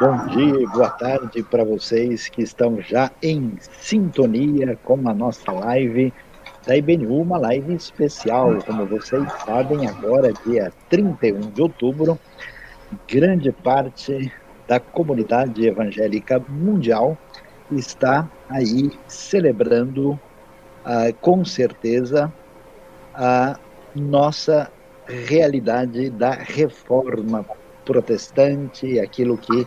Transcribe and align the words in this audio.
bom 0.00 0.26
dia, 0.28 0.68
boa 0.68 0.90
tarde 0.90 1.42
para 1.42 1.64
vocês 1.64 2.28
que 2.28 2.42
estão 2.42 2.80
já 2.80 3.10
em 3.20 3.56
sintonia 3.60 4.78
com 4.84 5.08
a 5.08 5.12
nossa 5.12 5.50
live 5.50 6.12
da 6.64 6.76
IBNU, 6.76 7.20
uma 7.20 7.38
live 7.38 7.74
especial, 7.74 8.62
como 8.64 8.86
vocês 8.86 9.26
sabem, 9.44 9.88
agora 9.88 10.32
dia 10.46 10.72
31 10.88 11.40
de 11.50 11.60
outubro, 11.60 12.16
grande 13.08 13.50
parte 13.50 14.32
da 14.68 14.78
comunidade 14.78 15.66
evangélica 15.66 16.40
mundial 16.48 17.18
está 17.72 18.28
aí 18.48 18.92
celebrando 19.08 20.12
uh, 20.12 21.12
com 21.20 21.44
certeza 21.44 22.32
a 23.12 23.58
nossa 23.96 24.70
realidade 25.06 26.10
da 26.10 26.30
reforma 26.30 27.44
protestante, 27.84 28.98
aquilo 28.98 29.36
que 29.36 29.66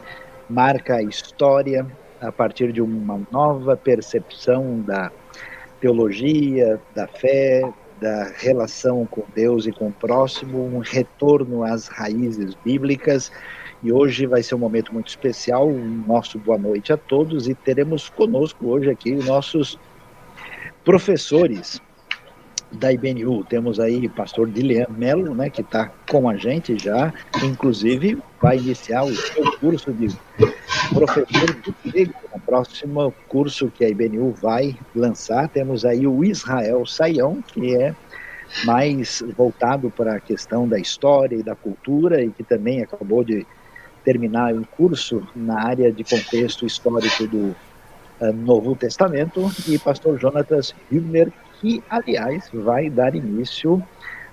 marca 0.50 0.96
a 0.96 1.04
história 1.04 1.86
a 2.22 2.32
partir 2.32 2.72
de 2.72 2.82
uma 2.82 3.22
nova 3.32 3.76
percepção 3.76 4.82
da 4.82 5.12
teologia, 5.80 6.80
da 6.96 7.08
fé, 7.08 7.62
da 8.00 8.32
relação 8.38 9.06
com 9.06 9.24
Deus 9.34 9.66
e 9.66 9.72
com 9.72 9.88
o 9.88 9.92
próximo, 9.92 10.66
um 10.66 10.80
retorno 10.80 11.64
às 11.64 11.88
raízes 11.88 12.56
bíblicas. 12.64 13.32
E 13.84 13.92
hoje 13.92 14.26
vai 14.26 14.42
ser 14.42 14.56
um 14.56 14.60
momento 14.60 14.94
muito 14.94 15.08
especial. 15.08 15.68
Um 15.68 16.04
nosso 16.08 16.40
boa 16.40 16.58
noite 16.58 16.92
a 16.92 16.98
todos 16.98 17.48
e 17.48 17.54
teremos 17.54 18.10
conosco 18.10 18.68
hoje 18.68 18.90
aqui 18.90 19.14
nossos 19.14 19.78
professores 20.84 21.82
da 22.72 22.92
IBNU. 22.92 23.44
Temos 23.46 23.80
aí 23.80 24.06
o 24.06 24.10
pastor 24.10 24.50
Dilian 24.50 24.88
Melo, 24.90 25.34
né, 25.34 25.50
que 25.50 25.62
está 25.62 25.92
com 26.10 26.30
a 26.30 26.36
gente 26.36 26.78
já, 26.78 27.14
inclusive 27.44 28.18
vai 28.42 28.58
iniciar 28.58 29.04
o 29.04 29.14
seu 29.14 29.52
curso 29.60 29.94
de 29.94 30.08
professor 30.94 31.56
de 31.62 31.92
grego, 31.92 32.14
no 32.34 32.40
próximo 32.42 33.14
curso 33.28 33.72
que 33.72 33.86
a 33.86 33.90
IBNU 33.90 34.32
vai 34.32 34.78
lançar. 34.96 35.48
Temos 35.50 35.86
aí 35.86 36.06
o 36.06 36.24
Israel 36.24 36.86
Saião, 36.86 37.42
que 37.42 37.76
é 37.76 37.96
mais 38.64 39.24
voltado 39.36 39.90
para 39.90 40.16
a 40.16 40.20
questão 40.20 40.68
da 40.68 40.78
história 40.78 41.36
e 41.36 41.44
da 41.44 41.56
cultura 41.56 42.24
e 42.24 42.30
que 42.30 42.44
também 42.44 42.82
acabou 42.82 43.24
de 43.24 43.46
terminar 44.04 44.54
um 44.54 44.64
curso 44.64 45.28
na 45.36 45.66
área 45.66 45.92
de 45.92 46.04
contexto 46.04 46.66
histórico 46.66 47.28
do 47.28 47.56
uh, 48.22 48.34
Novo 48.34 48.76
Testamento 48.76 49.52
e 49.68 49.80
pastor 49.80 50.20
Jonatas 50.20 50.76
Hübner, 50.92 51.32
que, 51.60 51.84
aliás, 51.90 52.50
vai 52.54 52.90
dar 52.90 53.16
início 53.16 53.82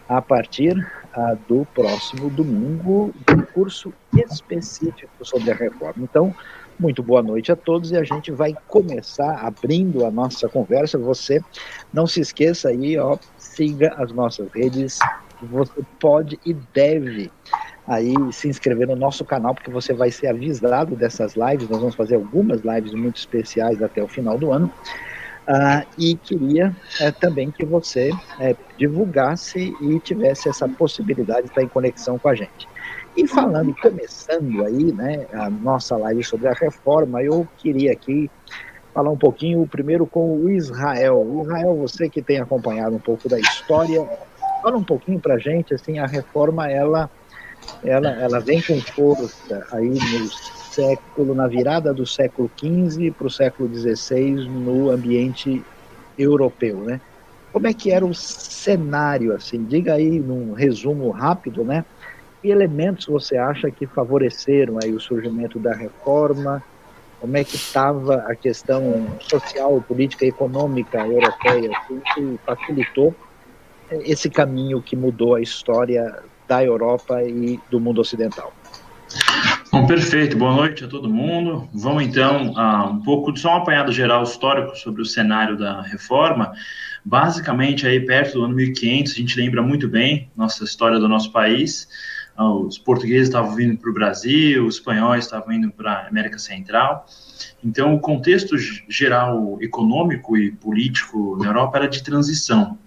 a 0.08 0.20
partir 0.20 0.76
uh, 1.16 1.38
do 1.48 1.64
próximo 1.74 2.28
domingo, 2.30 3.14
um 3.30 3.42
curso 3.54 3.92
específico 4.14 5.24
sobre 5.24 5.50
a 5.50 5.54
reforma. 5.54 6.04
Então, 6.04 6.34
muito 6.78 7.02
boa 7.02 7.22
noite 7.22 7.52
a 7.52 7.56
todos 7.56 7.92
e 7.92 7.96
a 7.96 8.02
gente 8.02 8.30
vai 8.32 8.54
começar 8.66 9.36
abrindo 9.46 10.04
a 10.04 10.10
nossa 10.10 10.48
conversa. 10.48 10.98
Você 10.98 11.40
não 11.92 12.06
se 12.06 12.20
esqueça 12.20 12.68
aí, 12.68 12.98
ó, 12.98 13.16
siga 13.36 13.94
as 13.96 14.12
nossas 14.12 14.50
redes. 14.52 14.98
Você 15.40 15.82
pode 16.00 16.38
e 16.44 16.52
deve 16.52 17.30
aí 17.86 18.14
se 18.32 18.48
inscrever 18.48 18.86
no 18.86 18.96
nosso 18.96 19.24
canal, 19.24 19.54
porque 19.54 19.70
você 19.70 19.92
vai 19.92 20.10
ser 20.10 20.28
avisado 20.28 20.96
dessas 20.96 21.34
lives. 21.34 21.68
Nós 21.68 21.80
vamos 21.80 21.94
fazer 21.94 22.16
algumas 22.16 22.62
lives 22.62 22.92
muito 22.94 23.16
especiais 23.16 23.82
até 23.82 24.02
o 24.02 24.08
final 24.08 24.38
do 24.38 24.52
ano. 24.52 24.72
Uh, 25.42 25.84
e 25.98 26.14
queria 26.14 26.68
uh, 27.00 27.12
também 27.20 27.50
que 27.50 27.64
você 27.64 28.10
uh, 28.10 28.56
divulgasse 28.78 29.74
e 29.80 29.98
tivesse 29.98 30.48
essa 30.48 30.68
possibilidade 30.68 31.42
de 31.42 31.48
estar 31.48 31.62
em 31.62 31.68
conexão 31.68 32.16
com 32.16 32.28
a 32.28 32.34
gente. 32.34 32.68
E 33.16 33.26
falando, 33.26 33.74
começando 33.74 34.64
aí, 34.64 34.92
né, 34.92 35.26
a 35.32 35.50
nossa 35.50 35.96
live 35.96 36.22
sobre 36.22 36.46
a 36.46 36.52
reforma, 36.52 37.22
eu 37.22 37.46
queria 37.58 37.92
aqui 37.92 38.30
falar 38.94 39.10
um 39.10 39.18
pouquinho 39.18 39.66
primeiro 39.66 40.06
com 40.06 40.38
o 40.38 40.50
Israel. 40.50 41.42
Israel, 41.42 41.76
você 41.76 42.08
que 42.08 42.22
tem 42.22 42.40
acompanhado 42.40 42.94
um 42.94 43.00
pouco 43.00 43.28
da 43.28 43.38
história, 43.38 44.08
fala 44.62 44.76
um 44.76 44.84
pouquinho 44.84 45.18
para 45.18 45.34
a 45.34 45.38
gente, 45.38 45.74
assim, 45.74 45.98
a 45.98 46.06
reforma, 46.06 46.70
ela, 46.70 47.10
ela, 47.82 48.10
ela 48.10 48.40
vem 48.40 48.62
com 48.62 48.80
força 48.80 49.66
aí 49.72 49.88
no 49.88 50.61
século, 50.72 51.34
na 51.34 51.46
virada 51.46 51.92
do 51.92 52.06
século 52.06 52.50
XV 52.56 53.12
para 53.12 53.26
o 53.26 53.30
século 53.30 53.74
XVI 53.74 54.48
no 54.48 54.90
ambiente 54.90 55.62
europeu, 56.18 56.78
né? 56.78 57.00
Como 57.52 57.66
é 57.66 57.74
que 57.74 57.90
era 57.90 58.04
o 58.04 58.14
cenário, 58.14 59.34
assim? 59.34 59.62
Diga 59.64 59.94
aí 59.94 60.18
num 60.18 60.54
resumo 60.54 61.10
rápido, 61.10 61.64
né? 61.64 61.84
Que 62.40 62.48
elementos 62.48 63.06
você 63.06 63.36
acha 63.36 63.70
que 63.70 63.86
favoreceram 63.86 64.78
aí 64.82 64.92
o 64.92 65.00
surgimento 65.00 65.58
da 65.58 65.74
reforma? 65.74 66.62
Como 67.20 67.36
é 67.36 67.44
que 67.44 67.56
estava 67.56 68.16
a 68.26 68.34
questão 68.34 69.06
social, 69.20 69.80
política 69.86 70.24
econômica 70.24 71.06
europeia 71.06 71.70
assim, 71.76 72.00
que 72.14 72.40
facilitou 72.44 73.14
esse 73.90 74.30
caminho 74.30 74.82
que 74.82 74.96
mudou 74.96 75.34
a 75.34 75.40
história 75.40 76.20
da 76.48 76.64
Europa 76.64 77.22
e 77.22 77.60
do 77.70 77.78
mundo 77.78 78.00
ocidental? 78.00 78.52
Perfeito. 79.86 80.36
Boa 80.36 80.54
noite 80.54 80.84
a 80.84 80.88
todo 80.88 81.08
mundo. 81.08 81.68
Vamos 81.74 82.04
então 82.04 82.56
a 82.56 82.86
um 82.86 83.02
pouco 83.02 83.32
de 83.32 83.40
só 83.40 83.54
um 83.54 83.56
apanhado 83.56 83.92
geral 83.92 84.22
histórico 84.22 84.76
sobre 84.76 85.02
o 85.02 85.04
cenário 85.04 85.56
da 85.56 85.82
reforma. 85.82 86.52
Basicamente, 87.04 87.86
aí 87.86 88.00
perto 88.00 88.34
do 88.34 88.44
ano 88.44 88.54
1500, 88.54 89.12
a 89.12 89.16
gente 89.16 89.36
lembra 89.38 89.60
muito 89.60 89.88
bem 89.88 90.30
nossa 90.36 90.64
história 90.64 90.98
do 90.98 91.08
nosso 91.08 91.32
país. 91.32 91.88
Ah, 92.36 92.48
os 92.48 92.78
portugueses 92.78 93.28
estavam 93.28 93.54
vindo 93.54 93.76
para 93.76 93.90
o 93.90 93.92
Brasil, 93.92 94.66
os 94.66 94.76
espanhóis 94.76 95.24
estavam 95.24 95.52
indo 95.52 95.70
para 95.70 95.92
a 95.92 96.08
América 96.08 96.38
Central. 96.38 97.06
Então, 97.62 97.94
o 97.94 98.00
contexto 98.00 98.56
geral 98.88 99.58
econômico 99.60 100.36
e 100.36 100.52
político 100.52 101.36
na 101.38 101.46
Europa 101.46 101.78
era 101.78 101.88
de 101.88 102.02
transição. 102.02 102.78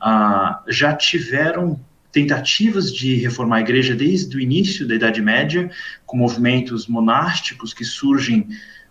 Ah, 0.00 0.62
já 0.68 0.94
tiveram 0.94 1.80
tentativas 2.12 2.92
de 2.92 3.16
reformar 3.16 3.56
a 3.56 3.60
igreja 3.60 3.96
desde 3.96 4.36
o 4.36 4.40
início 4.40 4.86
da 4.86 4.94
Idade 4.94 5.22
Média, 5.22 5.70
com 6.04 6.18
movimentos 6.18 6.86
monásticos 6.86 7.72
que 7.72 7.84
surgem, 7.84 8.46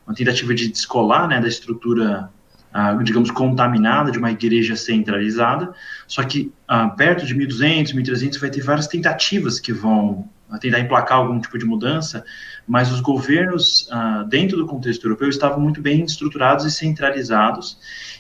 uma 0.06 0.16
tentativa 0.16 0.54
de 0.56 0.68
descolar 0.68 1.28
né, 1.28 1.40
da 1.40 1.48
estrutura, 1.48 2.30
uh, 2.74 3.04
digamos, 3.04 3.30
contaminada 3.30 4.12
de 4.12 4.18
uma 4.18 4.32
igreja 4.32 4.76
centralizada. 4.76 5.72
Só 6.08 6.24
que 6.24 6.52
uh, 6.70 6.96
perto 6.98 7.24
de 7.26 7.36
1200, 7.36 7.94
1300 7.94 8.40
vai 8.40 8.50
ter 8.50 8.62
várias 8.62 8.88
tentativas 8.88 9.59
que 9.59 9.72
vão 9.72 10.28
tentar 10.59 10.82
emplacar 10.82 11.20
algum 11.20 11.40
tipo 11.40 11.58
de 11.58 11.64
mudança, 11.64 12.26
mas 12.68 12.92
os 12.92 13.00
governos 13.00 13.88
uh, 13.88 14.28
dentro 14.28 14.58
do 14.58 14.66
contexto 14.66 15.06
europeu 15.06 15.30
estavam 15.30 15.62
muito 15.62 15.80
bem 15.80 16.03
estruturados 16.03 16.66
e 16.66 16.72
centralizados, 16.72 17.78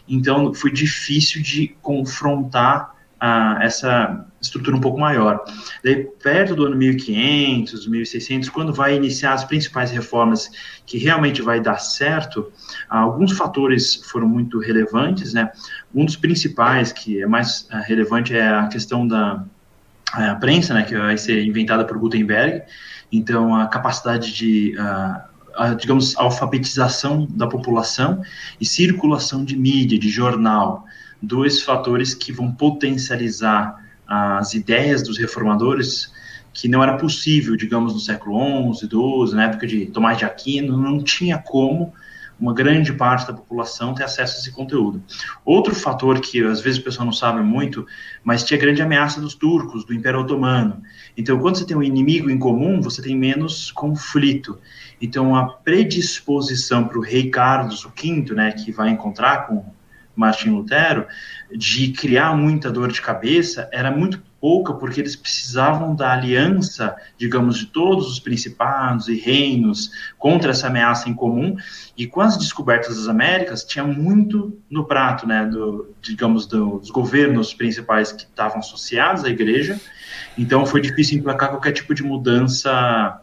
então 0.07 0.53
foi 0.53 0.71
difícil 0.71 1.41
de 1.41 1.75
confrontar 1.81 2.95
essa 3.61 4.25
estrutura 4.41 4.75
um 4.75 4.81
pouco 4.81 4.99
maior. 4.99 5.43
Daí, 5.83 6.03
perto 6.21 6.55
do 6.55 6.65
ano 6.65 6.75
1500, 6.75 7.87
1600, 7.87 8.49
quando 8.49 8.73
vai 8.73 8.95
iniciar 8.95 9.33
as 9.33 9.43
principais 9.43 9.91
reformas 9.91 10.49
que 10.85 10.97
realmente 10.97 11.41
vai 11.41 11.59
dar 11.59 11.77
certo, 11.79 12.51
alguns 12.89 13.33
fatores 13.33 13.95
foram 13.95 14.27
muito 14.27 14.59
relevantes, 14.59 15.33
né? 15.33 15.51
Um 15.93 16.05
dos 16.05 16.15
principais, 16.15 16.91
que 16.91 17.21
é 17.21 17.27
mais 17.27 17.67
uh, 17.71 17.81
relevante, 17.85 18.35
é 18.35 18.47
a 18.47 18.67
questão 18.67 19.07
da 19.07 19.43
a 20.13 20.35
prensa, 20.35 20.73
né, 20.73 20.83
que 20.83 20.93
vai 20.93 21.17
ser 21.17 21.41
inventada 21.41 21.85
por 21.85 21.97
Gutenberg. 21.97 22.63
Então, 23.09 23.55
a 23.55 23.67
capacidade 23.67 24.33
de 24.33 24.75
uh, 24.77 25.21
a, 25.55 25.73
digamos, 25.73 26.17
alfabetização 26.17 27.25
da 27.29 27.47
população 27.47 28.21
e 28.59 28.65
circulação 28.65 29.45
de 29.45 29.55
mídia, 29.55 29.97
de 29.97 30.09
jornal 30.09 30.85
dois 31.21 31.61
fatores 31.61 32.13
que 32.13 32.31
vão 32.31 32.51
potencializar 32.51 33.80
as 34.13 34.53
ideias 34.53 35.01
dos 35.01 35.17
reformadores 35.17 36.11
que 36.53 36.67
não 36.67 36.83
era 36.83 36.97
possível, 36.97 37.55
digamos, 37.55 37.93
no 37.93 37.99
século 37.99 38.73
XI, 38.73 38.89
XII, 38.89 39.35
na 39.35 39.45
época 39.45 39.65
de 39.65 39.85
Tomás 39.85 40.17
de 40.17 40.25
Aquino, 40.25 40.77
não 40.77 41.01
tinha 41.01 41.37
como 41.37 41.93
uma 42.37 42.53
grande 42.53 42.91
parte 42.91 43.25
da 43.27 43.33
população 43.33 43.93
ter 43.93 44.03
acesso 44.03 44.35
a 44.35 44.39
esse 44.39 44.51
conteúdo. 44.51 45.01
Outro 45.45 45.73
fator 45.73 46.19
que 46.19 46.43
às 46.43 46.59
vezes 46.59 46.81
o 46.81 46.83
pessoal 46.83 47.05
não 47.05 47.13
sabe 47.13 47.41
muito, 47.41 47.85
mas 48.21 48.43
tinha 48.43 48.59
grande 48.59 48.81
ameaça 48.81 49.21
dos 49.21 49.33
turcos, 49.33 49.85
do 49.85 49.93
Império 49.93 50.19
Otomano. 50.19 50.81
Então, 51.15 51.39
quando 51.39 51.57
você 51.57 51.65
tem 51.65 51.77
um 51.77 51.83
inimigo 51.83 52.29
em 52.29 52.37
comum, 52.37 52.81
você 52.81 53.01
tem 53.01 53.15
menos 53.17 53.71
conflito. 53.71 54.59
Então, 54.99 55.35
a 55.37 55.45
predisposição 55.45 56.85
para 56.85 56.97
o 56.97 57.01
rei 57.01 57.29
Carlos 57.29 57.87
V, 57.95 58.33
né, 58.33 58.51
que 58.51 58.73
vai 58.73 58.89
encontrar 58.89 59.47
com 59.47 59.63
Martin 60.21 60.51
Lutero, 60.51 61.07
de 61.53 61.91
criar 61.91 62.35
muita 62.37 62.71
dor 62.71 62.91
de 62.91 63.01
cabeça 63.01 63.67
era 63.71 63.91
muito 63.91 64.21
pouca, 64.39 64.73
porque 64.73 64.99
eles 64.99 65.15
precisavam 65.15 65.95
da 65.95 66.13
aliança, 66.13 66.95
digamos, 67.15 67.59
de 67.59 67.67
todos 67.67 68.11
os 68.11 68.19
principados 68.19 69.07
e 69.07 69.15
reinos 69.15 69.91
contra 70.17 70.49
essa 70.49 70.67
ameaça 70.67 71.07
em 71.09 71.13
comum, 71.13 71.55
e 71.95 72.07
com 72.07 72.21
as 72.21 72.37
descobertas 72.37 72.97
das 72.97 73.07
Américas, 73.07 73.63
tinha 73.63 73.83
muito 73.83 74.57
no 74.69 74.85
prato, 74.85 75.27
né, 75.27 75.45
do, 75.45 75.93
digamos, 76.01 76.47
dos 76.47 76.89
governos 76.89 77.53
principais 77.53 78.11
que 78.11 78.23
estavam 78.23 78.59
associados 78.59 79.23
à 79.23 79.29
igreja, 79.29 79.79
então 80.35 80.65
foi 80.65 80.81
difícil 80.81 81.19
emplacar 81.19 81.49
qualquer 81.49 81.73
tipo 81.73 81.93
de 81.93 82.01
mudança 82.01 83.21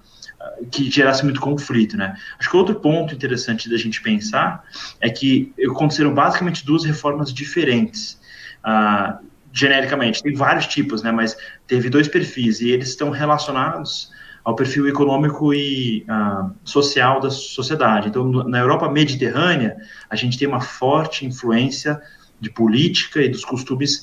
que 0.70 0.90
gerasse 0.90 1.24
muito 1.24 1.40
conflito, 1.40 1.96
né? 1.96 2.16
Acho 2.38 2.50
que 2.50 2.56
outro 2.56 2.74
ponto 2.76 3.14
interessante 3.14 3.68
da 3.68 3.76
gente 3.76 4.00
pensar 4.00 4.64
é 5.00 5.10
que 5.10 5.52
aconteceram 5.70 6.14
basicamente 6.14 6.64
duas 6.64 6.84
reformas 6.84 7.32
diferentes. 7.32 8.20
Uh, 8.64 9.26
genericamente, 9.52 10.22
tem 10.22 10.34
vários 10.34 10.66
tipos, 10.66 11.02
né? 11.02 11.10
Mas 11.10 11.36
teve 11.66 11.90
dois 11.90 12.08
perfis 12.08 12.60
e 12.60 12.70
eles 12.70 12.88
estão 12.88 13.10
relacionados 13.10 14.12
ao 14.44 14.54
perfil 14.54 14.88
econômico 14.88 15.52
e 15.52 16.06
uh, 16.08 16.54
social 16.64 17.20
da 17.20 17.30
sociedade. 17.30 18.08
Então, 18.08 18.24
na 18.24 18.58
Europa 18.58 18.90
mediterrânea, 18.90 19.76
a 20.08 20.16
gente 20.16 20.38
tem 20.38 20.48
uma 20.48 20.60
forte 20.60 21.26
influência 21.26 22.00
de 22.40 22.50
política 22.50 23.20
e 23.20 23.28
dos 23.28 23.44
costumes 23.44 24.00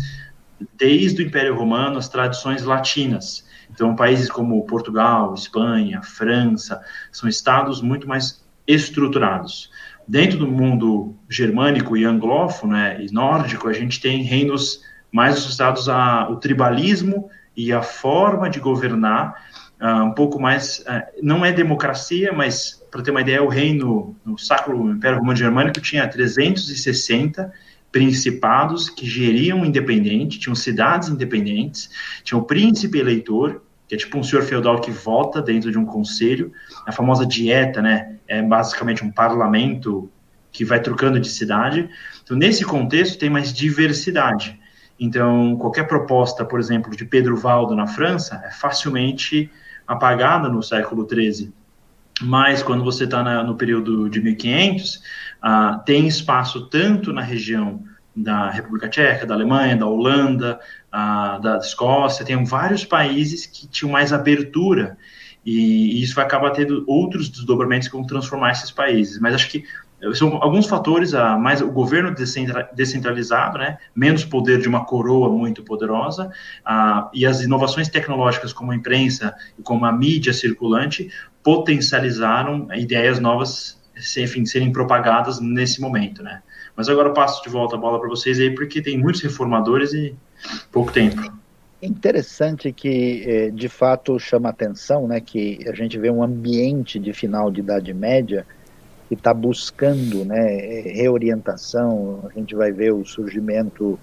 desde 0.77 1.21
o 1.21 1.25
Império 1.25 1.55
Romano, 1.55 1.97
as 1.97 2.09
tradições 2.09 2.63
latinas. 2.63 3.44
Então, 3.71 3.95
países 3.95 4.29
como 4.29 4.65
Portugal, 4.65 5.33
Espanha, 5.33 6.01
França, 6.01 6.81
são 7.12 7.27
estados 7.27 7.81
muito 7.81 8.07
mais 8.07 8.44
estruturados. 8.67 9.69
Dentro 10.07 10.38
do 10.38 10.47
mundo 10.47 11.15
germânico 11.29 11.97
e 11.97 12.06
anglófono 12.06 12.73
né, 12.73 13.01
e 13.01 13.12
nórdico, 13.12 13.67
a 13.67 13.73
gente 13.73 14.00
tem 14.00 14.21
reinos 14.21 14.81
mais 15.12 15.35
associados 15.35 15.89
ao 15.89 16.38
tribalismo 16.38 17.29
e 17.56 17.71
a 17.71 17.81
forma 17.81 18.50
de 18.50 18.59
governar 18.59 19.41
uh, 19.81 20.03
um 20.03 20.11
pouco 20.11 20.39
mais. 20.39 20.79
Uh, 20.79 21.01
não 21.23 21.44
é 21.44 21.51
democracia, 21.51 22.31
mas, 22.33 22.83
para 22.91 23.01
ter 23.01 23.11
uma 23.11 23.21
ideia, 23.21 23.41
o 23.41 23.47
reino, 23.47 24.15
no 24.25 24.38
Sacro 24.38 24.91
Império 24.91 25.18
Romano 25.18 25.38
Germânico, 25.38 25.79
tinha 25.79 26.07
360 26.07 27.51
principados 27.95 28.89
que 28.89 29.06
geriam 29.06 29.63
independente, 29.63 30.38
tinham 30.38 30.53
cidades 30.53 31.07
independentes, 31.07 31.89
tinha 32.25 32.38
o 32.38 32.44
príncipe 32.44 32.97
eleitor, 32.97 33.62
que 33.88 33.95
é 33.95 33.97
tipo 33.97 34.18
um 34.18 34.24
senhor 34.24 34.44
feudal 34.44 34.81
que 34.81 34.92
vota 34.92 35.42
dentro 35.42 35.71
de 35.71 35.77
um 35.77 35.86
conselho, 35.86 36.51
a 36.86 36.92
famosa 36.92 37.25
dieta, 37.25 37.81
né, 37.81 38.18
é 38.27 38.42
basicamente 38.42 39.01
um 39.01 39.09
parlamento 39.09 40.12
que 40.51 40.65
vai 40.65 40.81
trocando 40.81 41.21
de 41.21 41.30
cidade. 41.30 41.89
Então, 42.21 42.36
nesse 42.36 42.65
contexto, 42.65 43.18
tem 43.18 43.30
mais 43.30 43.53
diversidade. 43.53 44.59
Então, 45.00 45.56
qualquer 45.56 45.88
proposta, 45.88 46.44
por 46.44 46.59
exemplo, 46.59 46.94
de 46.94 47.06
Pedro 47.06 47.38
Valdo 47.38 47.77
na 47.77 47.88
França 47.88 48.44
é 48.45 48.51
facilmente 48.51 49.50
apagada 49.88 50.50
no 50.50 50.62
século 50.62 51.07
XIII. 51.09 51.53
Mas, 52.21 52.63
quando 52.63 52.83
você 52.83 53.03
está 53.03 53.44
no 53.44 53.56
período 53.56 54.09
de 54.09 54.21
1500, 54.21 55.01
ah, 55.41 55.81
tem 55.85 56.07
espaço 56.07 56.67
tanto 56.69 57.12
na 57.12 57.21
região 57.21 57.83
da 58.15 58.50
República 58.50 58.88
Tcheca, 58.88 59.25
da 59.25 59.33
Alemanha, 59.33 59.75
da 59.75 59.85
Holanda, 59.85 60.59
ah, 60.91 61.38
da 61.39 61.57
Escócia, 61.57 62.25
tem 62.25 62.41
vários 62.45 62.85
países 62.85 63.45
que 63.45 63.67
tinham 63.67 63.91
mais 63.91 64.13
abertura 64.13 64.97
e, 65.45 66.00
e 66.00 66.01
isso 66.01 66.15
vai 66.15 66.25
acabar 66.25 66.51
tendo 66.51 66.83
outros 66.88 67.29
desdobramentos 67.29 67.88
que 67.88 67.94
vão 67.94 68.06
transformar 68.06 68.51
esses 68.51 68.71
países. 68.71 69.19
Mas 69.19 69.35
acho 69.35 69.50
que 69.50 69.65
são 70.13 70.42
alguns 70.42 70.68
fatores, 70.68 71.13
a 71.13 71.38
mais 71.38 71.62
o 71.62 71.71
governo 71.71 72.13
descentralizado, 72.74 73.57
né, 73.57 73.77
menos 73.95 74.25
poder 74.25 74.59
de 74.59 74.68
uma 74.68 74.86
coroa 74.86 75.30
muito 75.30 75.63
poderosa, 75.63 76.30
a, 76.63 77.09
e 77.13 77.25
as 77.25 77.42
inovações 77.42 77.88
tecnológicas 77.88 78.53
como 78.53 78.71
a 78.71 78.75
imprensa 78.75 79.33
e 79.57 79.62
como 79.62 79.86
a 79.86 79.92
mídia 79.92 80.33
circulante 80.33 81.12
potencializaram 81.44 82.68
ideias 82.74 83.19
novas 83.19 83.80
enfim, 84.18 84.45
serem 84.45 84.71
propagadas 84.71 85.39
nesse 85.39 85.80
momento, 85.80 86.21
né? 86.21 86.42
Mas 86.75 86.89
agora 86.89 87.09
eu 87.09 87.13
passo 87.13 87.42
de 87.42 87.50
volta 87.50 87.75
a 87.75 87.80
bola 87.80 88.00
para 88.00 88.09
vocês 88.09 88.39
aí, 88.39 88.53
porque 88.53 88.81
tem 88.81 88.97
muitos 88.97 89.21
reformadores 89.21 89.94
e 89.94 90.13
pouco 90.71 90.92
tempo. 90.92 91.33
Interessante 91.81 92.71
que, 92.71 93.24
eh, 93.25 93.51
de 93.51 93.69
fato, 93.69 94.19
chama 94.19 94.50
atenção, 94.50 95.07
né, 95.07 95.21
que 95.21 95.59
a 95.68 95.74
gente 95.74 95.97
vê 95.97 96.09
um 96.09 96.24
ambiente 96.24 97.00
de 97.00 97.13
final 97.13 97.50
de 97.50 97.62
Idade 97.62 97.94
Média 97.94 98.45
que 99.07 99.13
está 99.13 99.34
buscando, 99.34 100.25
né, 100.25 100.81
reorientação. 100.81 102.28
A 102.30 102.40
gente 102.40 102.56
vai 102.56 102.72
ver 102.72 102.94
o 102.94 103.06
surgimento 103.06 104.00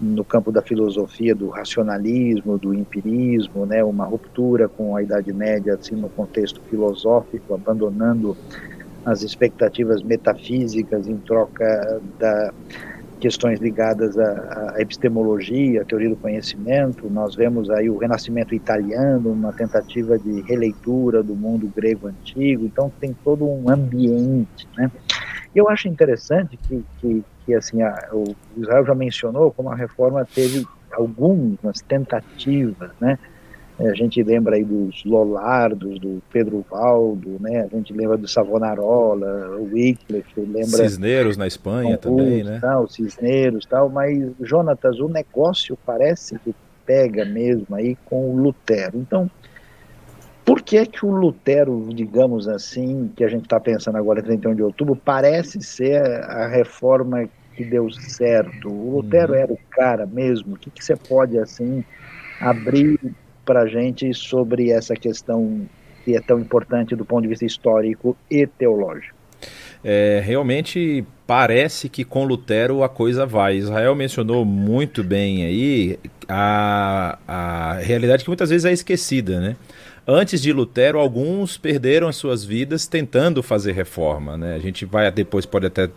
no 0.00 0.24
campo 0.24 0.50
da 0.50 0.60
filosofia 0.60 1.34
do 1.34 1.48
racionalismo, 1.48 2.58
do 2.58 2.74
empirismo, 2.74 3.64
né, 3.64 3.84
uma 3.84 4.04
ruptura 4.04 4.68
com 4.68 4.96
a 4.96 5.02
Idade 5.02 5.32
Média, 5.32 5.74
assim, 5.74 5.94
no 5.94 6.08
contexto 6.08 6.60
filosófico, 6.68 7.54
abandonando 7.54 8.36
as 9.04 9.22
expectativas 9.22 10.02
metafísicas 10.02 11.06
em 11.06 11.16
troca 11.18 12.00
da 12.18 12.52
questões 13.22 13.60
ligadas 13.60 14.18
à, 14.18 14.74
à 14.74 14.80
epistemologia, 14.80 15.82
à 15.82 15.84
teoria 15.84 16.08
do 16.10 16.16
conhecimento. 16.16 17.08
Nós 17.08 17.36
vemos 17.36 17.70
aí 17.70 17.88
o 17.88 17.96
Renascimento 17.96 18.52
italiano, 18.52 19.30
uma 19.30 19.52
tentativa 19.52 20.18
de 20.18 20.40
releitura 20.40 21.22
do 21.22 21.36
mundo 21.36 21.72
grego 21.74 22.08
antigo. 22.08 22.64
Então 22.66 22.90
tem 23.00 23.14
todo 23.22 23.48
um 23.48 23.70
ambiente, 23.70 24.68
né? 24.76 24.90
Eu 25.54 25.68
acho 25.68 25.86
interessante 25.86 26.56
que, 26.56 26.84
que, 26.98 27.24
que 27.46 27.54
assim, 27.54 27.80
a, 27.80 28.08
o 28.12 28.24
Israel 28.56 28.84
já 28.84 28.94
mencionou 28.94 29.52
como 29.52 29.70
a 29.70 29.76
reforma 29.76 30.24
teve 30.24 30.66
algumas 30.90 31.80
tentativas, 31.86 32.90
né? 33.00 33.16
É, 33.82 33.90
a 33.90 33.94
gente 33.94 34.22
lembra 34.22 34.56
aí 34.56 34.64
dos 34.64 35.04
Lolardos, 35.04 35.98
do 35.98 36.22
Pedro 36.32 36.64
Valdo, 36.70 37.36
né? 37.40 37.68
A 37.70 37.76
gente 37.76 37.92
lembra 37.92 38.16
do 38.16 38.28
Savonarola, 38.28 39.56
o 39.58 39.64
Wycliffe, 39.72 40.40
lembra... 40.40 40.64
Cisneiros 40.64 41.36
na 41.36 41.46
Espanha 41.46 41.98
também, 41.98 42.44
né? 42.44 42.58
Tal, 42.60 42.88
Cisneiros 42.88 43.66
tal, 43.66 43.88
mas, 43.88 44.30
Jonatas, 44.40 45.00
o 45.00 45.08
negócio 45.08 45.76
parece 45.84 46.38
que 46.38 46.54
pega 46.86 47.24
mesmo 47.24 47.74
aí 47.74 47.96
com 48.04 48.30
o 48.30 48.36
Lutero. 48.36 48.98
Então, 48.98 49.30
por 50.44 50.62
que 50.62 50.84
que 50.86 51.04
o 51.04 51.10
Lutero, 51.10 51.88
digamos 51.92 52.48
assim, 52.48 53.10
que 53.16 53.24
a 53.24 53.28
gente 53.28 53.44
está 53.44 53.58
pensando 53.58 53.96
agora, 53.96 54.22
31 54.22 54.54
de 54.54 54.62
outubro, 54.62 54.94
parece 54.94 55.60
ser 55.60 56.02
a 56.24 56.46
reforma 56.46 57.28
que 57.56 57.64
deu 57.64 57.90
certo? 57.90 58.68
O 58.68 58.96
Lutero 58.96 59.32
uhum. 59.32 59.38
era 59.38 59.52
o 59.52 59.58
cara 59.70 60.06
mesmo? 60.06 60.54
O 60.54 60.58
que, 60.58 60.70
que 60.70 60.84
você 60.84 60.96
pode, 60.96 61.38
assim, 61.38 61.84
abrir 62.40 62.98
para 63.44 63.62
a 63.62 63.66
gente 63.66 64.12
sobre 64.14 64.70
essa 64.70 64.94
questão 64.94 65.68
que 66.04 66.16
é 66.16 66.20
tão 66.20 66.38
importante 66.38 66.96
do 66.96 67.04
ponto 67.04 67.22
de 67.22 67.28
vista 67.28 67.44
histórico 67.44 68.16
e 68.30 68.46
teológico. 68.46 69.16
É, 69.84 70.22
realmente 70.24 71.04
parece 71.26 71.88
que 71.88 72.04
com 72.04 72.24
Lutero 72.24 72.84
a 72.84 72.88
coisa 72.88 73.26
vai. 73.26 73.56
Israel 73.56 73.94
mencionou 73.94 74.44
muito 74.44 75.02
bem 75.02 75.44
aí 75.44 75.98
a, 76.28 77.18
a 77.26 77.72
realidade 77.80 78.22
que 78.22 78.30
muitas 78.30 78.50
vezes 78.50 78.64
é 78.64 78.72
esquecida, 78.72 79.40
né? 79.40 79.56
Antes 80.06 80.42
de 80.42 80.52
Lutero, 80.52 80.98
alguns 80.98 81.56
perderam 81.56 82.08
as 82.08 82.16
suas 82.16 82.44
vidas 82.44 82.88
tentando 82.88 83.40
fazer 83.40 83.72
reforma. 83.72 84.36
Né? 84.36 84.56
A 84.56 84.58
gente 84.58 84.84
vai 84.84 85.08
depois 85.12 85.46
pode 85.46 85.66
até 85.66 85.88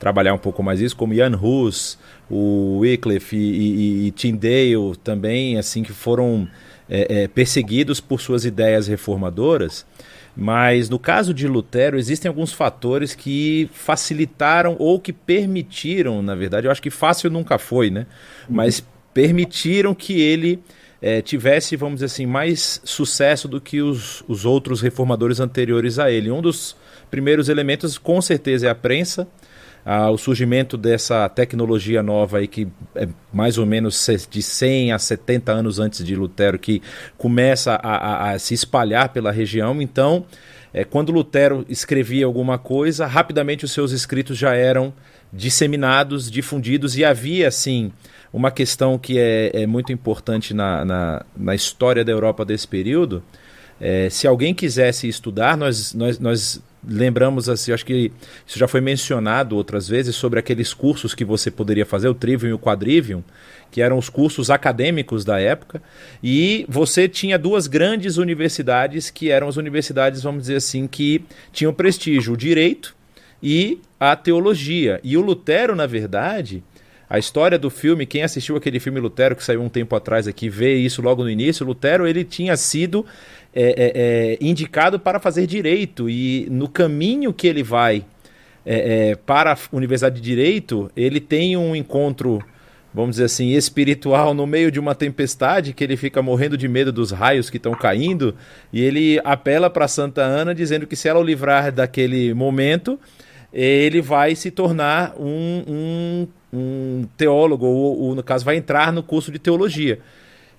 trabalhar 0.00 0.34
um 0.34 0.38
pouco 0.38 0.64
mais 0.64 0.80
isso, 0.80 0.96
como 0.96 1.14
Jan 1.14 1.38
Hus, 1.40 1.96
o 2.28 2.78
Wycliffe 2.80 3.36
e, 3.36 3.40
e, 3.40 4.06
e 4.08 4.10
Tyndale 4.10 4.96
também, 5.04 5.58
assim 5.58 5.84
que 5.84 5.92
foram 5.92 6.48
é, 6.94 7.22
é, 7.22 7.28
perseguidos 7.28 8.00
por 8.00 8.20
suas 8.20 8.44
ideias 8.44 8.86
reformadoras. 8.86 9.86
Mas 10.36 10.90
no 10.90 10.98
caso 10.98 11.32
de 11.32 11.48
Lutero, 11.48 11.98
existem 11.98 12.28
alguns 12.28 12.52
fatores 12.52 13.14
que 13.14 13.68
facilitaram 13.72 14.76
ou 14.78 15.00
que 15.00 15.12
permitiram, 15.12 16.20
na 16.20 16.34
verdade, 16.34 16.66
eu 16.66 16.70
acho 16.70 16.82
que 16.82 16.90
fácil 16.90 17.30
nunca 17.30 17.56
foi, 17.58 17.90
né? 17.90 18.06
Mas 18.48 18.84
permitiram 19.14 19.94
que 19.94 20.20
ele 20.20 20.62
é, 21.00 21.22
tivesse, 21.22 21.76
vamos 21.76 21.96
dizer 21.96 22.06
assim, 22.06 22.26
mais 22.26 22.80
sucesso 22.84 23.48
do 23.48 23.60
que 23.60 23.80
os, 23.80 24.22
os 24.28 24.44
outros 24.44 24.82
reformadores 24.82 25.40
anteriores 25.40 25.98
a 25.98 26.10
ele. 26.10 26.30
Um 26.30 26.42
dos 26.42 26.76
primeiros 27.10 27.48
elementos, 27.48 27.96
com 27.96 28.20
certeza, 28.20 28.66
é 28.66 28.70
a 28.70 28.74
prensa 28.74 29.26
ah, 29.84 30.10
o 30.10 30.16
surgimento 30.16 30.76
dessa 30.76 31.28
tecnologia 31.28 32.02
nova 32.02 32.38
aí 32.38 32.46
que 32.46 32.68
é 32.94 33.08
mais 33.32 33.58
ou 33.58 33.66
menos 33.66 34.06
de 34.30 34.42
100 34.42 34.92
a 34.92 34.98
70 34.98 35.52
anos 35.52 35.78
antes 35.78 36.04
de 36.04 36.14
Lutero 36.14 36.58
que 36.58 36.80
começa 37.18 37.74
a, 37.74 37.96
a, 37.96 38.30
a 38.30 38.38
se 38.38 38.54
espalhar 38.54 39.08
pela 39.08 39.32
região. 39.32 39.82
Então, 39.82 40.24
é, 40.72 40.84
quando 40.84 41.12
Lutero 41.12 41.66
escrevia 41.68 42.24
alguma 42.24 42.58
coisa, 42.58 43.06
rapidamente 43.06 43.64
os 43.64 43.72
seus 43.72 43.92
escritos 43.92 44.38
já 44.38 44.54
eram 44.54 44.92
disseminados, 45.32 46.30
difundidos 46.30 46.96
e 46.96 47.04
havia 47.04 47.48
assim 47.48 47.92
uma 48.32 48.50
questão 48.50 48.98
que 48.98 49.18
é, 49.18 49.50
é 49.52 49.66
muito 49.66 49.92
importante 49.92 50.54
na, 50.54 50.84
na, 50.84 51.24
na, 51.36 51.54
história 51.54 52.04
da 52.04 52.12
Europa 52.12 52.44
desse 52.44 52.66
período. 52.66 53.22
É, 53.80 54.08
se 54.08 54.26
alguém 54.26 54.54
quisesse 54.54 55.08
estudar, 55.08 55.56
nós, 55.56 55.92
nós, 55.92 56.18
nós 56.18 56.62
lembramos 56.86 57.48
assim, 57.48 57.72
acho 57.72 57.86
que 57.86 58.10
isso 58.46 58.58
já 58.58 58.66
foi 58.66 58.80
mencionado 58.80 59.56
outras 59.56 59.88
vezes 59.88 60.16
sobre 60.16 60.38
aqueles 60.38 60.74
cursos 60.74 61.14
que 61.14 61.24
você 61.24 61.50
poderia 61.50 61.86
fazer, 61.86 62.08
o 62.08 62.14
Trivium 62.14 62.50
e 62.50 62.52
o 62.52 62.58
Quadrivium, 62.58 63.22
que 63.70 63.80
eram 63.80 63.96
os 63.98 64.08
cursos 64.08 64.50
acadêmicos 64.50 65.24
da 65.24 65.40
época, 65.40 65.80
e 66.22 66.66
você 66.68 67.08
tinha 67.08 67.38
duas 67.38 67.66
grandes 67.66 68.16
universidades 68.16 69.10
que 69.10 69.30
eram 69.30 69.48
as 69.48 69.56
universidades, 69.56 70.22
vamos 70.22 70.42
dizer 70.42 70.56
assim, 70.56 70.86
que 70.86 71.24
tinham 71.52 71.72
prestígio, 71.72 72.34
o 72.34 72.36
direito 72.36 72.94
e 73.42 73.80
a 73.98 74.14
teologia. 74.14 75.00
E 75.02 75.16
o 75.16 75.20
Lutero, 75.20 75.74
na 75.74 75.86
verdade, 75.86 76.62
A 77.12 77.18
história 77.18 77.58
do 77.58 77.68
filme, 77.68 78.06
quem 78.06 78.22
assistiu 78.22 78.56
aquele 78.56 78.80
filme 78.80 78.98
Lutero, 78.98 79.36
que 79.36 79.44
saiu 79.44 79.60
um 79.60 79.68
tempo 79.68 79.94
atrás 79.94 80.26
aqui, 80.26 80.48
vê 80.48 80.76
isso 80.76 81.02
logo 81.02 81.22
no 81.22 81.28
início. 81.28 81.66
Lutero, 81.66 82.06
ele 82.06 82.24
tinha 82.24 82.56
sido 82.56 83.04
é, 83.54 83.62
é, 83.62 83.92
é, 83.94 84.38
indicado 84.40 84.98
para 84.98 85.20
fazer 85.20 85.46
direito, 85.46 86.08
e 86.08 86.46
no 86.50 86.68
caminho 86.68 87.32
que 87.32 87.46
ele 87.46 87.62
vai 87.62 88.04
é, 88.64 89.10
é, 89.10 89.16
para 89.16 89.52
a 89.52 89.58
Universidade 89.72 90.16
de 90.16 90.22
Direito, 90.22 90.90
ele 90.96 91.20
tem 91.20 91.56
um 91.56 91.74
encontro 91.74 92.42
vamos 92.94 93.12
dizer 93.12 93.24
assim, 93.24 93.52
espiritual 93.52 94.34
no 94.34 94.46
meio 94.46 94.70
de 94.70 94.78
uma 94.78 94.94
tempestade, 94.94 95.72
que 95.72 95.82
ele 95.82 95.96
fica 95.96 96.20
morrendo 96.20 96.58
de 96.58 96.68
medo 96.68 96.92
dos 96.92 97.10
raios 97.10 97.48
que 97.48 97.56
estão 97.56 97.72
caindo, 97.72 98.34
e 98.72 98.82
ele 98.82 99.20
apela 99.24 99.70
para 99.70 99.88
Santa 99.88 100.22
Ana 100.22 100.54
dizendo 100.54 100.86
que 100.86 100.94
se 100.94 101.08
ela 101.08 101.18
o 101.18 101.22
livrar 101.22 101.72
daquele 101.72 102.34
momento, 102.34 103.00
ele 103.52 104.00
vai 104.00 104.34
se 104.34 104.50
tornar 104.50 105.14
um, 105.18 105.64
um, 105.66 106.28
um 106.52 107.04
teólogo, 107.16 107.66
ou, 107.66 108.00
ou, 108.00 108.14
no 108.14 108.22
caso 108.22 108.44
vai 108.44 108.56
entrar 108.56 108.92
no 108.92 109.02
curso 109.02 109.32
de 109.32 109.38
teologia. 109.38 109.98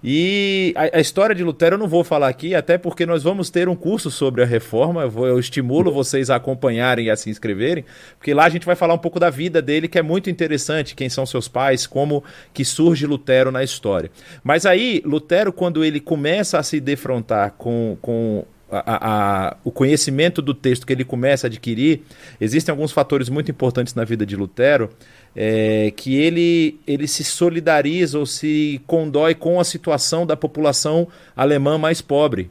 E 0.04 0.74
a, 0.76 0.98
a, 0.98 1.00
história 1.00 1.34
de 1.34 1.44
Lutero 1.46 1.76
eu 1.76 1.80
não 1.80 1.88
vou 1.88 2.04
falar 2.04 2.28
aqui, 2.28 2.54
até 2.54 2.78
porque 2.78 3.06
nós 3.06 3.24
vamos 3.24 3.50
ter 3.50 3.70
um 3.70 3.76
curso 3.76 4.12
sobre 4.12 4.44
a 4.44 4.46
reforma. 4.46 5.04
Eu, 5.04 5.10
vou, 5.10 5.28
eu, 5.28 5.40
estimulo 5.40 5.94
vocês 5.94 6.30
a 6.30 6.36
acompanharem 6.36 7.06
e 7.06 7.10
a 7.10 7.16
se 7.16 7.30
inscreverem, 7.30 7.86
porque 8.18 8.34
lá 8.34 8.44
a 8.44 8.50
gente 8.50 8.66
vai 8.66 8.76
falar 8.76 8.94
um 8.94 8.98
pouco 8.98 9.18
da 9.18 9.30
vida 9.30 9.62
dele, 9.62 9.88
que 9.88 9.98
é 9.98 10.02
muito 10.02 10.30
interessante, 10.30 10.94
quem 10.94 11.08
são 11.08 11.26
seus 11.26 11.48
pais, 11.48 11.88
como 11.88 12.22
que 12.54 12.66
surge 12.66 13.06
Lutero 13.06 13.50
na 13.50 13.64
história. 13.64 14.12
Mas 14.44 14.66
aí, 14.66 15.02
Lutero, 15.06 15.54
quando 15.54 15.86
ele 15.86 16.02
começa 16.02 16.60
a 16.60 16.64
se 16.64 16.82
defrontar 16.82 17.54
com, 17.58 17.98
com 18.02 18.46
a, 18.70 19.48
a, 19.50 19.58
o 19.64 19.72
conhecimento 19.72 20.42
do 20.42 20.54
texto 20.54 20.86
que 20.86 20.94
ele 20.94 21.06
começa 21.06 21.48
a 21.48 21.50
adquirir, 21.50 22.02
existem 22.42 22.72
alguns 22.72 22.92
fatores 22.92 23.30
muito 23.30 23.52
importantes 23.52 23.94
na 23.94 24.04
vida 24.04 24.26
de 24.26 24.36
Lutero 24.36 24.90
é, 25.36 25.92
que 25.96 26.16
ele, 26.16 26.80
ele 26.86 27.08
se 27.08 27.24
solidariza 27.24 28.20
ou 28.20 28.26
se 28.26 28.82
condói 28.86 29.34
com 29.34 29.60
a 29.60 29.64
situação 29.64 30.26
da 30.26 30.38
população 30.38 31.08
alemã 31.36 31.78
mais 31.78 32.02
pobre. 32.02 32.50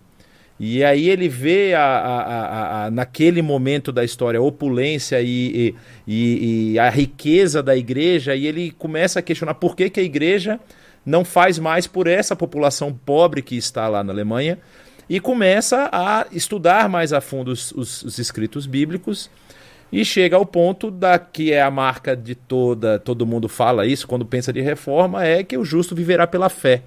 E 0.59 0.85
aí 0.85 1.09
ele 1.09 1.29
vê 1.29 1.75
a, 1.75 1.83
a, 1.83 2.85
a, 2.85 2.91
naquele 2.91 3.43
momento 3.43 3.91
da 3.91 4.05
história 4.05 4.39
a 4.39 4.43
opulência 4.43 5.21
e, 5.21 5.75
e, 6.07 6.73
e, 6.73 6.79
a 6.79 6.89
riqueza 6.89 7.63
da 7.63 7.77
igreja, 7.77 8.37
e 8.37 8.47
ele 8.47 8.71
começa 8.71 9.19
a 9.19 9.23
questionar 9.23 9.55
por 9.55 9.75
que, 9.75 9.91
que 9.91 9.99
a 9.99 10.05
igreja 10.05 10.61
não 11.05 11.25
faz 11.25 11.59
mais 11.59 11.89
por 11.89 12.07
essa 12.07 12.37
população 12.37 12.93
pobre 12.93 13.43
que 13.43 13.57
está 13.57 13.89
lá 13.89 14.05
na 14.05 14.13
Alemanha, 14.13 14.57
e 15.09 15.19
começa 15.19 15.89
a 15.91 16.27
estudar 16.31 16.89
mais 16.89 17.13
a 17.13 17.21
fundo 17.21 17.51
os, 17.51 17.73
os, 17.73 18.03
os 18.05 18.19
escritos 18.19 18.65
bíblicos 18.65 19.29
e 19.93 20.05
chega 20.05 20.37
ao 20.37 20.47
ponto 20.47 20.91
da 20.91 21.19
que 21.19 21.53
é 21.53 21.61
a 21.61 21.71
marca 21.71 22.17
de 22.17 22.35
toda, 22.35 22.99
todo 22.99 23.27
mundo 23.27 23.49
fala 23.49 23.87
isso 23.87 24.09
quando 24.09 24.25
pensa 24.25 24.53
de 24.53 24.63
reforma, 24.63 25.25
é 25.25 25.45
que 25.45 25.59
o 25.59 25.65
justo 25.65 25.95
viverá 25.95 26.27
pela 26.27 26.49
fé. 26.49 26.83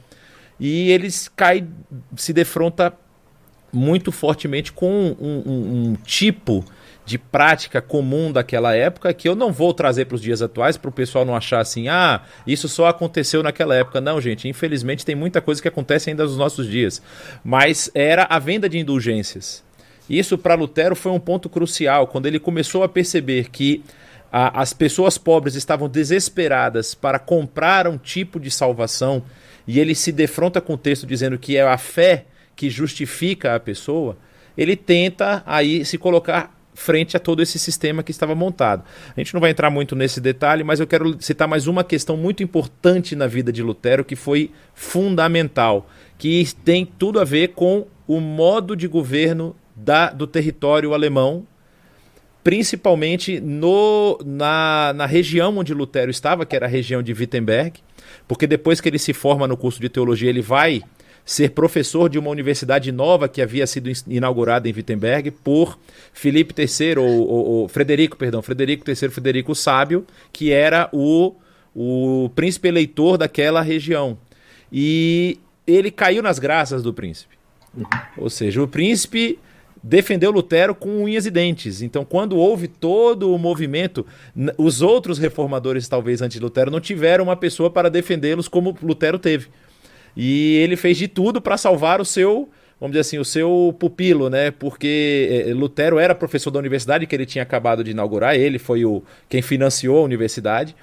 E 0.60 0.90
eles 0.90 1.30
cai, 1.36 1.68
se 2.16 2.34
defronta 2.34 2.92
muito 3.72 4.12
fortemente 4.12 4.72
com 4.72 5.16
um, 5.20 5.44
um, 5.46 5.90
um 5.90 5.96
tipo 6.04 6.66
de 7.06 7.20
prática 7.20 7.82
comum 7.82 8.32
daquela 8.32 8.76
época 8.76 9.14
que 9.14 9.30
eu 9.30 9.36
não 9.36 9.52
vou 9.52 9.74
trazer 9.74 10.06
para 10.06 10.16
os 10.16 10.22
dias 10.22 10.42
atuais 10.42 10.76
para 10.76 10.90
o 10.90 10.92
pessoal 10.92 11.24
não 11.24 11.36
achar 11.36 11.60
assim, 11.60 11.88
ah, 11.88 12.22
isso 12.48 12.68
só 12.68 12.88
aconteceu 12.88 13.44
naquela 13.44 13.76
época. 13.76 14.02
Não, 14.02 14.20
gente, 14.20 14.48
infelizmente 14.48 15.06
tem 15.06 15.14
muita 15.14 15.40
coisa 15.40 15.62
que 15.62 15.68
acontece 15.68 16.10
ainda 16.10 16.24
nos 16.24 16.38
nossos 16.38 16.68
dias. 16.68 17.02
Mas 17.44 17.92
era 17.94 18.26
a 18.28 18.40
venda 18.40 18.68
de 18.68 18.80
indulgências. 18.80 19.64
Isso 20.10 20.38
para 20.38 20.56
Lutero 20.56 20.96
foi 20.96 21.12
um 21.12 21.20
ponto 21.20 21.50
crucial, 21.50 22.08
quando 22.08 22.28
ele 22.28 22.40
começou 22.40 22.84
a 22.84 22.90
perceber 22.90 23.50
que 23.50 23.84
a, 24.32 24.62
as 24.62 24.74
pessoas 24.74 25.18
pobres 25.18 25.56
estavam 25.56 25.90
desesperadas 25.90 26.94
para 26.94 27.18
comprar 27.18 27.88
um 27.88 27.98
tipo 27.98 28.40
de 28.40 28.52
salvação, 28.52 29.24
e 29.68 29.80
ele 29.80 29.96
se 29.96 30.12
defronta 30.12 30.62
com 30.62 30.74
o 30.74 30.78
texto 30.78 31.08
dizendo 31.08 31.40
que 31.40 31.58
é 31.58 31.64
a 31.64 31.78
fé 31.78 32.26
que 32.56 32.70
justifica 32.70 33.56
a 33.56 33.60
pessoa, 33.60 34.18
ele 34.58 34.76
tenta 34.76 35.44
aí 35.46 35.84
se 35.84 35.98
colocar 35.98 36.56
frente 36.74 37.16
a 37.16 37.20
todo 37.20 37.42
esse 37.42 37.58
sistema 37.58 38.04
que 38.04 38.12
estava 38.12 38.36
montado. 38.36 38.84
A 39.16 39.20
gente 39.20 39.34
não 39.34 39.42
vai 39.42 39.52
entrar 39.52 39.70
muito 39.70 39.96
nesse 39.96 40.20
detalhe, 40.20 40.64
mas 40.64 40.80
eu 40.80 40.86
quero 40.86 41.16
citar 41.22 41.48
mais 41.48 41.68
uma 41.68 41.84
questão 41.84 42.18
muito 42.18 42.44
importante 42.44 43.16
na 43.16 43.28
vida 43.28 43.52
de 43.52 43.64
Lutero 43.64 44.06
que 44.06 44.16
foi 44.16 44.52
fundamental, 44.74 45.90
que 46.18 46.46
tem 46.64 46.86
tudo 46.86 47.20
a 47.20 47.24
ver 47.24 47.50
com 47.50 47.88
o 48.08 48.20
modo 48.20 48.76
de 48.76 48.88
governo 48.88 49.56
da, 49.76 50.10
do 50.10 50.26
território 50.26 50.94
alemão, 50.94 51.46
principalmente 52.44 53.40
no, 53.40 54.20
na, 54.24 54.94
na 54.96 55.06
região 55.06 55.58
onde 55.58 55.74
Lutero 55.74 56.12
estava, 56.12 56.46
que 56.46 56.56
era 56.56 56.68
a 56.68 56.70
região 56.70 57.02
de 57.02 57.12
Wittenberg, 57.12 57.80
porque 58.28 58.46
depois 58.46 58.80
que 58.80 58.88
ele 58.88 59.00
se 59.00 59.14
forma 59.14 59.48
no 59.48 59.58
curso 59.58 59.82
de 59.82 59.90
teologia, 59.90 60.30
ele 60.30 60.42
vai 60.42 60.84
ser 61.26 61.52
professor 61.52 62.08
de 62.08 62.20
uma 62.20 62.30
universidade 62.30 62.92
nova 62.92 63.28
que 63.28 63.42
havia 63.42 63.66
sido 63.66 63.92
inaugurada 64.08 64.70
em 64.70 64.74
Wittenberg 64.74 65.32
por 65.32 65.78
Felipe 66.14 66.54
III, 66.56 67.00
ou, 67.00 67.08
ou, 67.08 67.46
ou 67.46 67.68
Frederico, 67.68 68.16
perdão, 68.16 68.44
Frederico 68.44 68.88
III, 68.88 69.10
Frederico 69.10 69.52
o 69.54 69.56
Sábio, 69.56 70.06
que 70.32 70.52
era 70.52 70.88
o, 70.94 71.34
o 71.76 72.30
príncipe 72.36 72.68
eleitor 72.68 73.18
daquela 73.18 73.64
região. 73.64 74.20
E 74.72 75.40
ele 75.66 75.90
caiu 75.90 76.22
nas 76.22 76.38
graças 76.38 76.84
do 76.84 76.94
príncipe. 76.94 77.36
Uhum. 77.76 77.86
Ou 78.18 78.30
seja, 78.30 78.62
o 78.62 78.68
príncipe 78.68 79.40
defendeu 79.88 80.32
Lutero 80.32 80.74
com 80.74 81.04
unhas 81.04 81.28
e 81.28 81.32
dentes. 81.32 81.84
Então, 81.84 82.04
quando 82.04 82.38
houve 82.38 82.68
todo 82.68 83.32
o 83.32 83.38
movimento, 83.38 84.04
os 84.58 84.82
outros 84.82 85.20
reformadores, 85.20 85.88
talvez 85.88 86.24
antes 86.24 86.38
de 86.38 86.44
Lutero, 86.44 86.72
não 86.72 86.82
tiveram 86.82 87.26
uma 87.26 87.36
pessoa 87.36 87.70
para 87.70 87.88
defendê-los 87.88 88.48
como 88.48 88.76
Lutero 88.82 89.20
teve. 89.20 89.48
E 90.18 90.56
ele 90.56 90.76
fez 90.76 90.98
de 90.98 91.08
tudo 91.08 91.40
para 91.40 91.56
salvar 91.56 92.02
o 92.02 92.06
seu, 92.06 92.50
vamos 92.80 92.94
dizer 92.94 93.02
assim, 93.02 93.20
o 93.20 93.26
seu 93.26 93.76
pupilo, 93.78 94.28
né? 94.28 94.50
Porque 94.50 95.46
eh, 95.48 95.54
Lutero 95.54 96.00
era 96.00 96.16
professor 96.16 96.50
da 96.50 96.58
universidade 96.58 97.06
que 97.06 97.16
ele 97.16 97.26
tinha 97.26 97.44
acabado 97.44 97.84
de 97.84 97.92
inaugurar, 97.92 98.36
ele 98.36 98.58
foi 98.58 98.86
o 98.86 99.04
quem 99.30 99.44
financiou 99.44 100.00
a 100.00 100.04
universidade. 100.04 100.76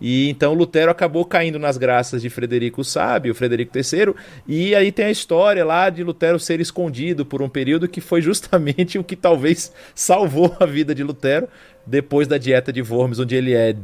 E 0.00 0.28
então 0.28 0.54
Lutero 0.54 0.90
acabou 0.90 1.24
caindo 1.24 1.58
nas 1.58 1.76
graças 1.76 2.22
de 2.22 2.28
Frederico 2.28 2.80
o 2.80 2.84
Sábio, 2.84 3.34
Frederico 3.34 3.76
III, 3.76 4.14
e 4.46 4.74
aí 4.74 4.90
tem 4.90 5.06
a 5.06 5.10
história 5.10 5.64
lá 5.64 5.88
de 5.90 6.02
Lutero 6.02 6.38
ser 6.38 6.60
escondido 6.60 7.24
por 7.24 7.40
um 7.42 7.48
período 7.48 7.88
que 7.88 8.00
foi 8.00 8.20
justamente 8.20 8.98
o 8.98 9.04
que 9.04 9.16
talvez 9.16 9.72
salvou 9.94 10.54
a 10.58 10.66
vida 10.66 10.94
de 10.94 11.02
Lutero 11.02 11.48
depois 11.86 12.26
da 12.26 12.38
dieta 12.38 12.72
de 12.72 12.82
Worms, 12.82 13.20
onde 13.20 13.34
ele 13.34 13.54
é 13.54 13.76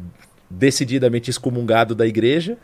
decididamente 0.49 1.31
excomungado 1.31 1.95
da 1.95 2.07
igreja, 2.07 2.59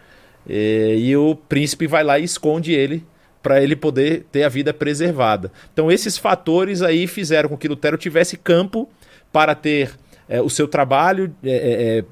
e, 0.47 0.97
e 0.99 1.17
o 1.17 1.35
príncipe 1.35 1.87
vai 1.87 2.03
lá 2.03 2.19
e 2.19 2.25
esconde 2.25 2.73
ele 2.73 3.05
para 3.43 3.63
ele 3.63 3.77
poder 3.77 4.27
ter 4.33 4.43
a 4.43 4.49
vida 4.49 4.75
preservada. 4.75 5.53
Então 5.73 5.91
esses 5.91 6.19
fatores 6.19 6.83
aí 6.83 7.07
fizeram 7.07 7.49
com 7.49 7.57
que 7.57 7.69
Lutero 7.69 7.97
tivesse 7.97 8.37
campo 8.37 8.89
para 9.33 9.55
ter 9.55 9.93
é, 10.29 10.43
o 10.43 10.51
seu 10.51 10.67
trabalho 10.67 11.33
é, 11.45 11.51
é, 11.99 12.05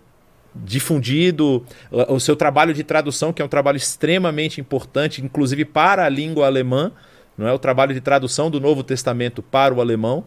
difundido, 0.54 1.64
o 1.90 2.20
seu 2.20 2.37
trabalho 2.37 2.73
de 2.73 2.84
tradução, 2.84 3.32
que 3.32 3.42
é 3.42 3.44
um 3.44 3.49
trabalho 3.49 3.76
extremamente 3.76 4.61
importante, 4.61 5.23
inclusive 5.23 5.64
para 5.64 6.04
a 6.04 6.08
língua 6.08 6.46
alemã, 6.46 6.92
não 7.37 7.49
é 7.49 7.52
o 7.52 7.58
trabalho 7.58 7.92
de 7.92 8.00
tradução 8.00 8.50
do 8.50 8.61
Novo 8.61 8.82
Testamento 8.82 9.42
para 9.42 9.75
o 9.75 9.80
alemão. 9.80 10.25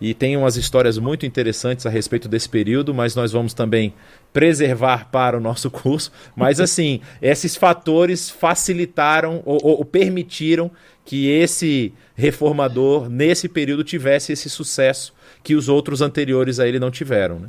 E 0.00 0.12
tem 0.12 0.36
umas 0.36 0.56
histórias 0.56 0.98
muito 0.98 1.24
interessantes 1.24 1.86
a 1.86 1.90
respeito 1.90 2.28
desse 2.28 2.48
período, 2.48 2.92
mas 2.92 3.14
nós 3.14 3.32
vamos 3.32 3.54
também 3.54 3.94
preservar 4.32 5.08
para 5.10 5.36
o 5.36 5.40
nosso 5.40 5.70
curso. 5.72 6.12
Mas 6.36 6.60
assim, 6.60 7.00
esses 7.22 7.56
fatores 7.56 8.28
facilitaram 8.28 9.40
ou, 9.44 9.58
ou 9.62 9.84
permitiram 9.84 10.70
que 11.04 11.28
esse 11.28 11.92
reformador, 12.14 13.08
nesse 13.08 13.48
período, 13.48 13.84
tivesse 13.84 14.32
esse 14.32 14.50
sucesso 14.50 15.14
que 15.42 15.54
os 15.54 15.68
outros 15.68 16.00
anteriores 16.00 16.58
a 16.58 16.66
ele 16.66 16.78
não 16.78 16.90
tiveram. 16.90 17.38
Né? 17.38 17.48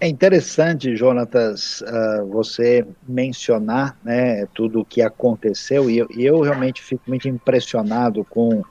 É 0.00 0.06
interessante, 0.06 0.94
Jonatas, 0.94 1.80
uh, 1.80 2.24
você 2.28 2.86
mencionar 3.06 3.98
né, 4.04 4.46
tudo 4.54 4.80
o 4.80 4.84
que 4.84 5.02
aconteceu, 5.02 5.90
e 5.90 5.98
eu, 5.98 6.06
e 6.14 6.24
eu, 6.24 6.40
realmente 6.40 6.80
fico 6.80 7.02
muito 7.08 7.28
impressionado 7.28 8.24
com 8.24 8.62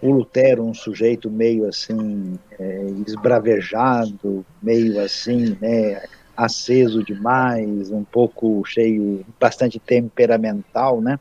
o 0.00 0.10
Lutero, 0.10 0.64
um 0.64 0.72
sujeito 0.72 1.30
meio 1.30 1.68
assim, 1.68 2.38
é, 2.58 2.86
esbravejado, 3.06 4.46
meio 4.62 4.98
assim, 4.98 5.58
né, 5.60 6.02
aceso 6.34 7.04
demais, 7.04 7.90
um 7.90 8.02
pouco 8.02 8.64
cheio, 8.64 9.22
bastante 9.38 9.78
temperamental, 9.78 11.02
né? 11.02 11.20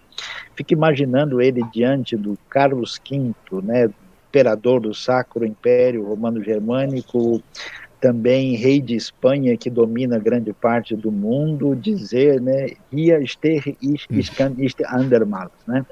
Fico 0.55 0.71
imaginando 0.71 1.41
ele 1.41 1.61
diante 1.73 2.15
do 2.15 2.37
Carlos 2.49 2.97
V, 3.05 3.33
né, 3.61 3.89
imperador 4.29 4.79
do 4.79 4.93
Sacro 4.93 5.45
Império 5.45 6.05
Romano 6.05 6.41
Germânico, 6.41 7.43
também 7.99 8.55
rei 8.55 8.81
de 8.81 8.95
Espanha 8.95 9.57
que 9.57 9.69
domina 9.69 10.17
grande 10.17 10.53
parte 10.53 10.95
do 10.95 11.11
mundo 11.11 11.75
dizer, 11.75 12.41
né, 12.41 12.71
hier 12.91 13.21
stehe 13.27 13.77
ich, 13.81 14.07
ich 14.09 14.31
kann 14.35 14.55
nicht 14.57 14.83
andermals, 14.85 15.51
né? 15.67 15.85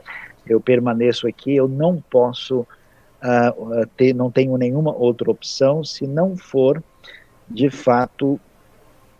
Eu 0.48 0.62
permaneço 0.62 1.28
aqui, 1.28 1.56
eu 1.56 1.68
não 1.68 2.02
posso 2.10 2.62
uh, 2.62 3.88
ter, 3.98 4.14
não 4.14 4.32
tenho 4.32 4.58
nenhuma 4.58 4.96
outra 4.96 5.30
opção 5.30 5.84
se 5.84 6.08
não 6.08 6.38
for 6.38 6.82
de 7.50 7.70
fato 7.70 8.40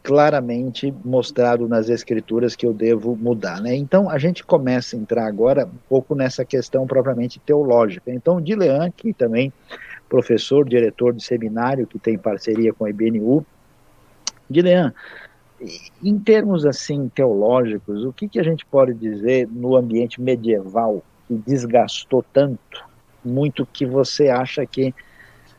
claramente 0.02 0.94
mostrado 1.04 1.68
nas 1.68 1.90
escrituras 1.90 2.56
que 2.56 2.66
eu 2.66 2.74
devo 2.74 3.14
mudar, 3.18 3.60
né? 3.60 3.76
Então 3.76 4.10
a 4.10 4.18
gente 4.18 4.42
começa 4.42 4.96
a 4.96 5.00
entrar 5.00 5.28
agora 5.28 5.66
um 5.66 5.78
pouco 5.90 6.16
nessa 6.16 6.46
questão 6.46 6.88
propriamente 6.88 7.42
teológica. 7.42 8.10
Então 8.10 8.40
Dilean, 8.40 8.90
que 8.90 9.12
também 9.12 9.52
professor, 10.10 10.68
diretor 10.68 11.14
de 11.14 11.24
seminário 11.24 11.88
que 11.88 12.00
tem 12.00 12.18
parceria 12.18 12.74
com 12.74 12.86
a 12.86 12.90
IBNU, 12.90 13.46
Dilean, 14.50 14.94
em 16.04 16.20
termos 16.20 16.66
assim 16.66 17.10
teológicos, 17.10 18.04
o 18.06 18.14
que, 18.14 18.28
que 18.28 18.40
a 18.40 18.44
gente 18.44 18.66
pode 18.66 18.94
dizer 18.94 19.48
no 19.52 19.76
ambiente 19.76 20.22
medieval 20.22 21.04
que 21.28 21.36
desgastou 21.36 22.24
tanto, 22.32 22.86
muito 23.24 23.66
que 23.66 23.86
você 23.86 24.30
acha 24.30 24.66
que 24.66 24.94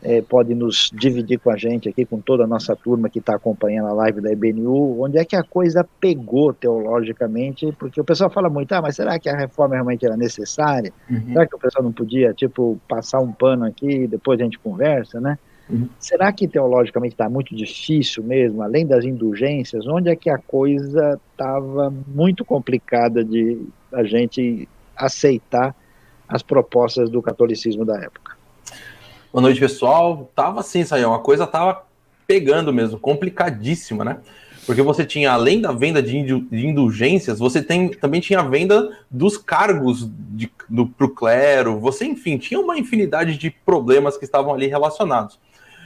é, 0.03 0.23
pode 0.23 0.55
nos 0.55 0.91
dividir 0.95 1.39
com 1.39 1.51
a 1.51 1.57
gente 1.57 1.89
aqui, 1.89 2.05
com 2.05 2.21
toda 2.21 2.45
a 2.45 2.47
nossa 2.47 2.77
turma 2.77 3.09
que 3.09 3.19
está 3.19 3.35
acompanhando 3.35 3.89
a 3.89 3.93
live 3.93 4.21
da 4.21 4.33
IBNU, 4.33 5.03
onde 5.03 5.19
é 5.19 5.25
que 5.25 5.35
a 5.35 5.43
coisa 5.43 5.87
pegou 6.01 6.53
teologicamente, 6.53 7.73
porque 7.79 8.01
o 8.01 8.05
pessoal 8.05 8.31
fala 8.31 8.49
muito, 8.49 8.73
ah, 8.73 8.83
mas 8.83 8.97
será 8.97 9.19
que 9.19 9.29
a 9.29 9.37
reforma 9.37 9.75
realmente 9.75 10.07
era 10.07 10.17
necessária? 10.17 10.93
Uhum. 11.11 11.33
Será 11.33 11.47
que 11.47 11.57
o 11.57 11.59
pessoal 11.59 11.85
não 11.85 11.93
podia, 11.93 12.33
tipo, 12.33 12.79
passar 12.89 13.21
um 13.21 13.33
pano 13.33 13.65
aqui 13.65 13.91
e 13.91 14.07
depois 14.07 14.41
a 14.41 14.45
gente 14.45 14.59
conversa, 14.59 15.21
né? 15.21 15.37
Uhum. 15.69 15.89
Será 15.99 16.33
que 16.33 16.49
teologicamente 16.49 17.15
está 17.15 17.29
muito 17.29 17.55
difícil 17.55 18.23
mesmo, 18.23 18.63
além 18.63 18.87
das 18.87 19.05
indulgências, 19.05 19.87
onde 19.87 20.09
é 20.09 20.17
que 20.17 20.31
a 20.31 20.39
coisa 20.39 21.21
estava 21.33 21.93
muito 22.07 22.45
complicada 22.45 23.23
de 23.23 23.67
a 23.93 24.03
gente 24.05 24.67
aceitar 24.97 25.75
as 26.27 26.43
propostas 26.43 27.11
do 27.11 27.21
catolicismo 27.21 27.85
da 27.85 27.99
época? 27.99 28.39
Boa 29.31 29.43
noite, 29.43 29.61
pessoal. 29.61 30.31
Tava 30.35 30.61
assim, 30.61 30.83
Sayão, 30.85 31.13
a 31.13 31.19
coisa 31.19 31.47
tava 31.47 31.83
pegando 32.27 32.73
mesmo, 32.73 32.99
complicadíssima, 32.99 34.03
né? 34.03 34.19
Porque 34.65 34.81
você 34.81 35.05
tinha, 35.05 35.33
além 35.33 35.61
da 35.61 35.71
venda 35.71 36.03
de, 36.03 36.17
indulgências, 36.19 37.39
você 37.39 37.63
tem, 37.63 37.91
também 37.91 38.23
tinha 38.23 38.41
a 38.41 38.43
venda 38.43 38.97
dos 39.11 39.37
cargos 39.37 40.09
de, 40.31 40.51
do, 40.67 40.87
pro 40.87 41.11
clero, 41.11 41.79
você, 41.79 42.07
enfim, 42.07 42.39
tinha 42.39 42.59
uma 42.59 42.79
infinidade 42.79 43.37
de 43.37 43.51
problemas 43.51 44.17
que 44.17 44.25
estavam 44.25 44.55
ali 44.55 44.67
relacionados. 44.67 45.39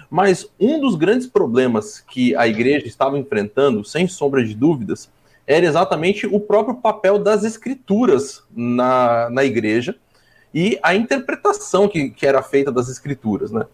Mas 0.09 0.49
um 0.59 0.81
dos 0.81 0.95
grandes 0.95 1.27
problemas 1.27 1.99
que 1.99 2.37
a 2.37 2.47
igreja 2.47 2.87
estava 2.87 3.19
enfrentando, 3.19 3.85
sem 3.85 4.07
sombra 4.07 4.45
de 4.45 4.55
dúvidas, 4.55 5.11
era 5.47 5.67
exatamente 5.67 6.27
o 6.27 6.39
próprio 6.39 6.77
papel 6.77 7.19
das 7.19 7.43
escrituras 7.43 8.45
na, 8.55 9.29
na 9.31 9.45
igreja, 9.45 9.97
e 10.55 10.79
a 10.83 10.95
interpretação 10.95 11.89
que, 11.89 12.11
que 12.11 12.27
era 12.27 12.43
feita 12.43 12.71
das 12.71 12.89
escrituras, 12.89 13.51
né? 13.51 13.67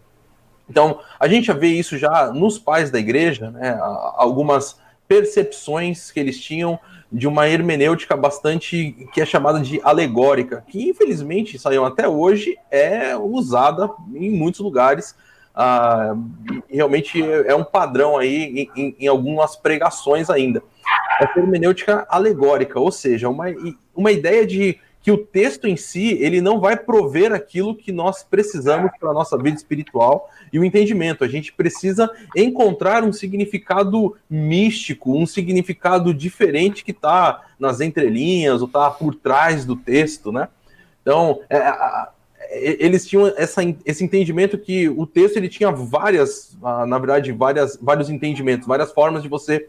Então, 0.69 0.99
a 1.19 1.27
gente 1.27 1.47
já 1.47 1.53
vê 1.53 1.67
isso 1.67 1.97
já 1.97 2.31
nos 2.31 2.59
pais 2.59 2.91
da 2.91 2.99
igreja, 2.99 3.49
né? 3.49 3.77
Algumas 4.15 4.79
percepções 5.07 6.11
que 6.11 6.19
eles 6.19 6.39
tinham 6.39 6.79
de 7.11 7.27
uma 7.27 7.47
hermenêutica 7.47 8.15
bastante 8.15 9.09
que 9.11 9.19
é 9.19 9.25
chamada 9.25 9.59
de 9.59 9.81
alegórica, 9.83 10.63
que 10.67 10.87
infelizmente 10.89 11.57
saiu 11.57 11.83
até 11.83 12.07
hoje 12.07 12.55
é 12.69 13.17
usada 13.17 13.89
em 14.13 14.29
muitos 14.29 14.59
lugares. 14.59 15.15
Ah, 15.55 16.15
realmente 16.69 17.21
é 17.21 17.55
um 17.55 17.63
padrão 17.63 18.17
aí 18.17 18.69
em, 18.75 18.95
em, 18.99 19.07
algumas 19.07 19.55
pregações 19.55 20.29
ainda. 20.29 20.61
Essa 21.19 21.39
hermenêutica 21.39 22.05
alegórica, 22.07 22.79
ou 22.79 22.91
seja, 22.91 23.27
uma, 23.27 23.45
uma 23.95 24.11
ideia 24.11 24.45
de 24.45 24.79
que 25.09 25.11
o 25.11 25.17
texto 25.17 25.67
em 25.67 25.75
si 25.75 26.19
ele 26.21 26.39
não 26.39 26.59
vai 26.59 26.77
prover 26.77 27.33
aquilo 27.33 27.75
que 27.75 27.91
nós 27.91 28.21
precisamos 28.21 28.91
para 28.99 29.09
a 29.09 29.13
nossa 29.13 29.35
vida 29.39 29.57
espiritual 29.57 30.29
e 30.53 30.59
o 30.59 30.63
entendimento. 30.63 31.23
A 31.23 31.27
gente 31.27 31.51
precisa 31.51 32.07
encontrar 32.37 33.03
um 33.03 33.11
significado 33.11 34.15
místico, 34.29 35.17
um 35.17 35.25
significado 35.25 36.13
diferente 36.13 36.83
que 36.83 36.91
está 36.91 37.43
nas 37.59 37.81
entrelinhas 37.81 38.61
ou 38.61 38.67
está 38.67 38.91
por 38.91 39.15
trás 39.15 39.65
do 39.65 39.75
texto, 39.75 40.31
né? 40.31 40.47
Então, 41.01 41.41
é, 41.49 41.73
eles 42.79 43.07
tinham 43.07 43.33
essa, 43.35 43.61
esse 43.83 44.03
entendimento 44.03 44.59
que 44.59 44.89
o 44.89 45.07
texto 45.07 45.37
ele 45.37 45.49
tinha 45.49 45.71
várias, 45.71 46.55
na 46.87 46.99
verdade, 46.99 47.31
várias, 47.31 47.79
vários 47.81 48.11
entendimentos, 48.11 48.67
várias 48.67 48.91
formas 48.91 49.23
de 49.23 49.27
você 49.27 49.67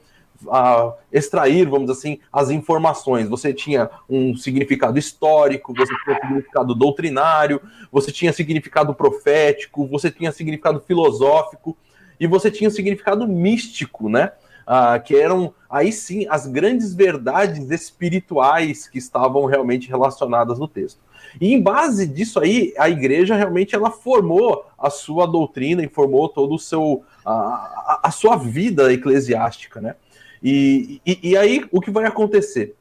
a 0.48 0.94
extrair, 1.12 1.68
vamos 1.68 1.90
assim, 1.90 2.18
as 2.32 2.50
informações. 2.50 3.28
Você 3.28 3.52
tinha 3.52 3.90
um 4.08 4.36
significado 4.36 4.98
histórico, 4.98 5.74
você 5.74 5.92
tinha 6.04 6.16
um 6.16 6.20
significado 6.20 6.74
doutrinário, 6.74 7.60
você 7.90 8.12
tinha 8.12 8.32
significado 8.32 8.94
profético, 8.94 9.86
você 9.86 10.10
tinha 10.10 10.32
significado 10.32 10.80
filosófico 10.80 11.76
e 12.18 12.26
você 12.26 12.50
tinha 12.50 12.68
um 12.68 12.72
significado 12.72 13.26
místico, 13.26 14.08
né? 14.08 14.32
Ah, 14.66 14.98
que 14.98 15.16
eram 15.16 15.52
aí 15.68 15.92
sim 15.92 16.26
as 16.28 16.46
grandes 16.46 16.94
verdades 16.94 17.70
espirituais 17.70 18.86
que 18.86 18.98
estavam 18.98 19.44
realmente 19.46 19.88
relacionadas 19.88 20.58
no 20.58 20.68
texto. 20.68 21.00
E 21.40 21.52
em 21.52 21.60
base 21.60 22.06
disso 22.06 22.40
aí, 22.40 22.72
a 22.78 22.88
igreja 22.88 23.36
realmente 23.36 23.74
ela 23.74 23.90
formou 23.90 24.64
a 24.78 24.90
sua 24.90 25.26
doutrina 25.26 25.82
e 25.82 25.88
formou 25.88 26.28
todo 26.28 26.54
o 26.54 26.58
seu 26.58 27.02
a, 27.24 28.00
a 28.04 28.10
sua 28.10 28.36
vida 28.36 28.92
eclesiástica, 28.92 29.80
né? 29.80 29.94
E, 30.42 31.00
e, 31.06 31.30
e 31.30 31.36
aí, 31.36 31.64
o 31.70 31.80
que 31.80 31.90
vai 31.90 32.04
acontecer? 32.04 32.74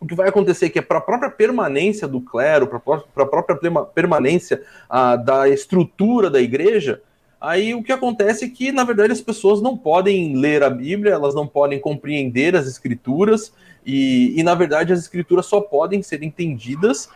O 0.00 0.06
que 0.06 0.14
vai 0.14 0.28
acontecer 0.28 0.66
é 0.66 0.68
que 0.68 0.82
para 0.82 0.98
a 0.98 1.02
própria 1.02 1.30
permanência 1.30 2.06
do 2.06 2.20
clero, 2.20 2.66
para 2.66 3.24
a 3.24 3.26
própria 3.26 3.58
permanência 3.94 4.62
ah, 4.88 5.16
da 5.16 5.48
estrutura 5.48 6.30
da 6.30 6.40
igreja, 6.40 7.02
aí 7.40 7.74
o 7.74 7.82
que 7.82 7.92
acontece 7.92 8.44
é 8.44 8.48
que, 8.48 8.70
na 8.72 8.84
verdade, 8.84 9.12
as 9.12 9.20
pessoas 9.20 9.62
não 9.62 9.76
podem 9.76 10.36
ler 10.36 10.62
a 10.62 10.70
Bíblia, 10.70 11.14
elas 11.14 11.34
não 11.34 11.46
podem 11.46 11.80
compreender 11.80 12.54
as 12.54 12.66
escrituras, 12.66 13.52
e, 13.84 14.38
e 14.38 14.42
na 14.42 14.54
verdade, 14.54 14.92
as 14.92 14.98
escrituras 14.98 15.46
só 15.46 15.60
podem 15.60 16.02
ser 16.02 16.22
entendidas 16.22 17.08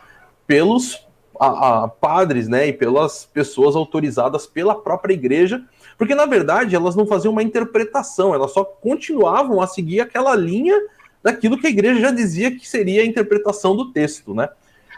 pelos 0.47 1.05
a, 1.39 1.83
a, 1.83 1.87
padres, 1.87 2.47
né, 2.47 2.67
e 2.67 2.73
pelas 2.73 3.25
pessoas 3.25 3.75
autorizadas 3.75 4.45
pela 4.45 4.75
própria 4.75 5.13
igreja, 5.13 5.63
porque 6.01 6.15
na 6.15 6.25
verdade 6.25 6.75
elas 6.75 6.95
não 6.95 7.05
faziam 7.05 7.31
uma 7.31 7.43
interpretação, 7.43 8.33
elas 8.33 8.51
só 8.51 8.63
continuavam 8.63 9.61
a 9.61 9.67
seguir 9.67 9.99
aquela 9.99 10.35
linha 10.35 10.75
daquilo 11.21 11.59
que 11.59 11.67
a 11.67 11.69
igreja 11.69 12.01
já 12.01 12.09
dizia 12.09 12.49
que 12.49 12.67
seria 12.67 13.03
a 13.03 13.05
interpretação 13.05 13.75
do 13.75 13.91
texto, 13.91 14.33
né? 14.33 14.49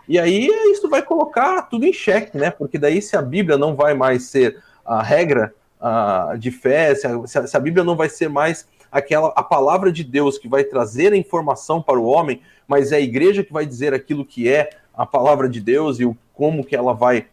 E 0.07 0.17
aí 0.17 0.47
isso 0.71 0.89
vai 0.89 1.01
colocar 1.01 1.63
tudo 1.63 1.85
em 1.85 1.91
xeque, 1.91 2.37
né? 2.37 2.51
Porque 2.51 2.77
daí 2.77 3.01
se 3.01 3.17
a 3.17 3.21
Bíblia 3.21 3.57
não 3.57 3.75
vai 3.75 3.93
mais 3.93 4.27
ser 4.27 4.63
a 4.85 5.03
regra 5.03 5.53
a, 5.77 6.37
de 6.39 6.51
fé, 6.51 6.95
se 6.95 7.05
a, 7.05 7.47
se 7.47 7.57
a 7.57 7.59
Bíblia 7.59 7.83
não 7.83 7.97
vai 7.97 8.07
ser 8.07 8.29
mais 8.29 8.65
aquela 8.89 9.27
a 9.35 9.43
palavra 9.43 9.91
de 9.91 10.05
Deus 10.05 10.37
que 10.37 10.47
vai 10.47 10.63
trazer 10.63 11.11
a 11.11 11.17
informação 11.17 11.81
para 11.81 11.99
o 11.99 12.05
homem, 12.05 12.41
mas 12.65 12.93
é 12.93 12.95
a 12.95 13.01
igreja 13.01 13.43
que 13.43 13.51
vai 13.51 13.65
dizer 13.65 13.93
aquilo 13.93 14.23
que 14.23 14.47
é 14.47 14.69
a 14.93 15.05
palavra 15.05 15.49
de 15.49 15.59
Deus 15.59 15.99
e 15.99 16.05
o 16.05 16.15
como 16.33 16.63
que 16.63 16.77
ela 16.77 16.93
vai 16.93 17.25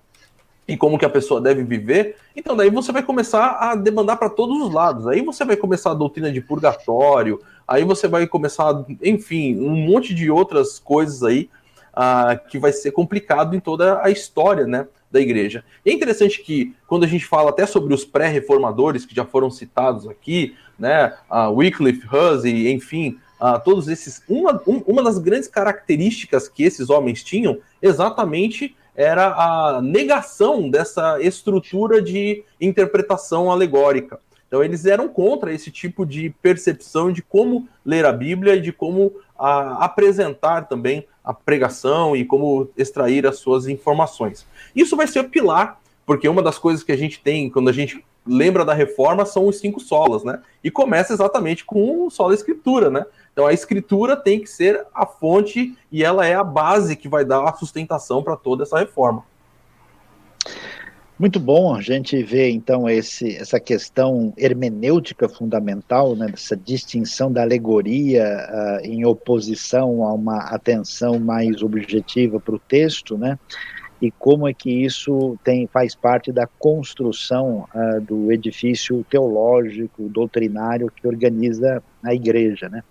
e 0.70 0.76
como 0.76 0.96
que 0.96 1.04
a 1.04 1.10
pessoa 1.10 1.40
deve 1.40 1.64
viver, 1.64 2.14
então 2.36 2.56
daí 2.56 2.70
você 2.70 2.92
vai 2.92 3.02
começar 3.02 3.58
a 3.58 3.74
demandar 3.74 4.14
para 4.16 4.30
todos 4.30 4.62
os 4.62 4.72
lados. 4.72 5.08
Aí 5.08 5.20
você 5.20 5.44
vai 5.44 5.56
começar 5.56 5.90
a 5.90 5.94
doutrina 5.94 6.30
de 6.30 6.40
purgatório, 6.40 7.40
aí 7.66 7.82
você 7.82 8.06
vai 8.06 8.24
começar, 8.28 8.84
enfim, 9.02 9.58
um 9.58 9.74
monte 9.74 10.14
de 10.14 10.30
outras 10.30 10.78
coisas 10.78 11.24
aí 11.24 11.50
uh, 11.90 12.48
que 12.48 12.56
vai 12.56 12.72
ser 12.72 12.92
complicado 12.92 13.56
em 13.56 13.58
toda 13.58 14.00
a 14.00 14.10
história, 14.10 14.64
né, 14.64 14.86
da 15.10 15.20
igreja. 15.20 15.64
E 15.84 15.90
é 15.90 15.92
interessante 15.92 16.40
que 16.40 16.72
quando 16.86 17.02
a 17.02 17.08
gente 17.08 17.26
fala 17.26 17.50
até 17.50 17.66
sobre 17.66 17.92
os 17.92 18.04
pré-reformadores 18.04 19.04
que 19.04 19.12
já 19.12 19.24
foram 19.24 19.50
citados 19.50 20.08
aqui, 20.08 20.54
né, 20.78 21.14
uh, 21.28 21.50
Wycliffe, 21.50 22.06
Hussey, 22.06 22.70
enfim, 22.70 23.18
uh, 23.40 23.60
todos 23.64 23.88
esses, 23.88 24.22
uma, 24.28 24.62
um, 24.68 24.76
uma 24.86 25.02
das 25.02 25.18
grandes 25.18 25.48
características 25.48 26.48
que 26.48 26.62
esses 26.62 26.90
homens 26.90 27.24
tinham 27.24 27.58
exatamente 27.82 28.76
era 28.94 29.28
a 29.34 29.80
negação 29.82 30.68
dessa 30.68 31.20
estrutura 31.20 32.02
de 32.02 32.44
interpretação 32.60 33.50
alegórica. 33.50 34.18
Então, 34.46 34.64
eles 34.64 34.84
eram 34.84 35.08
contra 35.08 35.52
esse 35.52 35.70
tipo 35.70 36.04
de 36.04 36.30
percepção 36.42 37.12
de 37.12 37.22
como 37.22 37.68
ler 37.86 38.04
a 38.04 38.12
Bíblia 38.12 38.56
e 38.56 38.60
de 38.60 38.72
como 38.72 39.12
a, 39.38 39.84
apresentar 39.84 40.62
também 40.62 41.06
a 41.24 41.32
pregação 41.32 42.16
e 42.16 42.24
como 42.24 42.68
extrair 42.76 43.26
as 43.26 43.38
suas 43.38 43.68
informações. 43.68 44.44
Isso 44.74 44.96
vai 44.96 45.06
ser 45.06 45.24
pilar, 45.30 45.80
porque 46.04 46.28
uma 46.28 46.42
das 46.42 46.58
coisas 46.58 46.82
que 46.82 46.90
a 46.90 46.96
gente 46.96 47.20
tem 47.20 47.48
quando 47.48 47.68
a 47.68 47.72
gente 47.72 48.04
lembra 48.26 48.64
da 48.64 48.74
reforma 48.74 49.24
são 49.24 49.46
os 49.46 49.58
cinco 49.58 49.80
solas, 49.80 50.24
né? 50.24 50.40
E 50.62 50.70
começa 50.70 51.12
exatamente 51.12 51.64
com 51.64 52.06
o 52.06 52.10
sola 52.10 52.34
escritura, 52.34 52.90
né? 52.90 53.06
Então 53.40 53.48
a 53.48 53.54
escritura 53.54 54.18
tem 54.18 54.38
que 54.38 54.50
ser 54.50 54.84
a 54.94 55.06
fonte 55.06 55.74
e 55.90 56.04
ela 56.04 56.26
é 56.26 56.34
a 56.34 56.44
base 56.44 56.94
que 56.94 57.08
vai 57.08 57.24
dar 57.24 57.42
a 57.42 57.54
sustentação 57.54 58.22
para 58.22 58.36
toda 58.36 58.64
essa 58.64 58.78
reforma. 58.78 59.24
Muito 61.18 61.40
bom 61.40 61.74
a 61.74 61.80
gente 61.80 62.22
ver 62.22 62.50
então 62.50 62.86
esse, 62.86 63.34
essa 63.34 63.58
questão 63.58 64.34
hermenêutica 64.36 65.26
fundamental, 65.26 66.14
né, 66.14 66.26
dessa 66.26 66.54
distinção 66.54 67.32
da 67.32 67.40
alegoria 67.40 68.26
uh, 68.26 68.86
em 68.86 69.06
oposição 69.06 70.04
a 70.04 70.12
uma 70.12 70.40
atenção 70.50 71.18
mais 71.18 71.62
objetiva 71.62 72.38
para 72.38 72.56
o 72.56 72.58
texto, 72.58 73.16
né? 73.16 73.38
E 74.00 74.10
como 74.10 74.48
é 74.48 74.54
que 74.54 74.70
isso 74.70 75.38
tem 75.44 75.66
faz 75.66 75.94
parte 75.94 76.32
da 76.32 76.46
construção 76.58 77.66
uh, 77.74 78.00
do 78.00 78.32
edifício 78.32 79.04
teológico, 79.10 80.08
doutrinário 80.08 80.90
que 80.94 81.06
organiza 81.06 81.82
a 82.02 82.14
igreja, 82.14 82.68
né? 82.68 82.82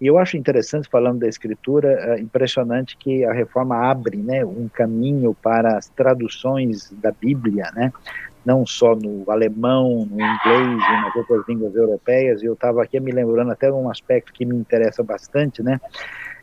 E 0.00 0.06
eu 0.06 0.16
acho 0.16 0.36
interessante, 0.36 0.88
falando 0.88 1.18
da 1.20 1.28
escritura, 1.28 1.88
é 1.88 2.20
impressionante 2.20 2.96
que 2.96 3.24
a 3.24 3.32
reforma 3.32 3.76
abre 3.76 4.16
né, 4.18 4.44
um 4.44 4.68
caminho 4.68 5.34
para 5.34 5.76
as 5.76 5.88
traduções 5.88 6.92
da 7.02 7.10
Bíblia, 7.10 7.68
né? 7.74 7.92
não 8.48 8.64
só 8.64 8.94
no 8.94 9.30
alemão, 9.30 10.06
no 10.10 10.14
inglês 10.14 10.82
e 10.82 11.02
nas 11.02 11.14
outras 11.16 11.46
línguas 11.46 11.74
europeias, 11.74 12.42
e 12.42 12.46
eu 12.46 12.54
estava 12.54 12.82
aqui 12.82 12.98
me 12.98 13.12
lembrando 13.12 13.50
até 13.50 13.66
de 13.66 13.74
um 13.74 13.90
aspecto 13.90 14.32
que 14.32 14.46
me 14.46 14.56
interessa 14.56 15.02
bastante, 15.02 15.62
né? 15.62 15.78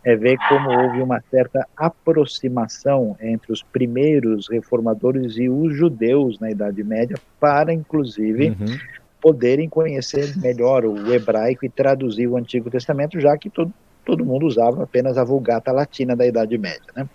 É 0.05 0.15
ver 0.15 0.37
como 0.47 0.69
houve 0.69 1.01
uma 1.01 1.19
certa 1.31 1.67
aproximação 1.75 3.17
entre 3.19 3.51
os 3.51 3.63
primeiros 3.63 4.47
reformadores 4.47 5.35
e 5.35 5.49
os 5.49 5.75
judeus 5.75 6.39
na 6.39 6.51
Idade 6.51 6.83
Média, 6.83 7.17
para 7.39 7.73
inclusive 7.73 8.49
uhum. 8.49 8.77
poderem 9.19 9.67
conhecer 9.67 10.37
melhor 10.37 10.85
o 10.85 11.11
hebraico 11.11 11.65
e 11.65 11.69
traduzir 11.69 12.27
o 12.27 12.37
Antigo 12.37 12.69
Testamento, 12.69 13.19
já 13.19 13.35
que 13.35 13.49
todo, 13.49 13.73
todo 14.05 14.23
mundo 14.23 14.45
usava 14.45 14.83
apenas 14.83 15.17
a 15.17 15.23
Vulgata 15.23 15.71
Latina 15.71 16.15
da 16.15 16.27
Idade 16.27 16.55
Média. 16.55 16.93
Né? 16.95 17.09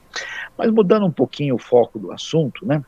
Mas 0.58 0.68
mudando 0.72 1.06
um 1.06 1.12
pouquinho 1.12 1.54
o 1.54 1.58
foco 1.58 1.96
do 1.96 2.10
assunto, 2.10 2.66
né? 2.66 2.82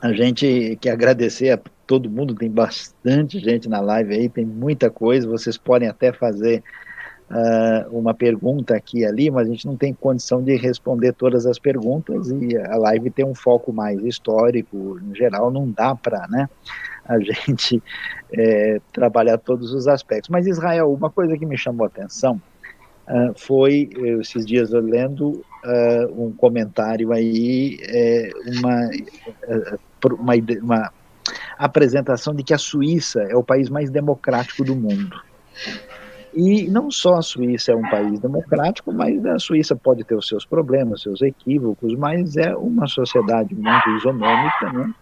a 0.00 0.12
gente 0.12 0.76
quer 0.80 0.90
agradecer 0.90 1.50
a 1.50 1.60
todo 1.86 2.08
mundo, 2.08 2.34
tem 2.34 2.50
bastante 2.50 3.40
gente 3.40 3.68
na 3.68 3.80
live 3.80 4.14
aí, 4.14 4.28
tem 4.28 4.44
muita 4.44 4.90
coisa, 4.90 5.28
vocês 5.28 5.56
podem 5.56 5.88
até 5.88 6.12
fazer 6.12 6.62
uh, 7.32 7.98
uma 7.98 8.12
pergunta 8.12 8.76
aqui 8.76 9.00
e 9.00 9.06
ali, 9.06 9.30
mas 9.30 9.48
a 9.48 9.50
gente 9.50 9.66
não 9.66 9.76
tem 9.76 9.94
condição 9.94 10.42
de 10.42 10.54
responder 10.56 11.12
todas 11.12 11.46
as 11.46 11.58
perguntas 11.58 12.30
e 12.30 12.56
a 12.56 12.76
live 12.76 13.10
tem 13.10 13.24
um 13.24 13.34
foco 13.34 13.72
mais 13.72 14.02
histórico, 14.04 15.00
em 15.02 15.14
geral 15.14 15.50
não 15.50 15.68
dá 15.70 15.94
para 15.94 16.28
né, 16.28 16.48
a 17.06 17.18
gente 17.20 17.82
é, 18.32 18.80
trabalhar 18.92 19.38
todos 19.38 19.72
os 19.72 19.88
aspectos. 19.88 20.28
Mas 20.28 20.46
Israel, 20.46 20.92
uma 20.92 21.10
coisa 21.10 21.36
que 21.36 21.46
me 21.46 21.56
chamou 21.56 21.84
a 21.84 21.88
atenção 21.88 22.40
uh, 23.08 23.32
foi, 23.36 23.88
esses 24.20 24.44
dias 24.44 24.72
eu 24.72 24.80
lendo 24.80 25.42
uh, 25.64 26.24
um 26.24 26.32
comentário 26.32 27.12
aí, 27.12 27.78
é, 27.82 28.30
uma, 28.58 28.90
uma, 30.18 30.34
uma 30.62 30.92
apresentação 31.58 32.34
de 32.34 32.42
que 32.42 32.52
a 32.52 32.58
Suíça 32.58 33.22
é 33.22 33.36
o 33.36 33.42
país 33.42 33.70
mais 33.70 33.90
democrático 33.90 34.64
do 34.64 34.76
mundo. 34.76 35.20
E 36.34 36.66
não 36.68 36.90
só 36.90 37.16
a 37.16 37.22
Suíça 37.22 37.72
é 37.72 37.76
um 37.76 37.88
país 37.90 38.18
democrático, 38.18 38.92
mas 38.92 39.24
a 39.26 39.38
Suíça 39.38 39.76
pode 39.76 40.02
ter 40.02 40.14
os 40.14 40.26
seus 40.26 40.46
problemas, 40.46 41.02
seus 41.02 41.20
equívocos, 41.20 41.94
mas 41.94 42.36
é 42.36 42.56
uma 42.56 42.86
sociedade 42.86 43.54
muito 43.54 43.90
isonômica, 43.90 44.72
né? 44.72 44.94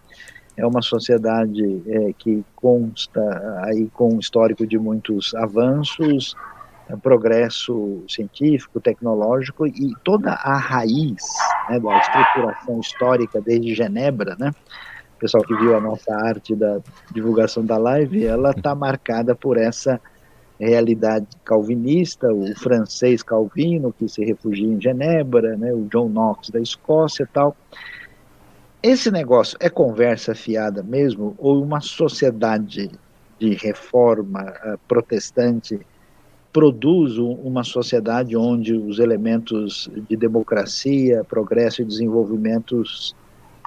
É 0.57 0.65
uma 0.65 0.81
sociedade 0.81 1.81
é, 1.87 2.13
que 2.17 2.43
consta 2.55 3.21
aí 3.63 3.89
com 3.93 4.15
um 4.15 4.19
histórico 4.19 4.67
de 4.67 4.77
muitos 4.77 5.33
avanços, 5.33 6.35
é, 6.89 6.95
progresso 6.97 8.03
científico, 8.09 8.81
tecnológico 8.81 9.65
e 9.65 9.93
toda 10.03 10.31
a 10.33 10.57
raiz 10.57 11.23
né, 11.69 11.79
da 11.79 11.97
estruturação 11.97 12.79
histórica 12.81 13.39
desde 13.39 13.73
Genebra, 13.73 14.35
né? 14.37 14.51
O 15.15 15.19
pessoal 15.21 15.43
que 15.43 15.55
viu 15.55 15.77
a 15.77 15.79
nossa 15.79 16.13
arte 16.13 16.53
da 16.55 16.79
divulgação 17.13 17.63
da 17.63 17.77
live, 17.77 18.25
ela 18.25 18.51
está 18.51 18.75
marcada 18.75 19.33
por 19.33 19.55
essa 19.55 20.01
realidade 20.65 21.27
calvinista, 21.43 22.31
o 22.31 22.55
francês 22.55 23.23
Calvino, 23.23 23.93
que 23.93 24.07
se 24.07 24.23
refugia 24.23 24.67
em 24.67 24.79
Genebra, 24.79 25.57
né, 25.57 25.73
o 25.73 25.87
John 25.91 26.09
Knox 26.09 26.49
da 26.49 26.59
Escócia 26.59 27.27
tal. 27.31 27.55
Esse 28.83 29.11
negócio 29.11 29.57
é 29.59 29.69
conversa 29.69 30.33
fiada 30.33 30.81
mesmo 30.81 31.35
ou 31.37 31.61
uma 31.61 31.81
sociedade 31.81 32.91
de 33.39 33.53
reforma 33.55 34.53
uh, 34.63 34.77
protestante 34.87 35.79
produz 36.51 37.17
uma 37.17 37.63
sociedade 37.63 38.35
onde 38.35 38.73
os 38.73 38.99
elementos 38.99 39.89
de 40.09 40.17
democracia, 40.17 41.23
progresso 41.23 41.81
e 41.81 41.85
desenvolvimento 41.85 42.83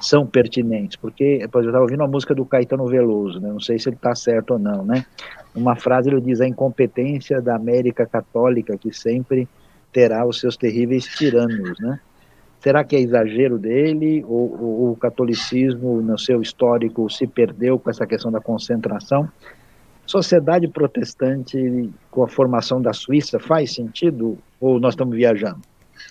são 0.01 0.27
pertinentes, 0.27 0.97
porque 0.97 1.41
eu 1.41 1.61
estava 1.61 1.81
ouvindo 1.81 2.03
a 2.03 2.09
música 2.09 2.35
do 2.35 2.45
Caetano 2.45 2.87
Veloso, 2.87 3.41
né? 3.41 3.49
não 3.49 3.61
sei 3.61 3.79
se 3.79 3.89
ele 3.89 3.97
está 3.97 4.15
certo 4.15 4.53
ou 4.55 4.59
não, 4.59 4.85
né? 4.85 5.07
Uma 5.55 5.77
frase 5.77 6.11
ele 6.11 6.21
diz 6.21 6.41
a 6.41 6.49
incompetência 6.49 7.41
da 7.41 7.55
América 7.55 8.05
Católica 8.05 8.77
que 8.77 8.93
sempre 8.93 9.49
terá 9.93 10.27
os 10.27 10.41
seus 10.41 10.57
terríveis 10.57 11.05
tiranos, 11.05 11.79
né? 11.79 12.01
Será 12.59 12.83
que 12.83 12.97
é 12.97 13.01
exagero 13.01 13.59
dele 13.59 14.25
ou, 14.27 14.59
ou 14.61 14.93
o 14.93 14.97
catolicismo 14.97 16.01
no 16.01 16.19
seu 16.19 16.41
histórico 16.41 17.11
se 17.11 17.27
perdeu 17.27 17.79
com 17.79 17.91
essa 17.91 18.07
questão 18.07 18.33
da 18.33 18.41
concentração? 18.41 19.29
Sociedade 20.07 20.67
protestante 20.69 21.91
com 22.11 22.25
a 22.25 22.29
formação 22.29 22.81
da 22.81 22.93
Suíça 22.93 23.39
faz 23.39 23.75
sentido 23.75 24.39
ou 24.59 24.81
nós 24.81 24.95
estamos 24.95 25.15
viajando? 25.15 25.61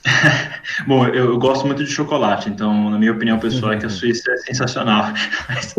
Bom, 0.86 1.06
eu, 1.08 1.32
eu, 1.32 1.40
gosto 1.40 1.66
muito 1.66 1.84
de 1.84 1.90
chocolate, 1.90 2.50
então, 2.50 2.90
na 2.90 2.98
minha 2.98 3.14
opinião 3.14 3.40
pessoal, 3.40 3.72
é 3.72 3.78
que 3.78 3.86
a 3.86 3.90
Suíça 3.90 4.32
é 4.32 4.38
sensacional. 4.38 5.14
mas, 5.48 5.76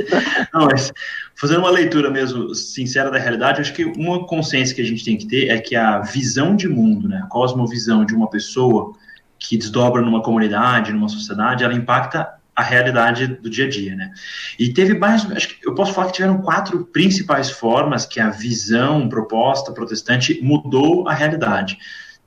não, 0.52 0.66
mas 0.66 0.92
fazendo 1.34 1.60
uma 1.60 1.70
leitura 1.70 2.10
mesmo 2.10 2.54
sincera 2.54 3.10
da 3.10 3.18
realidade, 3.18 3.60
acho 3.60 3.74
que 3.74 3.84
uma 3.84 4.26
consciência 4.26 4.74
que 4.74 4.80
a 4.80 4.84
gente 4.84 5.04
tem 5.04 5.16
que 5.16 5.26
ter 5.26 5.48
é 5.48 5.58
que 5.58 5.76
a 5.76 6.00
visão 6.00 6.56
de 6.56 6.68
mundo, 6.68 7.08
né, 7.08 7.20
a 7.22 7.26
cosmovisão 7.26 8.04
de 8.04 8.14
uma 8.14 8.28
pessoa 8.28 8.94
que 9.38 9.58
desdobra 9.58 10.00
numa 10.00 10.22
comunidade, 10.22 10.92
numa 10.92 11.08
sociedade, 11.08 11.64
ela 11.64 11.74
impacta 11.74 12.26
a 12.56 12.62
realidade 12.62 13.26
do 13.26 13.50
dia 13.50 13.66
a 13.66 13.68
dia, 13.68 13.96
né? 13.96 14.12
E 14.58 14.72
teve 14.72 14.94
mais, 14.94 15.28
acho 15.32 15.48
que 15.48 15.66
eu 15.66 15.74
posso 15.74 15.92
falar 15.92 16.06
que 16.06 16.14
tiveram 16.14 16.40
quatro 16.40 16.84
principais 16.86 17.50
formas 17.50 18.06
que 18.06 18.20
a 18.20 18.30
visão 18.30 19.08
proposta 19.08 19.72
protestante 19.72 20.40
mudou 20.40 21.08
a 21.08 21.12
realidade 21.12 21.76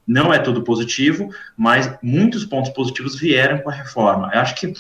não 0.08 0.34
é 0.34 0.40
tudo 0.40 0.64
positivo, 0.64 1.30
mas 1.56 1.94
muitos 2.02 2.46
pontos 2.46 2.72
positivos 2.72 3.20
vieram 3.20 3.60
com 3.60 3.70
a 3.70 3.74
reforma. 3.74 4.32
Eu 4.34 4.40
acho 4.40 4.56
que, 4.56 4.74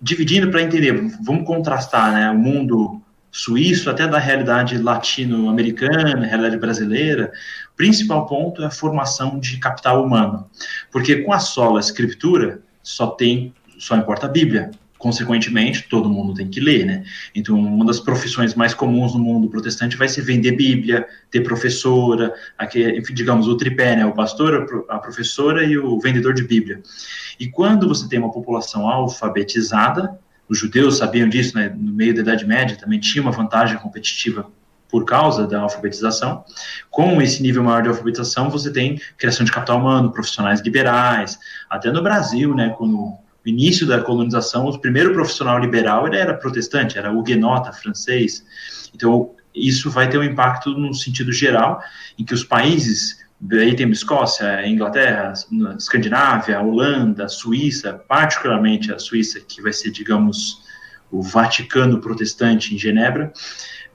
dividindo 0.00 0.50
para 0.50 0.62
entender, 0.62 0.92
vamos 1.22 1.46
contrastar 1.46 2.12
né, 2.12 2.30
o 2.30 2.38
mundo 2.38 3.02
suíço 3.30 3.90
até 3.90 4.08
da 4.08 4.18
realidade 4.18 4.78
latino-americana, 4.78 6.26
realidade 6.26 6.56
brasileira, 6.56 7.30
o 7.72 7.76
principal 7.76 8.26
ponto 8.26 8.62
é 8.62 8.66
a 8.66 8.70
formação 8.70 9.38
de 9.38 9.58
capital 9.58 10.04
humano. 10.04 10.48
Porque 10.90 11.16
com 11.22 11.32
a 11.32 11.38
sola 11.38 11.78
escritura, 11.78 12.60
só 12.82 13.08
tem, 13.08 13.54
só 13.78 13.96
importa 13.96 14.26
a 14.26 14.30
Bíblia 14.30 14.70
consequentemente, 15.00 15.88
todo 15.88 16.10
mundo 16.10 16.34
tem 16.34 16.46
que 16.46 16.60
ler, 16.60 16.84
né? 16.84 17.02
Então, 17.34 17.58
uma 17.58 17.86
das 17.86 17.98
profissões 17.98 18.54
mais 18.54 18.74
comuns 18.74 19.14
no 19.14 19.18
mundo 19.18 19.48
protestante 19.48 19.96
vai 19.96 20.06
ser 20.08 20.20
vender 20.20 20.52
Bíblia, 20.52 21.08
ter 21.30 21.40
professora, 21.40 22.34
aqui, 22.58 23.00
digamos, 23.12 23.48
o 23.48 23.56
tripé, 23.56 23.96
né? 23.96 24.04
O 24.04 24.12
pastor, 24.12 24.84
a 24.90 24.98
professora 24.98 25.64
e 25.64 25.76
o 25.78 25.98
vendedor 25.98 26.34
de 26.34 26.44
Bíblia. 26.44 26.82
E 27.40 27.48
quando 27.48 27.88
você 27.88 28.06
tem 28.06 28.18
uma 28.18 28.30
população 28.30 28.86
alfabetizada, 28.86 30.18
os 30.46 30.58
judeus 30.58 30.98
sabiam 30.98 31.30
disso, 31.30 31.56
né? 31.56 31.74
No 31.74 31.92
meio 31.92 32.14
da 32.14 32.20
Idade 32.20 32.46
Média 32.46 32.76
também 32.76 33.00
tinha 33.00 33.22
uma 33.22 33.32
vantagem 33.32 33.78
competitiva 33.78 34.50
por 34.90 35.06
causa 35.06 35.46
da 35.46 35.60
alfabetização. 35.62 36.44
Com 36.90 37.22
esse 37.22 37.42
nível 37.42 37.64
maior 37.64 37.82
de 37.82 37.88
alfabetização, 37.88 38.50
você 38.50 38.70
tem 38.70 39.00
criação 39.16 39.46
de 39.46 39.52
capital 39.52 39.78
humano, 39.78 40.12
profissionais 40.12 40.60
liberais, 40.60 41.38
até 41.70 41.90
no 41.90 42.02
Brasil, 42.02 42.54
né? 42.54 42.74
Quando 42.76 43.16
início 43.50 43.86
da 43.86 44.00
colonização, 44.00 44.66
o 44.66 44.78
primeiro 44.78 45.12
profissional 45.12 45.58
liberal 45.58 46.06
ele 46.06 46.16
era 46.16 46.34
protestante, 46.34 46.96
era 46.96 47.12
huguenota 47.12 47.72
francês. 47.72 48.44
Então, 48.94 49.30
isso 49.54 49.90
vai 49.90 50.08
ter 50.08 50.18
um 50.18 50.24
impacto 50.24 50.70
no 50.70 50.94
sentido 50.94 51.32
geral, 51.32 51.82
em 52.18 52.24
que 52.24 52.34
os 52.34 52.44
países, 52.44 53.18
aí 53.52 53.74
temos 53.74 53.98
Escócia, 53.98 54.66
Inglaterra, 54.66 55.32
Escandinávia, 55.76 56.60
Holanda, 56.60 57.28
Suíça, 57.28 57.92
particularmente 58.08 58.92
a 58.92 58.98
Suíça, 58.98 59.40
que 59.40 59.60
vai 59.60 59.72
ser, 59.72 59.90
digamos, 59.90 60.62
o 61.10 61.22
Vaticano 61.22 62.00
protestante 62.00 62.74
em 62.74 62.78
Genebra, 62.78 63.32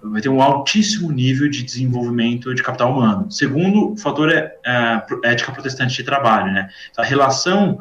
vai 0.04 0.22
ter 0.22 0.30
um 0.30 0.42
altíssimo 0.42 1.12
nível 1.12 1.50
de 1.50 1.64
desenvolvimento 1.64 2.54
de 2.54 2.62
capital 2.62 2.92
humano. 2.92 3.32
Segundo 3.32 3.94
o 3.94 3.98
fator 3.98 4.32
é, 4.32 4.56
é 4.66 4.72
a 4.72 5.06
ética 5.24 5.52
protestante 5.52 5.96
de 5.96 6.04
trabalho, 6.04 6.52
né? 6.52 6.70
A 6.98 7.04
relação 7.04 7.80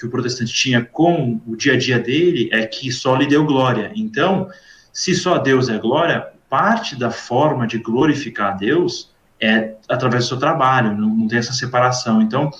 que 0.00 0.06
o 0.06 0.10
protestante 0.10 0.50
tinha 0.50 0.82
com 0.82 1.38
o 1.46 1.54
dia 1.54 1.74
a 1.74 1.78
dia 1.78 1.98
dele 1.98 2.48
é 2.50 2.64
que 2.66 2.90
só 2.90 3.14
lhe 3.14 3.26
deu 3.26 3.44
glória. 3.44 3.92
Então, 3.94 4.48
se 4.90 5.14
só 5.14 5.36
Deus 5.36 5.68
é 5.68 5.78
glória, 5.78 6.26
parte 6.48 6.96
da 6.96 7.10
forma 7.10 7.66
de 7.66 7.76
glorificar 7.76 8.54
a 8.54 8.56
Deus 8.56 9.12
é 9.38 9.74
através 9.88 10.24
do 10.24 10.28
seu 10.28 10.38
trabalho, 10.38 10.96
não, 10.96 11.08
não 11.10 11.28
tem 11.28 11.38
essa 11.38 11.52
separação. 11.52 12.22
Então, 12.22 12.50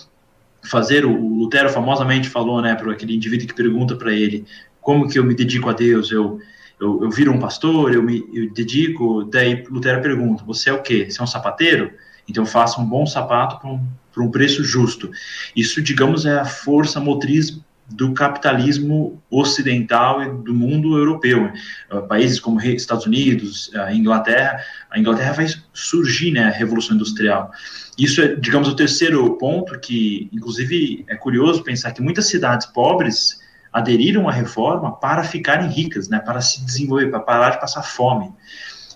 fazer 0.68 1.07
o, 1.07 1.11
o 1.11 1.38
Lutero 1.38 1.70
famosamente 1.70 2.29
falou, 2.29 2.61
né, 2.61 2.74
para 2.74 2.92
aquele 2.92 3.16
indivíduo 3.16 3.48
que 3.48 3.55
pergunta 3.55 3.96
para 3.96 4.12
ele 4.12 4.44
como 4.83 5.09
que 5.09 5.18
eu 5.18 5.24
me 5.24 5.35
dedico 5.35 5.70
a 5.70 5.72
Deus, 5.72 6.11
eu 6.12 6.38
eu, 6.79 7.03
eu 7.03 7.11
viro 7.11 7.31
um 7.31 7.38
pastor, 7.38 7.92
eu 7.92 8.03
me 8.03 8.24
eu 8.33 8.50
dedico, 8.53 9.24
daí 9.24 9.64
Lutero 9.70 10.00
pergunta, 10.00 10.44
você 10.44 10.70
é 10.70 10.72
o 10.72 10.83
quê? 10.83 11.11
Você 11.11 11.20
é 11.20 11.24
um 11.24 11.26
sapateiro? 11.26 11.92
Então 12.28 12.46
faça 12.46 12.80
um 12.80 12.87
bom 12.87 13.06
sapato 13.06 13.59
para 13.59 13.70
um, 13.70 13.87
um 14.18 14.30
preço 14.30 14.62
justo. 14.62 15.11
Isso, 15.54 15.83
digamos, 15.83 16.26
é 16.26 16.38
a 16.38 16.44
força 16.44 17.00
motriz 17.00 17.61
do 17.90 18.12
capitalismo 18.12 19.20
ocidental 19.30 20.22
e 20.22 20.30
do 20.44 20.54
mundo 20.54 20.96
europeu. 20.96 21.52
Uh, 21.90 22.02
países 22.02 22.38
como 22.38 22.61
Estados 22.61 23.04
Unidos, 23.04 23.70
a 23.74 23.92
Inglaterra, 23.92 24.61
a 24.90 24.98
Inglaterra 24.98 25.33
vai 25.33 25.46
surgir, 25.72 26.30
né, 26.30 26.44
a 26.44 26.50
Revolução 26.50 26.94
Industrial. 26.94 27.50
Isso 27.98 28.22
é, 28.22 28.35
digamos, 28.37 28.68
o 28.68 28.76
terceiro 28.76 29.37
ponto 29.37 29.78
que, 29.78 30.28
inclusive, 30.33 31.04
é 31.09 31.16
curioso 31.16 31.62
pensar 31.62 31.92
que 31.92 32.00
muitas 32.00 32.26
cidades 32.26 32.66
pobres 32.66 33.40
aderiram 33.72 34.28
à 34.28 34.33
reforma 34.33 34.96
para 34.96 35.22
ficarem 35.22 35.68
ricas, 35.68 36.09
né, 36.09 36.18
para 36.18 36.40
se 36.40 36.64
desenvolver, 36.64 37.11
para 37.11 37.20
parar 37.20 37.50
de 37.50 37.61
passar 37.61 37.83
fome. 37.83 38.33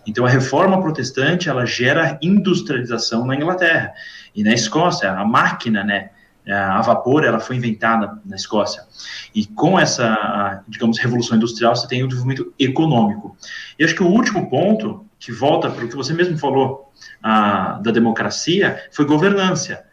Então, 0.06 0.24
a 0.26 0.28
reforma 0.28 0.80
protestante, 0.80 1.48
ela 1.48 1.64
gera 1.64 2.18
industrialização 2.22 3.24
na 3.26 3.34
Inglaterra. 3.34 3.92
E 4.34 4.42
na 4.42 4.52
Escócia, 4.52 5.12
a 5.12 5.24
máquina, 5.24 5.82
né, 5.82 6.10
a 6.46 6.82
vapor, 6.82 7.24
ela 7.24 7.40
foi 7.40 7.56
inventada 7.56 8.18
na 8.24 8.36
Escócia. 8.36 8.82
E 9.34 9.46
com 9.46 9.78
essa, 9.78 10.62
digamos, 10.68 10.98
revolução 10.98 11.36
industrial, 11.36 11.74
você 11.74 11.88
tem 11.88 12.02
o 12.02 12.08
desenvolvimento 12.08 12.52
econômico. 12.58 13.36
E 13.78 13.84
acho 13.84 13.94
que 13.94 14.02
o 14.02 14.08
último 14.08 14.50
ponto, 14.50 15.06
que 15.18 15.32
volta 15.32 15.70
para 15.70 15.84
o 15.84 15.88
que 15.88 15.96
você 15.96 16.12
mesmo 16.12 16.36
falou 16.36 16.92
da 17.22 17.90
democracia, 17.90 18.78
foi 18.92 19.06
governança. 19.06 19.84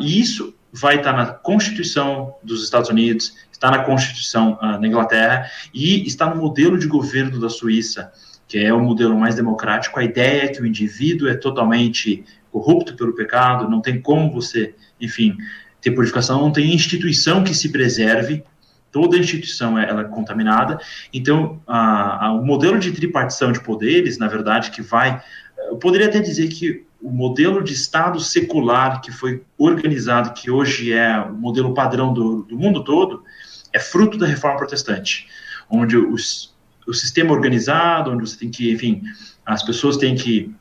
E 0.00 0.20
isso 0.20 0.54
vai 0.72 0.96
estar 0.96 1.12
na 1.12 1.26
Constituição 1.26 2.34
dos 2.42 2.64
Estados 2.64 2.90
Unidos, 2.90 3.32
está 3.52 3.70
na 3.70 3.84
Constituição 3.84 4.58
da 4.60 4.86
Inglaterra 4.86 5.48
e 5.72 6.04
está 6.04 6.28
no 6.28 6.34
modelo 6.34 6.76
de 6.76 6.88
governo 6.88 7.40
da 7.40 7.48
Suíça 7.48 8.10
que 8.46 8.58
é 8.58 8.72
o 8.72 8.80
modelo 8.80 9.18
mais 9.18 9.34
democrático, 9.34 9.98
a 9.98 10.04
ideia 10.04 10.44
é 10.44 10.48
que 10.48 10.60
o 10.60 10.66
indivíduo 10.66 11.28
é 11.28 11.34
totalmente 11.34 12.24
corrupto 12.50 12.94
pelo 12.94 13.14
pecado, 13.14 13.68
não 13.68 13.80
tem 13.80 14.00
como 14.00 14.30
você, 14.30 14.74
enfim, 15.00 15.36
ter 15.80 15.90
purificação, 15.90 16.40
não 16.40 16.52
tem 16.52 16.72
instituição 16.72 17.42
que 17.42 17.54
se 17.54 17.70
preserve, 17.70 18.44
toda 18.92 19.18
instituição 19.18 19.76
é, 19.76 19.88
ela 19.88 20.02
é 20.02 20.04
contaminada, 20.04 20.78
então 21.12 21.60
a, 21.66 22.26
a, 22.26 22.32
o 22.32 22.44
modelo 22.44 22.78
de 22.78 22.92
tripartição 22.92 23.50
de 23.50 23.60
poderes, 23.60 24.18
na 24.18 24.28
verdade, 24.28 24.70
que 24.70 24.80
vai, 24.80 25.20
eu 25.68 25.76
poderia 25.76 26.06
até 26.06 26.20
dizer 26.20 26.48
que 26.48 26.86
o 27.02 27.10
modelo 27.10 27.62
de 27.62 27.72
Estado 27.72 28.20
secular 28.20 29.00
que 29.00 29.10
foi 29.10 29.42
organizado, 29.58 30.32
que 30.32 30.50
hoje 30.50 30.92
é 30.92 31.18
o 31.18 31.34
modelo 31.34 31.74
padrão 31.74 32.14
do, 32.14 32.44
do 32.44 32.56
mundo 32.56 32.84
todo, 32.84 33.24
é 33.72 33.78
fruto 33.78 34.16
da 34.16 34.26
reforma 34.26 34.56
protestante, 34.58 35.26
onde 35.68 35.98
os, 35.98 36.53
o 36.86 36.92
sistema 36.92 37.32
organizado, 37.32 38.10
onde 38.10 38.28
você 38.28 38.38
tem 38.38 38.50
que, 38.50 38.72
enfim, 38.72 39.02
as 39.44 39.62
pessoas 39.62 39.96
têm 39.96 40.14
que 40.14 40.54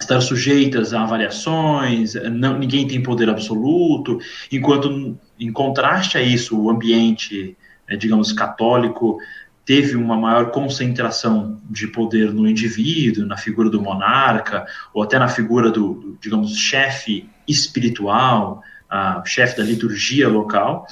estar 0.00 0.20
sujeitas 0.20 0.94
a 0.94 1.02
avaliações, 1.02 2.14
não, 2.14 2.58
ninguém 2.58 2.86
tem 2.86 3.02
poder 3.02 3.28
absoluto, 3.28 4.18
enquanto, 4.50 5.18
em 5.38 5.52
contraste 5.52 6.16
a 6.16 6.22
isso, 6.22 6.58
o 6.58 6.70
ambiente, 6.70 7.56
é, 7.88 7.96
digamos, 7.96 8.32
católico 8.32 9.18
teve 9.64 9.96
uma 9.96 10.16
maior 10.16 10.50
concentração 10.50 11.60
de 11.68 11.86
poder 11.88 12.32
no 12.32 12.48
indivíduo, 12.48 13.26
na 13.26 13.36
figura 13.36 13.68
do 13.68 13.82
monarca, 13.82 14.64
ou 14.94 15.02
até 15.02 15.18
na 15.18 15.28
figura 15.28 15.70
do, 15.70 15.92
do 15.92 16.18
digamos, 16.22 16.56
chefe 16.56 17.28
espiritual, 17.46 18.62
uh, 18.90 19.20
chefe 19.26 19.58
da 19.58 19.62
liturgia 19.62 20.26
local. 20.26 20.86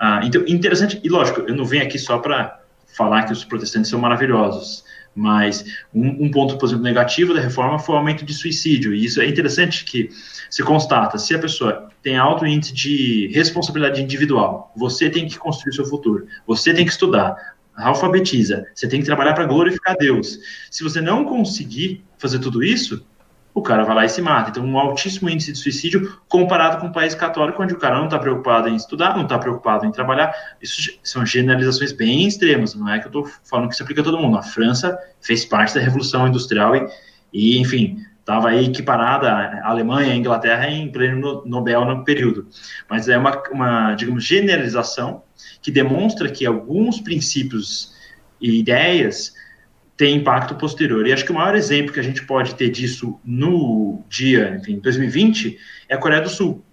Uh, 0.00 0.24
então, 0.24 0.44
interessante, 0.46 1.00
e 1.02 1.08
lógico, 1.08 1.40
eu 1.40 1.56
não 1.56 1.64
venho 1.64 1.82
aqui 1.82 1.98
só 1.98 2.18
para 2.18 2.59
falar 3.00 3.24
que 3.24 3.32
os 3.32 3.44
protestantes 3.44 3.90
são 3.90 3.98
maravilhosos. 3.98 4.84
Mas 5.14 5.64
um, 5.92 6.26
um, 6.26 6.30
ponto, 6.30 6.58
por 6.58 6.66
exemplo, 6.66 6.84
negativo 6.84 7.32
da 7.34 7.40
reforma 7.40 7.78
foi 7.78 7.94
o 7.94 7.98
aumento 7.98 8.24
de 8.24 8.34
suicídio. 8.34 8.94
E 8.94 9.04
isso 9.04 9.20
é 9.20 9.26
interessante 9.26 9.84
que 9.84 10.10
se 10.50 10.62
constata, 10.62 11.18
se 11.18 11.34
a 11.34 11.38
pessoa 11.38 11.88
tem 12.02 12.16
alto 12.18 12.46
índice 12.46 12.74
de 12.74 13.30
responsabilidade 13.34 14.02
individual, 14.02 14.72
você 14.76 15.08
tem 15.08 15.26
que 15.26 15.38
construir 15.38 15.72
seu 15.72 15.84
futuro, 15.84 16.26
você 16.46 16.72
tem 16.72 16.84
que 16.84 16.92
estudar, 16.92 17.36
alfabetiza, 17.76 18.66
você 18.74 18.86
tem 18.86 19.00
que 19.00 19.06
trabalhar 19.06 19.34
para 19.34 19.46
glorificar 19.46 19.96
Deus. 19.98 20.38
Se 20.70 20.82
você 20.82 21.00
não 21.00 21.24
conseguir 21.24 22.04
fazer 22.18 22.38
tudo 22.38 22.62
isso, 22.62 23.04
o 23.52 23.62
cara 23.62 23.84
vai 23.84 23.94
lá 23.94 24.04
e 24.04 24.08
se 24.08 24.22
mata. 24.22 24.50
Então, 24.50 24.64
um 24.64 24.78
altíssimo 24.78 25.28
índice 25.28 25.52
de 25.52 25.58
suicídio 25.58 26.20
comparado 26.28 26.78
com 26.78 26.86
um 26.86 26.92
país 26.92 27.14
católico, 27.14 27.62
onde 27.62 27.74
o 27.74 27.78
cara 27.78 27.96
não 27.96 28.04
está 28.04 28.18
preocupado 28.18 28.68
em 28.68 28.76
estudar, 28.76 29.16
não 29.16 29.24
está 29.24 29.38
preocupado 29.38 29.84
em 29.84 29.90
trabalhar. 29.90 30.32
Isso 30.62 30.98
são 31.02 31.26
generalizações 31.26 31.92
bem 31.92 32.26
extremas, 32.26 32.74
não 32.74 32.88
é 32.88 32.98
que 32.98 33.06
eu 33.06 33.08
estou 33.08 33.30
falando 33.44 33.68
que 33.68 33.76
se 33.76 33.82
aplica 33.82 34.00
a 34.00 34.04
todo 34.04 34.18
mundo. 34.18 34.36
A 34.36 34.42
França 34.42 34.98
fez 35.20 35.44
parte 35.44 35.74
da 35.74 35.80
Revolução 35.80 36.26
Industrial 36.28 36.76
e, 36.76 36.88
e 37.32 37.58
enfim, 37.58 37.98
estava 38.20 38.50
aí 38.50 38.66
equiparada 38.66 39.28
a 39.28 39.68
Alemanha, 39.68 40.12
a 40.12 40.16
Inglaterra 40.16 40.68
em 40.68 40.90
prêmio 40.90 41.42
Nobel 41.44 41.84
no 41.84 42.04
período. 42.04 42.46
Mas 42.88 43.08
é 43.08 43.18
uma, 43.18 43.42
uma, 43.50 43.94
digamos, 43.94 44.24
generalização 44.24 45.24
que 45.60 45.70
demonstra 45.70 46.30
que 46.30 46.46
alguns 46.46 47.00
princípios 47.00 47.92
e 48.40 48.60
ideias 48.60 49.34
tem 50.00 50.16
impacto 50.16 50.54
posterior. 50.54 51.06
E 51.06 51.12
acho 51.12 51.26
que 51.26 51.30
o 51.30 51.34
maior 51.34 51.54
exemplo 51.54 51.92
que 51.92 52.00
a 52.00 52.02
gente 52.02 52.24
pode 52.24 52.54
ter 52.54 52.70
disso 52.70 53.20
no 53.22 54.02
dia, 54.08 54.56
enfim, 54.58 54.78
2020, 54.78 55.58
é 55.90 55.94
a 55.94 55.98
Coreia 55.98 56.22
do 56.22 56.30
Sul, 56.30 56.64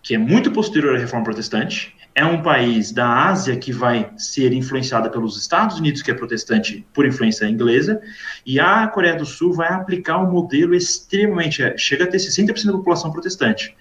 que 0.00 0.14
é 0.14 0.18
muito 0.18 0.52
posterior 0.52 0.94
à 0.94 0.98
reforma 1.00 1.24
protestante, 1.24 1.96
é 2.14 2.24
um 2.24 2.42
país 2.42 2.92
da 2.92 3.26
Ásia 3.26 3.56
que 3.56 3.72
vai 3.72 4.12
ser 4.16 4.52
influenciada 4.52 5.10
pelos 5.10 5.36
Estados 5.36 5.80
Unidos, 5.80 6.00
que 6.00 6.12
é 6.12 6.14
protestante 6.14 6.86
por 6.94 7.04
influência 7.04 7.46
inglesa, 7.46 8.00
e 8.46 8.60
a 8.60 8.86
Coreia 8.86 9.16
do 9.16 9.26
Sul 9.26 9.52
vai 9.52 9.68
aplicar 9.68 10.18
um 10.18 10.30
modelo 10.30 10.72
extremamente, 10.72 11.60
chega 11.76 12.04
a 12.04 12.06
ter 12.06 12.18
60% 12.18 12.66
da 12.66 12.72
população 12.72 13.10
protestante. 13.10 13.76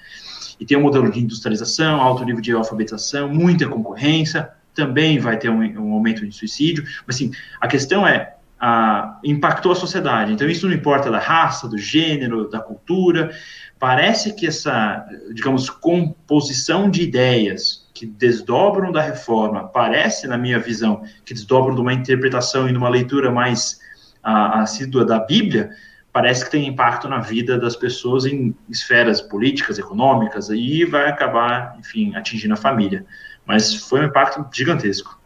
E 0.59 0.65
tem 0.65 0.79
um 0.79 0.81
modelo 0.81 1.11
de 1.11 1.19
industrialização, 1.19 2.01
alto 2.01 2.25
nível 2.25 2.41
de 2.41 2.53
alfabetização, 2.53 3.29
muita 3.29 3.67
concorrência, 3.67 4.49
também 4.73 5.19
vai 5.19 5.37
ter 5.37 5.49
um, 5.49 5.61
um 5.61 5.93
aumento 5.93 6.25
de 6.25 6.35
suicídio, 6.35 6.83
mas 7.05 7.17
assim, 7.17 7.31
a 7.61 7.67
questão 7.67 8.05
é, 8.05 8.34
ah, 8.67 9.19
impactou 9.23 9.73
a 9.73 9.75
sociedade. 9.75 10.33
Então, 10.33 10.49
isso 10.49 10.65
não 10.65 10.73
importa 10.73 11.11
da 11.11 11.19
raça, 11.19 11.67
do 11.67 11.77
gênero, 11.77 12.49
da 12.49 12.59
cultura. 12.59 13.29
Parece 13.77 14.33
que 14.33 14.47
essa, 14.47 15.05
digamos, 15.31 15.69
composição 15.69 16.89
de 16.89 17.03
ideias 17.03 17.87
que 17.93 18.07
desdobram 18.07 18.91
da 18.91 19.01
reforma, 19.01 19.67
parece, 19.67 20.25
na 20.25 20.35
minha 20.35 20.57
visão, 20.57 21.03
que 21.23 21.31
desdobram 21.31 21.75
de 21.75 21.81
uma 21.81 21.93
interpretação 21.93 22.67
e 22.67 22.71
de 22.71 22.77
uma 22.79 22.89
leitura 22.89 23.29
mais 23.29 23.79
ah, 24.23 24.61
assídua 24.61 25.05
da 25.05 25.19
Bíblia, 25.19 25.69
parece 26.11 26.43
que 26.45 26.49
tem 26.49 26.67
impacto 26.67 27.07
na 27.07 27.19
vida 27.19 27.59
das 27.59 27.75
pessoas 27.75 28.25
em 28.25 28.55
esferas 28.67 29.21
políticas, 29.21 29.77
econômicas, 29.77 30.49
e 30.49 30.85
vai 30.85 31.07
acabar, 31.07 31.75
enfim, 31.77 32.15
atingindo 32.15 32.55
a 32.55 32.57
família. 32.57 33.05
Mas 33.45 33.75
foi 33.75 34.01
um 34.01 34.05
impacto 34.05 34.43
gigantesco. 34.51 35.19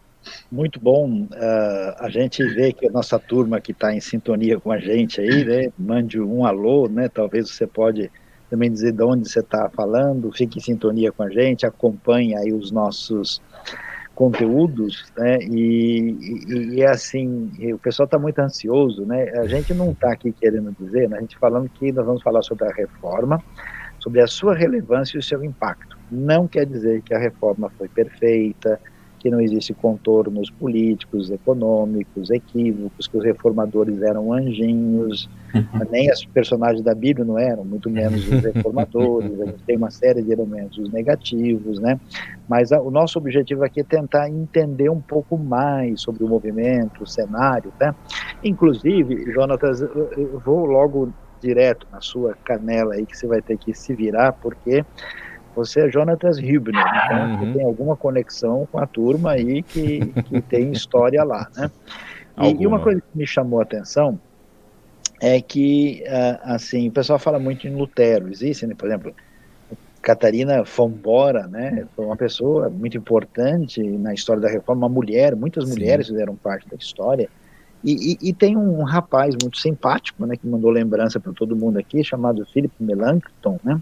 Muito 0.51 0.79
bom. 0.79 1.23
Uh, 1.23 1.95
a 1.99 2.09
gente 2.09 2.43
vê 2.43 2.73
que 2.73 2.87
a 2.87 2.91
nossa 2.91 3.19
turma 3.19 3.61
que 3.61 3.71
está 3.71 3.93
em 3.93 4.01
sintonia 4.01 4.59
com 4.59 4.71
a 4.71 4.79
gente 4.79 5.21
aí, 5.21 5.45
né? 5.45 5.71
Mande 5.77 6.19
um 6.19 6.43
alô, 6.43 6.87
né? 6.87 7.07
Talvez 7.07 7.51
você 7.51 7.67
pode 7.67 8.09
também 8.49 8.71
dizer 8.71 8.93
de 8.93 9.03
onde 9.03 9.29
você 9.29 9.41
está 9.41 9.69
falando, 9.69 10.31
fique 10.31 10.57
em 10.57 10.61
sintonia 10.61 11.11
com 11.11 11.21
a 11.21 11.29
gente, 11.29 11.67
acompanhe 11.67 12.35
aí 12.35 12.51
os 12.51 12.71
nossos 12.71 13.39
conteúdos, 14.15 15.05
né? 15.15 15.37
E, 15.43 16.73
e, 16.73 16.81
é 16.81 16.89
assim, 16.89 17.51
o 17.71 17.77
pessoal 17.77 18.05
está 18.05 18.17
muito 18.17 18.39
ansioso, 18.39 19.05
né? 19.05 19.29
A 19.37 19.47
gente 19.47 19.73
não 19.73 19.91
está 19.91 20.11
aqui 20.11 20.31
querendo 20.31 20.75
dizer, 20.79 21.07
né? 21.07 21.17
a 21.17 21.21
gente 21.21 21.37
falando 21.37 21.69
que 21.69 21.91
nós 21.91 22.05
vamos 22.05 22.23
falar 22.23 22.41
sobre 22.41 22.65
a 22.65 22.73
reforma, 22.73 23.41
sobre 23.99 24.21
a 24.21 24.27
sua 24.27 24.55
relevância 24.55 25.15
e 25.15 25.19
o 25.19 25.23
seu 25.23 25.43
impacto. 25.43 25.95
Não 26.11 26.47
quer 26.47 26.65
dizer 26.65 27.03
que 27.03 27.13
a 27.13 27.19
reforma 27.19 27.71
foi 27.77 27.87
perfeita, 27.87 28.79
que 29.19 29.29
não 29.29 29.41
existe 29.41 29.73
contornos 29.73 30.49
políticos, 30.49 31.29
econômicos, 31.29 32.31
equívocos, 32.31 33.07
que 33.07 33.17
os 33.17 33.23
reformadores 33.23 34.01
eram 34.01 34.31
anjinhos, 34.31 35.29
uhum. 35.53 35.63
nem 35.91 36.09
os 36.11 36.25
personagens 36.25 36.81
da 36.81 36.95
Bíblia 36.95 37.25
não 37.25 37.37
eram, 37.37 37.65
muito 37.65 37.89
menos 37.89 38.27
os 38.27 38.41
reformadores, 38.41 39.39
a 39.41 39.45
gente 39.45 39.63
tem 39.63 39.77
uma 39.77 39.91
série 39.91 40.21
de 40.21 40.31
elementos 40.31 40.89
negativos, 40.91 41.79
né? 41.79 41.99
Mas 42.47 42.71
a, 42.71 42.81
o 42.81 42.89
nosso 42.89 43.19
objetivo 43.19 43.63
aqui 43.63 43.81
é 43.81 43.83
tentar 43.83 44.29
entender 44.29 44.89
um 44.89 45.01
pouco 45.01 45.37
mais 45.37 46.01
sobre 46.01 46.23
o 46.23 46.27
movimento, 46.27 47.03
o 47.03 47.07
cenário, 47.07 47.71
né? 47.79 47.93
Inclusive, 48.43 49.31
Jonatas, 49.33 49.81
eu, 49.81 50.09
eu 50.17 50.39
vou 50.39 50.65
logo 50.65 51.13
direto 51.41 51.87
na 51.91 52.01
sua 52.01 52.35
canela 52.43 52.93
aí 52.93 53.05
que 53.05 53.17
você 53.17 53.27
vai 53.27 53.41
ter 53.41 53.57
que 53.57 53.73
se 53.73 53.93
virar, 53.93 54.33
porque 54.33 54.83
você 55.55 55.81
é 55.81 55.89
Jonatas 55.89 56.37
Hübner, 56.37 56.85
então 57.05 57.43
uhum. 57.43 57.53
tem 57.53 57.65
alguma 57.65 57.95
conexão 57.95 58.67
com 58.71 58.79
a 58.79 58.87
turma 58.87 59.31
aí 59.31 59.61
que, 59.63 60.05
que 60.23 60.41
tem 60.41 60.71
história 60.71 61.23
lá, 61.23 61.49
né? 61.55 61.69
E, 62.41 62.63
e, 62.63 62.67
uma 62.67 62.79
coisa 62.79 63.01
que 63.01 63.17
me 63.17 63.27
chamou 63.27 63.59
a 63.59 63.63
atenção 63.63 64.17
é 65.21 65.41
que, 65.41 66.03
uh, 66.07 66.39
assim, 66.53 66.87
o 66.87 66.91
pessoal 66.91 67.19
fala 67.19 67.37
muito 67.37 67.67
em 67.67 67.75
Lutero, 67.75 68.29
existe, 68.29 68.65
né? 68.65 68.73
por 68.73 68.87
exemplo, 68.87 69.13
Catarina 70.01 70.63
Fombora, 70.63 71.47
né, 71.47 71.85
foi 71.95 72.05
uma 72.05 72.15
pessoa 72.15 72.69
muito 72.69 72.97
importante 72.97 73.81
na 73.83 74.13
história 74.13 74.41
da 74.41 74.49
reforma, 74.49 74.87
uma 74.87 74.93
mulher, 74.93 75.35
muitas 75.35 75.65
Sim. 75.65 75.71
mulheres 75.71 76.07
fizeram 76.07 76.35
parte 76.35 76.67
da 76.69 76.77
história, 76.77 77.29
e, 77.83 78.13
e, 78.13 78.29
e, 78.29 78.33
tem 78.33 78.57
um 78.57 78.83
rapaz 78.83 79.35
muito 79.41 79.57
simpático, 79.57 80.25
né, 80.25 80.35
que 80.35 80.45
mandou 80.47 80.69
lembrança 80.69 81.19
para 81.19 81.31
todo 81.31 81.55
mundo 81.55 81.77
aqui, 81.77 82.03
chamado 82.03 82.45
Philip 82.45 82.73
Melanchthon, 82.79 83.59
né, 83.63 83.81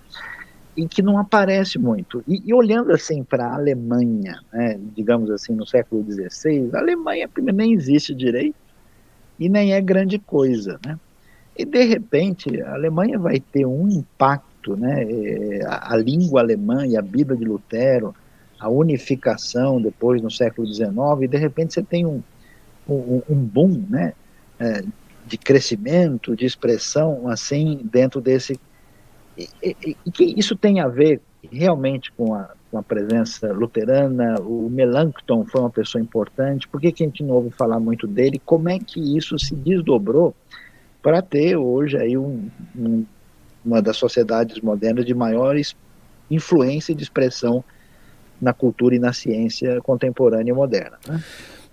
e 0.78 0.88
que 0.88 1.02
não 1.02 1.18
aparece 1.18 1.80
muito. 1.80 2.24
E, 2.28 2.44
e 2.46 2.54
olhando 2.54 2.94
assim 2.94 3.24
para 3.24 3.48
a 3.48 3.56
Alemanha, 3.56 4.40
né, 4.54 4.80
digamos 4.96 5.32
assim, 5.32 5.54
no 5.54 5.66
século 5.66 6.06
XVI, 6.10 6.70
a 6.72 6.78
Alemanha 6.78 7.28
nem 7.52 7.74
existe 7.74 8.14
direito 8.14 8.56
e 9.40 9.50
nem 9.50 9.74
é 9.74 9.82
grande 9.82 10.20
coisa, 10.20 10.80
né? 10.86 11.00
E 11.58 11.66
de 11.66 11.84
repente 11.84 12.62
a 12.62 12.76
Alemanha 12.76 13.18
vai 13.18 13.40
ter 13.40 13.66
um 13.66 13.90
impacto, 13.90 14.78
né? 14.78 15.04
É, 15.04 15.66
a, 15.66 15.94
a 15.94 15.98
língua 15.98 16.42
alemã 16.42 16.86
e 16.86 16.96
a 16.96 17.02
Bíblia 17.02 17.36
de 17.36 17.44
Lutero, 17.44 18.14
a 18.60 18.70
unificação 18.70 19.82
depois 19.82 20.22
no 20.22 20.30
século 20.30 20.68
XIX, 20.68 20.92
e 21.22 21.28
de 21.28 21.38
repente 21.38 21.74
você 21.74 21.82
tem 21.82 22.06
um, 22.06 22.22
um, 22.88 23.22
um 23.28 23.36
boom, 23.36 23.84
né? 23.90 24.14
É, 24.60 24.84
de 25.26 25.38
crescimento, 25.38 26.36
de 26.36 26.46
expressão, 26.46 27.28
assim, 27.28 27.82
dentro 27.84 28.22
desse 28.22 28.60
e, 29.38 29.96
e, 30.06 30.12
que 30.12 30.24
isso 30.38 30.56
tem 30.56 30.80
a 30.80 30.88
ver 30.88 31.22
realmente 31.52 32.12
com 32.12 32.34
a, 32.34 32.50
com 32.72 32.78
a 32.78 32.84
presença 32.84 33.54
luterana, 33.54 34.40
o 34.42 34.70
Melanchthon 34.70 35.46
foi 35.46 35.62
uma 35.62 35.70
pessoa 35.70 36.02
importante, 36.02 36.68
por 36.68 36.82
que, 36.82 36.92
que 36.92 37.04
a 37.04 37.06
gente 37.06 37.24
não 37.24 37.36
ouve 37.36 37.52
falar 37.52 37.80
muito 37.80 38.08
dele, 38.08 38.42
como 38.44 38.70
é 38.70 38.80
que 38.80 39.18
isso 39.18 39.38
se 39.38 39.56
desdobrou 39.56 40.36
para 41.02 41.22
ter 41.22 41.56
hoje 41.56 41.98
aí 41.98 42.18
um, 42.18 42.50
um, 42.76 43.06
uma 43.64 43.82
das 43.82 43.98
sociedades 43.98 44.60
modernas 44.60 45.06
de 45.06 45.14
maiores 45.14 45.76
influência 46.30 46.92
e 46.92 46.96
de 46.96 47.04
expressão 47.04 47.64
na 48.42 48.54
cultura 48.54 48.96
e 48.96 49.00
na 49.00 49.14
ciência 49.14 49.80
contemporânea 49.82 50.52
e 50.52 50.54
moderna. 50.54 50.98
Né? 51.08 51.24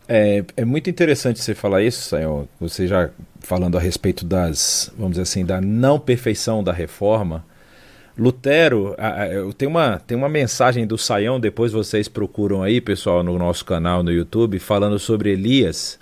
É, 0.06 0.44
é 0.56 0.64
muito 0.64 0.88
interessante 0.90 1.40
você 1.40 1.54
falar 1.54 1.82
isso, 1.82 2.08
Sayão. 2.08 2.48
Você 2.60 2.86
já 2.86 3.10
falando 3.40 3.76
a 3.76 3.80
respeito 3.80 4.24
das, 4.24 4.90
vamos 4.96 5.12
dizer 5.12 5.22
assim, 5.22 5.44
da 5.44 5.60
não 5.60 5.98
perfeição 5.98 6.62
da 6.62 6.72
reforma. 6.72 7.44
Lutero, 8.16 8.94
tem 9.58 9.66
uma, 9.66 9.98
tem 9.98 10.16
uma 10.16 10.28
mensagem 10.28 10.86
do 10.86 10.96
Saião, 10.96 11.40
depois 11.40 11.72
vocês 11.72 12.06
procuram 12.06 12.62
aí, 12.62 12.80
pessoal, 12.80 13.24
no 13.24 13.36
nosso 13.36 13.64
canal 13.64 14.02
no 14.04 14.12
YouTube, 14.12 14.58
falando 14.60 14.98
sobre 14.98 15.30
Elias. 15.30 15.98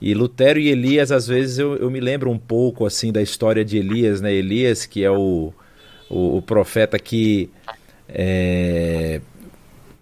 E 0.00 0.14
Lutero 0.14 0.58
e 0.58 0.68
Elias, 0.68 1.12
às 1.12 1.26
vezes 1.26 1.58
eu, 1.58 1.76
eu 1.76 1.90
me 1.90 2.00
lembro 2.00 2.30
um 2.30 2.38
pouco 2.38 2.86
assim 2.86 3.12
da 3.12 3.20
história 3.20 3.64
de 3.64 3.76
Elias, 3.76 4.20
né? 4.20 4.32
Elias, 4.32 4.86
que 4.86 5.04
é 5.04 5.10
o, 5.10 5.52
o, 6.08 6.38
o 6.38 6.42
profeta 6.42 6.98
que 6.98 7.50
é, 8.08 9.20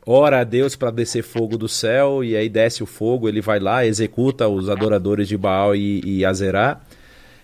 ora 0.06 0.40
a 0.40 0.44
Deus 0.44 0.76
para 0.76 0.90
descer 0.90 1.22
fogo 1.22 1.58
do 1.58 1.68
céu, 1.68 2.24
e 2.24 2.36
aí 2.36 2.48
desce 2.48 2.82
o 2.82 2.86
fogo, 2.86 3.28
ele 3.28 3.40
vai 3.40 3.58
lá, 3.58 3.84
executa 3.84 4.48
os 4.48 4.68
adoradores 4.70 5.28
de 5.28 5.36
Baal 5.36 5.74
e, 5.74 6.00
e 6.04 6.24
Azerá. 6.24 6.80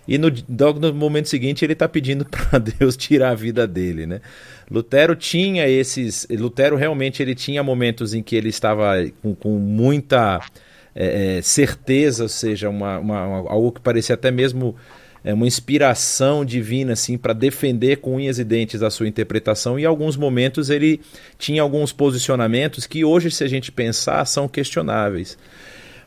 E 0.07 0.17
no, 0.17 0.29
no 0.29 0.93
momento 0.93 1.27
seguinte 1.27 1.65
ele 1.65 1.73
está 1.73 1.87
pedindo 1.87 2.25
para 2.25 2.59
Deus 2.79 2.95
tirar 2.95 3.31
a 3.31 3.35
vida 3.35 3.67
dele, 3.67 4.05
né? 4.05 4.21
Lutero 4.69 5.15
tinha 5.15 5.67
esses, 5.67 6.27
Lutero 6.29 6.75
realmente 6.75 7.21
ele 7.21 7.35
tinha 7.35 7.63
momentos 7.63 8.13
em 8.13 8.21
que 8.21 8.35
ele 8.35 8.49
estava 8.49 8.93
com, 9.21 9.33
com 9.35 9.57
muita 9.57 10.41
é, 10.95 11.37
é 11.37 11.41
certeza, 11.41 12.23
ou 12.23 12.29
seja, 12.29 12.69
uma, 12.69 12.99
uma, 12.99 13.17
algo 13.49 13.71
que 13.71 13.81
parecia 13.81 14.15
até 14.15 14.29
mesmo 14.31 14.75
é, 15.23 15.33
uma 15.33 15.47
inspiração 15.47 16.45
divina 16.45 16.93
assim 16.93 17.17
para 17.17 17.33
defender 17.33 17.97
com 17.97 18.15
unhas 18.15 18.39
e 18.39 18.43
dentes 18.43 18.81
a 18.81 18.89
sua 18.89 19.07
interpretação. 19.07 19.77
E 19.77 19.83
em 19.83 19.85
alguns 19.85 20.15
momentos 20.15 20.69
ele 20.69 21.01
tinha 21.37 21.61
alguns 21.61 21.91
posicionamentos 21.91 22.87
que 22.87 23.03
hoje, 23.03 23.29
se 23.29 23.43
a 23.43 23.47
gente 23.47 23.71
pensar, 23.71 24.23
são 24.25 24.47
questionáveis. 24.47 25.37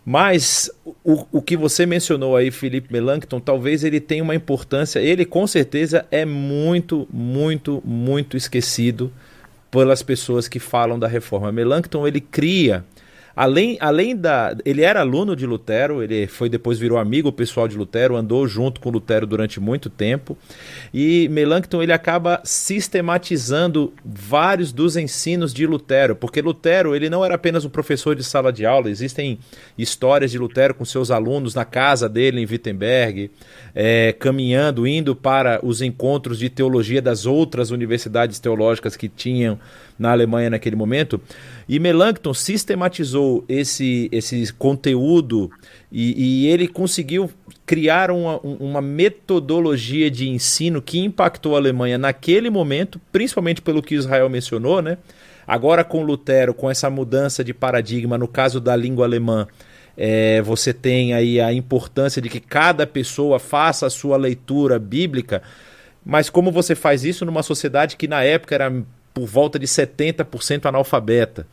Mas 0.05 0.71
o, 1.05 1.27
o 1.31 1.43
que 1.43 1.57
você 1.57 1.85
mencionou 1.85 2.37
aí, 2.37 2.51
Felipe 2.51 2.93
Melanchthon, 2.93 3.39
talvez 3.39 3.85
ele 3.85 4.01
tenha 4.01 4.23
uma 4.23 4.35
importância. 4.35 4.99
Ele 4.99 5.25
com 5.25 5.47
certeza 5.47 6.07
é 6.11 6.25
muito, 6.25 7.07
muito, 7.13 7.83
muito 7.85 8.37
esquecido 8.37 9.13
pelas 9.71 10.03
pessoas 10.03 10.49
que 10.49 10.59
falam 10.59 10.99
da 10.99 11.07
reforma. 11.07 11.53
Melanchthon 11.53 12.07
ele 12.07 12.21
cria 12.21 12.85
Além, 13.35 13.77
além 13.81 14.17
da. 14.17 14.57
Ele 14.65 14.83
era 14.83 15.01
aluno 15.01 15.37
de 15.37 15.47
Lutero, 15.47 16.03
ele 16.03 16.27
foi 16.27 16.49
depois 16.49 16.79
virou 16.79 16.99
amigo 16.99 17.33
pessoal 17.33 17.69
de 17.69 17.77
Lutero, 17.77 18.17
andou 18.17 18.47
junto 18.47 18.81
com 18.81 18.91
Lutero 18.91 19.27
durante 19.27 19.61
muito 19.61 19.89
tempo. 19.89 20.37
E 20.93 21.29
Melanchthon 21.31 21.83
ele 21.83 21.93
acaba 21.93 22.41
sistematizando 22.45 23.93
vários 24.05 24.73
dos 24.73 24.97
ensinos 24.97 25.55
de 25.55 25.67
Lutero, 25.67 26.17
porque 26.17 26.41
Lutero 26.41 26.95
ele 26.95 27.09
não 27.09 27.25
era 27.25 27.35
apenas 27.35 27.65
um 27.65 27.71
professor 27.71 28.15
de 28.15 28.25
sala 28.25 28.53
de 28.53 28.67
aula, 28.67 28.91
existem 28.91 29.39
histórias 29.79 30.31
de 30.31 30.39
Lutero 30.39 30.75
com 30.75 30.85
seus 30.85 31.11
alunos 31.11 31.55
na 31.55 31.65
casa 31.65 32.09
dele 32.09 32.41
em 32.41 32.47
Wittenberg, 32.47 33.31
é, 33.75 34.13
caminhando, 34.19 34.87
indo 34.87 35.15
para 35.15 35.65
os 35.65 35.81
encontros 35.81 36.39
de 36.39 36.49
teologia 36.49 37.01
das 37.01 37.27
outras 37.27 37.71
universidades 37.71 38.39
teológicas 38.39 38.97
que 38.97 39.09
tinham 39.09 39.59
na 40.01 40.11
Alemanha 40.11 40.49
naquele 40.49 40.75
momento. 40.75 41.21
E 41.69 41.79
Melanchthon 41.79 42.33
sistematizou 42.33 43.45
esse, 43.47 44.09
esse 44.11 44.51
conteúdo 44.55 45.51
e, 45.93 46.45
e 46.45 46.47
ele 46.49 46.67
conseguiu 46.67 47.31
criar 47.67 48.11
uma, 48.11 48.41
uma 48.41 48.81
metodologia 48.81 50.11
de 50.11 50.29
ensino 50.29 50.81
que 50.81 50.99
impactou 50.99 51.55
a 51.55 51.59
Alemanha 51.59 51.99
naquele 51.99 52.49
momento, 52.49 52.99
principalmente 53.13 53.61
pelo 53.61 53.83
que 53.83 53.95
Israel 53.95 54.29
mencionou, 54.31 54.81
né? 54.81 54.97
Agora 55.47 55.85
com 55.85 56.03
Lutero, 56.03 56.55
com 56.55 56.71
essa 56.71 56.89
mudança 56.89 57.45
de 57.45 57.53
paradigma, 57.53 58.17
no 58.17 58.27
caso 58.27 58.59
da 58.61 58.75
língua 58.75 59.05
alemã, 59.05 59.47
é, 59.97 60.41
você 60.41 60.73
tem 60.73 61.13
aí 61.13 61.41
a 61.41 61.53
importância 61.53 62.23
de 62.23 62.31
que 62.31 62.41
cada 62.41 62.87
pessoa 62.87 63.39
faça 63.39 63.87
a 63.87 63.91
sua 63.91 64.17
leitura 64.17 64.79
bíblica, 64.79 65.43
mas 66.05 66.31
como 66.31 66.51
você 66.51 66.75
faz 66.75 67.05
isso 67.05 67.27
numa 67.27 67.43
sociedade 67.43 67.97
que 67.97 68.09
na 68.09 68.23
época 68.23 68.55
era 68.55 68.73
por 69.13 69.27
volta 69.27 69.59
de 69.59 69.67
70% 69.67 70.67
analfabeta. 70.67 71.47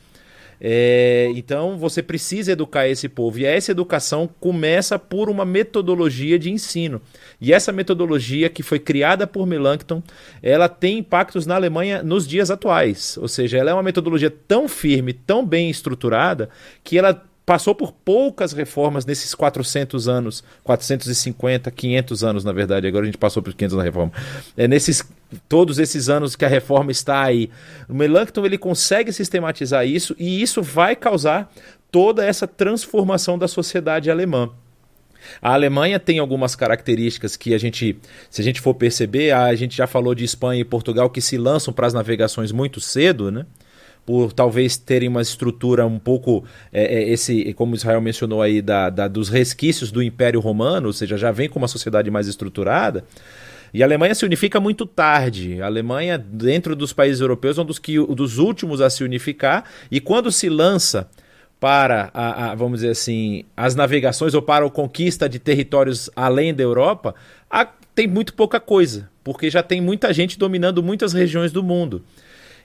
É, 0.60 1.32
então 1.36 1.78
você 1.78 2.02
precisa 2.02 2.52
educar 2.52 2.88
esse 2.88 3.08
povo. 3.08 3.40
E 3.40 3.46
essa 3.46 3.72
educação 3.72 4.30
começa 4.40 4.98
por 4.98 5.30
uma 5.30 5.46
metodologia 5.46 6.38
de 6.40 6.52
ensino. 6.52 7.02
E 7.40 7.54
essa 7.54 7.72
metodologia 7.72 8.50
que 8.50 8.64
foi 8.64 8.80
criada 8.80 9.28
por 9.28 9.46
Melanchthon, 9.46 10.02
ela 10.42 10.68
tem 10.68 11.00
impactos 11.00 11.46
na 11.46 11.56
Alemanha 11.56 12.02
nos 12.02 12.28
dias 12.28 12.50
atuais. 12.50 13.18
Ou 13.18 13.28
seja, 13.28 13.58
ela 13.58 13.72
é 13.72 13.74
uma 13.74 13.84
metodologia 13.84 14.32
tão 14.32 14.68
firme, 14.68 15.14
tão 15.14 15.46
bem 15.46 15.70
estruturada, 15.70 16.50
que 16.84 16.98
ela 16.98 17.24
passou 17.48 17.74
por 17.74 17.94
poucas 17.94 18.52
reformas 18.52 19.06
nesses 19.06 19.34
400 19.34 20.10
anos, 20.10 20.44
450, 20.66 21.72
500 21.72 22.24
anos, 22.26 22.44
na 22.44 22.52
verdade, 22.52 22.86
agora 22.86 23.04
a 23.04 23.06
gente 23.06 23.18
passou 23.18 23.42
por 23.42 23.54
500 23.54 23.78
na 23.78 23.84
reforma. 23.84 24.12
É 24.58 24.68
nesses 24.68 25.02
todos 25.48 25.80
esses 25.80 26.10
anos 26.10 26.36
que 26.36 26.44
a 26.44 26.50
reforma 26.50 26.92
está 26.92 27.24
aí. 27.24 27.50
O 27.88 27.94
Melanchthon 27.94 28.46
ele 28.46 28.58
consegue 28.58 29.14
sistematizar 29.14 29.88
isso 29.88 30.14
e 30.20 30.42
isso 30.42 30.62
vai 30.62 30.94
causar 30.94 31.50
toda 31.90 32.26
essa 32.26 32.46
transformação 32.46 33.40
da 33.40 33.48
sociedade 33.48 34.12
alemã. 34.12 34.52
A 35.42 35.54
Alemanha 35.54 36.00
tem 36.00 36.20
algumas 36.20 36.54
características 36.54 37.38
que 37.38 37.54
a 37.54 37.58
gente, 37.58 37.98
se 38.30 38.42
a 38.42 38.44
gente 38.44 38.60
for 38.60 38.74
perceber, 38.74 39.32
a 39.32 39.56
gente 39.56 39.78
já 39.78 39.88
falou 39.88 40.14
de 40.14 40.26
Espanha 40.26 40.60
e 40.60 40.66
Portugal 40.66 41.10
que 41.10 41.22
se 41.22 41.38
lançam 41.38 41.74
para 41.74 41.88
as 41.88 41.94
navegações 41.94 42.52
muito 42.52 42.82
cedo, 42.82 43.32
né? 43.32 43.46
Por 44.08 44.32
talvez 44.32 44.78
terem 44.78 45.10
uma 45.10 45.22
estrutura 45.22 45.86
um 45.86 46.00
pouco, 46.00 46.46
é, 46.72 46.96
é, 46.96 47.10
esse, 47.10 47.54
como 47.56 47.76
Israel 47.76 48.00
mencionou 48.00 48.42
aí, 48.42 48.62
da, 48.62 48.90
da, 48.90 49.06
dos 49.06 49.28
resquícios 49.28 49.92
do 49.92 50.02
Império 50.02 50.40
Romano, 50.40 50.88
ou 50.88 50.94
seja, 50.94 51.18
já 51.18 51.30
vem 51.30 51.50
com 51.50 51.60
uma 51.60 51.68
sociedade 51.68 52.10
mais 52.10 52.26
estruturada. 52.26 53.04
E 53.74 53.84
a 53.84 53.86
Alemanha 53.86 54.16
se 54.16 54.24
unifica 54.24 54.62
muito 54.62 54.86
tarde. 54.86 55.62
A 55.62 55.66
Alemanha, 55.66 56.18
dentro 56.18 56.74
dos 56.74 56.94
países 56.94 57.20
europeus, 57.20 57.58
é 57.58 57.62
um 57.62 57.66
dos, 57.66 57.80
que, 57.80 58.00
dos 58.00 58.38
últimos 58.38 58.80
a 58.80 58.90
se 58.90 59.04
unificar. 59.04 59.66
E 59.92 60.00
quando 60.00 60.32
se 60.32 60.48
lança 60.48 61.10
para, 61.60 62.10
a, 62.14 62.52
a, 62.52 62.56
vamos 62.56 62.80
dizer 62.80 62.92
assim, 62.92 63.44
as 63.58 63.76
navegações 63.76 64.34
ou 64.34 64.42
para 64.42 64.66
a 64.66 64.70
conquista 64.70 65.28
de 65.28 65.38
territórios 65.38 66.10
além 66.16 66.54
da 66.54 66.64
Europa, 66.64 67.14
a, 67.52 67.66
tem 67.94 68.08
muito 68.08 68.34
pouca 68.34 68.58
coisa, 68.58 69.10
porque 69.22 69.50
já 69.50 69.62
tem 69.62 69.82
muita 69.82 70.14
gente 70.14 70.40
dominando 70.40 70.82
muitas 70.82 71.12
regiões 71.12 71.52
do 71.52 71.62
mundo. 71.62 72.06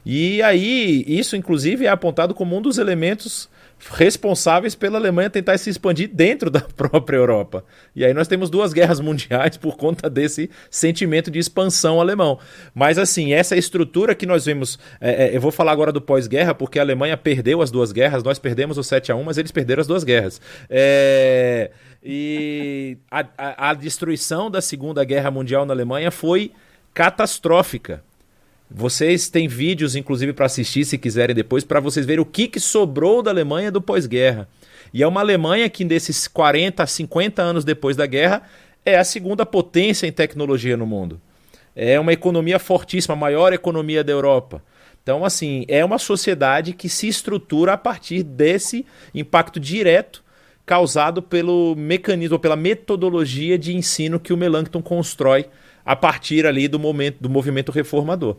E 0.04 0.42
aí, 0.42 1.04
isso 1.06 1.36
inclusive 1.36 1.86
é 1.86 1.88
apontado 1.88 2.34
como 2.34 2.56
um 2.56 2.62
dos 2.62 2.78
elementos 2.78 3.48
responsáveis 3.90 4.74
pela 4.74 4.98
Alemanha 4.98 5.28
tentar 5.28 5.58
se 5.58 5.68
expandir 5.68 6.08
dentro 6.12 6.50
da 6.50 6.60
própria 6.76 7.16
Europa. 7.16 7.64
E 7.94 8.04
aí 8.04 8.14
nós 8.14 8.28
temos 8.28 8.48
duas 8.48 8.72
guerras 8.72 9.00
mundiais 9.00 9.56
por 9.56 9.76
conta 9.76 10.08
desse 10.08 10.48
sentimento 10.70 11.30
de 11.30 11.38
expansão 11.38 12.00
alemão. 12.00 12.38
Mas 12.74 12.98
assim, 12.98 13.32
essa 13.32 13.56
estrutura 13.56 14.14
que 14.14 14.26
nós 14.26 14.44
vemos, 14.44 14.78
é, 15.00 15.26
é, 15.26 15.36
eu 15.36 15.40
vou 15.40 15.50
falar 15.50 15.72
agora 15.72 15.92
do 15.92 16.00
pós-guerra, 16.00 16.55
porque 16.55 16.78
a 16.78 16.82
Alemanha 16.82 17.16
perdeu 17.16 17.61
as 17.61 17.70
duas 17.70 17.92
guerras, 17.92 18.22
nós 18.22 18.38
perdemos 18.38 18.78
o 18.78 18.82
7 18.82 19.11
a 19.11 19.16
1 19.16 19.24
mas 19.24 19.38
eles 19.38 19.50
perderam 19.50 19.80
as 19.80 19.86
duas 19.86 20.05
guerras. 20.05 20.40
É, 20.70 21.70
e 22.03 22.98
a, 23.11 23.24
a, 23.36 23.70
a 23.70 23.74
destruição 23.74 24.50
da 24.50 24.61
Segunda 24.61 25.05
Guerra 25.05 25.30
Mundial 25.30 25.64
na 25.66 25.74
Alemanha 25.74 26.11
foi 26.11 26.53
catastrófica. 26.94 28.03
Vocês 28.75 29.29
têm 29.29 29.47
vídeos, 29.47 29.95
inclusive, 29.95 30.33
para 30.33 30.47
assistir, 30.47 30.87
se 30.87 30.97
quiserem 30.97 31.37
depois, 31.37 31.62
para 31.62 31.79
vocês 31.79 32.07
verem 32.07 32.23
o 32.23 32.27
que, 32.27 32.49
que 32.49 32.59
sobrou 32.59 33.23
da 33.23 33.31
Alemanha 33.31 33.70
do 33.70 33.83
pós-guerra. 33.83 34.49
E 34.95 35.03
é 35.03 35.07
uma 35.07 35.20
Alemanha 35.20 35.68
que, 35.68 35.85
desses 35.85 36.27
40 36.27 36.83
a 36.83 36.87
50 36.87 37.43
anos 37.43 37.64
depois 37.64 37.97
da 37.97 38.07
guerra, 38.07 38.43
é 38.85 38.97
a 38.97 39.05
segunda 39.05 39.45
potência 39.45 40.07
em 40.07 40.12
tecnologia 40.12 40.77
no 40.77 40.87
mundo. 40.87 41.20
é 41.77 41.99
uma 41.99 42.12
economia 42.12 42.59
fortíssima, 42.59 43.14
a 43.14 43.16
maior 43.16 43.53
economia 43.53 44.03
da 44.03 44.12
Europa. 44.12 44.62
Então, 45.03 45.25
assim, 45.25 45.64
é 45.68 45.85
uma 45.85 45.99
sociedade 45.99 46.73
que 46.73 46.89
se 46.89 47.09
estrutura 47.09 47.73
a 47.73 47.79
partir 47.79 48.23
desse 48.23 48.87
impacto 49.14 49.59
direto 49.59 50.23
causado 50.64 51.23
pelo 51.23 51.75
mecanismo, 51.77 52.39
pela 52.39 52.57
metodologia 52.57 53.59
de 53.59 53.75
ensino 53.75 54.20
que 54.20 54.33
o 54.33 54.37
Melanchthon 54.37 54.81
constrói 54.81 55.47
a 55.85 55.97
partir 55.97 56.47
ali 56.47 56.68
do 56.68 56.79
momento 56.79 57.18
do 57.20 57.29
movimento 57.29 57.73
reformador. 57.73 58.37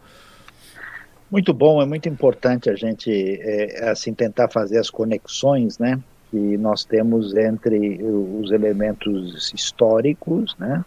Muito 1.34 1.52
bom, 1.52 1.82
é 1.82 1.86
muito 1.88 2.08
importante 2.08 2.70
a 2.70 2.76
gente 2.76 3.10
é, 3.42 3.90
assim 3.90 4.14
tentar 4.14 4.50
fazer 4.50 4.78
as 4.78 4.92
conexões, 4.92 5.80
né, 5.80 6.00
que 6.30 6.38
nós 6.60 6.86
temos 6.86 7.36
entre 7.36 8.04
os 8.04 8.52
elementos 8.52 9.52
históricos, 9.52 10.56
né, 10.60 10.86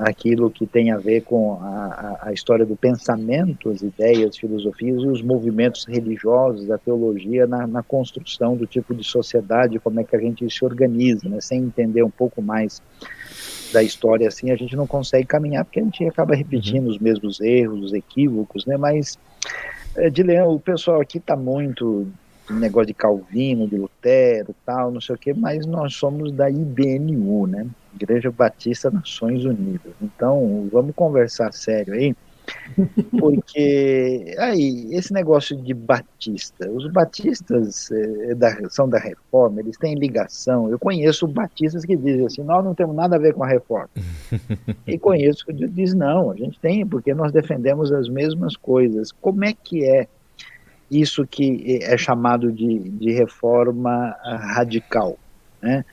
aquilo 0.00 0.50
que 0.50 0.66
tem 0.66 0.92
a 0.92 0.98
ver 0.98 1.22
com 1.22 1.54
a, 1.62 2.18
a, 2.24 2.32
história 2.34 2.66
do 2.66 2.76
pensamento, 2.76 3.70
as 3.70 3.80
ideias, 3.80 4.36
filosofias 4.36 5.02
e 5.02 5.06
os 5.06 5.22
movimentos 5.22 5.86
religiosos, 5.86 6.70
a 6.70 6.76
teologia 6.76 7.46
na, 7.46 7.66
na, 7.66 7.82
construção 7.82 8.56
do 8.56 8.66
tipo 8.66 8.94
de 8.94 9.04
sociedade, 9.04 9.78
como 9.78 10.00
é 10.00 10.04
que 10.04 10.14
a 10.14 10.20
gente 10.20 10.46
se 10.50 10.66
organiza, 10.66 11.26
né? 11.30 11.40
sem 11.40 11.62
entender 11.62 12.02
um 12.02 12.10
pouco 12.10 12.42
mais 12.42 12.82
da 13.72 13.82
história 13.82 14.28
assim, 14.28 14.50
a 14.50 14.56
gente 14.56 14.76
não 14.76 14.86
consegue 14.86 15.26
caminhar 15.26 15.64
porque 15.64 15.80
a 15.80 15.84
gente 15.84 16.04
acaba 16.04 16.34
repetindo 16.34 16.84
uhum. 16.84 16.90
os 16.90 16.98
mesmos 16.98 17.40
erros, 17.40 17.84
os 17.84 17.92
equívocos, 17.92 18.64
né? 18.64 18.76
Mas, 18.76 19.18
é, 19.96 20.10
Dileão, 20.10 20.54
o 20.54 20.60
pessoal 20.60 21.00
aqui 21.00 21.18
está 21.18 21.36
muito 21.36 22.06
negócio 22.50 22.86
de 22.86 22.94
Calvino, 22.94 23.66
de 23.66 23.76
Lutero, 23.76 24.54
tal, 24.64 24.90
não 24.90 25.00
sei 25.00 25.14
o 25.14 25.18
quê, 25.18 25.34
mas 25.34 25.66
nós 25.66 25.94
somos 25.94 26.30
da 26.30 26.48
IBNU, 26.48 27.46
né? 27.46 27.66
Igreja 27.94 28.30
Batista 28.30 28.90
Nações 28.90 29.44
Unidas. 29.44 29.92
Então, 30.00 30.68
vamos 30.70 30.94
conversar 30.94 31.52
sério 31.52 31.94
aí, 31.94 32.14
porque 33.18 34.34
aí 34.38 34.88
esse 34.92 35.12
negócio 35.12 35.56
de 35.56 35.72
batista, 35.74 36.70
os 36.70 36.90
batistas 36.90 37.90
eh, 37.90 38.34
da, 38.34 38.68
são 38.68 38.88
da 38.88 38.98
reforma, 38.98 39.60
eles 39.60 39.76
têm 39.76 39.94
ligação. 39.94 40.70
Eu 40.70 40.78
conheço 40.78 41.26
batistas 41.26 41.84
que 41.84 41.96
dizem 41.96 42.26
assim: 42.26 42.42
nós 42.42 42.64
não 42.64 42.74
temos 42.74 42.94
nada 42.94 43.16
a 43.16 43.18
ver 43.18 43.34
com 43.34 43.44
a 43.44 43.48
reforma. 43.48 43.90
e 44.86 44.98
conheço 44.98 45.44
que 45.46 45.52
dizem: 45.52 45.98
não, 45.98 46.30
a 46.30 46.36
gente 46.36 46.58
tem, 46.60 46.86
porque 46.86 47.14
nós 47.14 47.32
defendemos 47.32 47.92
as 47.92 48.08
mesmas 48.08 48.56
coisas. 48.56 49.12
Como 49.12 49.44
é 49.44 49.52
que 49.52 49.84
é 49.84 50.06
isso 50.90 51.26
que 51.26 51.80
é 51.82 51.96
chamado 51.96 52.52
de, 52.52 52.78
de 52.78 53.12
reforma 53.12 54.16
radical? 54.22 55.18
Né? 55.60 55.84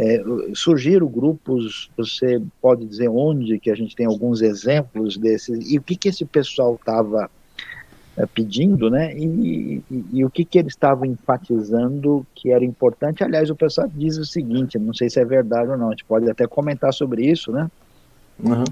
É, 0.00 0.22
surgiram 0.54 1.08
grupos, 1.08 1.90
você 1.96 2.40
pode 2.62 2.86
dizer 2.86 3.08
onde 3.08 3.58
que 3.58 3.68
a 3.68 3.74
gente 3.74 3.96
tem 3.96 4.06
alguns 4.06 4.40
exemplos 4.40 5.16
desses, 5.16 5.68
e 5.68 5.76
o 5.76 5.82
que, 5.82 5.96
que 5.96 6.08
esse 6.08 6.24
pessoal 6.24 6.76
estava 6.76 7.28
é, 8.16 8.24
pedindo, 8.26 8.88
né? 8.88 9.12
E, 9.16 9.82
e, 9.90 10.04
e, 10.12 10.24
o 10.24 10.30
que, 10.30 10.44
que 10.44 10.56
eles 10.56 10.72
estavam 10.72 11.04
enfatizando 11.04 12.24
que 12.32 12.52
era 12.52 12.64
importante. 12.64 13.24
Aliás, 13.24 13.50
o 13.50 13.56
pessoal 13.56 13.88
diz 13.92 14.18
o 14.18 14.24
seguinte: 14.24 14.78
não 14.78 14.94
sei 14.94 15.10
se 15.10 15.18
é 15.18 15.24
verdade 15.24 15.70
ou 15.70 15.76
não, 15.76 15.88
a 15.88 15.90
gente 15.90 16.04
pode 16.04 16.30
até 16.30 16.46
comentar 16.46 16.92
sobre 16.92 17.26
isso, 17.26 17.50
né? 17.50 17.68
Uhum. 18.38 18.64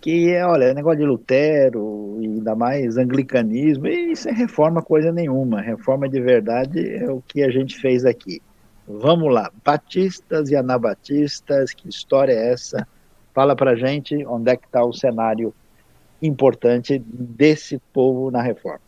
Que 0.00 0.32
é, 0.32 0.44
olha, 0.44 0.74
negócio 0.74 0.98
de 0.98 1.04
Lutero, 1.04 2.18
e 2.20 2.26
ainda 2.26 2.56
mais 2.56 2.96
anglicanismo, 2.96 3.86
e 3.86 4.12
isso 4.12 4.28
é 4.28 4.32
reforma 4.32 4.82
coisa 4.82 5.12
nenhuma. 5.12 5.60
Reforma 5.60 6.08
de 6.08 6.20
verdade 6.20 6.94
é 6.96 7.08
o 7.08 7.22
que 7.24 7.44
a 7.44 7.50
gente 7.50 7.76
fez 7.78 8.04
aqui. 8.04 8.40
Vamos 8.88 9.32
lá, 9.32 9.50
batistas 9.64 10.50
e 10.50 10.56
anabatistas, 10.56 11.72
que 11.72 11.88
história 11.88 12.32
é 12.32 12.52
essa? 12.52 12.86
Fala 13.34 13.56
pra 13.56 13.74
gente 13.74 14.24
onde 14.26 14.50
é 14.50 14.56
que 14.56 14.66
está 14.66 14.84
o 14.84 14.92
cenário 14.92 15.52
importante 16.22 16.98
desse 16.98 17.80
povo 17.92 18.30
na 18.30 18.40
reforma. 18.40 18.80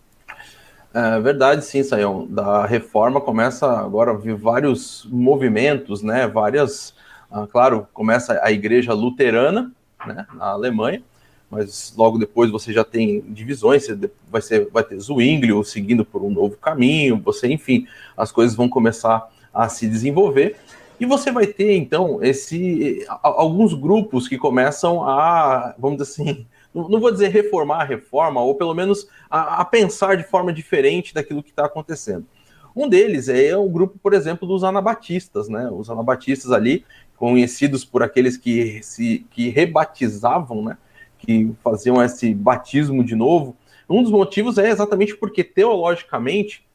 É 0.94 1.20
verdade, 1.20 1.64
sim, 1.64 1.82
Sayão. 1.82 2.26
Da 2.26 2.64
reforma 2.64 3.20
começa 3.20 3.66
agora 3.78 4.12
a 4.12 4.14
vir 4.14 4.34
vários 4.34 5.06
movimentos, 5.10 6.02
né? 6.02 6.26
Várias, 6.26 6.94
ah, 7.30 7.46
claro, 7.46 7.86
começa 7.92 8.40
a 8.42 8.50
igreja 8.50 8.92
luterana, 8.94 9.70
né? 10.06 10.26
Na 10.34 10.46
Alemanha, 10.46 11.02
mas 11.50 11.92
logo 11.96 12.18
depois 12.18 12.50
você 12.50 12.72
já 12.72 12.84
tem 12.84 13.20
divisões, 13.28 13.86
você 13.86 14.10
vai, 14.30 14.40
ser, 14.40 14.68
vai 14.70 14.84
ter 14.84 14.98
Zwinglio 14.98 15.62
seguindo 15.64 16.04
por 16.04 16.22
um 16.22 16.30
novo 16.30 16.56
caminho, 16.56 17.20
você, 17.22 17.48
enfim, 17.48 17.86
as 18.16 18.32
coisas 18.32 18.56
vão 18.56 18.68
começar 18.68 19.28
a 19.52 19.68
se 19.68 19.86
desenvolver. 19.88 20.56
E 21.00 21.06
você 21.06 21.30
vai 21.30 21.46
ter, 21.46 21.76
então, 21.76 22.22
esse 22.22 23.06
alguns 23.22 23.72
grupos 23.72 24.26
que 24.26 24.36
começam 24.36 25.08
a, 25.08 25.74
vamos 25.78 25.98
dizer 25.98 26.10
assim, 26.10 26.46
não 26.74 27.00
vou 27.00 27.12
dizer 27.12 27.28
reformar 27.28 27.82
a 27.82 27.84
reforma, 27.84 28.42
ou 28.42 28.54
pelo 28.56 28.74
menos 28.74 29.08
a, 29.30 29.60
a 29.60 29.64
pensar 29.64 30.16
de 30.16 30.24
forma 30.24 30.52
diferente 30.52 31.14
daquilo 31.14 31.42
que 31.42 31.50
está 31.50 31.66
acontecendo. 31.66 32.26
Um 32.74 32.88
deles 32.88 33.28
é 33.28 33.56
o 33.56 33.68
grupo, 33.68 33.98
por 34.00 34.12
exemplo, 34.12 34.46
dos 34.46 34.62
anabatistas, 34.62 35.48
né? 35.48 35.68
Os 35.70 35.90
anabatistas 35.90 36.52
ali, 36.52 36.84
conhecidos 37.16 37.84
por 37.84 38.02
aqueles 38.02 38.36
que 38.36 38.80
se 38.82 39.26
que 39.30 39.48
rebatizavam, 39.48 40.62
né? 40.62 40.78
Que 41.18 41.52
faziam 41.62 42.02
esse 42.02 42.32
batismo 42.34 43.02
de 43.02 43.16
novo. 43.16 43.56
Um 43.88 44.02
dos 44.02 44.12
motivos 44.12 44.58
é 44.58 44.68
exatamente 44.68 45.16
porque 45.16 45.42
teologicamente 45.42 46.67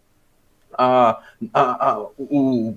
a, 0.77 1.19
a, 1.53 1.91
a, 1.91 2.05
o, 2.17 2.75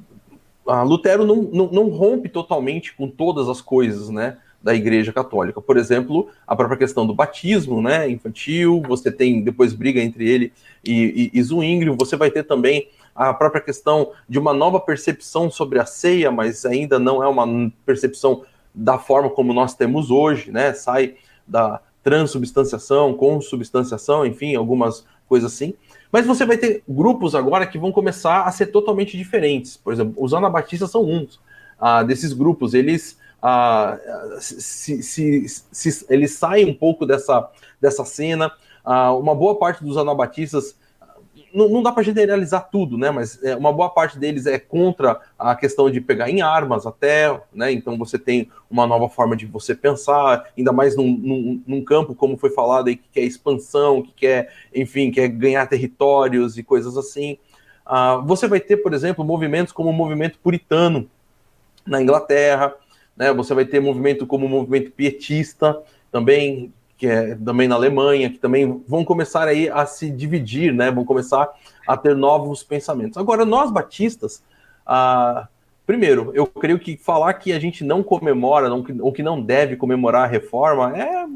a 0.66 0.82
Lutero 0.82 1.24
não, 1.24 1.42
não, 1.42 1.70
não, 1.70 1.88
rompe 1.88 2.28
totalmente 2.28 2.94
com 2.94 3.08
todas 3.08 3.48
as 3.48 3.60
coisas, 3.60 4.08
né? 4.08 4.38
Da 4.62 4.74
Igreja 4.74 5.12
Católica. 5.12 5.60
Por 5.60 5.76
exemplo, 5.76 6.28
a 6.46 6.56
própria 6.56 6.78
questão 6.78 7.06
do 7.06 7.14
batismo, 7.14 7.80
né? 7.80 8.10
Infantil, 8.10 8.82
você 8.86 9.12
tem 9.12 9.42
depois 9.42 9.72
briga 9.72 10.00
entre 10.00 10.28
ele 10.28 10.52
e, 10.84 11.30
e, 11.32 11.38
e 11.38 11.92
você 11.96 12.16
vai 12.16 12.30
ter 12.30 12.42
também 12.42 12.88
a 13.14 13.32
própria 13.32 13.62
questão 13.62 14.12
de 14.28 14.38
uma 14.38 14.52
nova 14.52 14.78
percepção 14.78 15.50
sobre 15.50 15.78
a 15.78 15.86
ceia, 15.86 16.30
mas 16.30 16.66
ainda 16.66 16.98
não 16.98 17.22
é 17.22 17.28
uma 17.28 17.72
percepção 17.84 18.42
da 18.74 18.98
forma 18.98 19.30
como 19.30 19.54
nós 19.54 19.74
temos 19.74 20.10
hoje, 20.10 20.50
né? 20.52 20.72
Sai 20.74 21.14
da 21.46 21.80
transubstanciação, 22.02 23.14
consubstanciação, 23.14 24.26
enfim, 24.26 24.54
algumas 24.54 25.04
coisas 25.28 25.52
assim. 25.52 25.74
Mas 26.10 26.26
você 26.26 26.44
vai 26.44 26.56
ter 26.56 26.82
grupos 26.88 27.34
agora 27.34 27.66
que 27.66 27.78
vão 27.78 27.92
começar 27.92 28.42
a 28.42 28.50
ser 28.52 28.66
totalmente 28.66 29.16
diferentes. 29.16 29.76
Por 29.76 29.92
exemplo, 29.92 30.14
os 30.16 30.32
anabatistas 30.32 30.90
são 30.90 31.04
uns 31.04 31.40
ah, 31.78 32.02
desses 32.02 32.32
grupos. 32.32 32.74
Eles, 32.74 33.18
ah, 33.42 33.98
se, 34.38 35.02
se, 35.02 35.46
se, 35.48 36.06
eles 36.08 36.32
saem 36.32 36.70
um 36.70 36.74
pouco 36.74 37.04
dessa, 37.04 37.50
dessa 37.80 38.04
cena. 38.04 38.50
Ah, 38.84 39.12
uma 39.12 39.34
boa 39.34 39.58
parte 39.58 39.84
dos 39.84 39.96
anabatistas 39.96 40.76
não, 41.56 41.70
não 41.70 41.82
dá 41.82 41.90
para 41.90 42.02
generalizar 42.02 42.68
tudo, 42.70 42.98
né? 42.98 43.10
Mas 43.10 43.42
é, 43.42 43.56
uma 43.56 43.72
boa 43.72 43.88
parte 43.88 44.18
deles 44.18 44.44
é 44.44 44.58
contra 44.58 45.18
a 45.38 45.56
questão 45.56 45.90
de 45.90 46.02
pegar 46.02 46.28
em 46.28 46.42
armas 46.42 46.86
até, 46.86 47.40
né? 47.50 47.72
Então 47.72 47.96
você 47.96 48.18
tem 48.18 48.50
uma 48.70 48.86
nova 48.86 49.08
forma 49.08 49.34
de 49.34 49.46
você 49.46 49.74
pensar, 49.74 50.44
ainda 50.56 50.70
mais 50.70 50.94
num, 50.94 51.06
num, 51.06 51.62
num 51.66 51.82
campo, 51.82 52.14
como 52.14 52.36
foi 52.36 52.50
falado 52.50 52.88
aí, 52.88 52.96
que 52.96 53.08
quer 53.10 53.22
expansão, 53.22 54.02
que 54.02 54.12
quer, 54.12 54.52
enfim, 54.74 55.10
quer 55.10 55.28
ganhar 55.28 55.66
territórios 55.66 56.58
e 56.58 56.62
coisas 56.62 56.94
assim. 56.98 57.38
Uh, 57.86 58.22
você 58.26 58.46
vai 58.46 58.60
ter, 58.60 58.76
por 58.76 58.92
exemplo, 58.92 59.24
movimentos 59.24 59.72
como 59.72 59.88
o 59.88 59.94
movimento 59.94 60.38
puritano 60.38 61.08
na 61.86 62.02
Inglaterra, 62.02 62.74
né? 63.16 63.32
Você 63.32 63.54
vai 63.54 63.64
ter 63.64 63.80
movimento 63.80 64.26
como 64.26 64.44
o 64.44 64.48
movimento 64.48 64.90
pietista, 64.90 65.82
também 66.12 66.70
que 66.96 67.06
é 67.06 67.34
também 67.34 67.68
na 67.68 67.74
Alemanha, 67.74 68.30
que 68.30 68.38
também 68.38 68.82
vão 68.86 69.04
começar 69.04 69.46
aí 69.46 69.68
a 69.68 69.84
se 69.84 70.10
dividir, 70.10 70.72
né? 70.72 70.90
Vão 70.90 71.04
começar 71.04 71.48
a 71.86 71.96
ter 71.96 72.16
novos 72.16 72.62
pensamentos. 72.62 73.18
Agora, 73.18 73.44
nós 73.44 73.70
batistas, 73.70 74.42
ah, 74.86 75.46
primeiro, 75.86 76.30
eu 76.34 76.46
creio 76.46 76.78
que 76.78 76.96
falar 76.96 77.34
que 77.34 77.52
a 77.52 77.60
gente 77.60 77.84
não 77.84 78.02
comemora, 78.02 78.68
não, 78.68 78.84
ou 79.00 79.12
que 79.12 79.22
não 79.22 79.40
deve 79.40 79.76
comemorar 79.76 80.24
a 80.24 80.26
reforma, 80.26 80.96
é, 80.96 81.26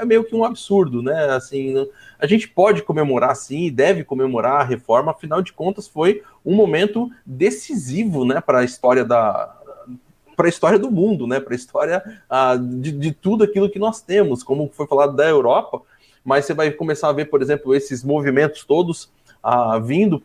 é 0.00 0.04
meio 0.04 0.24
que 0.24 0.34
um 0.34 0.44
absurdo, 0.44 1.02
né? 1.02 1.26
Assim, 1.30 1.74
a 2.18 2.26
gente 2.26 2.48
pode 2.48 2.82
comemorar 2.82 3.36
sim, 3.36 3.70
deve 3.70 4.04
comemorar 4.04 4.60
a 4.60 4.64
reforma, 4.64 5.12
afinal 5.12 5.42
de 5.42 5.52
contas, 5.52 5.86
foi 5.86 6.22
um 6.44 6.54
momento 6.54 7.10
decisivo, 7.24 8.24
né, 8.24 8.40
para 8.40 8.60
a 8.60 8.64
história 8.64 9.04
da, 9.04 9.61
para 10.42 10.48
a 10.48 10.50
história 10.50 10.76
do 10.76 10.90
mundo, 10.90 11.24
né? 11.24 11.38
Para 11.38 11.54
a 11.54 11.56
história 11.56 12.02
uh, 12.28 12.58
de, 12.58 12.90
de 12.90 13.12
tudo 13.12 13.44
aquilo 13.44 13.70
que 13.70 13.78
nós 13.78 14.02
temos, 14.02 14.42
como 14.42 14.68
foi 14.72 14.88
falado 14.88 15.14
da 15.14 15.28
Europa, 15.28 15.80
mas 16.24 16.44
você 16.44 16.52
vai 16.52 16.72
começar 16.72 17.10
a 17.10 17.12
ver, 17.12 17.26
por 17.26 17.40
exemplo, 17.40 17.72
esses 17.72 18.02
movimentos 18.02 18.64
todos 18.64 19.04
uh, 19.44 19.80
vindo 19.80 20.20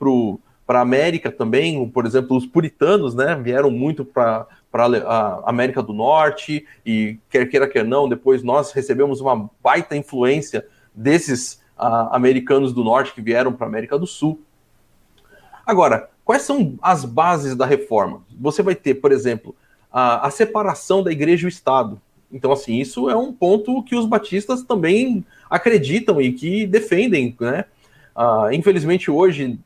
para 0.65 0.79
a 0.79 0.81
América 0.81 1.31
também, 1.31 1.87
por 1.87 2.07
exemplo, 2.07 2.35
os 2.35 2.47
puritanos, 2.47 3.13
né? 3.13 3.35
Vieram 3.35 3.69
muito 3.69 4.03
para 4.03 4.47
a 4.73 5.43
América 5.45 5.83
do 5.83 5.93
Norte 5.93 6.65
e 6.83 7.19
quer 7.29 7.45
queira 7.47 7.67
quer 7.67 7.85
não, 7.85 8.09
depois 8.09 8.41
nós 8.41 8.71
recebemos 8.71 9.21
uma 9.21 9.47
baita 9.61 9.95
influência 9.95 10.65
desses 10.95 11.61
americanos 11.77 12.73
do 12.73 12.83
Norte 12.83 13.13
que 13.13 13.21
vieram 13.21 13.53
para 13.53 13.67
a 13.67 13.69
América 13.69 13.99
do 13.99 14.07
Sul. 14.07 14.41
Agora, 15.63 16.09
quais 16.25 16.41
são 16.41 16.73
as 16.81 17.05
bases 17.05 17.55
da 17.55 17.67
reforma? 17.67 18.23
Você 18.39 18.63
vai 18.63 18.73
ter, 18.73 18.95
por 18.95 19.11
exemplo, 19.11 19.55
a, 19.91 20.27
a 20.27 20.31
separação 20.31 21.03
da 21.03 21.11
igreja 21.11 21.43
e 21.43 21.47
o 21.47 21.49
Estado. 21.49 22.01
Então, 22.31 22.51
assim, 22.51 22.75
isso 22.75 23.09
é 23.09 23.15
um 23.15 23.31
ponto 23.31 23.81
que 23.83 23.95
os 23.95 24.05
batistas 24.05 24.61
também 24.61 25.25
acreditam 25.49 26.21
e 26.21 26.33
que 26.33 26.67
defendem, 26.67 27.35
né? 27.39 27.65
Ah, 28.15 28.49
infelizmente, 28.51 29.09
hoje, 29.09 29.57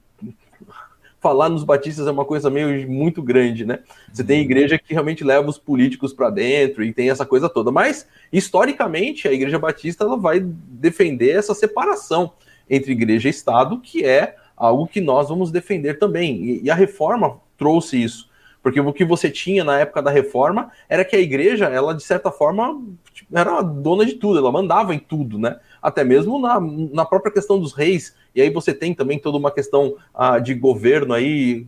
falar 1.22 1.50
nos 1.50 1.64
batistas 1.64 2.08
é 2.08 2.12
uma 2.12 2.26
coisa 2.26 2.50
meio 2.50 2.90
muito 2.90 3.22
grande, 3.22 3.64
né? 3.64 3.80
Você 4.12 4.24
tem 4.24 4.42
igreja 4.42 4.78
que 4.78 4.92
realmente 4.92 5.24
leva 5.24 5.48
os 5.48 5.58
políticos 5.58 6.12
para 6.12 6.32
dentro 6.32 6.84
e 6.84 6.92
tem 6.92 7.10
essa 7.10 7.26
coisa 7.26 7.48
toda, 7.48 7.72
mas 7.72 8.08
historicamente 8.34 9.28
a 9.28 9.32
igreja 9.32 9.60
batista 9.60 10.04
ela 10.04 10.18
vai 10.18 10.40
defender 10.40 11.30
essa 11.30 11.54
separação 11.54 12.34
entre 12.68 12.92
igreja 12.92 13.28
e 13.28 13.32
Estado, 13.32 13.80
que 13.80 14.04
é 14.04 14.36
algo 14.58 14.88
que 14.88 15.00
nós 15.00 15.30
vamos 15.30 15.52
defender 15.52 16.00
também. 16.00 16.44
E, 16.44 16.64
e 16.64 16.72
a 16.72 16.76
reforma 16.76 17.40
trouxe 17.56 18.02
isso. 18.02 18.31
Porque 18.62 18.80
o 18.80 18.94
que 18.94 19.04
você 19.04 19.30
tinha 19.30 19.64
na 19.64 19.80
época 19.80 20.02
da 20.02 20.12
reforma 20.12 20.72
era 20.88 21.04
que 21.04 21.16
a 21.16 21.20
igreja, 21.20 21.66
ela 21.66 21.96
de 21.96 22.04
certa 22.04 22.32
forma, 22.32 22.80
tipo, 23.14 23.36
era 23.36 23.62
dona 23.62 24.06
de 24.06 24.14
tudo, 24.14 24.38
ela 24.38 24.52
mandava 24.52 24.94
em 24.94 25.00
tudo, 25.00 25.40
né? 25.40 25.60
Até 25.82 26.04
mesmo 26.04 26.40
na, 26.40 26.60
na 26.60 27.06
própria 27.06 27.32
questão 27.32 27.60
dos 27.60 27.74
reis. 27.74 28.16
E 28.36 28.42
aí 28.42 28.50
você 28.50 28.74
tem 28.74 28.94
também 28.94 29.18
toda 29.18 29.38
uma 29.38 29.52
questão 29.52 29.96
ah, 30.14 30.38
de 30.38 30.54
governo 30.54 31.14
aí 31.14 31.66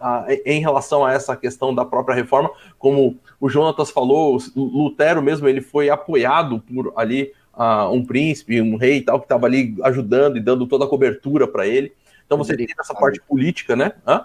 ah, 0.00 0.26
em 0.44 0.60
relação 0.60 1.04
a 1.04 1.12
essa 1.12 1.36
questão 1.36 1.72
da 1.72 1.84
própria 1.84 2.14
reforma. 2.14 2.50
Como 2.76 3.16
o 3.40 3.48
Jonatas 3.48 3.90
falou, 3.90 4.38
Lutero 4.56 5.22
mesmo 5.22 5.46
ele 5.48 5.60
foi 5.60 5.90
apoiado 5.90 6.58
por 6.60 6.92
ali 6.96 7.32
ah, 7.54 7.88
um 7.88 8.04
príncipe, 8.04 8.60
um 8.60 8.76
rei 8.76 8.96
e 8.96 9.02
tal, 9.02 9.20
que 9.20 9.26
estava 9.26 9.46
ali 9.46 9.76
ajudando 9.84 10.36
e 10.36 10.40
dando 10.40 10.66
toda 10.66 10.84
a 10.84 10.88
cobertura 10.88 11.46
para 11.46 11.66
ele. 11.66 11.92
Então 12.26 12.36
você 12.36 12.56
tem 12.56 12.66
essa 12.80 12.94
parte 12.94 13.20
política, 13.20 13.76
né? 13.76 13.92
Hã? 14.06 14.24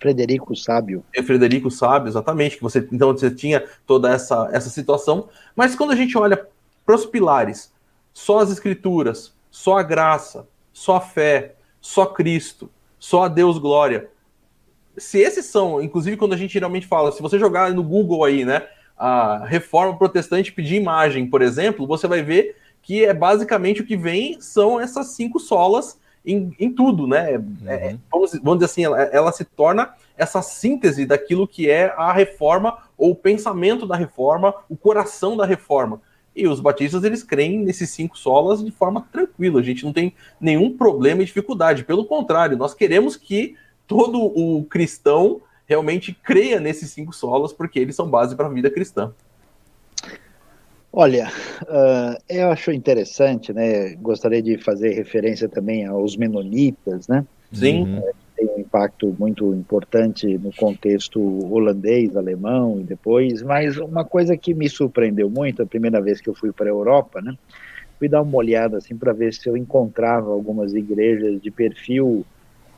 Frederico 0.00 0.54
Sábio. 0.54 1.04
É 1.14 1.22
Frederico 1.22 1.70
Sábio, 1.70 2.08
exatamente. 2.08 2.56
Que 2.56 2.62
você, 2.62 2.86
então 2.92 3.12
você 3.12 3.30
tinha 3.30 3.64
toda 3.86 4.10
essa, 4.10 4.48
essa 4.52 4.70
situação. 4.70 5.28
Mas 5.56 5.74
quando 5.74 5.90
a 5.92 5.96
gente 5.96 6.16
olha 6.16 6.46
para 6.86 6.94
os 6.94 7.04
pilares, 7.04 7.72
só 8.12 8.38
as 8.38 8.50
escrituras, 8.50 9.32
só 9.50 9.78
a 9.78 9.82
graça, 9.82 10.46
só 10.72 10.96
a 10.96 11.00
fé, 11.00 11.56
só 11.80 12.06
Cristo, 12.06 12.70
só 12.98 13.24
a 13.24 13.28
Deus 13.28 13.58
glória. 13.58 14.10
Se 14.96 15.18
esses 15.18 15.46
são, 15.46 15.82
inclusive 15.82 16.16
quando 16.16 16.32
a 16.32 16.36
gente 16.36 16.52
geralmente 16.52 16.86
fala, 16.86 17.12
se 17.12 17.22
você 17.22 17.38
jogar 17.38 17.72
no 17.72 17.82
Google 17.82 18.24
aí, 18.24 18.44
né, 18.44 18.66
a 18.96 19.44
reforma 19.46 19.96
protestante 19.96 20.52
pedir 20.52 20.76
imagem, 20.76 21.28
por 21.28 21.42
exemplo, 21.42 21.86
você 21.86 22.08
vai 22.08 22.22
ver 22.22 22.56
que 22.82 23.04
é 23.04 23.14
basicamente 23.14 23.82
o 23.82 23.86
que 23.86 23.96
vem 23.96 24.40
são 24.40 24.80
essas 24.80 25.08
cinco 25.08 25.38
solas 25.38 26.00
em, 26.24 26.54
em 26.58 26.72
tudo, 26.72 27.06
né? 27.06 27.34
É, 27.34 27.38
uhum. 27.38 27.56
É, 27.66 27.96
vamos, 28.10 28.32
vamos, 28.32 28.58
dizer 28.58 28.64
assim, 28.66 28.84
ela, 28.84 29.02
ela, 29.02 29.32
se 29.32 29.44
torna 29.44 29.94
essa 30.16 30.42
síntese 30.42 31.06
daquilo 31.06 31.46
que 31.46 31.70
é 31.70 31.94
a 31.96 32.12
reforma 32.12 32.78
ou 32.96 33.12
o 33.12 33.16
pensamento 33.16 33.86
da 33.86 33.96
reforma, 33.96 34.54
o 34.68 34.76
coração 34.76 35.36
da 35.36 35.46
reforma. 35.46 36.00
E 36.34 36.46
os 36.46 36.60
batistas, 36.60 37.02
eles 37.02 37.22
creem 37.22 37.60
nesses 37.60 37.90
cinco 37.90 38.16
solas 38.16 38.64
de 38.64 38.70
forma 38.70 39.06
tranquila. 39.12 39.60
A 39.60 39.64
gente 39.64 39.84
não 39.84 39.92
tem 39.92 40.14
nenhum 40.40 40.76
problema 40.76 41.22
e 41.22 41.24
dificuldade. 41.24 41.84
Pelo 41.84 42.04
contrário, 42.04 42.56
nós 42.56 42.74
queremos 42.74 43.16
que 43.16 43.56
todo 43.86 44.20
o 44.20 44.64
cristão 44.64 45.40
realmente 45.66 46.12
creia 46.12 46.60
nesses 46.60 46.90
cinco 46.90 47.12
solas, 47.12 47.52
porque 47.52 47.78
eles 47.78 47.96
são 47.96 48.08
base 48.08 48.36
para 48.36 48.46
a 48.46 48.50
vida 48.50 48.70
cristã. 48.70 49.12
Olha, 50.92 51.30
uh, 51.62 52.22
eu 52.28 52.50
acho 52.50 52.72
interessante, 52.72 53.52
né? 53.52 53.94
Gostaria 53.96 54.42
de 54.42 54.56
fazer 54.58 54.94
referência 54.94 55.48
também 55.48 55.84
aos 55.84 56.16
menonitas, 56.16 57.06
né? 57.06 57.26
Sim. 57.52 57.82
Uhum. 57.82 58.02
Tem 58.36 58.46
um 58.46 58.60
impacto 58.60 59.14
muito 59.18 59.52
importante 59.52 60.38
no 60.38 60.52
contexto 60.54 61.20
holandês, 61.52 62.16
alemão 62.16 62.80
e 62.80 62.84
depois, 62.84 63.42
mas 63.42 63.76
uma 63.76 64.04
coisa 64.04 64.36
que 64.36 64.54
me 64.54 64.68
surpreendeu 64.68 65.28
muito 65.28 65.62
a 65.62 65.66
primeira 65.66 66.00
vez 66.00 66.20
que 66.20 66.30
eu 66.30 66.34
fui 66.34 66.52
para 66.52 66.66
a 66.66 66.70
Europa, 66.70 67.20
né? 67.20 67.34
Fui 67.98 68.08
dar 68.08 68.22
uma 68.22 68.36
olhada 68.36 68.78
assim 68.78 68.96
para 68.96 69.12
ver 69.12 69.34
se 69.34 69.48
eu 69.48 69.56
encontrava 69.56 70.30
algumas 70.30 70.72
igrejas 70.72 71.40
de 71.42 71.50
perfil 71.50 72.24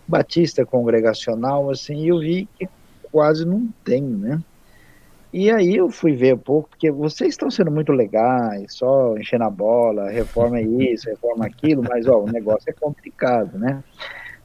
batista 0.09 0.67
congregacional, 0.67 1.71
assim, 1.71 2.05
e 2.05 2.09
eu 2.09 2.19
vi 2.19 2.49
que 2.59 2.69
quase 3.13 3.45
não 3.45 3.69
tem, 3.85 4.03
né? 4.03 4.41
E 5.33 5.51
aí 5.51 5.77
eu 5.77 5.89
fui 5.91 6.15
ver 6.17 6.35
um 6.35 6.39
pouco, 6.39 6.71
porque 6.71 6.91
vocês 6.91 7.31
estão 7.31 7.51
sendo 7.51 7.71
muito 7.71 7.93
legais, 7.93 8.75
só 8.75 9.17
enchendo 9.17 9.45
a 9.45 9.51
bola, 9.51 10.11
reforma 10.11 10.61
isso, 10.61 11.09
reforma 11.09 11.47
aquilo, 11.47 11.85
mas 11.89 12.07
ó, 12.09 12.21
o 12.21 12.27
negócio 12.27 12.69
é 12.69 12.73
complicado, 12.73 13.57
né? 13.57 13.83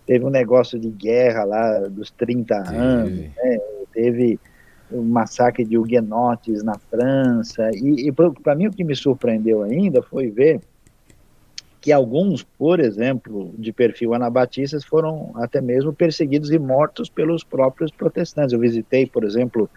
Teve 0.06 0.24
um 0.24 0.30
negócio 0.30 0.80
de 0.80 0.90
guerra 0.90 1.44
lá 1.44 1.80
dos 1.90 2.12
30 2.12 2.56
anos, 2.70 3.12
né? 3.12 3.58
teve 3.92 4.40
o 4.92 5.00
um 5.00 5.04
massacre 5.04 5.66
de 5.66 5.76
huguenotes 5.76 6.64
na 6.64 6.78
França, 6.78 7.72
e, 7.74 8.08
e 8.08 8.12
para 8.12 8.54
mim 8.54 8.68
o 8.68 8.72
que 8.72 8.84
me 8.84 8.96
surpreendeu 8.96 9.64
ainda 9.64 10.04
foi 10.04 10.30
ver 10.30 10.62
que 11.82 11.92
alguns, 11.92 12.42
por 12.42 12.80
exemplo, 12.80 13.54
de 13.60 13.72
perfil 13.72 14.16
anabatistas, 14.16 14.84
foram 14.84 15.32
até 15.36 15.62
mesmo 15.62 15.94
perseguidos 15.94 16.52
e 16.52 16.58
mortos 16.58 17.10
pelos 17.10 17.44
próprios 17.44 17.92
protestantes. 17.92 18.54
Eu 18.54 18.60
visitei, 18.60 19.06
por 19.06 19.24
exemplo, 19.24 19.70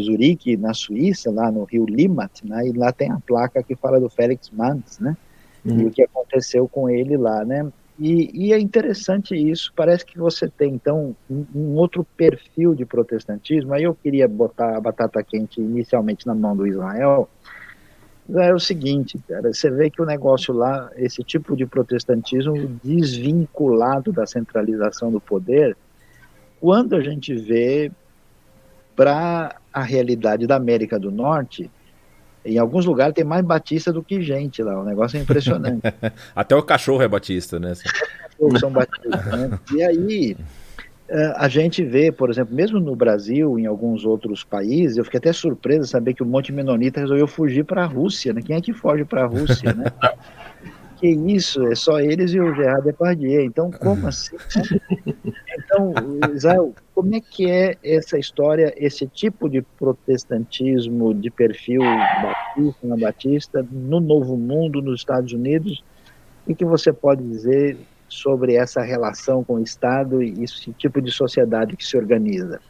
Zurique, 0.00 0.56
na 0.56 0.72
Suíça, 0.72 1.30
lá 1.30 1.50
no 1.50 1.64
rio 1.64 1.84
Limmat, 1.84 2.42
né, 2.44 2.68
e 2.68 2.72
lá 2.72 2.92
tem 2.92 3.10
a 3.10 3.18
placa 3.18 3.62
que 3.62 3.76
fala 3.76 4.00
do 4.00 4.08
Félix 4.08 4.50
Manz, 4.50 4.98
né, 4.98 5.16
uhum. 5.64 5.80
e 5.80 5.86
o 5.86 5.90
que 5.90 6.02
aconteceu 6.02 6.68
com 6.68 6.88
ele 6.88 7.16
lá, 7.16 7.44
né, 7.44 7.70
e, 7.98 8.30
e, 8.48 8.52
é 8.52 8.58
interessante 8.58 9.34
isso, 9.34 9.72
parece 9.76 10.04
que 10.04 10.18
você 10.18 10.48
tem, 10.48 10.74
então, 10.74 11.14
um, 11.30 11.44
um, 11.54 11.74
outro 11.74 12.04
perfil 12.16 12.74
de 12.74 12.86
protestantismo, 12.86 13.74
aí 13.74 13.82
eu 13.82 13.94
queria 13.94 14.26
botar 14.26 14.76
a 14.76 14.80
batata 14.80 15.22
quente 15.22 15.60
inicialmente 15.60 16.26
na 16.26 16.34
mão 16.34 16.56
do 16.56 16.66
Israel, 16.66 17.28
é 18.34 18.54
o 18.54 18.58
seguinte, 18.58 19.18
cara, 19.28 19.52
você 19.52 19.70
vê 19.70 19.90
que 19.90 20.00
o 20.00 20.06
negócio 20.06 20.54
lá, 20.54 20.90
esse 20.96 21.22
tipo 21.22 21.56
de 21.56 21.66
protestantismo 21.66 22.54
desvinculado 22.82 24.12
da 24.12 24.26
centralização 24.26 25.10
do 25.10 25.20
poder, 25.20 25.76
quando 26.60 26.94
a 26.94 27.00
gente 27.00 27.34
vê 27.34 27.90
para 28.94 29.56
a 29.72 29.82
realidade 29.82 30.46
da 30.46 30.56
América 30.56 30.98
do 30.98 31.10
Norte, 31.10 31.70
em 32.44 32.58
alguns 32.58 32.84
lugares 32.84 33.14
tem 33.14 33.24
mais 33.24 33.44
batista 33.44 33.92
do 33.92 34.02
que 34.02 34.20
gente 34.20 34.62
lá. 34.62 34.80
O 34.80 34.84
negócio 34.84 35.16
é 35.18 35.22
impressionante. 35.22 35.82
Até 36.34 36.56
o 36.56 36.62
cachorro 36.62 37.02
é 37.02 37.08
batista, 37.08 37.58
né? 37.58 37.72
Os 38.38 38.60
são 38.60 38.70
batistas, 38.70 39.26
né? 39.26 39.58
E 39.72 39.82
aí 39.82 40.36
eh, 41.08 41.32
a 41.36 41.48
gente 41.48 41.84
vê, 41.84 42.10
por 42.10 42.30
exemplo, 42.30 42.54
mesmo 42.54 42.80
no 42.80 42.96
Brasil, 42.96 43.58
em 43.58 43.66
alguns 43.66 44.04
outros 44.04 44.42
países, 44.42 44.96
eu 44.96 45.04
fiquei 45.04 45.18
até 45.18 45.32
surpreso 45.32 45.86
saber 45.86 46.14
que 46.14 46.22
o 46.22 46.26
Monte 46.26 46.52
Menonita 46.52 47.00
resolveu 47.00 47.26
fugir 47.28 47.64
para 47.64 47.84
a 47.84 47.86
Rússia, 47.86 48.32
né? 48.32 48.42
Quem 48.42 48.56
é 48.56 48.60
que 48.60 48.72
foge 48.72 49.04
para 49.04 49.22
a 49.22 49.26
Rússia, 49.26 49.72
né? 49.72 49.84
que 51.02 51.08
isso, 51.08 51.66
é 51.66 51.74
só 51.74 51.98
eles 51.98 52.32
e 52.32 52.38
o 52.38 52.54
Gerard 52.54 52.84
Depardieu. 52.84 53.44
Então, 53.44 53.72
como 53.72 54.06
assim? 54.06 54.36
Então, 55.64 55.92
Israel, 56.34 56.74
como 56.94 57.14
é 57.14 57.20
que 57.20 57.50
é 57.50 57.76
essa 57.84 58.18
história, 58.18 58.72
esse 58.76 59.06
tipo 59.06 59.48
de 59.48 59.62
protestantismo 59.62 61.14
de 61.14 61.30
perfil 61.30 61.82
batista, 61.82 62.86
na 62.86 62.96
batista, 62.96 63.66
no 63.70 64.00
Novo 64.00 64.36
Mundo, 64.36 64.80
nos 64.80 65.00
Estados 65.00 65.32
Unidos? 65.32 65.84
O 66.46 66.54
que 66.54 66.64
você 66.64 66.92
pode 66.92 67.22
dizer 67.22 67.78
sobre 68.08 68.54
essa 68.54 68.82
relação 68.82 69.44
com 69.44 69.54
o 69.54 69.62
Estado 69.62 70.22
e 70.22 70.42
esse 70.42 70.72
tipo 70.72 71.00
de 71.00 71.10
sociedade 71.10 71.76
que 71.76 71.84
se 71.84 71.96
organiza? 71.96 72.60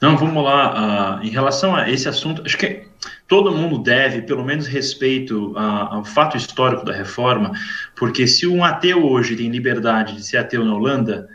Não, 0.00 0.16
vamos 0.16 0.44
lá. 0.44 1.20
Uh, 1.20 1.26
em 1.26 1.30
relação 1.30 1.74
a 1.74 1.90
esse 1.90 2.08
assunto, 2.08 2.42
acho 2.44 2.56
que 2.56 2.86
todo 3.26 3.54
mundo 3.54 3.78
deve, 3.78 4.22
pelo 4.22 4.44
menos, 4.44 4.66
respeito 4.66 5.52
uh, 5.52 5.58
ao 5.58 6.04
fato 6.04 6.36
histórico 6.36 6.84
da 6.84 6.92
reforma, 6.92 7.52
porque 7.96 8.26
se 8.26 8.46
um 8.46 8.64
ateu 8.64 9.04
hoje 9.04 9.36
tem 9.36 9.50
liberdade 9.50 10.14
de 10.14 10.24
ser 10.24 10.38
ateu 10.38 10.64
na 10.64 10.74
Holanda, 10.74 11.28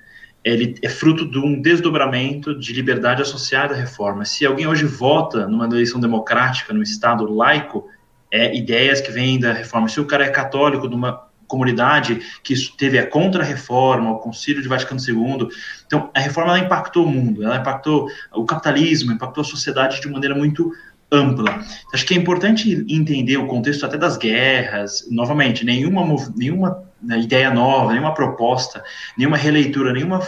ele 0.44 0.76
é 0.82 0.90
fruto 0.90 1.30
de 1.30 1.40
um 1.40 1.62
desdobramento 1.62 2.58
de 2.58 2.74
liberdade 2.74 3.22
associada 3.22 3.74
à 3.74 3.78
reforma. 3.78 4.26
Se 4.26 4.46
alguém 4.46 4.68
hoje 4.68 4.86
vota 4.86 5.48
numa 5.48 5.66
eleição 5.66 6.00
democrática, 6.00 6.74
no 6.74 6.84
Estado 6.84 7.32
laico, 7.32 7.88
é 8.30 8.56
ideias 8.56 9.00
que 9.00 9.12
vêm 9.12 9.40
da 9.40 9.54
reforma. 9.54 9.88
Se 9.88 10.02
o 10.02 10.06
cara 10.06 10.26
é 10.26 10.30
católico, 10.30 10.88
numa 10.90 11.28
comunidade 11.54 12.20
que 12.43 12.56
teve 12.76 12.97
a 12.97 13.06
contra-reforma, 13.06 14.10
o 14.12 14.18
Concílio 14.18 14.60
de 14.60 14.68
Vaticano 14.68 14.99
II. 14.99 15.49
Então, 15.86 16.10
a 16.12 16.20
reforma 16.20 16.58
impactou 16.58 17.06
o 17.06 17.10
mundo, 17.10 17.43
ela 17.43 17.58
impactou 17.58 18.08
o 18.34 18.43
capitalismo, 18.43 19.12
impactou 19.12 19.43
a 19.43 19.45
sociedade 19.45 20.01
de 20.01 20.10
maneira 20.10 20.34
muito 20.34 20.74
ampla. 21.12 21.64
Acho 21.93 22.08
que 22.08 22.16
é 22.16 22.18
importante 22.18 22.84
entender 22.89 23.38
o 23.38 23.45
contexto 23.45 23.86
até 23.86 23.99
das 23.99 24.18
guerras. 24.18 25.08
Novamente, 25.12 25.64
nenhuma, 25.64 26.04
nenhuma 26.36 26.84
né, 26.99 27.20
ideia 27.20 27.54
nova, 27.54 27.91
nenhuma 27.91 28.16
proposta, 28.16 28.84
nenhuma 29.16 29.38
releitura, 29.38 29.93
nenhuma 29.93 30.22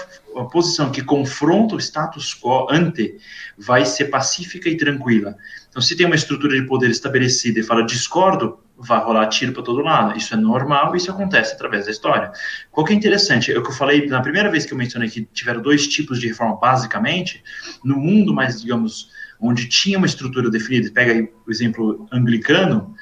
posição 0.51 0.91
que 0.91 1.01
confronta 1.01 1.73
o 1.73 1.79
status 1.79 2.35
quo 2.39 2.67
ante 2.69 3.17
vai 3.57 3.83
ser 3.83 4.05
pacífica 4.05 4.69
e 4.69 4.77
tranquila. 4.77 5.35
Então, 5.69 5.81
se 5.81 5.95
tem 5.95 6.05
uma 6.05 6.15
estrutura 6.15 6.55
de 6.55 6.67
poder 6.67 6.91
estabelecida 6.91 7.59
e 7.59 7.63
fala 7.63 7.83
discordo, 7.83 8.59
vai 8.77 8.99
rolar 8.99 9.27
tiro 9.27 9.53
para 9.53 9.63
todo 9.63 9.81
lado. 9.81 10.17
Isso 10.17 10.33
é 10.33 10.37
normal 10.37 10.95
isso 10.95 11.09
acontece 11.11 11.53
através 11.53 11.85
da 11.85 11.91
história. 11.91 12.31
Qual 12.71 12.85
que 12.85 12.93
é 12.93 12.95
interessante, 12.95 13.51
é 13.51 13.57
o 13.57 13.63
que 13.63 13.69
eu 13.69 13.73
falei 13.73 14.07
na 14.07 14.21
primeira 14.21 14.49
vez 14.49 14.65
que 14.65 14.73
eu 14.73 14.77
mencionei 14.77 15.09
que 15.09 15.25
tiveram 15.33 15.61
dois 15.61 15.87
tipos 15.87 16.19
de 16.19 16.27
reforma, 16.27 16.57
basicamente, 16.57 17.43
no 17.83 17.97
mundo 17.97 18.33
mais, 18.33 18.61
digamos, 18.61 19.09
onde 19.39 19.67
tinha 19.67 19.97
uma 19.97 20.07
estrutura 20.07 20.49
definida, 20.49 20.91
pega 20.91 21.11
aí 21.11 21.29
o 21.45 21.51
exemplo 21.51 22.07
anglicano, 22.11 22.95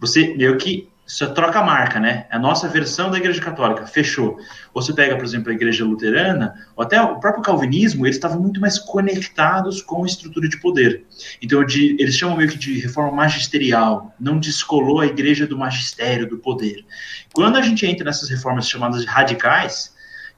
você 0.00 0.34
meio 0.34 0.56
que 0.56 0.88
só 1.06 1.28
troca 1.28 1.60
a 1.60 1.64
marca, 1.64 2.00
né? 2.00 2.26
A 2.30 2.38
nossa 2.38 2.68
versão 2.68 3.10
da 3.10 3.16
Igreja 3.16 3.40
Católica 3.40 3.86
fechou. 3.86 4.38
Ou 4.74 4.82
você 4.82 4.92
pega, 4.92 5.16
por 5.16 5.24
exemplo, 5.24 5.50
a 5.50 5.54
Igreja 5.54 5.84
Luterana, 5.84 6.54
ou 6.74 6.82
até 6.82 7.00
o 7.00 7.20
próprio 7.20 7.44
Calvinismo, 7.44 8.04
eles 8.04 8.16
estavam 8.16 8.40
muito 8.40 8.60
mais 8.60 8.78
conectados 8.78 9.80
com 9.80 10.02
a 10.02 10.06
estrutura 10.06 10.48
de 10.48 10.60
poder. 10.60 11.06
Então, 11.40 11.64
de, 11.64 11.96
eles 12.00 12.16
chamam 12.16 12.36
meio 12.36 12.50
que 12.50 12.58
de 12.58 12.80
reforma 12.80 13.12
magisterial, 13.12 14.12
não 14.18 14.38
descolou 14.38 15.00
a 15.00 15.06
Igreja 15.06 15.46
do 15.46 15.56
magistério, 15.56 16.28
do 16.28 16.38
poder. 16.38 16.84
Quando 17.32 17.56
a 17.56 17.62
gente 17.62 17.86
entra 17.86 18.04
nessas 18.04 18.28
reformas 18.28 18.68
chamadas 18.68 19.02
de 19.02 19.06
radicais, 19.06 19.94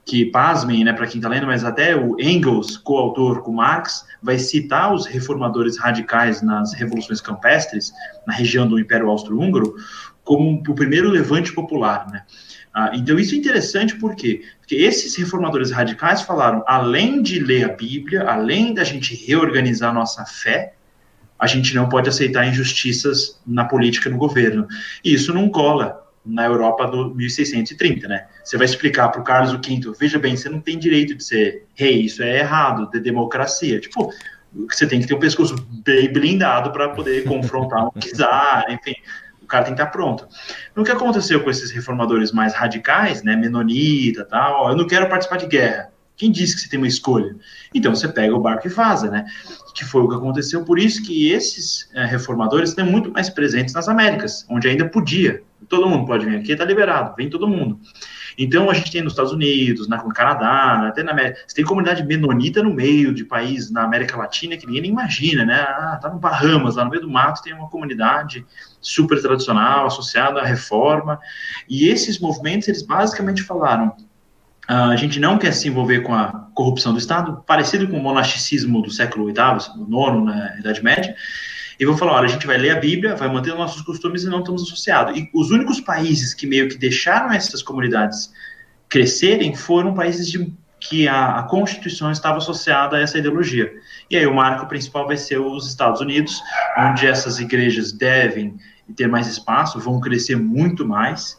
que, 0.08 0.24
pasmem, 0.24 0.84
né, 0.84 0.92
para 0.94 1.06
quem 1.06 1.18
está 1.18 1.28
lendo, 1.28 1.46
mas 1.46 1.64
até 1.64 1.94
o 1.94 2.18
Engels, 2.18 2.78
coautor 2.78 3.42
com 3.42 3.52
Marx, 3.52 4.06
vai 4.22 4.38
citar 4.38 4.92
os 4.94 5.06
reformadores 5.06 5.76
radicais 5.78 6.40
nas 6.40 6.72
revoluções 6.72 7.20
campestres, 7.20 7.92
na 8.26 8.32
região 8.32 8.66
do 8.66 8.78
Império 8.78 9.10
Austro-Húngaro, 9.10 9.74
como 10.28 10.62
o 10.68 10.74
primeiro 10.74 11.08
levante 11.08 11.54
popular, 11.54 12.06
né? 12.10 12.22
Ah, 12.74 12.90
então 12.92 13.18
isso 13.18 13.34
é 13.34 13.38
interessante 13.38 13.96
por 13.96 14.14
quê? 14.14 14.42
Porque 14.60 14.74
esses 14.74 15.16
reformadores 15.16 15.70
radicais 15.70 16.20
falaram, 16.20 16.62
além 16.66 17.22
de 17.22 17.40
ler 17.40 17.64
a 17.64 17.68
Bíblia, 17.70 18.24
além 18.24 18.74
da 18.74 18.84
gente 18.84 19.14
reorganizar 19.14 19.88
a 19.88 19.94
nossa 19.94 20.26
fé, 20.26 20.74
a 21.38 21.46
gente 21.46 21.74
não 21.74 21.88
pode 21.88 22.10
aceitar 22.10 22.46
injustiças 22.46 23.40
na 23.46 23.64
política 23.64 24.10
no 24.10 24.18
governo. 24.18 24.68
E 25.02 25.14
isso 25.14 25.32
não 25.32 25.48
cola 25.48 26.06
na 26.26 26.44
Europa 26.44 26.86
do 26.86 27.14
1630, 27.14 28.06
né? 28.06 28.26
Você 28.44 28.58
vai 28.58 28.66
explicar 28.66 29.08
para 29.08 29.22
o 29.22 29.24
Carlos 29.24 29.52
V, 29.52 29.92
veja 29.98 30.18
bem, 30.18 30.36
você 30.36 30.50
não 30.50 30.60
tem 30.60 30.78
direito 30.78 31.14
de 31.14 31.24
ser 31.24 31.64
rei, 31.74 32.02
isso 32.02 32.22
é 32.22 32.40
errado, 32.40 32.90
de 32.90 33.00
democracia. 33.00 33.80
Tipo, 33.80 34.12
você 34.68 34.86
tem 34.86 35.00
que 35.00 35.06
ter 35.06 35.14
um 35.14 35.18
pescoço 35.18 35.56
bem 35.82 36.12
blindado 36.12 36.70
para 36.70 36.90
poder 36.90 37.24
confrontar 37.24 37.86
um 37.86 37.98
czar, 37.98 38.66
enfim 38.68 38.94
cara 39.48 39.64
tem 39.64 39.74
que 39.74 39.80
estar 39.80 39.90
pronto. 39.90 40.28
O 40.76 40.84
que 40.84 40.90
aconteceu 40.90 41.42
com 41.42 41.50
esses 41.50 41.70
reformadores 41.70 42.32
mais 42.32 42.54
radicais, 42.54 43.22
né, 43.22 43.34
menonita, 43.34 44.24
tal, 44.24 44.70
eu 44.70 44.76
não 44.76 44.86
quero 44.86 45.08
participar 45.08 45.38
de 45.38 45.46
guerra. 45.46 45.90
Quem 46.16 46.32
disse 46.32 46.56
que 46.56 46.62
você 46.62 46.68
tem 46.68 46.78
uma 46.78 46.88
escolha? 46.88 47.36
Então 47.72 47.94
você 47.94 48.08
pega 48.08 48.34
o 48.34 48.40
barco 48.40 48.66
e 48.66 48.70
vaza, 48.70 49.08
né? 49.08 49.24
Que 49.72 49.84
foi 49.84 50.02
o 50.02 50.08
que 50.08 50.16
aconteceu. 50.16 50.64
Por 50.64 50.76
isso 50.76 51.00
que 51.04 51.30
esses 51.30 51.88
é, 51.94 52.04
reformadores 52.04 52.70
estão 52.70 52.84
muito 52.84 53.12
mais 53.12 53.30
presentes 53.30 53.72
nas 53.72 53.88
Américas, 53.88 54.44
onde 54.50 54.68
ainda 54.68 54.88
podia. 54.88 55.42
Todo 55.68 55.88
mundo 55.88 56.06
pode 56.06 56.26
vir 56.26 56.36
aqui, 56.36 56.52
está 56.52 56.64
liberado, 56.64 57.14
vem 57.16 57.30
todo 57.30 57.46
mundo. 57.46 57.78
Então 58.38 58.70
a 58.70 58.74
gente 58.74 58.92
tem 58.92 59.02
nos 59.02 59.14
Estados 59.14 59.32
Unidos, 59.32 59.88
na, 59.88 60.02
no 60.02 60.12
Canadá, 60.14 60.86
até 60.86 61.02
na 61.02 61.10
América. 61.10 61.40
Você 61.44 61.56
tem 61.56 61.64
comunidade 61.64 62.04
menonita 62.04 62.62
no 62.62 62.72
meio 62.72 63.12
de 63.12 63.24
país 63.24 63.68
na 63.68 63.82
América 63.82 64.16
Latina 64.16 64.56
que 64.56 64.64
ninguém 64.64 64.82
nem 64.82 64.90
imagina, 64.92 65.44
né? 65.44 65.60
Ah, 65.60 65.98
tá 66.00 66.08
no 66.08 66.20
Bahamas, 66.20 66.76
lá 66.76 66.84
no 66.84 66.90
meio 66.90 67.02
do 67.02 67.10
mato 67.10 67.42
tem 67.42 67.52
uma 67.52 67.68
comunidade 67.68 68.46
super 68.80 69.20
tradicional, 69.20 69.86
associada 69.86 70.40
à 70.40 70.44
reforma. 70.44 71.18
E 71.68 71.88
esses 71.88 72.20
movimentos, 72.20 72.68
eles 72.68 72.82
basicamente 72.82 73.42
falaram: 73.42 73.92
Uh, 74.70 74.92
a 74.92 74.96
gente 74.96 75.18
não 75.18 75.38
quer 75.38 75.52
se 75.52 75.66
envolver 75.66 76.00
com 76.00 76.14
a 76.14 76.46
corrupção 76.54 76.92
do 76.92 76.98
Estado, 76.98 77.42
parecido 77.46 77.88
com 77.88 77.96
o 77.96 78.02
monasticismo 78.02 78.82
do 78.82 78.90
século 78.90 79.24
VIII, 79.24 79.34
IX, 79.34 80.24
na 80.26 80.58
Idade 80.58 80.84
Média, 80.84 81.16
e 81.78 81.86
vão 81.86 81.96
falar: 81.96 82.14
olha, 82.14 82.24
a 82.26 82.30
gente 82.30 82.46
vai 82.46 82.58
ler 82.58 82.70
a 82.70 82.80
Bíblia, 82.80 83.14
vai 83.14 83.28
manter 83.28 83.52
os 83.52 83.58
nossos 83.58 83.82
costumes 83.82 84.24
e 84.24 84.26
não 84.28 84.40
estamos 84.40 84.62
associados. 84.62 85.16
E 85.16 85.30
os 85.32 85.50
únicos 85.50 85.80
países 85.80 86.34
que 86.34 86.46
meio 86.46 86.68
que 86.68 86.76
deixaram 86.76 87.32
essas 87.32 87.62
comunidades 87.62 88.32
crescerem 88.88 89.54
foram 89.54 89.94
países 89.94 90.28
de, 90.28 90.52
que 90.80 91.06
a, 91.06 91.38
a 91.38 91.42
Constituição 91.44 92.10
estava 92.10 92.38
associada 92.38 92.96
a 92.96 93.00
essa 93.00 93.18
ideologia. 93.18 93.72
E 94.10 94.16
aí 94.16 94.26
o 94.26 94.34
marco 94.34 94.66
principal 94.66 95.06
vai 95.06 95.16
ser 95.16 95.38
os 95.38 95.68
Estados 95.68 96.00
Unidos, 96.00 96.42
onde 96.76 97.06
essas 97.06 97.38
igrejas 97.38 97.92
devem 97.92 98.56
ter 98.96 99.06
mais 99.06 99.26
espaço, 99.26 99.78
vão 99.78 100.00
crescer 100.00 100.36
muito 100.36 100.86
mais 100.86 101.38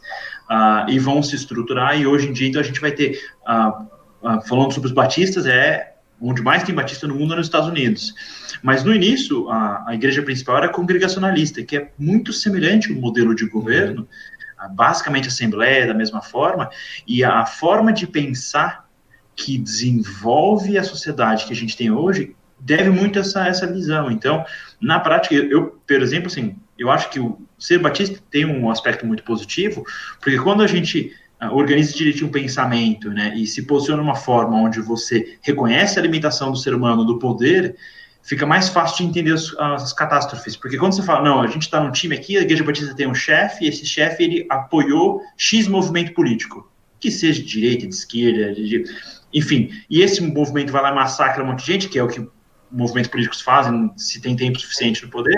uh, 0.50 0.90
e 0.90 1.00
vão 1.00 1.24
se 1.24 1.36
estruturar. 1.36 2.00
E 2.00 2.06
hoje 2.06 2.28
em 2.28 2.34
dia, 2.34 2.48
então, 2.48 2.62
a 2.62 2.64
gente 2.64 2.80
vai 2.80 2.92
ter, 2.92 3.20
uh, 3.48 3.84
uh, 4.28 4.48
falando 4.48 4.72
sobre 4.72 4.88
os 4.88 4.94
batistas, 4.94 5.46
é 5.46 5.96
onde 6.22 6.42
mais 6.42 6.64
tem 6.64 6.74
batista 6.74 7.08
no 7.08 7.16
mundo 7.16 7.34
é 7.34 7.38
nos 7.38 7.48
Estados 7.48 7.70
Unidos. 7.70 8.14
Mas 8.62 8.84
no 8.84 8.94
início, 8.94 9.50
a, 9.50 9.86
a 9.88 9.96
igreja 9.96 10.22
principal 10.22 10.58
era 10.58 10.70
congregacionalista, 10.70 11.64
que 11.64 11.78
é 11.78 11.92
muito 11.98 12.34
semelhante 12.34 12.92
ao 12.92 13.00
modelo 13.00 13.34
de 13.34 13.48
governo, 13.48 14.08
uhum. 14.62 14.76
basicamente 14.76 15.28
assembleia 15.28 15.88
da 15.88 15.94
mesma 15.94 16.22
forma, 16.22 16.70
e 17.08 17.24
a 17.24 17.46
forma 17.46 17.94
de 17.94 18.06
pensar 18.08 18.90
que 19.36 19.58
desenvolve 19.58 20.78
a 20.78 20.84
sociedade 20.84 21.46
que 21.46 21.54
a 21.54 21.56
gente 21.56 21.78
tem 21.78 21.90
hoje 21.90 22.36
deve 22.60 22.90
muito 22.90 23.18
a 23.18 23.22
essa, 23.22 23.48
essa 23.48 23.68
visão. 23.68 24.12
Então, 24.12 24.46
na 24.82 25.00
prática, 25.00 25.34
eu, 25.34 25.80
por 25.88 26.02
exemplo, 26.02 26.28
assim, 26.28 26.58
eu 26.78 26.92
acho 26.92 27.10
que 27.10 27.20
o 27.20 27.40
ser 27.58 27.80
batista 27.80 28.20
tem 28.30 28.46
um 28.46 28.70
aspecto 28.70 29.06
muito 29.06 29.24
positivo, 29.24 29.86
porque 30.20 30.38
quando 30.38 30.62
a 30.62 30.68
gente 30.68 31.14
organiza 31.52 31.94
direitinho 31.94 32.28
o 32.28 32.32
pensamento, 32.32 33.10
né, 33.10 33.34
e 33.36 33.46
se 33.48 33.64
posiciona 33.64 34.02
de 34.02 34.08
uma 34.08 34.16
forma 34.16 34.58
onde 34.58 34.82
você 34.82 35.38
reconhece 35.42 35.98
a 35.98 36.02
limitação 36.02 36.52
do 36.52 36.58
ser 36.58 36.74
humano, 36.74 37.06
do 37.06 37.18
poder, 37.18 37.76
fica 38.22 38.46
mais 38.46 38.68
fácil 38.68 38.98
de 38.98 39.10
entender 39.10 39.34
as, 39.34 39.54
as 39.58 39.94
catástrofes. 39.94 40.58
Porque 40.58 40.78
quando 40.78 40.94
você 40.94 41.04
fala, 41.04 41.24
não, 41.24 41.42
a 41.42 41.48
gente 41.48 41.64
está 41.64 41.82
num 41.82 41.92
time 41.92 42.16
aqui, 42.16 42.38
a 42.38 42.42
Igreja 42.42 42.64
Batista 42.64 42.94
tem 42.94 43.08
um 43.08 43.16
chefe, 43.16 43.66
e 43.66 43.68
esse 43.70 43.86
chefe 43.86 44.24
ele 44.24 44.46
apoiou 44.50 45.22
X 45.38 45.68
movimento 45.68 46.14
político, 46.14 46.70
que 47.00 47.10
seja 47.10 47.42
de 47.42 47.48
direita, 47.48 47.88
de 47.88 47.94
esquerda, 47.94 48.54
de, 48.54 48.84
enfim, 49.34 49.70
e 49.90 50.02
esse 50.02 50.22
movimento 50.22 50.72
vai 50.72 50.82
lá 50.82 50.92
e 50.92 50.96
massacra 50.96 51.44
um 51.44 51.48
monte 51.48 51.60
de 51.60 51.72
gente, 51.72 51.90
que 51.90 51.98
é 51.98 52.04
o 52.04 52.08
que 52.08 52.28
movimentos 52.72 53.10
políticos 53.10 53.42
fazem, 53.42 53.92
se 53.98 54.22
tem 54.22 54.36
tempo 54.36 54.60
suficiente 54.60 55.04
no 55.04 55.10
poder. 55.10 55.36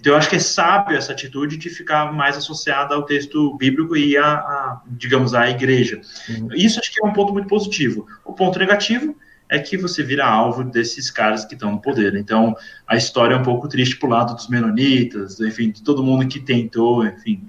Então, 0.00 0.12
eu 0.12 0.18
acho 0.18 0.28
que 0.28 0.36
é 0.36 0.38
sábio 0.38 0.96
essa 0.96 1.12
atitude 1.12 1.56
de 1.56 1.70
ficar 1.70 2.12
mais 2.12 2.36
associada 2.36 2.94
ao 2.94 3.04
texto 3.04 3.56
bíblico 3.56 3.96
e 3.96 4.16
a, 4.16 4.26
a 4.26 4.82
digamos, 4.86 5.34
à 5.34 5.48
igreja. 5.48 6.00
Uhum. 6.28 6.48
Isso 6.52 6.80
acho 6.80 6.92
que 6.92 7.04
é 7.04 7.06
um 7.06 7.12
ponto 7.12 7.32
muito 7.32 7.48
positivo. 7.48 8.06
O 8.24 8.32
ponto 8.32 8.58
negativo 8.58 9.16
é 9.48 9.58
que 9.58 9.76
você 9.76 10.02
vira 10.02 10.26
alvo 10.26 10.64
desses 10.64 11.10
caras 11.10 11.44
que 11.44 11.54
estão 11.54 11.72
no 11.72 11.80
poder. 11.80 12.14
Então, 12.16 12.56
a 12.86 12.96
história 12.96 13.34
é 13.34 13.38
um 13.38 13.42
pouco 13.42 13.68
triste 13.68 13.96
pro 13.96 14.08
lado 14.08 14.34
dos 14.34 14.48
menonitas, 14.48 15.38
enfim, 15.40 15.70
de 15.70 15.82
todo 15.82 16.02
mundo 16.02 16.26
que 16.26 16.40
tentou, 16.40 17.06
enfim, 17.06 17.48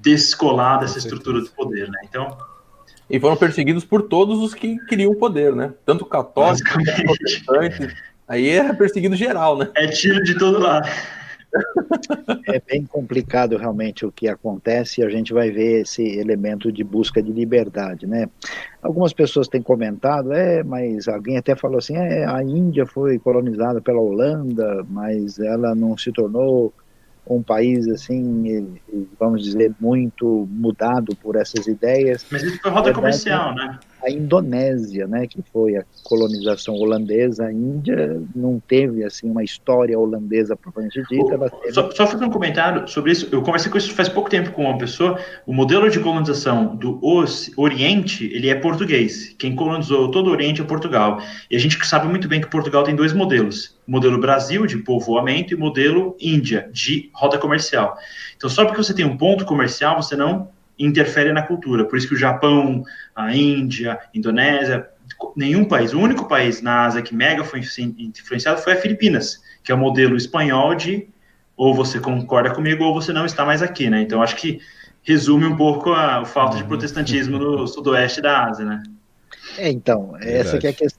descolar 0.00 0.80
dessa 0.80 0.98
estrutura 0.98 1.40
do 1.40 1.50
poder, 1.50 1.88
né? 1.88 1.98
Então, 2.04 2.36
e 3.08 3.20
foram 3.20 3.36
perseguidos 3.36 3.84
por 3.84 4.02
todos 4.02 4.40
os 4.40 4.52
que 4.52 4.78
queriam 4.86 5.12
o 5.12 5.16
poder, 5.16 5.54
né? 5.54 5.72
Tanto 5.84 6.04
católicos, 6.04 6.72
protestantes, 7.04 7.94
Aí 8.28 8.50
é 8.50 8.72
perseguido 8.72 9.14
geral, 9.14 9.56
né? 9.56 9.68
É 9.76 9.86
tiro 9.88 10.22
de 10.22 10.36
todo 10.38 10.58
lado. 10.58 10.88
É 12.48 12.60
bem 12.60 12.84
complicado 12.84 13.56
realmente 13.56 14.04
o 14.04 14.12
que 14.12 14.28
acontece 14.28 15.00
e 15.00 15.04
a 15.04 15.08
gente 15.08 15.32
vai 15.32 15.50
ver 15.50 15.82
esse 15.82 16.02
elemento 16.02 16.70
de 16.70 16.84
busca 16.84 17.22
de 17.22 17.32
liberdade, 17.32 18.06
né? 18.06 18.28
Algumas 18.82 19.12
pessoas 19.12 19.48
têm 19.48 19.62
comentado, 19.62 20.32
é, 20.32 20.62
mas 20.62 21.08
alguém 21.08 21.38
até 21.38 21.54
falou 21.54 21.78
assim, 21.78 21.96
é, 21.96 22.26
a 22.26 22.42
Índia 22.42 22.84
foi 22.84 23.18
colonizada 23.18 23.80
pela 23.80 24.00
Holanda, 24.00 24.84
mas 24.88 25.38
ela 25.38 25.74
não 25.74 25.96
se 25.96 26.12
tornou 26.12 26.72
um 27.28 27.42
país 27.42 27.88
assim, 27.88 28.78
vamos 29.18 29.42
dizer, 29.42 29.74
muito 29.80 30.48
mudado 30.50 31.14
por 31.16 31.36
essas 31.36 31.66
ideias. 31.66 32.24
Mas 32.30 32.42
isso 32.42 32.60
foi 32.60 32.70
rota 32.70 32.92
comercial, 32.92 33.54
né? 33.54 33.78
A 34.02 34.10
Indonésia, 34.10 35.06
né, 35.08 35.26
que 35.26 35.42
foi 35.52 35.76
a 35.76 35.84
colonização 36.04 36.74
holandesa, 36.74 37.46
a 37.46 37.52
Índia 37.52 38.22
não 38.36 38.60
teve 38.60 39.02
assim 39.02 39.28
uma 39.28 39.42
história 39.42 39.98
holandesa 39.98 40.54
propriamente 40.54 41.02
dita. 41.10 41.36
Teve... 41.36 41.72
Só, 41.72 41.90
só 41.90 42.06
fazer 42.06 42.24
um 42.24 42.30
comentário 42.30 42.86
sobre 42.86 43.10
isso. 43.10 43.28
Eu 43.32 43.42
conversei 43.42 43.70
com 43.72 43.78
isso 43.78 43.92
faz 43.94 44.08
pouco 44.08 44.30
tempo 44.30 44.52
com 44.52 44.62
uma 44.62 44.78
pessoa. 44.78 45.18
O 45.44 45.52
modelo 45.52 45.90
de 45.90 45.98
colonização 45.98 46.76
do 46.76 47.00
Oriente 47.56 48.26
ele 48.26 48.48
é 48.48 48.54
português. 48.54 49.34
Quem 49.38 49.56
colonizou 49.56 50.10
todo 50.10 50.28
o 50.28 50.30
Oriente 50.30 50.60
é 50.60 50.64
Portugal. 50.64 51.20
E 51.50 51.56
a 51.56 51.58
gente 51.58 51.84
sabe 51.84 52.06
muito 52.06 52.28
bem 52.28 52.40
que 52.40 52.48
Portugal 52.48 52.84
tem 52.84 52.94
dois 52.94 53.12
modelos 53.12 53.75
modelo 53.86 54.20
Brasil 54.20 54.66
de 54.66 54.78
povoamento 54.78 55.54
e 55.54 55.56
modelo 55.56 56.16
Índia 56.20 56.68
de 56.72 57.10
rota 57.12 57.38
comercial. 57.38 57.96
Então, 58.36 58.50
só 58.50 58.64
porque 58.64 58.82
você 58.82 58.94
tem 58.94 59.04
um 59.04 59.16
ponto 59.16 59.44
comercial, 59.44 60.02
você 60.02 60.16
não 60.16 60.50
interfere 60.78 61.32
na 61.32 61.42
cultura. 61.42 61.84
Por 61.84 61.96
isso 61.96 62.08
que 62.08 62.14
o 62.14 62.18
Japão, 62.18 62.82
a 63.14 63.34
Índia, 63.34 63.92
a 63.92 64.00
Indonésia, 64.14 64.88
nenhum 65.34 65.64
país, 65.64 65.92
o 65.92 66.00
único 66.00 66.28
país 66.28 66.60
na 66.60 66.84
Ásia 66.84 67.02
que 67.02 67.14
mega 67.14 67.44
foi 67.44 67.60
influenciado 67.60 68.60
foi 68.60 68.74
a 68.74 68.76
Filipinas, 68.76 69.40
que 69.62 69.72
é 69.72 69.74
o 69.74 69.78
modelo 69.78 70.16
espanhol 70.16 70.74
de 70.74 71.08
ou 71.56 71.74
você 71.74 71.98
concorda 71.98 72.50
comigo 72.50 72.84
ou 72.84 72.92
você 72.92 73.12
não 73.12 73.24
está 73.24 73.44
mais 73.44 73.62
aqui, 73.62 73.88
né? 73.88 74.02
Então, 74.02 74.22
acho 74.22 74.36
que 74.36 74.60
resume 75.02 75.46
um 75.46 75.56
pouco 75.56 75.92
a, 75.92 76.18
a 76.18 76.24
falta 76.24 76.56
de 76.56 76.62
uhum. 76.62 76.68
protestantismo 76.68 77.38
no 77.38 77.66
sudoeste 77.66 78.20
da 78.20 78.44
Ásia, 78.44 78.64
né? 78.64 78.82
É, 79.56 79.70
então, 79.70 80.12
Verdade. 80.12 80.34
essa 80.34 80.58
que 80.58 80.66
é 80.66 80.70
a 80.70 80.72
questão. 80.72 80.95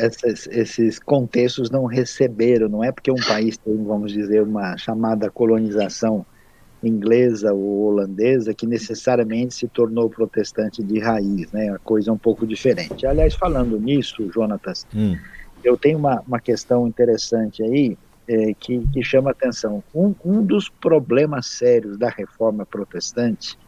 Essas, 0.00 0.46
esses 0.46 0.98
contextos 0.98 1.70
não 1.70 1.84
receberam, 1.84 2.68
não 2.68 2.82
é 2.82 2.90
porque 2.90 3.10
um 3.10 3.16
país 3.26 3.56
tem, 3.56 3.76
vamos 3.84 4.12
dizer, 4.12 4.42
uma 4.42 4.76
chamada 4.76 5.30
colonização 5.30 6.24
inglesa 6.82 7.52
ou 7.52 7.86
holandesa 7.86 8.54
que 8.54 8.66
necessariamente 8.66 9.54
se 9.54 9.68
tornou 9.68 10.08
protestante 10.08 10.82
de 10.82 10.98
raiz, 10.98 11.50
né? 11.52 11.70
A 11.70 11.78
coisa 11.78 12.10
é 12.10 12.12
um 12.12 12.18
pouco 12.18 12.46
diferente. 12.46 13.06
Aliás, 13.06 13.34
falando 13.34 13.78
nisso, 13.78 14.30
Jonatas, 14.32 14.86
hum. 14.94 15.16
eu 15.64 15.76
tenho 15.76 15.98
uma, 15.98 16.22
uma 16.26 16.40
questão 16.40 16.86
interessante 16.86 17.62
aí 17.62 17.96
é, 18.28 18.54
que, 18.54 18.86
que 18.92 19.02
chama 19.02 19.30
atenção. 19.30 19.82
Um, 19.94 20.14
um 20.24 20.42
dos 20.42 20.68
problemas 20.68 21.46
sérios 21.46 21.96
da 21.96 22.08
reforma 22.08 22.66
protestante, 22.66 23.58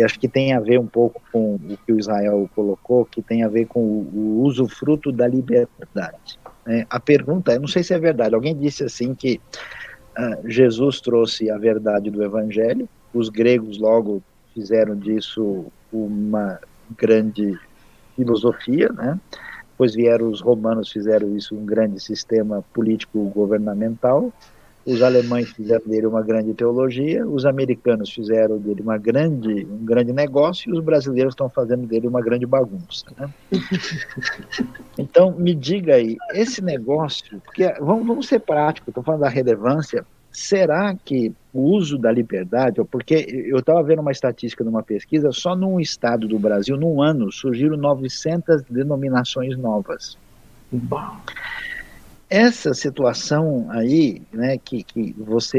acho 0.00 0.18
que 0.18 0.28
tem 0.28 0.52
a 0.52 0.60
ver 0.60 0.78
um 0.78 0.86
pouco 0.86 1.20
com 1.30 1.56
o 1.56 1.76
que 1.84 1.92
o 1.92 1.98
Israel 1.98 2.48
colocou, 2.54 3.04
que 3.04 3.20
tem 3.20 3.42
a 3.42 3.48
ver 3.48 3.66
com 3.66 3.80
o, 3.80 4.10
o 4.14 4.42
uso 4.42 4.66
fruto 4.68 5.12
da 5.12 5.26
liberdade. 5.26 6.38
É, 6.66 6.86
a 6.88 7.00
pergunta, 7.00 7.52
eu 7.52 7.60
não 7.60 7.68
sei 7.68 7.82
se 7.82 7.92
é 7.92 7.98
verdade, 7.98 8.34
alguém 8.34 8.56
disse 8.56 8.84
assim 8.84 9.14
que 9.14 9.40
uh, 10.16 10.48
Jesus 10.48 11.00
trouxe 11.00 11.50
a 11.50 11.58
verdade 11.58 12.10
do 12.10 12.22
Evangelho, 12.22 12.88
os 13.12 13.28
gregos 13.28 13.78
logo 13.78 14.22
fizeram 14.54 14.96
disso 14.96 15.66
uma 15.92 16.58
grande 16.96 17.58
filosofia, 18.16 18.88
né? 18.90 19.18
Depois 19.70 19.94
vieram 19.94 20.28
os 20.28 20.40
romanos, 20.40 20.92
fizeram 20.92 21.36
isso 21.36 21.56
um 21.56 21.64
grande 21.64 21.98
sistema 21.98 22.62
político-governamental. 22.72 24.32
Os 24.84 25.00
alemães 25.00 25.50
fizeram 25.52 25.86
dele 25.86 26.06
uma 26.06 26.22
grande 26.22 26.52
teologia, 26.54 27.26
os 27.26 27.46
americanos 27.46 28.10
fizeram 28.10 28.58
dele 28.58 28.82
uma 28.82 28.98
grande, 28.98 29.64
um 29.66 29.84
grande 29.84 30.12
negócio 30.12 30.70
e 30.70 30.76
os 30.76 30.84
brasileiros 30.84 31.32
estão 31.32 31.48
fazendo 31.48 31.86
dele 31.86 32.08
uma 32.08 32.20
grande 32.20 32.46
bagunça. 32.46 33.04
Né? 33.16 33.28
Então, 34.98 35.32
me 35.32 35.54
diga 35.54 35.94
aí, 35.94 36.18
esse 36.34 36.62
negócio, 36.62 37.40
porque 37.46 37.66
vamos, 37.80 38.06
vamos 38.06 38.28
ser 38.28 38.40
práticos, 38.40 38.88
estou 38.88 39.02
falando 39.02 39.22
da 39.22 39.28
relevância, 39.28 40.04
será 40.30 40.94
que 41.04 41.32
o 41.52 41.60
uso 41.60 41.98
da 41.98 42.10
liberdade, 42.10 42.82
porque 42.90 43.26
eu 43.48 43.58
estava 43.58 43.82
vendo 43.82 44.00
uma 44.00 44.12
estatística 44.12 44.64
numa 44.64 44.82
pesquisa, 44.82 45.30
só 45.32 45.54
num 45.54 45.78
estado 45.78 46.26
do 46.26 46.38
Brasil, 46.38 46.76
num 46.76 47.02
ano, 47.02 47.30
surgiram 47.30 47.76
900 47.76 48.62
denominações 48.62 49.56
novas. 49.56 50.16
Bom. 50.70 51.16
Essa 52.34 52.72
situação 52.72 53.66
aí, 53.68 54.22
né, 54.32 54.56
que, 54.56 54.82
que 54.82 55.14
você, 55.18 55.58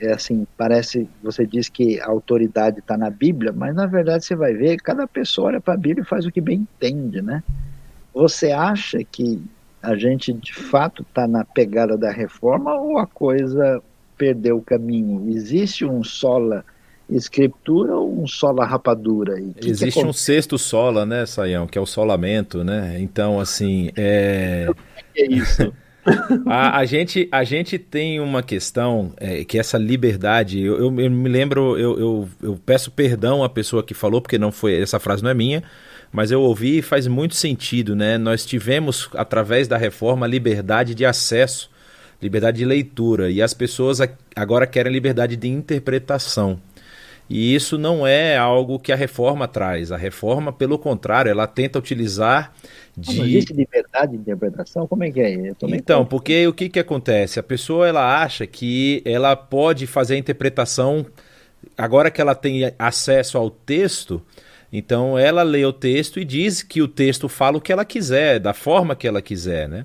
é, 0.00 0.08
é 0.08 0.12
assim, 0.12 0.46
parece, 0.54 1.08
você 1.22 1.46
diz 1.46 1.70
que 1.70 1.98
a 1.98 2.08
autoridade 2.08 2.80
está 2.80 2.94
na 2.94 3.08
Bíblia, 3.08 3.54
mas 3.56 3.74
na 3.74 3.86
verdade 3.86 4.26
você 4.26 4.36
vai 4.36 4.52
ver, 4.52 4.76
cada 4.82 5.06
pessoa 5.06 5.48
olha 5.48 5.62
para 5.62 5.72
a 5.72 5.78
Bíblia 5.78 6.02
e 6.02 6.06
faz 6.06 6.26
o 6.26 6.30
que 6.30 6.42
bem 6.42 6.58
entende, 6.58 7.22
né? 7.22 7.42
Você 8.12 8.52
acha 8.52 9.02
que 9.02 9.42
a 9.82 9.96
gente 9.96 10.30
de 10.34 10.52
fato 10.52 11.00
está 11.08 11.26
na 11.26 11.42
pegada 11.42 11.96
da 11.96 12.10
reforma 12.10 12.74
ou 12.74 12.98
a 12.98 13.06
coisa 13.06 13.82
perdeu 14.18 14.58
o 14.58 14.62
caminho? 14.62 15.26
Existe 15.34 15.86
um 15.86 16.04
sola 16.04 16.62
escritura 17.08 17.96
ou 17.96 18.22
um 18.22 18.26
sola 18.26 18.66
rapadura? 18.66 19.40
Que 19.56 19.70
Existe 19.70 19.98
que 19.98 20.06
um 20.06 20.12
sexto 20.12 20.58
sola, 20.58 21.06
né, 21.06 21.24
Saião, 21.24 21.66
que 21.66 21.78
é 21.78 21.80
o 21.80 21.86
solamento, 21.86 22.62
né? 22.62 23.00
Então, 23.00 23.40
assim, 23.40 23.90
é... 23.96 24.66
O 24.68 24.74
que 25.14 25.22
é 25.22 25.26
isso? 25.32 25.72
A, 26.46 26.78
a, 26.78 26.84
gente, 26.84 27.28
a 27.30 27.44
gente 27.44 27.78
tem 27.78 28.20
uma 28.20 28.42
questão 28.42 29.12
é, 29.16 29.44
que 29.44 29.58
essa 29.58 29.78
liberdade. 29.78 30.60
Eu, 30.60 30.78
eu, 30.78 31.00
eu 31.00 31.10
me 31.10 31.28
lembro, 31.28 31.78
eu, 31.78 31.98
eu, 31.98 32.28
eu, 32.42 32.60
peço 32.64 32.90
perdão 32.90 33.44
à 33.44 33.48
pessoa 33.48 33.82
que 33.82 33.94
falou, 33.94 34.20
porque 34.20 34.38
não 34.38 34.50
foi 34.50 34.80
essa 34.80 34.98
frase 34.98 35.22
não 35.22 35.30
é 35.30 35.34
minha, 35.34 35.62
mas 36.12 36.30
eu 36.30 36.40
ouvi 36.40 36.78
e 36.78 36.82
faz 36.82 37.06
muito 37.06 37.34
sentido, 37.34 37.94
né? 37.94 38.18
Nós 38.18 38.44
tivemos, 38.46 39.08
através 39.14 39.68
da 39.68 39.76
reforma, 39.76 40.26
liberdade 40.26 40.94
de 40.94 41.04
acesso 41.04 41.70
liberdade 42.20 42.58
de 42.58 42.64
leitura. 42.64 43.30
E 43.30 43.40
as 43.40 43.54
pessoas 43.54 43.98
agora 44.36 44.66
querem 44.66 44.92
liberdade 44.92 45.36
de 45.36 45.48
interpretação. 45.48 46.60
E 47.30 47.54
isso 47.54 47.78
não 47.78 48.04
é 48.04 48.36
algo 48.36 48.76
que 48.76 48.90
a 48.90 48.96
reforma 48.96 49.46
traz. 49.46 49.92
A 49.92 49.96
reforma, 49.96 50.52
pelo 50.52 50.76
contrário, 50.76 51.30
ela 51.30 51.46
tenta 51.46 51.78
utilizar 51.78 52.52
de. 52.96 53.18
Não 53.18 53.24
existe 53.24 53.52
liberdade 53.52 54.12
de 54.12 54.18
interpretação? 54.18 54.84
Como 54.88 55.04
é 55.04 55.12
que 55.12 55.20
é? 55.20 55.52
Então, 55.62 56.04
porque 56.04 56.44
o 56.48 56.52
que, 56.52 56.68
que 56.68 56.80
acontece? 56.80 57.38
A 57.38 57.42
pessoa 57.42 57.86
ela 57.86 58.20
acha 58.20 58.48
que 58.48 59.00
ela 59.04 59.36
pode 59.36 59.86
fazer 59.86 60.14
a 60.14 60.18
interpretação 60.18 61.06
agora 61.78 62.10
que 62.10 62.20
ela 62.20 62.34
tem 62.34 62.72
acesso 62.76 63.38
ao 63.38 63.48
texto. 63.48 64.20
Então 64.72 65.16
ela 65.16 65.44
lê 65.44 65.64
o 65.64 65.72
texto 65.72 66.18
e 66.18 66.24
diz 66.24 66.64
que 66.64 66.82
o 66.82 66.88
texto 66.88 67.28
fala 67.28 67.58
o 67.58 67.60
que 67.60 67.72
ela 67.72 67.84
quiser, 67.84 68.40
da 68.40 68.52
forma 68.52 68.96
que 68.96 69.06
ela 69.06 69.22
quiser, 69.22 69.68
né? 69.68 69.84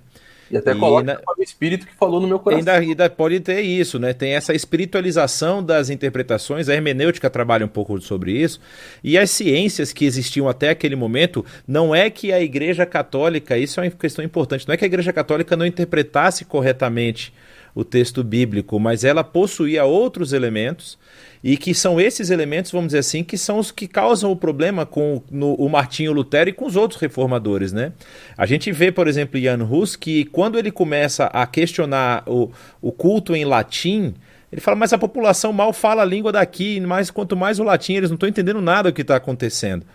E 0.49 0.57
até 0.57 0.71
e 0.71 0.75
coloca 0.75 1.03
na... 1.03 1.19
o 1.37 1.41
espírito 1.41 1.87
que 1.87 1.93
falou 1.95 2.21
no 2.21 2.27
meu 2.27 2.39
coração. 2.39 2.59
Ainda, 2.59 2.73
ainda 2.73 3.09
pode 3.09 3.39
ter 3.39 3.61
isso, 3.61 3.97
né? 3.97 4.13
Tem 4.13 4.33
essa 4.33 4.53
espiritualização 4.53 5.63
das 5.63 5.89
interpretações, 5.89 6.69
a 6.69 6.73
hermenêutica 6.73 7.29
trabalha 7.29 7.65
um 7.65 7.69
pouco 7.69 7.99
sobre 8.01 8.31
isso. 8.31 8.59
E 9.03 9.17
as 9.17 9.29
ciências 9.29 9.91
que 9.91 10.05
existiam 10.05 10.47
até 10.47 10.69
aquele 10.69 10.95
momento, 10.95 11.45
não 11.67 11.95
é 11.95 12.09
que 12.09 12.31
a 12.31 12.39
Igreja 12.39 12.85
Católica, 12.85 13.57
isso 13.57 13.79
é 13.79 13.83
uma 13.83 13.91
questão 13.91 14.23
importante, 14.23 14.67
não 14.67 14.73
é 14.73 14.77
que 14.77 14.85
a 14.85 14.87
Igreja 14.87 15.11
Católica 15.11 15.55
não 15.55 15.65
interpretasse 15.65 16.45
corretamente 16.45 17.33
o 17.76 17.84
texto 17.84 18.23
bíblico, 18.23 18.80
mas 18.80 19.03
ela 19.03 19.23
possuía 19.23 19.84
outros 19.84 20.32
elementos 20.32 20.97
e 21.43 21.57
que 21.57 21.76
são 21.76 21.99
esses 21.99 22.32
elementos, 22.32 22.71
vamos 22.71 22.88
dizer 22.88 22.99
assim, 22.99 23.23
que 23.23 23.38
são 23.38 23.59
os 23.59 23.69
que 23.69 23.88
causam 23.88 24.32
o 24.32 24.36
problema 24.36 24.86
com 24.86 25.21
no, 25.30 25.53
o 25.55 25.69
Martinho 25.69 26.13
Lutero 26.13 26.49
e 26.49 26.53
com 26.53 26.65
os 26.65 26.76
outros 26.76 26.99
reformadores, 26.99 27.73
né? 27.73 27.91
A 28.38 28.45
gente 28.45 28.71
vê, 28.71 28.91
por 28.91 29.07
exemplo, 29.07 29.39
Jan 29.39 29.63
Hus, 29.63 29.95
que 29.95 30.26
quando 30.26 30.57
ele 30.57 30.71
começa 30.71 31.26
a 31.26 31.45
questionar 31.45 32.23
o, 32.26 32.49
o 32.82 32.91
culto 32.91 33.36
em 33.36 33.45
latim, 33.45 34.15
ele 34.51 34.61
fala, 34.61 34.78
mas 34.78 34.93
a 34.93 34.97
população 34.97 35.51
mal 35.51 35.73
fala 35.73 36.01
a 36.01 36.05
língua 36.05 36.32
daqui, 36.32 36.80
mas 36.80 37.11
quanto 37.11 37.36
mais 37.36 37.59
o 37.59 37.63
latim, 37.63 37.93
eles 37.93 38.09
não 38.09 38.15
estão 38.15 38.30
entendendo 38.30 38.61
nada 38.61 38.89
do 38.89 38.95
que 38.95 39.01
está 39.01 39.17
acontecendo. 39.17 39.86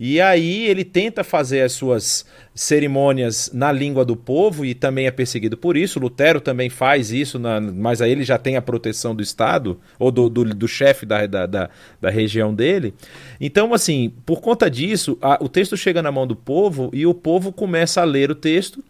E 0.00 0.20
aí 0.20 0.66
ele 0.66 0.84
tenta 0.84 1.24
fazer 1.24 1.62
as 1.62 1.72
suas 1.72 2.24
cerimônias 2.54 3.50
na 3.52 3.72
língua 3.72 4.04
do 4.04 4.14
povo 4.14 4.64
e 4.64 4.72
também 4.72 5.06
é 5.06 5.10
perseguido 5.10 5.56
por 5.56 5.76
isso. 5.76 5.98
Lutero 5.98 6.40
também 6.40 6.70
faz 6.70 7.10
isso, 7.10 7.36
na, 7.38 7.60
mas 7.60 8.00
aí 8.00 8.12
ele 8.12 8.22
já 8.22 8.38
tem 8.38 8.56
a 8.56 8.62
proteção 8.62 9.12
do 9.12 9.22
Estado 9.22 9.80
ou 9.98 10.12
do, 10.12 10.28
do, 10.28 10.44
do 10.44 10.68
chefe 10.68 11.04
da, 11.04 11.26
da, 11.26 11.46
da, 11.46 11.70
da, 12.00 12.10
região 12.10 12.54
dele. 12.54 12.94
Então, 13.40 13.74
assim, 13.74 14.12
por 14.24 14.40
conta 14.40 14.70
disso, 14.70 15.18
a, 15.20 15.38
o 15.42 15.48
texto 15.48 15.76
chega 15.76 16.00
na 16.00 16.12
mão 16.12 16.26
do 16.26 16.36
povo 16.36 16.90
e 16.92 17.04
o 17.04 17.14
povo 17.14 17.52
começa 17.52 18.00
a 18.00 18.04
ler 18.04 18.30
o 18.30 18.36
texto, 18.36 18.84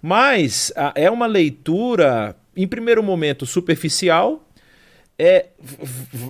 mas 0.00 0.72
a, 0.76 0.92
é 0.94 1.10
uma 1.10 1.26
leitura, 1.26 2.36
em 2.56 2.68
primeiro 2.68 3.02
momento, 3.02 3.46
superficial 3.46 4.48
é 5.18 5.46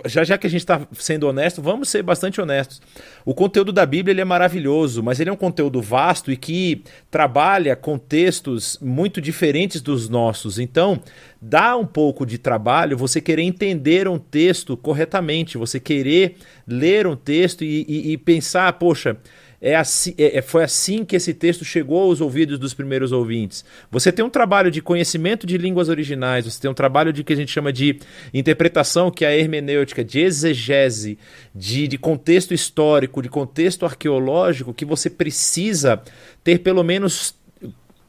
já 0.06 0.24
já 0.24 0.36
que 0.36 0.46
a 0.46 0.50
gente 0.50 0.60
está 0.60 0.86
sendo 0.92 1.26
honesto, 1.26 1.62
vamos 1.62 1.88
ser 1.88 2.02
bastante 2.02 2.40
honestos. 2.40 2.82
O 3.24 3.34
conteúdo 3.34 3.72
da 3.72 3.86
Bíblia 3.86 4.12
ele 4.12 4.20
é 4.20 4.24
maravilhoso, 4.24 5.02
mas 5.02 5.20
ele 5.20 5.30
é 5.30 5.32
um 5.32 5.36
conteúdo 5.36 5.80
vasto 5.80 6.30
e 6.30 6.36
que 6.36 6.82
trabalha 7.10 7.76
com 7.76 7.96
textos 7.96 8.78
muito 8.82 9.20
diferentes 9.20 9.80
dos 9.80 10.08
nossos. 10.08 10.58
Então, 10.58 11.00
dá 11.40 11.76
um 11.76 11.86
pouco 11.86 12.26
de 12.26 12.38
trabalho 12.38 12.96
você 12.96 13.20
querer 13.20 13.42
entender 13.42 14.08
um 14.08 14.18
texto 14.18 14.76
corretamente, 14.76 15.56
você 15.56 15.78
querer 15.78 16.36
ler 16.66 17.06
um 17.06 17.16
texto 17.16 17.64
e, 17.64 17.84
e, 17.88 18.12
e 18.12 18.16
pensar, 18.18 18.72
poxa, 18.74 19.16
é 19.64 19.76
assim, 19.76 20.12
é, 20.18 20.42
foi 20.42 20.64
assim 20.64 21.04
que 21.04 21.14
esse 21.14 21.32
texto 21.32 21.64
chegou 21.64 22.02
aos 22.02 22.20
ouvidos 22.20 22.58
dos 22.58 22.74
primeiros 22.74 23.12
ouvintes. 23.12 23.64
Você 23.92 24.10
tem 24.10 24.24
um 24.24 24.28
trabalho 24.28 24.72
de 24.72 24.82
conhecimento 24.82 25.46
de 25.46 25.56
línguas 25.56 25.88
originais, 25.88 26.44
você 26.44 26.60
tem 26.60 26.68
um 26.68 26.74
trabalho 26.74 27.12
de 27.12 27.22
que 27.22 27.32
a 27.32 27.36
gente 27.36 27.52
chama 27.52 27.72
de 27.72 28.00
interpretação, 28.34 29.08
que 29.08 29.24
é 29.24 29.28
a 29.28 29.36
hermenêutica, 29.36 30.02
de 30.02 30.18
exegese, 30.18 31.16
de, 31.54 31.86
de 31.86 31.96
contexto 31.96 32.52
histórico, 32.52 33.22
de 33.22 33.28
contexto 33.28 33.86
arqueológico, 33.86 34.74
que 34.74 34.84
você 34.84 35.08
precisa 35.08 36.02
ter 36.42 36.58
pelo 36.58 36.82
menos 36.82 37.36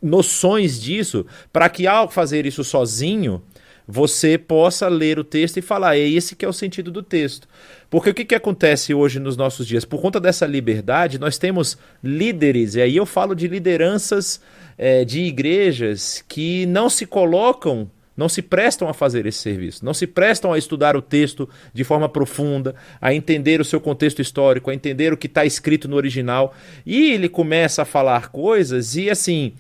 noções 0.01 0.81
disso 0.81 1.23
para 1.51 1.69
que 1.69 1.85
ao 1.85 2.09
fazer 2.09 2.47
isso 2.47 2.63
sozinho 2.63 3.43
você 3.87 4.37
possa 4.37 4.87
ler 4.87 5.19
o 5.19 5.23
texto 5.23 5.57
e 5.57 5.61
falar, 5.61 5.97
é 5.97 6.07
esse 6.07 6.35
que 6.35 6.45
é 6.45 6.47
o 6.47 6.53
sentido 6.53 6.91
do 6.91 7.03
texto. 7.03 7.47
Porque 7.89 8.09
o 8.09 8.13
que, 8.13 8.25
que 8.25 8.35
acontece 8.35 8.93
hoje 8.93 9.19
nos 9.19 9.37
nossos 9.37 9.67
dias? 9.67 9.85
Por 9.85 10.01
conta 10.01 10.19
dessa 10.19 10.45
liberdade, 10.45 11.19
nós 11.19 11.37
temos 11.37 11.77
líderes, 12.03 12.75
e 12.75 12.81
aí 12.81 12.95
eu 12.95 13.05
falo 13.05 13.35
de 13.35 13.47
lideranças 13.47 14.41
é, 14.77 15.05
de 15.05 15.21
igrejas 15.21 16.23
que 16.27 16.65
não 16.65 16.89
se 16.89 17.05
colocam 17.05 17.89
não 18.15 18.29
se 18.29 18.41
prestam 18.41 18.87
a 18.87 18.93
fazer 18.93 19.25
esse 19.25 19.39
serviço, 19.39 19.83
não 19.83 19.93
se 19.93 20.05
prestam 20.05 20.53
a 20.53 20.57
estudar 20.57 20.95
o 20.95 21.01
texto 21.01 21.49
de 21.73 21.83
forma 21.83 22.07
profunda, 22.07 22.75
a 23.01 23.13
entender 23.13 23.59
o 23.59 23.65
seu 23.65 23.81
contexto 23.81 24.21
histórico, 24.21 24.69
a 24.69 24.73
entender 24.73 25.11
o 25.11 25.17
que 25.17 25.27
está 25.27 25.45
escrito 25.45 25.87
no 25.87 25.95
original. 25.95 26.53
E 26.85 27.11
ele 27.11 27.27
começa 27.27 27.81
a 27.81 27.85
falar 27.85 28.29
coisas 28.29 28.95
e 28.95 29.09
assim. 29.09 29.53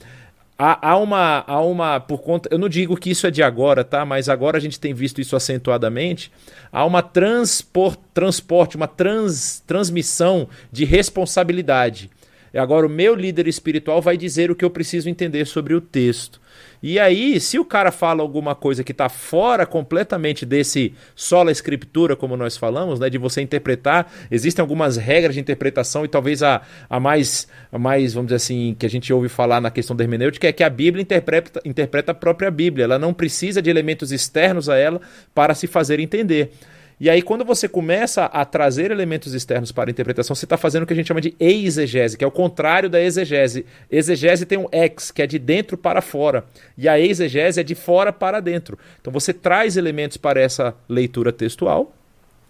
Há, 0.65 0.91
há, 0.91 0.97
uma, 0.97 1.43
há 1.45 1.59
uma, 1.59 1.99
por 1.99 2.21
conta, 2.21 2.47
eu 2.49 2.57
não 2.57 2.69
digo 2.69 2.95
que 2.95 3.09
isso 3.09 3.27
é 3.27 3.31
de 3.31 3.43
agora, 3.43 3.83
tá? 3.83 4.05
Mas 4.05 4.29
agora 4.29 4.55
a 4.57 4.61
gente 4.61 4.79
tem 4.79 4.93
visto 4.93 5.19
isso 5.19 5.35
acentuadamente. 5.35 6.31
Há 6.71 6.85
uma 6.85 7.01
transport, 7.01 7.99
transporte, 8.13 8.77
uma 8.77 8.87
trans, 8.87 9.61
transmissão 9.67 10.47
de 10.71 10.85
responsabilidade. 10.85 12.09
E 12.53 12.57
agora 12.57 12.87
o 12.87 12.89
meu 12.89 13.13
líder 13.13 13.45
espiritual 13.45 14.01
vai 14.01 14.15
dizer 14.15 14.51
o 14.51 14.55
que 14.55 14.63
eu 14.63 14.69
preciso 14.69 15.09
entender 15.09 15.43
sobre 15.47 15.73
o 15.73 15.81
texto. 15.81 16.39
E 16.85 16.99
aí, 16.99 17.39
se 17.39 17.57
o 17.57 17.63
cara 17.63 17.93
fala 17.93 18.21
alguma 18.21 18.53
coisa 18.53 18.83
que 18.83 18.91
está 18.91 19.07
fora 19.07 19.65
completamente 19.65 20.45
desse 20.45 20.93
sola 21.15 21.49
escritura, 21.49 22.13
como 22.13 22.35
nós 22.35 22.57
falamos, 22.57 22.99
né, 22.99 23.09
de 23.09 23.17
você 23.17 23.41
interpretar, 23.41 24.11
existem 24.29 24.61
algumas 24.61 24.97
regras 24.97 25.33
de 25.33 25.39
interpretação 25.39 26.03
e 26.03 26.09
talvez 26.09 26.43
a, 26.43 26.61
a, 26.89 26.99
mais, 26.99 27.47
a 27.71 27.79
mais, 27.79 28.13
vamos 28.13 28.27
dizer 28.27 28.35
assim, 28.35 28.75
que 28.77 28.85
a 28.85 28.89
gente 28.89 29.13
ouve 29.13 29.29
falar 29.29 29.61
na 29.61 29.71
questão 29.71 29.95
da 29.95 30.03
hermenêutica 30.03 30.45
é 30.45 30.51
que 30.51 30.61
a 30.61 30.69
Bíblia 30.69 31.01
interpreta, 31.01 31.61
interpreta 31.63 32.11
a 32.11 32.15
própria 32.15 32.51
Bíblia. 32.51 32.83
Ela 32.83 32.99
não 32.99 33.13
precisa 33.13 33.61
de 33.61 33.69
elementos 33.69 34.11
externos 34.11 34.67
a 34.67 34.75
ela 34.75 34.99
para 35.33 35.55
se 35.55 35.67
fazer 35.67 36.01
entender. 36.01 36.51
E 36.99 37.09
aí, 37.09 37.21
quando 37.21 37.43
você 37.43 37.67
começa 37.67 38.25
a 38.25 38.45
trazer 38.45 38.91
elementos 38.91 39.33
externos 39.33 39.71
para 39.71 39.89
a 39.89 39.91
interpretação, 39.91 40.35
você 40.35 40.45
está 40.45 40.57
fazendo 40.57 40.83
o 40.83 40.85
que 40.85 40.93
a 40.93 40.95
gente 40.95 41.07
chama 41.07 41.21
de 41.21 41.35
exegese, 41.39 42.17
que 42.17 42.23
é 42.23 42.27
o 42.27 42.31
contrário 42.31 42.89
da 42.89 43.01
exegese. 43.01 43.65
Exegese 43.91 44.45
tem 44.45 44.57
um 44.57 44.67
ex, 44.71 45.11
que 45.11 45.21
é 45.21 45.27
de 45.27 45.39
dentro 45.39 45.77
para 45.77 46.01
fora, 46.01 46.45
e 46.77 46.87
a 46.87 46.99
exegese 46.99 47.59
é 47.59 47.63
de 47.63 47.75
fora 47.75 48.13
para 48.13 48.39
dentro. 48.39 48.77
Então, 49.01 49.11
você 49.11 49.33
traz 49.33 49.75
elementos 49.75 50.17
para 50.17 50.39
essa 50.39 50.75
leitura 50.87 51.31
textual, 51.31 51.93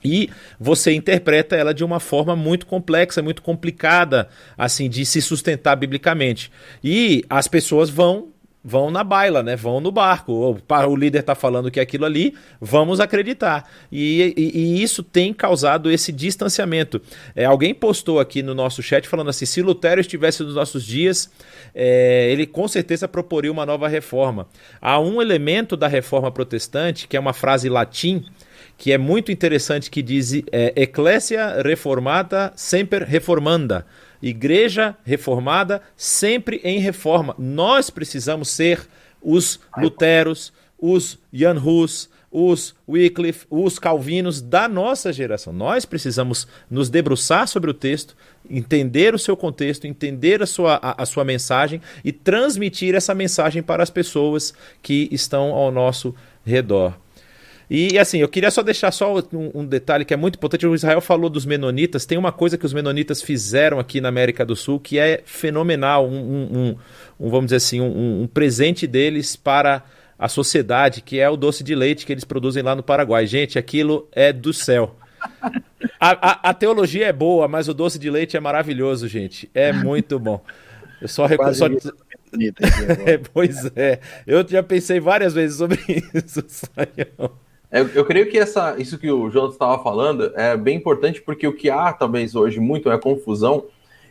e 0.04 0.30
você 0.60 0.92
interpreta 0.92 1.56
ela 1.56 1.74
de 1.74 1.84
uma 1.84 2.00
forma 2.00 2.36
muito 2.36 2.66
complexa, 2.66 3.22
muito 3.22 3.42
complicada, 3.42 4.28
assim, 4.58 4.90
de 4.90 5.06
se 5.06 5.22
sustentar 5.22 5.78
biblicamente. 5.78 6.52
E 6.84 7.24
as 7.30 7.48
pessoas 7.48 7.90
vão 7.90 8.33
vão 8.64 8.90
na 8.90 9.04
baila, 9.04 9.44
né? 9.44 9.56
Vão 9.56 9.82
no 9.82 9.92
barco. 9.92 10.32
O, 10.32 10.96
líder 10.96 11.20
está 11.20 11.36
falando 11.36 11.70
que 11.70 11.80
é 11.80 11.84
aquilo 11.84 12.06
ali, 12.06 12.34
vamos 12.62 13.00
acreditar. 13.00 13.70
E, 13.92 14.34
e, 14.38 14.60
e, 14.60 14.84
isso 14.84 15.04
tem 15.04 15.34
causado 15.34 15.92
esse 15.92 16.12
distanciamento. 16.12 17.02
É, 17.36 17.46
alguém 17.46 17.74
postou 17.74 18.20
aqui 18.20 18.42
no 18.42 18.56
nosso 18.56 18.82
chat 18.82 19.08
falando 19.08 19.30
assim: 19.30 19.46
se 19.46 19.62
Lutero 19.62 20.00
estivesse 20.00 20.44
nos 20.44 20.56
nossos 20.56 20.86
dias, 20.86 21.30
é, 21.76 22.30
ele 22.32 22.46
com 22.46 22.68
certeza 22.68 23.08
proporia 23.08 23.52
uma 23.52 23.66
nova 23.66 23.88
reforma. 23.88 24.48
Há 24.80 25.00
um 25.00 25.22
elemento 25.22 25.76
da 25.76 25.88
reforma 25.88 26.32
protestante, 26.32 27.08
que 27.08 27.18
é 27.18 27.20
uma 27.20 27.34
frase 27.34 27.68
latim, 27.68 28.24
que 28.78 28.92
é 28.92 28.98
muito 28.98 29.32
interessante, 29.32 29.92
que 29.92 30.02
diz 30.02 30.34
é, 30.52 30.74
Ecclesia 30.76 31.62
reformata 31.62 32.54
semper 32.56 33.04
reformanda 33.04 33.86
Igreja 34.24 34.96
reformada, 35.04 35.82
sempre 35.98 36.62
em 36.64 36.80
reforma. 36.80 37.36
Nós 37.38 37.90
precisamos 37.90 38.48
ser 38.48 38.88
os 39.22 39.60
Luteros, 39.78 40.54
os 40.80 41.20
Jan 41.32 41.60
Hus, 41.60 42.10
os 42.32 42.74
Wycliffe, 42.88 43.46
os 43.50 43.78
Calvinos 43.78 44.42
da 44.42 44.70
nossa 44.70 45.12
geração. 45.12 45.52
Nós 45.52 45.84
precisamos 45.84 46.48
nos 46.72 46.90
debruçar 46.90 47.50
sobre 47.50 47.70
o 47.70 47.74
texto, 47.74 48.16
entender 48.50 49.14
o 49.14 49.20
seu 49.20 49.36
contexto, 49.36 49.86
entender 49.86 50.42
a 50.42 50.46
sua, 50.46 50.80
a, 50.82 51.04
a, 51.04 51.06
sua 51.06 51.26
mensagem 51.26 51.82
e 52.04 52.14
transmitir 52.14 52.96
essa 52.96 53.14
mensagem 53.14 53.62
para 53.62 53.84
as 53.84 53.90
pessoas 53.90 54.54
que 54.82 55.10
estão 55.12 55.52
ao 55.52 55.70
nosso 55.70 56.16
redor. 56.46 57.03
E 57.70 57.98
assim, 57.98 58.20
eu 58.20 58.28
queria 58.28 58.52
só 58.52 58.62
deixar 58.62 58.92
só 58.92 59.16
um, 59.16 59.52
um, 59.56 59.66
detalhe 59.66 60.06
que 60.06 60.14
é 60.14 60.18
muito 60.18 60.36
importante. 60.36 60.66
O 60.68 60.76
Israel 60.76 61.02
falou 61.02 61.30
dos 61.30 61.46
menonitas. 61.46 62.06
Tem 62.06 62.18
uma 62.18 62.32
coisa 62.32 62.58
que 62.58 62.66
os 62.66 62.74
menonitas 62.74 63.22
fizeram 63.22 63.80
aqui 63.80 64.02
na 64.02 64.10
América 64.10 64.46
do 64.46 64.56
Sul 64.56 64.80
que 64.80 65.00
é 65.00 65.22
fenomenal. 65.26 66.08
Um, 66.08 66.18
um, 66.18 66.76
um 67.20 67.30
vamos 67.30 67.46
dizer 67.46 67.58
assim, 67.58 67.82
um, 67.82 68.28
presente 68.32 68.86
deles 68.86 69.36
para 69.36 69.84
a 70.18 70.28
sociedade, 70.28 71.02
que 71.02 71.20
é 71.20 71.30
o 71.30 71.36
doce 71.36 71.64
de 71.64 71.74
leite 71.74 72.06
que 72.06 72.12
eles 72.12 72.24
produzem 72.24 72.62
lá 72.62 72.76
no 72.76 72.84
Paraguai. 72.84 73.26
Gente, 73.26 73.58
aquilo 73.58 74.08
é 74.12 74.32
do 74.32 74.54
céu. 74.54 74.96
A, 76.00 76.12
a, 76.12 76.50
a 76.50 76.54
teologia 76.54 77.08
é 77.08 77.14
boa, 77.14 77.48
mas 77.48 77.68
o 77.68 77.74
doce 77.74 77.98
de 77.98 78.10
leite 78.10 78.36
é 78.36 78.40
maravilhoso, 78.40 79.08
gente. 79.08 79.50
É 79.54 79.72
muito 79.72 80.20
bom. 80.20 80.44
Eu 81.02 81.08
só 81.08 81.26
recomendo. 81.26 81.56
Só... 81.56 81.68
é, 83.06 83.18
pois 83.18 83.66
é. 83.76 84.00
Eu 84.26 84.48
já 84.48 84.64
pensei 84.64 85.00
várias 85.00 85.34
vezes 85.34 85.58
sobre 85.58 85.80
isso, 86.14 86.44
Saião. 86.48 87.32
Eu, 87.74 87.88
eu, 87.88 88.06
creio 88.06 88.30
que 88.30 88.38
essa, 88.38 88.76
isso 88.78 89.00
que 89.00 89.10
o 89.10 89.32
João 89.32 89.50
estava 89.50 89.82
falando 89.82 90.32
é 90.36 90.56
bem 90.56 90.78
importante, 90.78 91.20
porque 91.20 91.48
o 91.48 91.54
que 91.54 91.72
há 91.72 91.92
talvez 91.92 92.36
hoje 92.36 92.60
muito 92.60 92.92
é 92.92 93.00
confusão 93.00 93.66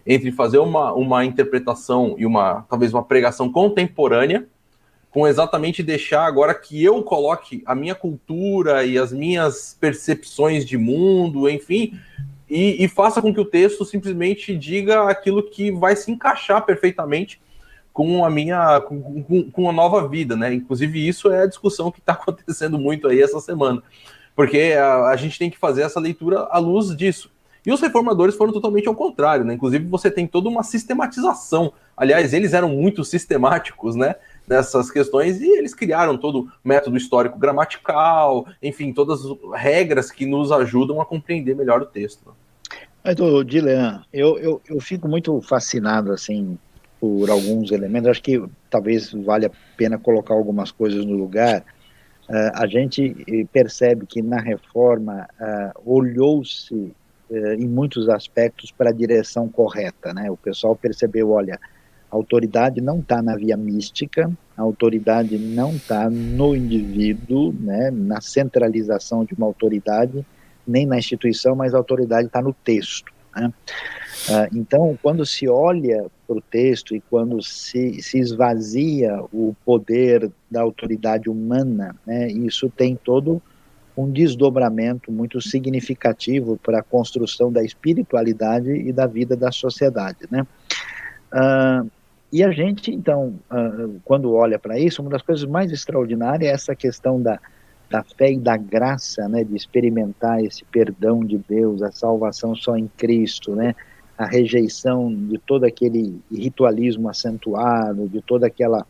entre 0.04 0.32
fazer 0.32 0.58
uma, 0.58 0.92
uma 0.92 1.24
interpretação 1.24 2.16
e 2.18 2.26
uma 2.26 2.62
talvez 2.68 2.92
uma 2.92 3.04
pregação 3.04 3.52
contemporânea, 3.52 4.48
com 5.12 5.28
exatamente 5.28 5.80
deixar 5.80 6.26
agora 6.26 6.52
que 6.52 6.82
eu 6.82 7.04
coloque 7.04 7.62
a 7.64 7.72
minha 7.72 7.94
cultura 7.94 8.84
e 8.84 8.98
as 8.98 9.12
minhas 9.12 9.76
percepções 9.80 10.66
de 10.66 10.76
mundo, 10.76 11.48
enfim, 11.48 11.96
e, 12.50 12.82
e 12.84 12.88
faça 12.88 13.22
com 13.22 13.32
que 13.32 13.40
o 13.40 13.44
texto 13.44 13.84
simplesmente 13.84 14.56
diga 14.56 15.08
aquilo 15.08 15.40
que 15.40 15.70
vai 15.70 15.94
se 15.94 16.10
encaixar 16.10 16.66
perfeitamente 16.66 17.40
com 17.92 18.24
a 18.24 18.30
minha 18.30 18.80
com, 18.80 19.22
com, 19.22 19.50
com 19.50 19.68
a 19.68 19.72
nova 19.72 20.08
vida, 20.08 20.34
né? 20.34 20.54
Inclusive 20.54 21.06
isso 21.06 21.30
é 21.30 21.42
a 21.42 21.46
discussão 21.46 21.90
que 21.90 22.00
está 22.00 22.14
acontecendo 22.14 22.78
muito 22.78 23.08
aí 23.08 23.20
essa 23.20 23.40
semana, 23.40 23.82
porque 24.34 24.74
a, 24.78 25.08
a, 25.08 25.16
gente 25.16 25.38
tem 25.38 25.50
que 25.50 25.58
fazer 25.58 25.82
essa 25.82 26.00
leitura 26.00 26.48
à 26.50 26.58
luz 26.58 26.96
disso. 26.96 27.30
E 27.64 27.70
os 27.70 27.80
reformadores 27.80 28.34
foram 28.34 28.52
totalmente 28.52 28.88
ao 28.88 28.94
contrário, 28.94 29.44
né? 29.44 29.54
Inclusive 29.54 29.84
você 29.84 30.10
tem 30.10 30.26
toda 30.26 30.48
uma 30.48 30.64
sistematização. 30.64 31.72
Aliás, 31.96 32.32
eles 32.32 32.54
eram 32.54 32.70
muito 32.70 33.04
sistemáticos, 33.04 33.94
né? 33.94 34.16
Nessas 34.48 34.90
questões 34.90 35.40
e 35.40 35.48
eles 35.48 35.72
criaram 35.72 36.18
todo 36.18 36.40
o 36.40 36.48
método 36.64 36.96
histórico 36.96 37.38
gramatical, 37.38 38.46
enfim, 38.60 38.92
todas 38.92 39.20
as 39.24 39.36
regras 39.54 40.10
que 40.10 40.26
nos 40.26 40.50
ajudam 40.50 41.00
a 41.00 41.06
compreender 41.06 41.54
melhor 41.54 41.80
o 41.80 41.86
texto. 41.86 42.34
Mas, 43.04 43.16
Dilean, 43.46 44.02
eu, 44.12 44.38
eu, 44.38 44.60
eu 44.68 44.80
fico 44.80 45.06
muito 45.08 45.40
fascinado, 45.42 46.12
assim, 46.12 46.58
por 47.02 47.28
alguns 47.28 47.72
elementos. 47.72 48.08
Acho 48.08 48.22
que 48.22 48.40
talvez 48.70 49.12
valha 49.12 49.48
a 49.48 49.76
pena 49.76 49.98
colocar 49.98 50.34
algumas 50.34 50.70
coisas 50.70 51.04
no 51.04 51.14
lugar. 51.14 51.64
Uh, 52.28 52.54
a 52.54 52.64
gente 52.68 53.16
eh, 53.26 53.44
percebe 53.52 54.06
que 54.06 54.22
na 54.22 54.38
reforma 54.38 55.28
uh, 55.40 55.80
olhou-se 55.84 56.72
uh, 56.72 57.54
em 57.58 57.66
muitos 57.66 58.08
aspectos 58.08 58.70
para 58.70 58.90
a 58.90 58.92
direção 58.92 59.48
correta, 59.48 60.14
né? 60.14 60.30
O 60.30 60.36
pessoal 60.36 60.76
percebeu, 60.76 61.32
olha, 61.32 61.58
a 62.08 62.14
autoridade 62.14 62.80
não 62.80 63.00
está 63.00 63.20
na 63.20 63.34
via 63.34 63.56
mística, 63.56 64.30
a 64.56 64.62
autoridade 64.62 65.36
não 65.36 65.72
está 65.72 66.08
no 66.08 66.54
indivíduo, 66.54 67.52
né? 67.58 67.90
Na 67.90 68.20
centralização 68.20 69.24
de 69.24 69.34
uma 69.34 69.46
autoridade, 69.46 70.24
nem 70.64 70.86
na 70.86 70.98
instituição, 70.98 71.56
mas 71.56 71.74
a 71.74 71.78
autoridade 71.78 72.28
está 72.28 72.40
no 72.40 72.52
texto. 72.52 73.11
Né? 73.34 73.52
Ah, 74.30 74.48
então, 74.52 74.98
quando 75.02 75.24
se 75.26 75.48
olha 75.48 76.06
para 76.26 76.36
o 76.36 76.40
texto 76.40 76.94
e 76.94 77.00
quando 77.00 77.42
se, 77.42 78.00
se 78.02 78.18
esvazia 78.18 79.20
o 79.32 79.54
poder 79.64 80.30
da 80.50 80.60
autoridade 80.60 81.28
humana, 81.28 81.96
né, 82.06 82.30
isso 82.30 82.70
tem 82.70 82.94
todo 82.96 83.42
um 83.96 84.10
desdobramento 84.10 85.12
muito 85.12 85.40
significativo 85.40 86.56
para 86.62 86.78
a 86.78 86.82
construção 86.82 87.52
da 87.52 87.62
espiritualidade 87.62 88.70
e 88.70 88.92
da 88.92 89.06
vida 89.06 89.36
da 89.36 89.52
sociedade. 89.52 90.20
Né? 90.30 90.46
Uh, 91.32 91.90
e 92.32 92.42
a 92.42 92.50
gente, 92.50 92.90
então, 92.90 93.34
uh, 93.50 94.00
quando 94.04 94.32
olha 94.32 94.58
para 94.58 94.78
isso, 94.78 95.02
uma 95.02 95.10
das 95.10 95.20
coisas 95.20 95.44
mais 95.44 95.70
extraordinárias 95.70 96.50
é 96.50 96.54
essa 96.54 96.74
questão 96.74 97.20
da, 97.20 97.38
da 97.92 98.02
fé 98.02 98.32
e 98.32 98.38
da 98.38 98.56
graça, 98.56 99.28
né, 99.28 99.44
de 99.44 99.54
experimentar 99.54 100.42
esse 100.42 100.64
perdão 100.64 101.22
de 101.22 101.36
Deus, 101.46 101.82
a 101.82 101.92
salvação 101.92 102.56
só 102.56 102.74
em 102.74 102.88
Cristo, 102.96 103.54
né, 103.54 103.74
a 104.16 104.24
rejeição 104.24 105.14
de 105.14 105.36
todo 105.36 105.64
aquele 105.64 106.18
ritualismo 106.32 107.10
acentuado, 107.10 108.08
de 108.08 108.22
toda 108.22 108.46
aquela 108.46 108.86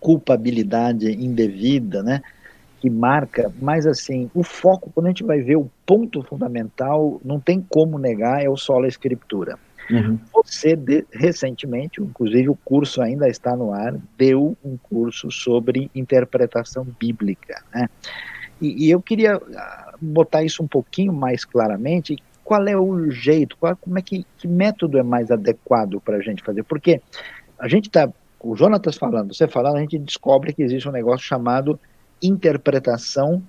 culpabilidade 0.00 1.10
indevida, 1.10 2.02
né? 2.02 2.22
Que 2.80 2.88
marca, 2.88 3.52
mas 3.60 3.86
assim, 3.86 4.30
o 4.32 4.44
foco, 4.44 4.90
quando 4.94 5.06
a 5.06 5.08
gente 5.08 5.24
vai 5.24 5.40
ver 5.40 5.56
o 5.56 5.68
ponto 5.84 6.22
fundamental, 6.22 7.20
não 7.24 7.40
tem 7.40 7.60
como 7.60 7.98
negar, 7.98 8.42
é 8.42 8.48
o 8.48 8.56
solo 8.56 8.86
escritura. 8.86 9.58
Uhum. 9.90 10.18
Você, 10.32 10.76
de, 10.76 11.06
recentemente, 11.12 12.00
inclusive 12.00 12.48
o 12.48 12.56
curso 12.56 13.00
ainda 13.00 13.28
está 13.28 13.56
no 13.56 13.72
ar, 13.72 13.94
deu 14.16 14.56
um 14.64 14.76
curso 14.76 15.30
sobre 15.30 15.90
interpretação 15.94 16.86
bíblica, 16.98 17.62
né? 17.74 17.88
E, 18.60 18.86
e 18.86 18.90
eu 18.90 19.00
queria 19.00 19.36
ah, 19.36 19.94
botar 20.00 20.42
isso 20.42 20.62
um 20.62 20.66
pouquinho 20.66 21.12
mais 21.12 21.44
claramente, 21.44 22.16
qual 22.44 22.66
é 22.66 22.76
o 22.76 23.10
jeito, 23.10 23.56
qual, 23.56 23.76
como 23.76 23.98
é 23.98 24.02
que, 24.02 24.26
que 24.36 24.48
método 24.48 24.98
é 24.98 25.02
mais 25.02 25.30
adequado 25.30 26.00
para 26.00 26.16
a 26.16 26.20
gente 26.20 26.42
fazer? 26.42 26.62
Porque 26.64 27.00
a 27.58 27.68
gente 27.68 27.88
está, 27.88 28.10
o 28.40 28.56
Jonatas 28.56 28.96
falando, 28.96 29.34
você 29.34 29.46
falando, 29.46 29.76
a 29.76 29.80
gente 29.80 29.98
descobre 29.98 30.52
que 30.52 30.62
existe 30.62 30.88
um 30.88 30.92
negócio 30.92 31.26
chamado 31.26 31.78
interpretação 32.22 33.42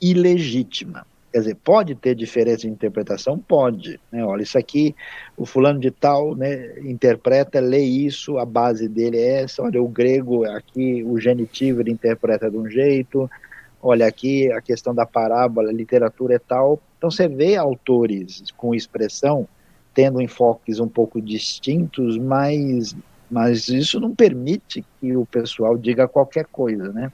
ilegítima. 0.00 1.06
Quer 1.32 1.38
dizer, 1.38 1.56
pode 1.56 1.94
ter 1.94 2.14
diferença 2.14 2.62
de 2.62 2.68
interpretação? 2.68 3.38
Pode. 3.38 4.00
Né? 4.10 4.24
Olha, 4.24 4.42
isso 4.42 4.58
aqui, 4.58 4.94
o 5.36 5.46
fulano 5.46 5.78
de 5.78 5.90
tal 5.90 6.34
né, 6.34 6.80
interpreta, 6.80 7.60
lê 7.60 7.80
isso, 7.80 8.36
a 8.38 8.44
base 8.44 8.88
dele 8.88 9.16
é 9.16 9.42
essa. 9.42 9.62
Olha, 9.62 9.80
o 9.80 9.88
grego, 9.88 10.44
aqui, 10.44 11.04
o 11.04 11.20
genitivo, 11.20 11.80
ele 11.80 11.92
interpreta 11.92 12.50
de 12.50 12.56
um 12.56 12.68
jeito. 12.68 13.30
Olha, 13.80 14.06
aqui, 14.06 14.50
a 14.50 14.60
questão 14.60 14.94
da 14.94 15.06
parábola, 15.06 15.70
a 15.70 15.72
literatura 15.72 16.34
é 16.34 16.38
tal. 16.38 16.80
Então 16.98 17.10
você 17.10 17.28
vê 17.28 17.56
autores 17.56 18.50
com 18.56 18.74
expressão 18.74 19.46
tendo 19.94 20.20
enfoques 20.20 20.78
um 20.78 20.88
pouco 20.88 21.20
distintos, 21.20 22.16
mas 22.18 22.94
mas 23.30 23.68
isso 23.68 24.00
não 24.00 24.12
permite 24.12 24.84
que 25.00 25.16
o 25.16 25.24
pessoal 25.24 25.78
diga 25.78 26.08
qualquer 26.08 26.46
coisa, 26.46 26.92
né? 26.92 27.12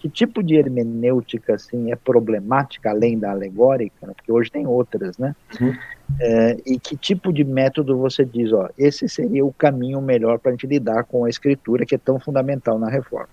Que 0.00 0.08
tipo 0.08 0.42
de 0.42 0.56
hermenêutica 0.56 1.54
assim 1.54 1.92
é 1.92 1.96
problemática 1.96 2.90
além 2.90 3.18
da 3.18 3.30
alegórica? 3.30 4.06
Né? 4.06 4.12
Porque 4.16 4.32
hoje 4.32 4.50
tem 4.50 4.66
outras, 4.66 5.16
né? 5.18 5.36
Uhum. 5.60 5.76
É, 6.18 6.56
e 6.66 6.80
que 6.80 6.96
tipo 6.96 7.32
de 7.32 7.44
método 7.44 7.96
você 7.98 8.24
diz, 8.24 8.52
ó, 8.52 8.68
esse 8.76 9.08
seria 9.08 9.44
o 9.44 9.52
caminho 9.52 10.00
melhor 10.00 10.38
para 10.38 10.50
a 10.50 10.54
gente 10.54 10.66
lidar 10.66 11.04
com 11.04 11.24
a 11.24 11.28
escritura 11.28 11.86
que 11.86 11.94
é 11.94 11.98
tão 11.98 12.18
fundamental 12.18 12.78
na 12.78 12.88
reforma? 12.88 13.28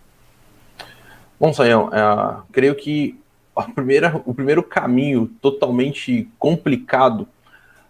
Bom, 1.39 1.53
Sayão, 1.53 1.89
é, 1.91 2.41
creio 2.51 2.76
que 2.76 3.20
a 3.55 3.63
primeira, 3.63 4.22
o 4.26 4.34
primeiro 4.34 4.61
caminho 4.61 5.28
totalmente 5.41 6.30
complicado 6.38 7.28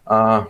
uh, 0.06 0.48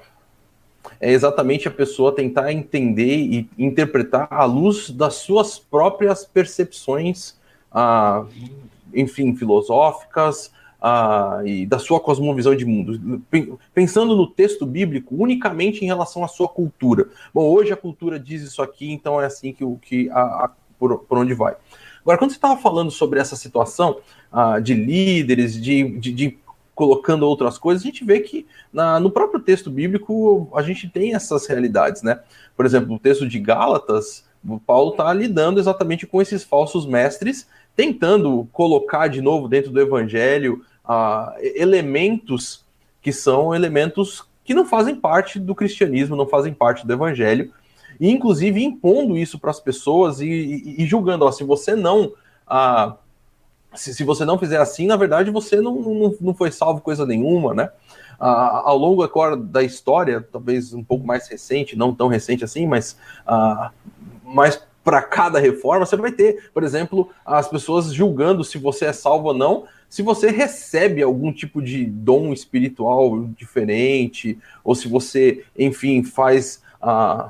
é 0.99 1.11
exatamente 1.11 1.67
a 1.67 1.71
pessoa 1.71 2.15
tentar 2.15 2.51
entender 2.51 3.15
e 3.17 3.49
interpretar 3.57 4.27
à 4.31 4.45
luz 4.45 4.89
das 4.89 5.15
suas 5.15 5.57
próprias 5.57 6.25
percepções, 6.25 7.36
uh, 7.77 8.27
enfim, 8.93 9.35
filosóficas, 9.35 10.51
uh, 10.81 11.45
e 11.45 11.65
da 11.65 11.79
sua 11.79 11.99
cosmovisão 11.99 12.55
de 12.55 12.65
mundo, 12.65 13.21
pensando 13.73 14.15
no 14.15 14.27
texto 14.27 14.65
bíblico 14.65 15.15
unicamente 15.15 15.83
em 15.83 15.87
relação 15.87 16.23
à 16.23 16.27
sua 16.27 16.47
cultura. 16.47 17.07
Bom, 17.33 17.49
hoje 17.49 17.71
a 17.71 17.77
cultura 17.77 18.19
diz 18.19 18.41
isso 18.41 18.61
aqui, 18.61 18.91
então 18.91 19.21
é 19.21 19.25
assim 19.25 19.53
que, 19.53 19.63
que 19.81 20.09
a, 20.09 20.21
a 20.21 20.51
por, 20.79 20.99
por 20.99 21.17
onde 21.17 21.33
vai. 21.33 21.55
Agora, 22.01 22.17
quando 22.17 22.31
você 22.31 22.37
estava 22.37 22.59
falando 22.59 22.91
sobre 22.91 23.19
essa 23.19 23.35
situação 23.35 23.97
uh, 24.31 24.61
de 24.61 24.73
líderes, 24.73 25.61
de, 25.61 25.99
de, 25.99 26.13
de 26.13 26.37
colocando 26.73 27.23
outras 27.23 27.57
coisas, 27.57 27.83
a 27.83 27.85
gente 27.87 28.05
vê 28.05 28.19
que 28.19 28.45
na, 28.71 28.99
no 28.99 29.09
próprio 29.09 29.41
texto 29.41 29.69
bíblico 29.69 30.47
a 30.53 30.61
gente 30.61 30.87
tem 30.87 31.15
essas 31.15 31.47
realidades, 31.47 32.03
né? 32.03 32.19
Por 32.55 32.65
exemplo, 32.65 32.95
o 32.95 32.99
texto 32.99 33.27
de 33.27 33.39
Gálatas, 33.39 34.25
o 34.47 34.59
Paulo 34.59 34.91
está 34.91 35.11
lidando 35.11 35.59
exatamente 35.59 36.05
com 36.05 36.21
esses 36.21 36.43
falsos 36.43 36.85
mestres, 36.85 37.47
tentando 37.77 38.49
colocar 38.51 39.07
de 39.07 39.21
novo 39.21 39.47
dentro 39.47 39.71
do 39.71 39.79
evangelho 39.79 40.65
uh, 40.83 41.31
elementos 41.39 42.65
que 42.99 43.13
são 43.13 43.53
elementos 43.53 44.27
que 44.43 44.55
não 44.55 44.65
fazem 44.65 44.95
parte 44.95 45.39
do 45.39 45.53
cristianismo, 45.53 46.15
não 46.15 46.27
fazem 46.27 46.51
parte 46.51 46.87
do 46.87 46.91
evangelho, 46.91 47.53
e 47.99 48.09
inclusive 48.09 48.63
impondo 48.63 49.15
isso 49.15 49.37
para 49.37 49.51
as 49.51 49.59
pessoas 49.59 50.19
e, 50.21 50.25
e, 50.25 50.83
e, 50.83 50.85
julgando, 50.87 51.23
ó, 51.23 51.31
se 51.31 51.43
você 51.43 51.75
não. 51.75 52.13
Uh, 52.49 52.95
se, 53.75 53.93
se 53.93 54.03
você 54.03 54.25
não 54.25 54.39
fizer 54.39 54.57
assim, 54.57 54.87
na 54.87 54.95
verdade 54.95 55.29
você 55.29 55.61
não, 55.61 55.75
não, 55.79 56.15
não 56.19 56.33
foi 56.33 56.51
salvo 56.51 56.81
coisa 56.81 57.05
nenhuma, 57.05 57.53
né? 57.53 57.69
Uh, 58.19 58.25
ao 58.65 58.77
longo 58.77 59.03
agora 59.03 59.37
da 59.37 59.61
história, 59.61 60.27
talvez 60.31 60.73
um 60.73 60.83
pouco 60.83 61.05
mais 61.05 61.27
recente, 61.27 61.75
não 61.75 61.93
tão 61.93 62.07
recente 62.07 62.43
assim, 62.43 62.65
mas 62.65 62.97
uh, 63.27 63.69
mais 64.23 64.66
para 64.87 65.01
cada 65.01 65.37
reforma, 65.37 65.85
você 65.85 65.97
vai 65.97 66.13
ter, 66.13 66.49
por 66.53 66.63
exemplo, 66.63 67.09
as 67.25 67.45
pessoas 67.49 67.93
julgando 67.93 68.41
se 68.41 68.57
você 68.57 68.85
é 68.85 68.93
salvo 68.93 69.27
ou 69.27 69.33
não, 69.33 69.65
se 69.89 70.01
você 70.01 70.29
recebe 70.31 71.03
algum 71.03 71.33
tipo 71.33 71.61
de 71.61 71.83
dom 71.83 72.31
espiritual 72.31 73.25
diferente, 73.37 74.39
ou 74.63 74.73
se 74.73 74.87
você, 74.87 75.43
enfim, 75.59 76.05
faz. 76.05 76.61
Uh, 76.81 77.29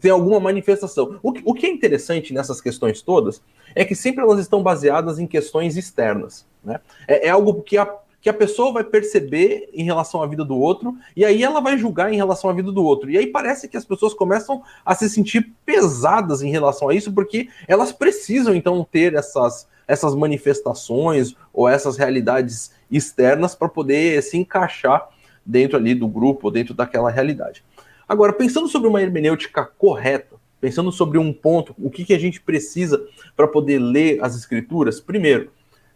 tem 0.00 0.12
alguma 0.12 0.38
manifestação. 0.38 1.18
O 1.20 1.32
que, 1.32 1.42
o 1.44 1.52
que 1.52 1.66
é 1.66 1.68
interessante 1.68 2.32
nessas 2.32 2.60
questões 2.60 3.02
todas 3.02 3.42
é 3.74 3.84
que 3.84 3.96
sempre 3.96 4.22
elas 4.22 4.38
estão 4.38 4.62
baseadas 4.62 5.18
em 5.18 5.26
questões 5.26 5.76
externas. 5.76 6.46
Né? 6.62 6.78
É, 7.08 7.26
é 7.26 7.30
algo 7.30 7.60
que 7.60 7.76
a, 7.76 7.92
que 8.26 8.30
a 8.30 8.34
pessoa 8.34 8.72
vai 8.72 8.82
perceber 8.82 9.68
em 9.72 9.84
relação 9.84 10.20
à 10.20 10.26
vida 10.26 10.44
do 10.44 10.58
outro, 10.58 10.96
e 11.14 11.24
aí 11.24 11.44
ela 11.44 11.60
vai 11.60 11.78
julgar 11.78 12.12
em 12.12 12.16
relação 12.16 12.50
à 12.50 12.52
vida 12.52 12.72
do 12.72 12.82
outro. 12.82 13.08
E 13.08 13.16
aí 13.16 13.28
parece 13.28 13.68
que 13.68 13.76
as 13.76 13.84
pessoas 13.84 14.12
começam 14.12 14.64
a 14.84 14.96
se 14.96 15.08
sentir 15.08 15.52
pesadas 15.64 16.42
em 16.42 16.50
relação 16.50 16.88
a 16.88 16.94
isso, 16.96 17.12
porque 17.12 17.48
elas 17.68 17.92
precisam 17.92 18.52
então 18.52 18.84
ter 18.90 19.14
essas, 19.14 19.68
essas 19.86 20.12
manifestações 20.16 21.36
ou 21.52 21.68
essas 21.68 21.96
realidades 21.96 22.72
externas 22.90 23.54
para 23.54 23.68
poder 23.68 24.20
se 24.24 24.36
encaixar 24.36 25.08
dentro 25.44 25.76
ali 25.76 25.94
do 25.94 26.08
grupo, 26.08 26.50
dentro 26.50 26.74
daquela 26.74 27.12
realidade. 27.12 27.62
Agora, 28.08 28.32
pensando 28.32 28.66
sobre 28.66 28.88
uma 28.88 29.00
hermenêutica 29.00 29.64
correta, 29.64 30.34
pensando 30.60 30.90
sobre 30.90 31.16
um 31.16 31.32
ponto, 31.32 31.76
o 31.78 31.88
que, 31.88 32.04
que 32.04 32.12
a 32.12 32.18
gente 32.18 32.40
precisa 32.40 33.06
para 33.36 33.46
poder 33.46 33.78
ler 33.78 34.18
as 34.20 34.34
escrituras, 34.34 35.00
primeiro, 35.00 35.52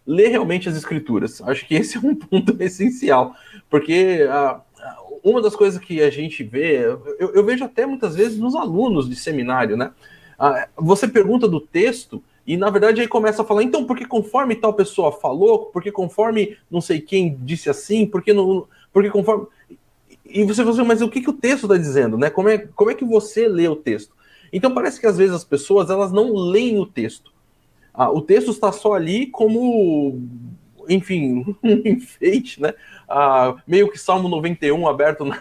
ler 0.07 0.29
realmente 0.29 0.69
as 0.69 0.77
escrituras. 0.77 1.41
Acho 1.43 1.67
que 1.67 1.75
esse 1.75 1.97
é 1.97 2.01
um 2.01 2.15
ponto 2.17 2.57
essencial, 2.63 3.35
porque 3.69 4.27
ah, 4.29 4.61
uma 5.23 5.41
das 5.41 5.55
coisas 5.55 5.83
que 5.83 6.03
a 6.03 6.11
gente 6.11 6.43
vê, 6.43 6.85
eu, 7.19 7.33
eu, 7.35 7.45
vejo 7.45 7.65
até 7.65 7.87
muitas 7.87 8.15
vezes 8.15 8.39
nos 8.39 8.55
alunos 8.55 9.09
de 9.09 9.17
seminário, 9.17 9.77
né? 9.77 9.93
Ah, 10.39 10.69
você 10.77 11.07
pergunta 11.07 11.47
do 11.47 11.61
texto 11.61 12.23
e 12.47 12.57
na 12.57 12.71
verdade 12.71 13.01
aí 13.01 13.09
começa 13.09 13.43
a 13.43 13.45
falar, 13.45 13.63
então, 13.63 13.85
porque 13.85 14.07
conforme 14.07 14.57
tal 14.57 14.73
pessoa 14.73 15.13
falou, 15.13 15.67
porque 15.67 15.93
conforme 15.93 16.57
não 16.71 16.81
sei 16.81 17.01
quem 17.01 17.37
disse 17.41 17.69
assim, 17.69 18.07
porque 18.07 18.33
não, 18.33 18.67
porque 18.93 19.11
conforme 19.11 19.47
e 20.33 20.45
você 20.45 20.63
fala 20.63 20.71
assim, 20.71 20.85
mas 20.85 21.03
o 21.03 21.09
que, 21.09 21.21
que 21.21 21.31
o 21.31 21.35
texto 21.35 21.65
está 21.65 21.77
dizendo, 21.77 22.17
né? 22.17 22.31
Como 22.31 22.49
é, 22.49 22.59
como 22.59 22.91
é 22.91 22.95
que 22.95 23.05
você 23.05 23.49
lê 23.49 23.69
o 23.69 23.77
texto? 23.77 24.15
Então 24.53 24.73
parece 24.73 25.01
que 25.01 25.07
às 25.07 25.17
vezes 25.17 25.35
as 25.35 25.45
pessoas 25.45 25.91
elas 25.91 26.13
não 26.13 26.33
leem 26.33 26.79
o 26.79 26.87
texto. 26.87 27.33
Ah, 27.93 28.11
o 28.11 28.21
texto 28.21 28.51
está 28.51 28.73
só 28.73 28.95
ali 28.95 29.27
como, 29.27 30.21
enfim, 30.89 31.45
um 31.63 31.83
enfeite, 31.85 32.61
né? 32.61 32.75
Ah, 33.09 33.57
meio 33.67 33.91
que 33.91 33.99
Salmo 33.99 34.29
91 34.29 34.87
aberto 34.87 35.25
na, 35.25 35.41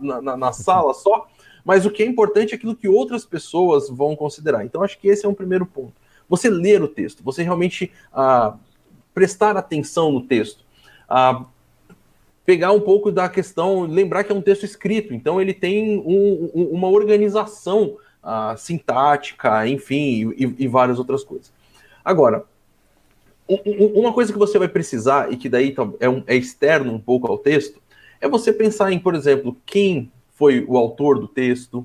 na, 0.00 0.20
na, 0.22 0.36
na 0.36 0.52
sala 0.52 0.92
só. 0.94 1.26
Mas 1.64 1.84
o 1.84 1.90
que 1.90 2.02
é 2.02 2.06
importante 2.06 2.52
é 2.52 2.56
aquilo 2.56 2.76
que 2.76 2.88
outras 2.88 3.24
pessoas 3.24 3.88
vão 3.88 4.14
considerar. 4.14 4.64
Então 4.64 4.82
acho 4.82 4.98
que 4.98 5.08
esse 5.08 5.26
é 5.26 5.28
um 5.28 5.34
primeiro 5.34 5.66
ponto. 5.66 5.94
Você 6.28 6.48
ler 6.48 6.82
o 6.82 6.88
texto, 6.88 7.24
você 7.24 7.42
realmente 7.42 7.90
ah, 8.12 8.54
prestar 9.12 9.56
atenção 9.56 10.12
no 10.12 10.20
texto. 10.20 10.64
Ah, 11.08 11.44
pegar 12.46 12.70
um 12.70 12.80
pouco 12.80 13.10
da 13.10 13.28
questão, 13.28 13.82
lembrar 13.82 14.22
que 14.22 14.30
é 14.30 14.34
um 14.34 14.40
texto 14.40 14.62
escrito, 14.62 15.12
então 15.12 15.40
ele 15.40 15.52
tem 15.52 15.98
um, 15.98 16.50
um, 16.54 16.62
uma 16.72 16.88
organização 16.88 17.96
uh, 18.22 18.56
sintática, 18.56 19.66
enfim, 19.66 20.32
e, 20.36 20.54
e, 20.60 20.68
várias 20.68 21.00
outras 21.00 21.24
coisas. 21.24 21.52
Agora, 22.06 22.44
um, 23.48 24.00
uma 24.00 24.12
coisa 24.12 24.32
que 24.32 24.38
você 24.38 24.60
vai 24.60 24.68
precisar, 24.68 25.32
e 25.32 25.36
que 25.36 25.48
daí 25.48 25.74
é, 25.98 26.08
um, 26.08 26.22
é 26.24 26.36
externo 26.36 26.92
um 26.92 27.00
pouco 27.00 27.26
ao 27.26 27.36
texto, 27.36 27.82
é 28.20 28.28
você 28.28 28.52
pensar 28.52 28.92
em, 28.92 28.98
por 29.00 29.16
exemplo, 29.16 29.56
quem 29.66 30.12
foi 30.30 30.64
o 30.68 30.76
autor 30.76 31.18
do 31.18 31.26
texto, 31.26 31.84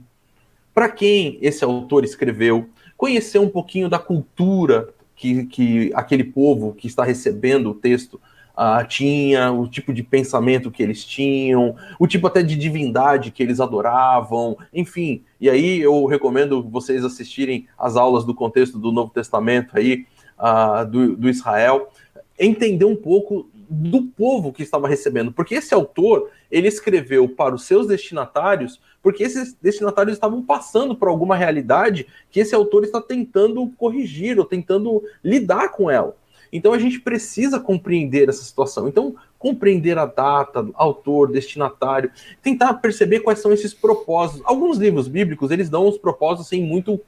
para 0.76 0.88
quem 0.90 1.40
esse 1.42 1.64
autor 1.64 2.04
escreveu, 2.04 2.70
conhecer 2.96 3.40
um 3.40 3.50
pouquinho 3.50 3.90
da 3.90 3.98
cultura 3.98 4.94
que, 5.16 5.46
que 5.48 5.92
aquele 5.96 6.24
povo 6.24 6.76
que 6.76 6.86
está 6.86 7.04
recebendo 7.04 7.72
o 7.72 7.74
texto 7.74 8.22
uh, 8.52 8.86
tinha, 8.88 9.52
o 9.52 9.68
tipo 9.68 9.94
de 9.94 10.04
pensamento 10.04 10.72
que 10.72 10.84
eles 10.84 11.04
tinham, 11.04 11.76
o 12.00 12.08
tipo 12.08 12.28
até 12.28 12.44
de 12.44 12.56
divindade 12.56 13.32
que 13.32 13.42
eles 13.42 13.60
adoravam, 13.60 14.58
enfim. 14.74 15.24
E 15.40 15.50
aí 15.50 15.80
eu 15.80 16.06
recomendo 16.06 16.62
vocês 16.64 17.04
assistirem 17.04 17.68
as 17.78 17.96
aulas 17.96 18.24
do 18.24 18.36
contexto 18.36 18.78
do 18.78 18.92
Novo 18.92 19.12
Testamento 19.12 19.72
aí, 19.74 20.06
uh, 20.42 20.86
do, 20.86 21.16
do 21.16 21.30
Israel, 21.30 21.90
entender 22.38 22.86
um 22.86 22.96
pouco 22.96 23.48
do 23.70 24.04
povo 24.04 24.52
que 24.52 24.64
estava 24.64 24.88
recebendo, 24.88 25.32
porque 25.32 25.56
esse 25.56 25.74
autor 25.74 26.30
ele 26.52 26.68
escreveu 26.68 27.30
para 27.30 27.56
os 27.56 27.64
seus 27.64 27.88
destinatários, 27.88 28.82
porque 29.02 29.24
esses 29.24 29.56
destinatários 29.62 30.18
estavam 30.18 30.44
passando 30.44 30.94
por 30.94 31.08
alguma 31.08 31.38
realidade 31.38 32.06
que 32.30 32.42
esse 32.42 32.54
autor 32.54 32.84
está 32.84 33.00
tentando 33.02 33.66
corrigir 33.78 34.38
ou 34.38 34.44
tentando 34.44 35.02
lidar 35.24 35.70
com 35.70 35.90
ela. 35.90 36.18
Então 36.52 36.74
a 36.74 36.80
gente 36.80 37.00
precisa 37.00 37.60
compreender 37.60 38.28
essa 38.28 38.44
situação. 38.44 38.88
Então, 38.90 39.16
compreender 39.40 39.98
a 39.98 40.06
data, 40.06 40.68
autor, 40.74 41.32
destinatário, 41.32 42.12
tentar 42.44 42.74
perceber 42.76 43.22
quais 43.22 43.40
são 43.40 43.54
esses 43.54 43.74
propósitos. 43.74 44.44
Alguns 44.46 44.78
livros 44.78 45.08
bíblicos, 45.08 45.50
eles 45.50 45.70
dão 45.70 45.88
os 45.88 45.98
propósitos 45.98 46.48
assim 46.48 46.62
muito 46.62 47.00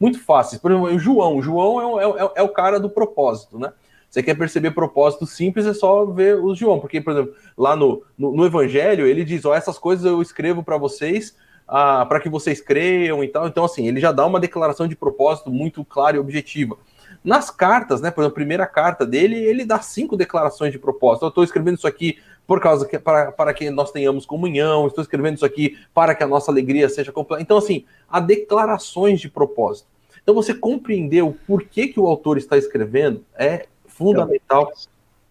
muito 0.00 0.18
fáceis. 0.18 0.60
Por 0.60 0.70
exemplo, 0.70 0.88
o 0.88 0.98
João. 0.98 1.36
O 1.36 1.42
João 1.42 2.00
é, 2.00 2.04
é, 2.04 2.30
é 2.36 2.42
o 2.42 2.48
cara 2.48 2.80
do 2.80 2.88
propósito, 2.88 3.58
né? 3.58 3.72
Você 4.08 4.24
quer 4.24 4.34
perceber 4.34 4.72
propósito 4.72 5.24
simples, 5.24 5.66
é 5.66 5.74
só 5.74 6.04
ver 6.06 6.36
o 6.36 6.52
João. 6.54 6.80
Porque, 6.80 7.00
por 7.00 7.12
exemplo, 7.12 7.34
lá 7.56 7.76
no, 7.76 8.02
no, 8.18 8.32
no 8.32 8.46
Evangelho, 8.46 9.06
ele 9.06 9.24
diz: 9.24 9.44
Ó, 9.44 9.54
essas 9.54 9.78
coisas 9.78 10.04
eu 10.04 10.20
escrevo 10.20 10.64
para 10.64 10.76
vocês, 10.76 11.36
ah, 11.68 12.04
para 12.06 12.18
que 12.18 12.28
vocês 12.28 12.60
creiam 12.60 13.22
e 13.22 13.28
tal. 13.28 13.46
Então, 13.46 13.64
assim, 13.64 13.86
ele 13.86 14.00
já 14.00 14.10
dá 14.10 14.26
uma 14.26 14.40
declaração 14.40 14.88
de 14.88 14.96
propósito 14.96 15.50
muito 15.50 15.84
clara 15.84 16.16
e 16.16 16.20
objetiva. 16.20 16.76
Nas 17.22 17.50
cartas, 17.50 18.00
né, 18.00 18.10
por 18.10 18.22
exemplo, 18.22 18.32
a 18.32 18.34
primeira 18.34 18.66
carta 18.66 19.04
dele, 19.06 19.36
ele 19.36 19.64
dá 19.64 19.80
cinco 19.80 20.16
declarações 20.16 20.72
de 20.72 20.78
propósito. 20.78 21.26
Eu 21.26 21.28
estou 21.28 21.44
escrevendo 21.44 21.76
isso 21.76 21.86
aqui 21.86 22.18
por 22.50 22.60
causa 22.60 22.84
que 22.84 22.98
para, 22.98 23.30
para 23.30 23.54
que 23.54 23.70
nós 23.70 23.92
tenhamos 23.92 24.26
comunhão, 24.26 24.88
estou 24.88 25.02
escrevendo 25.02 25.36
isso 25.36 25.46
aqui 25.46 25.78
para 25.94 26.16
que 26.16 26.24
a 26.24 26.26
nossa 26.26 26.50
alegria 26.50 26.88
seja 26.88 27.12
completa. 27.12 27.40
Então, 27.40 27.56
assim, 27.56 27.84
há 28.10 28.18
declarações 28.18 29.20
de 29.20 29.28
propósito. 29.28 29.86
Então, 30.20 30.34
você 30.34 30.52
compreender 30.52 31.22
o 31.22 31.32
porquê 31.32 31.86
que 31.86 32.00
o 32.00 32.08
autor 32.08 32.38
está 32.38 32.58
escrevendo 32.58 33.22
é 33.38 33.66
fundamental. 33.86 34.72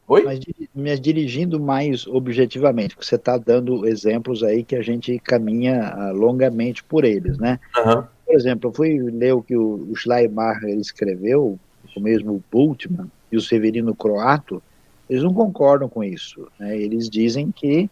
Oi? 0.08 0.24
Mas, 0.24 0.40
mas 0.74 1.02
dirigindo 1.02 1.60
mais 1.60 2.08
objetivamente, 2.08 2.96
você 2.98 3.16
está 3.16 3.38
dando 3.38 3.86
exemplos 3.86 4.42
aí 4.42 4.64
que 4.64 4.78
a 4.78 4.82
gente 4.82 5.20
caminha 5.20 5.94
uh, 5.98 6.16
longamente 6.16 6.86
por 6.86 7.04
eles, 7.04 7.38
né? 7.38 7.60
Uhum. 7.80 8.02
por 8.26 8.34
exemplo, 8.34 8.70
eu 8.70 8.74
fui 8.74 8.98
ler 8.98 9.34
o 9.34 9.42
que 9.42 9.58
o, 9.58 9.94
Schleiermacher 9.94 10.70
escreveu, 10.70 11.60
o 11.98 12.00
mesmo 12.00 12.42
Bultmann 12.50 13.12
e 13.30 13.36
o 13.36 13.42
Severino 13.42 13.94
Croato, 13.94 14.64
eles 15.10 15.24
não 15.24 15.34
concordam 15.34 15.90
com 15.90 16.04
isso. 16.04 16.48
Né? 16.60 16.78
Eles 16.78 17.10
dizem 17.10 17.52
que 17.52 17.90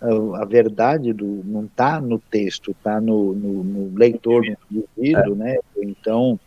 a, 0.00 0.42
a 0.42 0.44
verdade 0.44 1.12
do, 1.12 1.42
não 1.44 1.64
está 1.64 2.00
no 2.00 2.18
texto, 2.18 2.72
está 2.72 3.00
no, 3.00 3.32
no, 3.32 3.64
no, 3.64 3.98
leitor, 3.98 4.44
no 4.70 4.84
indivíduo, 4.96 5.34
é. 5.34 5.36
né? 5.36 5.58
Então, 5.78 6.38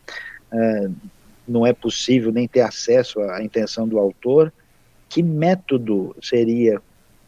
é, 0.52 0.90
não 1.48 1.66
é 1.66 1.74
possível 1.74 2.32
nem 2.32 2.48
ter 2.48 2.62
acesso 2.62 3.20
à 3.22 3.44
intenção 3.44 3.88
do 3.88 3.98
autor. 3.98 4.54
Que 5.10 5.22
método 5.22 6.16
seria 6.22 6.82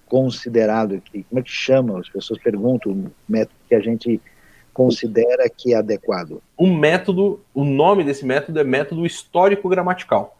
considerado 0.07 0.95
aqui? 0.95 1.23
Como 1.29 1.39
é 1.39 1.43
que 1.43 1.51
chama? 1.51 1.99
As 1.99 2.09
pessoas 2.09 2.39
perguntam 2.39 2.91
o 2.91 3.11
método 3.27 3.55
que 3.67 3.75
a 3.75 3.79
gente 3.79 4.21
considera 4.73 5.49
que 5.49 5.73
é 5.73 5.77
adequado. 5.77 6.41
O 6.57 6.67
método, 6.67 7.41
o 7.53 7.63
nome 7.63 8.03
desse 8.03 8.25
método 8.25 8.59
é 8.59 8.63
método 8.63 9.05
histórico-gramatical. 9.05 10.37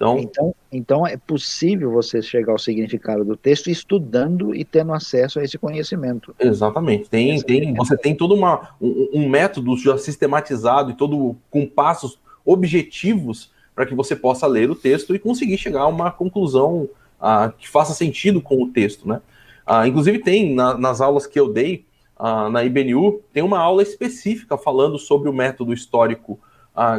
Então, 0.00 0.18
então, 0.18 0.54
então 0.72 1.06
é 1.06 1.18
possível 1.18 1.92
você 1.92 2.22
chegar 2.22 2.52
ao 2.52 2.58
significado 2.58 3.22
do 3.22 3.36
texto 3.36 3.68
estudando 3.68 4.54
e 4.54 4.64
tendo 4.64 4.94
acesso 4.94 5.38
a 5.38 5.44
esse 5.44 5.58
conhecimento. 5.58 6.34
Exatamente. 6.40 7.10
Tem, 7.10 7.38
tem, 7.42 7.74
você 7.74 7.98
tem 7.98 8.14
todo 8.14 8.34
uma, 8.34 8.70
um, 8.80 9.10
um 9.12 9.28
método 9.28 9.76
já 9.76 9.98
sistematizado 9.98 10.90
e 10.90 10.94
todo 10.94 11.36
com 11.50 11.66
passos 11.66 12.18
objetivos 12.46 13.52
para 13.74 13.84
que 13.84 13.94
você 13.94 14.16
possa 14.16 14.46
ler 14.46 14.70
o 14.70 14.74
texto 14.74 15.14
e 15.14 15.18
conseguir 15.18 15.58
chegar 15.58 15.82
a 15.82 15.86
uma 15.86 16.10
conclusão 16.10 16.88
ah, 17.20 17.52
que 17.58 17.68
faça 17.68 17.92
sentido 17.92 18.40
com 18.40 18.62
o 18.62 18.68
texto, 18.68 19.06
né? 19.06 19.20
Ah, 19.66 19.86
inclusive 19.86 20.20
tem 20.20 20.54
na, 20.54 20.78
nas 20.78 21.02
aulas 21.02 21.26
que 21.26 21.38
eu 21.38 21.52
dei 21.52 21.84
ah, 22.18 22.48
na 22.48 22.64
IBNU 22.64 23.20
tem 23.34 23.42
uma 23.42 23.58
aula 23.58 23.82
específica 23.82 24.56
falando 24.56 24.98
sobre 24.98 25.28
o 25.28 25.32
método 25.32 25.74
histórico 25.74 26.40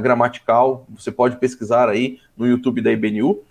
gramatical. 0.01 0.85
Você 0.95 1.11
pode 1.11 1.37
pesquisar 1.37 1.89
aí 1.89 2.19
no 2.37 2.47
YouTube 2.47 2.81
da 2.81 2.91
IBNU. 2.91 3.43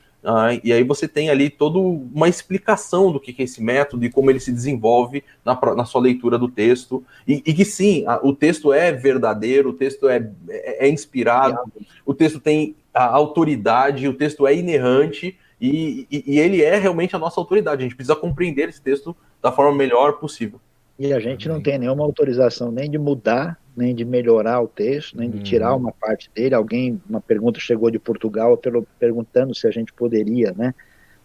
e 0.62 0.72
aí 0.72 0.84
você 0.84 1.08
tem 1.08 1.30
ali 1.30 1.48
toda 1.48 1.78
uma 1.78 2.28
explicação 2.28 3.10
do 3.10 3.18
que, 3.18 3.34
é 3.40 3.44
esse 3.44 3.62
método 3.62 4.04
e 4.04 4.10
como 4.10 4.30
ele 4.30 4.40
se 4.40 4.52
desenvolve 4.52 5.24
na, 5.44 5.58
na 5.74 5.84
sua 5.84 6.00
leitura 6.00 6.38
do 6.38 6.48
texto. 6.48 7.02
E, 7.26 7.42
e 7.46 7.54
que 7.54 7.64
sim, 7.64 8.04
o 8.22 8.34
texto 8.34 8.72
é 8.72 8.92
verdadeiro, 8.92 9.70
o 9.70 9.74
texto 9.74 10.08
é, 10.08 10.30
é, 10.48 10.86
é 10.86 10.88
inspirado, 10.88 11.58
o 12.04 12.14
texto 12.14 12.38
tem 12.38 12.76
a 12.92 13.04
autoridade, 13.04 14.08
o 14.08 14.14
texto 14.14 14.46
é 14.46 14.54
inerrante, 14.54 15.38
e, 15.60 16.06
e, 16.10 16.24
e, 16.26 16.38
ele 16.38 16.62
é 16.62 16.76
realmente 16.78 17.14
a 17.14 17.18
nossa 17.18 17.38
autoridade. 17.38 17.80
A 17.80 17.82
gente 17.82 17.94
precisa 17.94 18.16
compreender 18.16 18.68
esse 18.68 18.80
texto 18.80 19.14
da 19.42 19.52
forma 19.52 19.76
melhor 19.76 20.14
possível. 20.14 20.58
E 20.98 21.12
a 21.12 21.20
gente 21.20 21.48
não 21.48 21.62
tem 21.62 21.78
nenhuma 21.78 22.04
autorização 22.04 22.72
nem 22.72 22.90
de 22.90 22.98
mudar, 22.98 23.58
nem 23.76 23.94
de 23.94 24.04
melhorar 24.04 24.60
o 24.60 24.68
texto, 24.68 25.16
nem 25.16 25.30
de 25.30 25.42
tirar 25.42 25.72
uhum. 25.72 25.78
uma 25.78 25.92
parte 25.92 26.30
dele. 26.34 26.54
Alguém, 26.54 27.00
uma 27.08 27.20
pergunta 27.20 27.60
chegou 27.60 27.90
de 27.90 27.98
Portugal 27.98 28.56
pelo, 28.56 28.86
perguntando 28.98 29.54
se 29.54 29.66
a 29.66 29.70
gente 29.70 29.92
poderia, 29.92 30.52
né, 30.52 30.74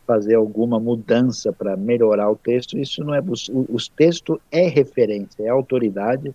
fazer 0.06 0.36
alguma 0.36 0.80
mudança 0.80 1.52
para 1.52 1.76
melhorar 1.76 2.30
o 2.30 2.36
texto. 2.36 2.78
Isso 2.78 3.04
não 3.04 3.14
é 3.14 3.22
o, 3.22 3.76
o 3.76 3.78
texto 3.96 4.40
é 4.52 4.68
referência, 4.68 5.44
é 5.44 5.50
autoridade 5.50 6.34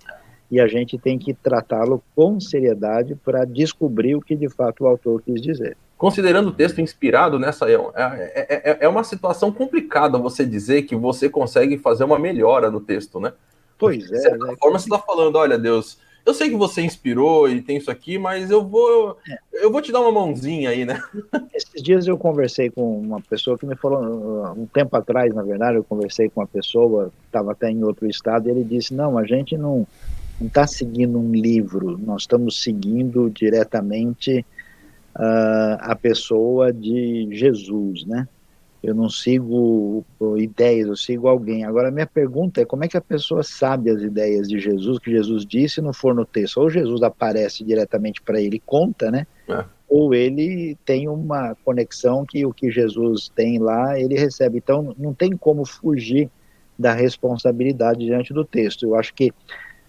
e 0.51 0.61
a 0.61 0.67
gente 0.67 0.99
tem 0.99 1.17
que 1.17 1.33
tratá-lo 1.33 2.03
com 2.15 2.41
seriedade 2.41 3.15
para 3.15 3.45
descobrir 3.45 4.17
o 4.17 4.21
que 4.21 4.35
de 4.35 4.49
fato 4.49 4.83
o 4.83 4.87
autor 4.89 5.23
quis 5.23 5.41
dizer. 5.41 5.77
Considerando 5.97 6.49
o 6.49 6.53
texto 6.53 6.81
inspirado 6.81 7.39
nessa. 7.39 7.71
É, 7.71 7.75
é, 7.75 8.71
é, 8.71 8.79
é 8.81 8.89
uma 8.89 9.05
situação 9.05 9.53
complicada 9.53 10.19
você 10.19 10.45
dizer 10.45 10.83
que 10.83 10.97
você 10.97 11.29
consegue 11.29 11.79
fazer 11.79 12.05
uma 12.05 12.19
melhora 12.19 12.71
no 12.71 12.81
texto, 12.81 13.21
né? 13.21 13.33
Pois 13.81 14.05
é. 14.05 14.15
De 14.15 14.21
certa 14.21 14.47
né? 14.47 14.57
forma, 14.61 14.79
você 14.79 14.85
está 14.85 14.99
falando: 14.99 15.37
olha, 15.37 15.59
Deus, 15.59 15.99
eu 16.25 16.35
sei 16.35 16.51
que 16.51 16.57
você 16.57 16.83
inspirou 16.83 17.49
e 17.49 17.63
tem 17.63 17.79
isso 17.79 17.91
aqui, 17.91 18.19
mas 18.19 18.51
eu 18.51 18.63
vou 18.63 19.17
é. 19.29 19.39
eu 19.65 19.73
vou 19.73 19.81
te 19.81 19.91
dar 19.91 20.01
uma 20.01 20.13
mãozinha 20.13 20.71
aí, 20.71 20.85
né? 20.85 21.03
Esses 21.55 21.83
dias 21.83 22.07
eu 22.07 22.17
conversei 22.17 22.71
com 22.71 23.01
uma 23.01 23.21
pessoa 23.21 23.59
que 23.59 23.67
me 23.67 23.75
falou, 23.75 24.55
um 24.57 24.67
tempo 24.67 24.95
atrás, 24.97 25.35
na 25.35 25.43
verdade, 25.43 25.79
eu 25.79 25.85
conversei 25.85 26.29
com 26.29 26.41
uma 26.41 26.47
pessoa, 26.47 27.11
estava 27.27 27.53
até 27.53 27.71
em 27.71 27.83
outro 27.83 28.07
estado, 28.07 28.49
e 28.49 28.51
ele 28.51 28.65
disse, 28.65 28.95
não, 28.95 29.19
a 29.19 29.25
gente 29.25 29.57
não 29.57 29.87
não 30.41 30.47
está 30.47 30.67
seguindo 30.67 31.19
um 31.19 31.33
livro, 31.33 31.99
nós 31.99 32.23
estamos 32.23 32.63
seguindo 32.63 33.29
diretamente 33.29 34.45
uh, 35.15 35.77
a 35.81 35.95
pessoa 35.95 36.73
de 36.73 37.29
Jesus, 37.31 38.07
né? 38.07 38.27
Eu 38.83 38.95
não 38.95 39.11
sigo 39.11 40.05
ideias, 40.39 40.89
eu 40.89 40.97
sigo 40.97 41.29
alguém. 41.29 41.65
Agora, 41.65 41.91
minha 41.91 42.07
pergunta 42.07 42.63
é 42.63 42.65
como 42.65 42.85
é 42.85 42.89
que 42.89 42.97
a 42.97 43.01
pessoa 43.01 43.43
sabe 43.43 43.91
as 43.91 44.01
ideias 44.01 44.49
de 44.49 44.59
Jesus, 44.59 44.99
que 44.99 45.11
Jesus 45.11 45.45
disse, 45.45 45.77
se 45.77 45.81
não 45.83 45.93
for 45.93 46.15
no 46.15 46.25
texto? 46.25 46.59
Ou 46.59 46.71
Jesus 46.71 47.03
aparece 47.03 47.63
diretamente 47.63 48.23
para 48.23 48.41
ele 48.41 48.57
e 48.57 48.61
conta, 48.61 49.11
né? 49.11 49.27
É. 49.49 49.65
Ou 49.87 50.15
ele 50.15 50.79
tem 50.85 51.09
uma 51.09 51.55
conexão 51.63 52.25
que 52.25 52.47
o 52.47 52.55
que 52.55 52.71
Jesus 52.71 53.31
tem 53.35 53.59
lá, 53.59 54.01
ele 54.01 54.15
recebe. 54.15 54.57
Então, 54.57 54.95
não 54.99 55.13
tem 55.13 55.37
como 55.37 55.67
fugir 55.67 56.31
da 56.79 56.95
responsabilidade 56.95 58.07
diante 58.07 58.33
do 58.33 58.45
texto. 58.45 58.85
Eu 58.85 58.95
acho 58.95 59.13
que 59.13 59.31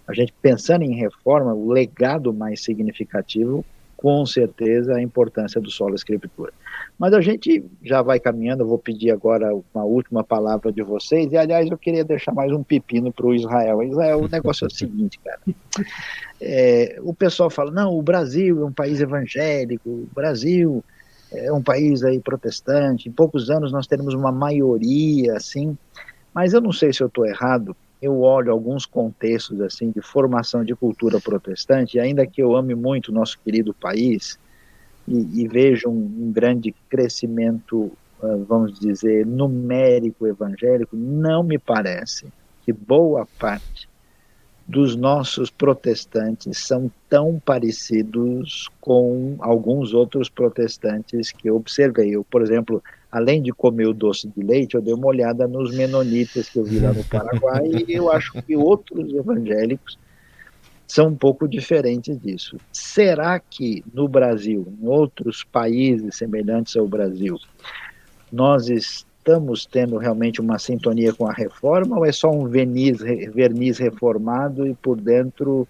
a 0.06 0.14
gente 0.14 0.34
pensando 0.42 0.84
em 0.84 0.96
reforma, 0.96 1.54
o 1.54 1.72
legado 1.72 2.34
mais 2.34 2.62
significativo, 2.62 3.64
com 3.96 4.26
certeza, 4.26 4.94
é 4.94 4.96
a 4.98 5.02
importância 5.02 5.62
do 5.62 5.72
solo 5.72 5.96
escritura. 5.96 6.52
Mas 7.02 7.16
a 7.16 7.20
gente 7.20 7.66
já 7.82 8.04
vai 8.04 8.20
caminhando, 8.20 8.62
eu 8.62 8.68
vou 8.68 8.78
pedir 8.78 9.10
agora 9.10 9.50
uma 9.74 9.84
última 9.84 10.24
palavra 10.24 10.72
de 10.72 10.84
vocês, 10.84 11.32
e 11.32 11.36
aliás, 11.36 11.68
eu 11.68 11.76
queria 11.76 12.04
deixar 12.04 12.32
mais 12.32 12.52
um 12.52 12.62
pepino 12.62 13.12
para 13.12 13.26
o 13.26 13.34
Israel. 13.34 13.82
Israel, 13.82 14.20
o 14.20 14.28
negócio 14.28 14.66
é 14.66 14.68
o 14.68 14.70
seguinte, 14.70 15.20
cara. 15.26 15.40
É, 16.40 17.00
o 17.02 17.12
pessoal 17.12 17.50
fala, 17.50 17.72
não, 17.72 17.98
o 17.98 18.04
Brasil 18.04 18.62
é 18.62 18.66
um 18.66 18.72
país 18.72 19.02
evangélico, 19.02 19.90
o 19.90 20.08
Brasil 20.14 20.84
é 21.32 21.52
um 21.52 21.64
país 21.64 22.04
aí 22.04 22.20
protestante, 22.20 23.10
em 23.10 23.12
poucos 23.12 23.50
anos 23.50 23.72
nós 23.72 23.88
teremos 23.88 24.14
uma 24.14 24.32
maioria, 24.32 25.38
assim, 25.38 25.76
mas 26.32 26.54
eu 26.54 26.62
não 26.62 26.72
sei 26.72 26.94
se 26.94 27.02
eu 27.02 27.08
estou 27.08 27.26
errado, 27.26 27.76
eu 28.00 28.22
olho 28.22 28.52
alguns 28.52 28.86
contextos 28.86 29.60
assim 29.62 29.90
de 29.90 30.04
formação 30.04 30.64
de 30.64 30.76
cultura 30.76 31.20
protestante, 31.20 32.00
ainda 32.00 32.28
que 32.28 32.44
eu 32.44 32.56
ame 32.56 32.76
muito 32.76 33.08
o 33.08 33.12
nosso 33.12 33.40
querido 33.40 33.74
país 33.74 34.38
e, 35.08 35.42
e 35.42 35.48
vejo 35.48 35.90
um, 35.90 35.94
um, 35.94 36.32
grande 36.32 36.74
crescimento, 36.90 37.92
uh, 38.22 38.46
vamos 38.48 38.80
dizer, 38.80 39.26
numérico 39.26 40.28
evangélico, 40.28 40.96
não 40.96 41.44
me 41.44 41.58
parece 41.58 42.28
que 42.64 42.72
boa 42.72 43.28
parte 43.40 43.90
dos 44.68 44.96
nossos 44.96 45.50
protestantes 45.50 46.60
são 46.60 46.90
tão 47.10 47.42
parecidos 47.44 48.70
com 48.80 49.36
alguns 49.40 49.94
outros 49.94 50.30
protestantes 50.30 51.32
que 51.32 51.50
eu 51.50 51.58
observei. 51.58 52.16
Eu, 52.16 52.24
por 52.24 52.42
exemplo, 52.42 52.82
além 53.12 53.42
de 53.42 53.52
comer 53.52 53.88
o 53.88 53.94
doce 53.94 54.30
de 54.30 54.42
leite, 54.42 54.76
eu 54.76 54.82
dei 54.82 54.94
uma 54.94 55.08
olhada 55.08 55.48
nos 55.48 55.76
menonitas 55.76 56.48
que 56.48 56.60
eu 56.60 56.64
vi 56.64 56.80
lá 56.80 56.94
no 56.94 57.04
Paraguai 57.10 57.70
e 57.86 57.94
eu 57.94 58.10
acho 58.10 58.42
que 58.44 58.56
outros 58.56 59.14
evangélicos 59.14 60.00
são 60.92 61.08
um 61.08 61.16
pouco 61.16 61.48
diferentes 61.48 62.20
disso. 62.20 62.58
Será 62.74 63.40
que 63.40 63.82
no 63.94 64.10
Brasil, 64.10 64.68
em 64.78 64.86
outros 64.86 65.42
países 65.42 66.18
semelhantes 66.18 66.76
ao 66.76 66.86
Brasil, 66.86 67.38
nós 68.30 68.68
estamos 68.68 69.66
tendo 69.66 69.98
realmente 69.98 70.42
uma 70.42 70.60
sintonia 70.60 71.14
com 71.14 71.26
a 71.26 71.32
reforma 71.32 71.98
ou 71.98 72.06
é 72.06 72.12
só 72.12 72.30
um 72.30 72.46
verniz, 72.46 72.98
verniz 73.00 73.78
reformado 73.78 74.68
e 74.68 74.74
por 74.74 75.00
dentro 75.00 75.66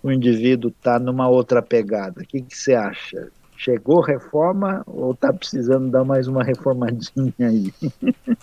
o 0.00 0.12
indivíduo 0.12 0.70
está 0.70 1.00
numa 1.00 1.26
outra 1.26 1.60
pegada? 1.60 2.22
O 2.22 2.24
que, 2.24 2.44
você 2.48 2.74
acha? 2.74 3.32
Chegou 3.56 4.02
reforma 4.02 4.84
ou 4.86 5.10
está 5.14 5.32
precisando 5.32 5.90
dar 5.90 6.04
mais 6.04 6.28
uma 6.28 6.44
reformadinha 6.44 7.32
aí? 7.40 7.74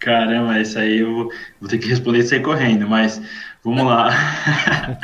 Caramba, 0.00 0.60
isso 0.60 0.78
aí 0.80 0.98
eu 0.98 1.28
vou 1.60 1.68
ter 1.68 1.78
que 1.78 1.88
responder 1.88 2.18
isso 2.18 2.34
aí 2.34 2.40
correndo, 2.40 2.88
mas 2.88 3.20
vamos 3.68 3.86
lá. 3.86 4.10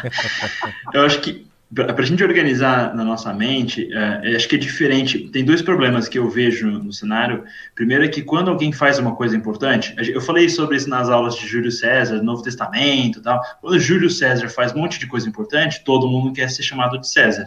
eu 0.92 1.04
acho 1.04 1.20
que 1.20 1.46
para 1.74 2.02
a 2.02 2.06
gente 2.06 2.22
organizar 2.22 2.94
na 2.94 3.02
nossa 3.02 3.32
mente, 3.32 3.88
é, 3.92 4.36
acho 4.36 4.48
que 4.48 4.54
é 4.54 4.58
diferente. 4.58 5.28
Tem 5.30 5.44
dois 5.44 5.60
problemas 5.60 6.06
que 6.06 6.18
eu 6.18 6.28
vejo 6.30 6.70
no 6.70 6.92
cenário. 6.92 7.42
Primeiro 7.74 8.04
é 8.04 8.08
que 8.08 8.22
quando 8.22 8.48
alguém 8.48 8.72
faz 8.72 8.98
uma 8.98 9.16
coisa 9.16 9.36
importante, 9.36 9.94
eu 9.98 10.20
falei 10.20 10.48
sobre 10.48 10.76
isso 10.76 10.88
nas 10.88 11.08
aulas 11.08 11.34
de 11.36 11.46
Júlio 11.46 11.72
César, 11.72 12.22
Novo 12.22 12.42
Testamento, 12.42 13.20
tal. 13.20 13.40
Quando 13.60 13.78
Júlio 13.80 14.08
César 14.08 14.48
faz 14.48 14.72
um 14.72 14.78
monte 14.78 15.00
de 15.00 15.06
coisa 15.06 15.28
importante, 15.28 15.82
todo 15.84 16.06
mundo 16.06 16.32
quer 16.32 16.48
ser 16.48 16.62
chamado 16.62 16.98
de 17.00 17.08
César. 17.08 17.46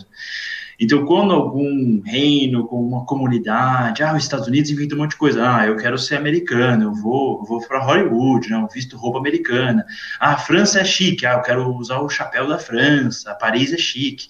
Então, 0.80 1.06
quando 1.06 1.34
algum 1.34 2.02
reino, 2.02 2.68
com 2.68 2.80
uma 2.80 3.04
comunidade, 3.04 4.04
ah, 4.04 4.16
os 4.16 4.24
Estados 4.24 4.48
Unidos 4.48 4.70
inventam 4.70 4.98
um 4.98 5.02
monte 5.02 5.12
de 5.12 5.18
coisa, 5.18 5.42
ah, 5.44 5.66
eu 5.66 5.76
quero 5.76 5.98
ser 5.98 6.18
americano, 6.18 6.84
eu 6.84 6.94
vou, 6.94 7.44
vou 7.44 7.60
para 7.68 7.84
Hollywood, 7.84 8.50
né, 8.50 8.62
eu 8.62 8.68
visto 8.68 8.96
roupa 8.96 9.18
americana. 9.18 9.84
Ah, 10.20 10.34
a 10.34 10.38
França 10.38 10.80
é 10.80 10.86
chique, 10.86 11.26
ah, 11.26 11.34
eu 11.34 11.42
quero 11.42 11.76
usar 11.76 12.00
o 12.00 12.10
chapéu 12.10 12.48
da 12.48 12.60
França, 12.60 13.34
Paris 13.36 13.74
é 13.74 13.78
chique. 13.78 14.30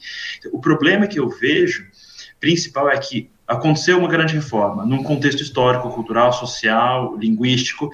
O 0.54 0.60
problema 0.60 1.06
que 1.06 1.20
eu 1.20 1.28
vejo, 1.28 1.86
principal, 2.40 2.90
é 2.90 2.98
que 2.98 3.30
aconteceu 3.46 4.00
uma 4.00 4.08
grande 4.08 4.34
reforma, 4.34 4.86
num 4.86 5.04
contexto 5.04 5.42
histórico, 5.42 5.90
cultural, 5.90 6.32
social, 6.32 7.18
linguístico, 7.18 7.90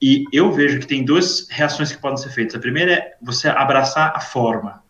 e 0.00 0.24
eu 0.32 0.50
vejo 0.50 0.80
que 0.80 0.86
tem 0.86 1.04
duas 1.04 1.46
reações 1.50 1.92
que 1.92 2.00
podem 2.00 2.16
ser 2.16 2.30
feitas. 2.30 2.54
A 2.56 2.58
primeira 2.58 2.92
é 2.92 3.12
você 3.20 3.48
abraçar 3.48 4.12
a 4.16 4.20
forma, 4.20 4.82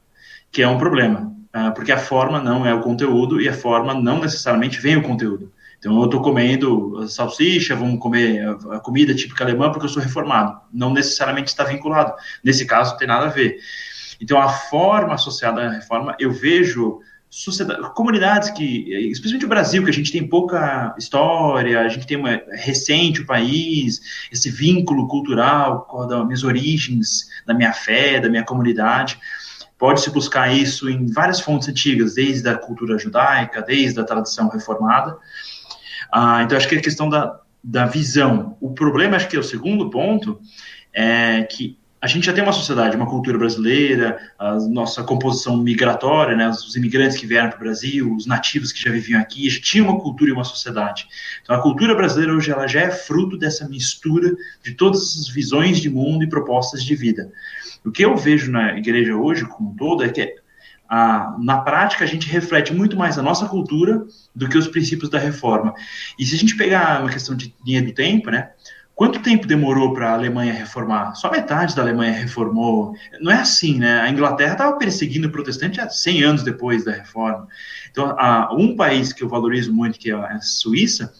que 0.51 0.63
é 0.63 0.69
um 0.69 0.79
problema, 0.79 1.33
porque 1.75 1.93
a 1.93 1.99
forma 1.99 2.41
não 2.41 2.67
é 2.67 2.73
o 2.75 2.81
conteúdo 2.81 3.41
e 3.41 3.49
a 3.49 3.53
forma 3.53 3.95
não 3.95 4.21
necessariamente 4.21 4.81
vem 4.81 4.97
o 4.97 5.03
conteúdo. 5.03 5.53
Então, 5.79 5.99
eu 5.99 6.05
estou 6.05 6.23
comendo 6.23 7.09
salsicha, 7.09 7.75
vamos 7.75 7.99
comer 7.99 8.49
a 8.71 8.79
comida 8.79 9.13
típica 9.13 9.43
alemã 9.43 9.69
porque 9.71 9.85
eu 9.85 9.91
sou 9.91 10.01
reformado. 10.01 10.61
Não 10.73 10.93
necessariamente 10.93 11.49
está 11.49 11.65
vinculado. 11.65 12.15
Nesse 12.43 12.65
caso, 12.65 12.93
não 12.93 12.99
tem 12.99 13.09
nada 13.09 13.27
a 13.27 13.31
ver. 13.31 13.59
Então, 14.21 14.41
a 14.41 14.49
forma 14.49 15.15
associada 15.15 15.61
à 15.61 15.71
reforma, 15.71 16.15
eu 16.21 16.31
vejo 16.31 17.01
comunidades 17.95 18.51
que, 18.51 18.95
especialmente 19.11 19.47
o 19.47 19.49
Brasil, 19.49 19.83
que 19.83 19.91
a 19.91 19.93
gente 19.93 20.13
tem 20.13 20.25
pouca 20.25 20.95
história, 20.99 21.81
a 21.81 21.89
gente 21.89 22.07
tem 22.07 22.17
uma, 22.17 22.41
recente 22.53 23.23
o 23.23 23.27
país, 23.27 24.01
esse 24.31 24.51
vínculo 24.51 25.09
cultural 25.09 25.89
das 26.09 26.25
minhas 26.25 26.45
origens, 26.45 27.27
da 27.45 27.55
minha 27.55 27.73
fé, 27.73 28.21
da 28.21 28.29
minha 28.29 28.45
comunidade. 28.45 29.19
Pode-se 29.83 30.11
buscar 30.13 30.55
isso 30.55 30.89
em 30.89 31.11
várias 31.11 31.41
fontes 31.41 31.69
antigas, 31.69 32.15
desde 32.15 32.49
a 32.49 32.57
cultura 32.57 32.97
judaica, 32.97 33.61
desde 33.61 33.99
a 33.99 34.05
tradição 34.05 34.49
reformada. 34.49 35.19
Ah, 36.13 36.41
então, 36.45 36.57
acho 36.57 36.69
que 36.69 36.77
é 36.77 36.79
a 36.79 36.83
questão 36.83 37.09
da, 37.09 37.41
da 37.65 37.85
visão. 37.85 38.57
O 38.61 38.73
problema, 38.73 39.17
acho 39.17 39.27
que 39.27 39.35
é 39.35 39.41
o 39.41 39.43
segundo 39.43 39.91
ponto, 39.91 40.41
é 40.95 41.43
que 41.51 41.77
a 42.03 42.09
gente 42.09 42.27
já 42.27 42.33
tem 42.33 42.43
uma 42.43 42.53
sociedade, 42.53 42.97
uma 42.97 43.07
cultura 43.07 43.39
brasileira, 43.39 44.19
a 44.37 44.57
nossa 44.57 45.05
composição 45.05 45.57
migratória, 45.57 46.37
né, 46.37 46.49
os 46.49 46.75
imigrantes 46.75 47.17
que 47.17 47.29
vieram 47.29 47.51
para 47.51 47.59
o 47.59 47.61
Brasil, 47.61 48.13
os 48.13 48.27
nativos 48.27 48.73
que 48.73 48.83
já 48.83 48.91
viviam 48.91 49.21
aqui, 49.21 49.49
já 49.49 49.61
tinha 49.61 49.85
uma 49.85 50.01
cultura 50.01 50.31
e 50.31 50.33
uma 50.33 50.43
sociedade. 50.43 51.07
Então, 51.41 51.55
a 51.55 51.63
cultura 51.63 51.95
brasileira 51.95 52.35
hoje 52.35 52.51
ela 52.51 52.67
já 52.67 52.81
é 52.81 52.91
fruto 52.91 53.39
dessa 53.39 53.69
mistura 53.69 54.35
de 54.65 54.75
todas 54.75 55.17
as 55.17 55.29
visões 55.29 55.79
de 55.79 55.89
mundo 55.89 56.25
e 56.25 56.29
propostas 56.29 56.83
de 56.83 56.97
vida. 56.97 57.31
O 57.85 57.93
que 57.93 58.05
eu 58.05 58.17
vejo 58.17 58.51
na 58.51 58.77
igreja 58.77 59.15
hoje, 59.15 59.45
como 59.45 59.71
um 59.71 59.77
todo, 59.77 60.03
é 60.03 60.09
que 60.09 60.35
a, 60.89 61.37
na 61.39 61.59
prática 61.59 62.03
a 62.03 62.09
gente 62.09 62.29
reflete 62.29 62.75
muito 62.75 62.97
mais 62.97 63.17
a 63.17 63.23
nossa 63.23 63.47
cultura 63.47 64.05
do 64.35 64.49
que 64.49 64.59
os 64.59 64.67
princípios 64.67 65.09
da 65.09 65.21
reforma. 65.21 65.73
E 66.19 66.27
se 66.27 66.35
a 66.35 66.39
gente 66.39 66.57
pegar 66.57 67.01
uma 67.01 67.11
questão 67.11 67.37
de 67.37 67.55
linha 67.65 67.81
do 67.81 67.93
tempo, 67.93 68.29
né? 68.29 68.51
Quanto 68.95 69.23
tempo 69.23 69.47
demorou 69.47 69.95
para 69.95 70.11
a 70.11 70.15
Alemanha 70.15 70.53
reformar? 70.53 71.15
Só 71.15 71.31
metade 71.31 71.75
da 71.75 71.83
Alemanha 71.83 72.13
reformou. 72.13 72.95
Não 73.21 73.33
é 73.33 73.37
assim, 73.37 73.79
né? 73.79 74.01
A 74.01 74.11
Inglaterra 74.11 74.53
estava 74.53 74.77
perseguindo 74.77 75.29
o 75.29 75.33
protestante 75.33 75.81
há 75.81 75.89
100 75.89 76.23
anos 76.23 76.43
depois 76.43 76.85
da 76.85 76.93
reforma. 76.93 77.49
Então, 77.91 78.15
há 78.19 78.53
um 78.55 78.77
país 78.77 79.13
que 79.13 79.23
eu 79.23 79.29
valorizo 79.29 79.73
muito, 79.73 79.99
que 79.99 80.11
é 80.11 80.15
a 80.15 80.41
Suíça, 80.41 81.13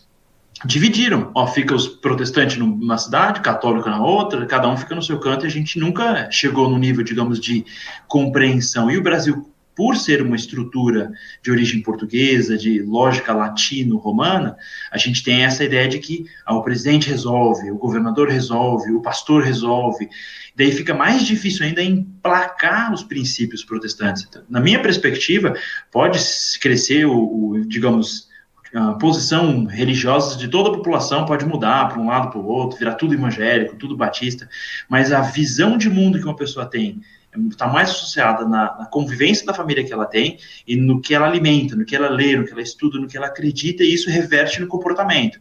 dividiram. 0.65 1.31
Ó, 1.35 1.47
fica 1.47 1.75
os 1.75 1.89
protestantes 1.89 2.57
numa 2.57 2.99
cidade, 2.99 3.41
católico 3.41 3.89
na 3.89 4.03
outra, 4.03 4.47
cada 4.47 4.69
um 4.69 4.77
fica 4.77 4.95
no 4.95 5.03
seu 5.03 5.19
canto 5.19 5.45
e 5.45 5.49
a 5.49 5.51
gente 5.51 5.79
nunca 5.79 6.31
chegou 6.31 6.69
no 6.69 6.79
nível, 6.79 7.03
digamos, 7.03 7.41
de 7.41 7.65
compreensão. 8.07 8.91
E 8.91 8.97
o 8.97 9.03
Brasil 9.03 9.52
por 9.75 9.97
ser 9.97 10.23
uma 10.23 10.37
estrutura 10.37 11.13
de 11.43 11.51
origem 11.51 11.83
portuguesa, 11.83 12.57
de 12.57 12.83
lógica 12.83 13.33
latino-romana, 13.33 14.57
a 14.91 14.99
gente 14.99 15.23
tem 15.23 15.45
essa 15.45 15.65
ideia 15.65 15.89
de 15.89 15.99
que 15.99 16.27
ah, 16.45 16.55
o 16.55 16.63
presidente 16.63 17.09
resolve, 17.09 17.71
o 17.71 17.79
governador 17.79 18.29
resolve, 18.29 18.93
o 18.93 19.01
pastor 19.01 19.43
resolve. 19.43 20.09
Daí 20.55 20.71
fica 20.73 20.95
mais 20.95 21.25
difícil 21.25 21.65
ainda 21.65 21.83
emplacar 21.83 22.93
os 22.93 23.03
princípios 23.03 23.65
protestantes. 23.65 24.27
Então, 24.29 24.43
na 24.49 24.61
minha 24.61 24.83
perspectiva, 24.83 25.55
pode 25.91 26.19
crescer 26.61 27.07
o, 27.07 27.15
o 27.15 27.65
digamos, 27.67 28.31
a 28.75 28.95
posição 28.95 29.67
religiosa 29.67 30.39
de 30.39 30.49
toda 30.49 30.71
a 30.71 30.73
população 30.73 31.27
pode 31.27 31.45
mudar 31.45 31.89
para 31.89 32.01
um 32.01 32.07
lado 32.07 32.31
para 32.31 32.39
o 32.39 32.47
outro, 32.47 32.79
virar 32.79 32.95
tudo 32.95 33.13
evangélico, 33.13 33.77
tudo 33.77 33.97
batista, 33.97 34.49
mas 34.89 35.13
a 35.13 35.21
visão 35.21 35.77
de 35.77 35.91
mundo 35.91 36.19
que 36.19 36.25
uma 36.25 36.37
pessoa 36.37 36.65
tem 36.65 37.03
está 37.51 37.67
mais 37.67 37.91
associada 37.91 38.45
na, 38.45 38.77
na, 38.79 38.87
convivência 38.87 39.47
da 39.47 39.55
família 39.55 39.85
que 39.85 39.93
ela 39.93 40.05
tem 40.05 40.39
e 40.67 40.77
no 40.77 41.01
que 41.01 41.15
ela 41.15 41.27
alimenta, 41.27 41.75
no 41.75 41.85
que 41.85 41.97
ela 41.97 42.11
lê, 42.11 42.37
no 42.37 42.45
que 42.45 42.53
ela 42.53 42.61
estuda, 42.61 42.99
no 42.99 43.09
que 43.09 43.17
ela 43.17 43.27
acredita, 43.27 43.83
e 43.83 43.95
isso 43.95 44.11
reverte 44.11 44.61
no 44.61 44.67
comportamento. 44.67 45.39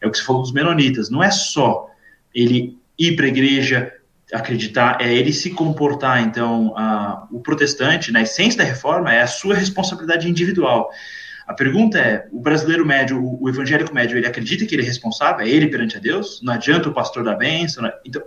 É 0.00 0.06
o 0.06 0.10
que 0.10 0.18
você 0.18 0.24
falou 0.24 0.42
dos 0.42 0.52
menonitas. 0.52 1.10
Não 1.10 1.22
é 1.22 1.30
só 1.30 1.88
ele 2.34 2.78
ir 2.98 3.16
para 3.16 3.26
a 3.26 3.28
igreja, 3.28 3.92
acreditar, 4.32 4.98
é 5.00 5.12
ele 5.12 5.32
se 5.32 5.50
comportar. 5.50 6.22
Então, 6.22 6.74
a, 6.76 7.26
o 7.30 7.40
protestante, 7.40 8.12
na 8.12 8.22
essência 8.22 8.58
da 8.58 8.64
reforma, 8.64 9.12
é 9.12 9.22
a 9.22 9.26
sua 9.26 9.54
responsabilidade 9.54 10.28
individual. 10.28 10.90
A 11.46 11.54
pergunta 11.54 11.98
é: 11.98 12.26
o 12.32 12.40
brasileiro 12.40 12.86
médio, 12.86 13.22
o, 13.22 13.44
o 13.44 13.48
evangélico 13.48 13.94
médio, 13.94 14.16
ele 14.16 14.26
acredita 14.26 14.64
que 14.64 14.74
ele 14.74 14.82
é 14.82 14.86
responsável? 14.86 15.44
É 15.44 15.48
ele 15.48 15.68
perante 15.68 15.96
a 15.96 16.00
Deus? 16.00 16.40
Não 16.42 16.52
adianta 16.52 16.88
o 16.88 16.94
pastor 16.94 17.24
da 17.24 17.34
bênção? 17.34 17.84
É? 17.84 17.92
Então, 18.04 18.22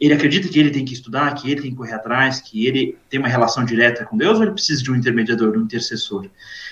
ele 0.00 0.14
acredita 0.14 0.48
que 0.48 0.58
ele 0.58 0.70
tem 0.70 0.84
que 0.84 0.94
estudar, 0.94 1.34
que 1.34 1.50
ele 1.50 1.60
tem 1.60 1.70
que 1.70 1.76
correr 1.76 1.92
atrás, 1.92 2.40
que 2.40 2.66
ele 2.66 2.96
tem 3.10 3.20
uma 3.20 3.28
relação 3.28 3.64
direta 3.64 4.06
com 4.06 4.16
Deus, 4.16 4.38
ou 4.38 4.44
ele 4.44 4.52
precisa 4.52 4.82
de 4.82 4.90
um 4.90 4.96
intermediador, 4.96 5.52
de 5.52 5.58
um 5.58 5.62
intercessor? 5.62 6.26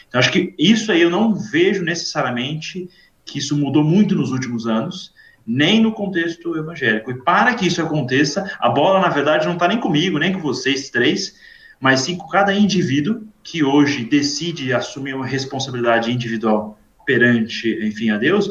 Então, 0.09 0.19
acho 0.19 0.33
que 0.33 0.55
isso 0.59 0.91
aí 0.91 1.03
eu 1.03 1.11
não 1.11 1.35
vejo 1.35 1.85
necessariamente 1.85 2.89
que 3.27 3.39
isso 3.39 3.57
mudou 3.57 3.85
muito 3.85 4.15
nos 4.15 4.33
últimos 4.33 4.67
anos, 4.67 5.13
nem 5.47 5.81
no 5.81 5.93
contexto 5.93 6.57
evangélico. 6.57 7.11
E 7.11 7.23
para 7.23 7.55
que 7.55 7.67
isso 7.67 7.83
aconteça, 7.83 8.51
a 8.59 8.71
bola, 8.71 9.01
na 9.01 9.11
verdade, 9.11 9.47
não 9.47 9.55
está 9.55 9.69
nem 9.69 9.79
comigo, 9.79 10.19
nem 10.19 10.33
com 10.33 10.41
vocês 10.41 10.89
três, 10.89 11.37
mas 11.79 12.01
sim 12.01 12.17
com 12.17 12.29
cada 12.29 12.55
indivíduo 12.55 13.27
que 13.43 13.63
hoje 13.63 14.05
decide 14.05 14.73
assumir 14.73 15.15
uma 15.15 15.27
responsabilidade 15.27 16.11
individual 16.11 16.79
perante, 17.05 17.79
enfim, 17.83 18.11
a 18.11 18.19
Deus 18.19 18.49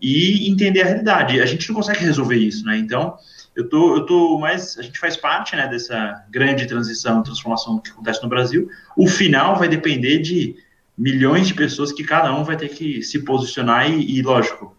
e 0.00 0.50
entender 0.50 0.82
a 0.82 0.86
realidade. 0.86 1.40
A 1.40 1.46
gente 1.46 1.68
não 1.68 1.76
consegue 1.76 2.04
resolver 2.04 2.36
isso, 2.36 2.64
né? 2.64 2.78
Então, 2.78 3.16
eu 3.54 3.68
tô, 3.68 3.96
eu 3.96 4.06
tô 4.06 4.38
mais, 4.38 4.78
a 4.78 4.82
gente 4.82 4.98
faz 4.98 5.16
parte, 5.16 5.56
né, 5.56 5.66
dessa 5.68 6.24
grande 6.30 6.66
transição, 6.66 7.22
transformação 7.22 7.78
que 7.78 7.90
acontece 7.90 8.22
no 8.22 8.28
Brasil. 8.28 8.68
O 8.96 9.06
final 9.06 9.56
vai 9.56 9.68
depender 9.68 10.18
de 10.18 10.56
milhões 10.96 11.48
de 11.48 11.54
pessoas 11.54 11.92
que 11.92 12.04
cada 12.04 12.32
um 12.34 12.44
vai 12.44 12.56
ter 12.56 12.68
que 12.68 13.02
se 13.02 13.20
posicionar 13.24 13.90
e, 13.90 14.18
e 14.18 14.22
lógico, 14.22 14.76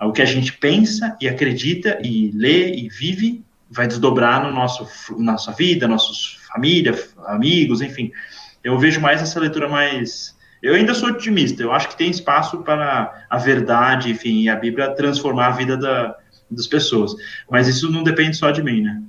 o 0.00 0.12
que 0.12 0.22
a 0.22 0.26
gente 0.26 0.52
pensa 0.52 1.16
e 1.20 1.28
acredita 1.28 1.98
e 2.02 2.30
lê 2.32 2.74
e 2.74 2.88
vive 2.88 3.44
vai 3.70 3.86
desdobrar 3.86 4.42
no 4.42 4.52
nosso 4.52 4.88
nossa 5.18 5.52
vida, 5.52 5.86
nossos 5.86 6.38
família, 6.48 6.98
amigos, 7.26 7.82
enfim. 7.82 8.10
Eu 8.64 8.78
vejo 8.78 9.00
mais 9.00 9.20
essa 9.20 9.38
leitura 9.38 9.68
mais 9.68 10.36
eu 10.62 10.74
ainda 10.74 10.92
sou 10.92 11.10
otimista, 11.10 11.62
eu 11.62 11.72
acho 11.72 11.88
que 11.88 11.96
tem 11.96 12.10
espaço 12.10 12.58
para 12.58 13.26
a 13.30 13.38
verdade, 13.38 14.10
enfim, 14.10 14.42
e 14.42 14.48
a 14.48 14.56
Bíblia 14.56 14.90
transformar 14.90 15.48
a 15.48 15.50
vida 15.50 15.76
da, 15.76 16.16
das 16.50 16.66
pessoas. 16.66 17.14
Mas 17.50 17.68
isso 17.68 17.90
não 17.90 18.02
depende 18.02 18.36
só 18.36 18.50
de 18.50 18.62
mim, 18.62 18.82
né? 18.82 19.02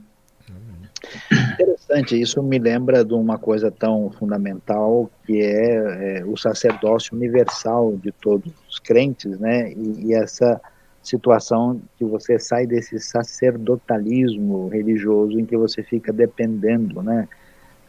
Interessante, 1.53 2.20
isso 2.20 2.41
me 2.44 2.60
lembra 2.60 3.03
de 3.03 3.14
uma 3.14 3.38
coisa 3.38 3.72
tão 3.72 4.11
fundamental 4.11 5.10
que 5.26 5.41
é, 5.41 6.20
é 6.20 6.26
o 6.26 6.38
sacerdócio 6.38 7.16
universal 7.16 7.95
de 7.98 8.11
todos 8.11 8.52
os 8.70 8.80
crentes, 8.80 9.40
né? 9.40 9.72
E, 9.72 10.07
e, 10.07 10.14
essa 10.14 10.60
situação 11.02 11.82
que 11.98 12.03
você 12.03 12.38
sai 12.38 12.68
desse 12.68 12.99
sacerdotalismo 12.99 14.68
religioso 14.68 15.40
em 15.40 15.45
que 15.45 15.57
você 15.57 15.82
fica 15.82 16.11
dependendo, 16.11 17.02
né? 17.02 17.28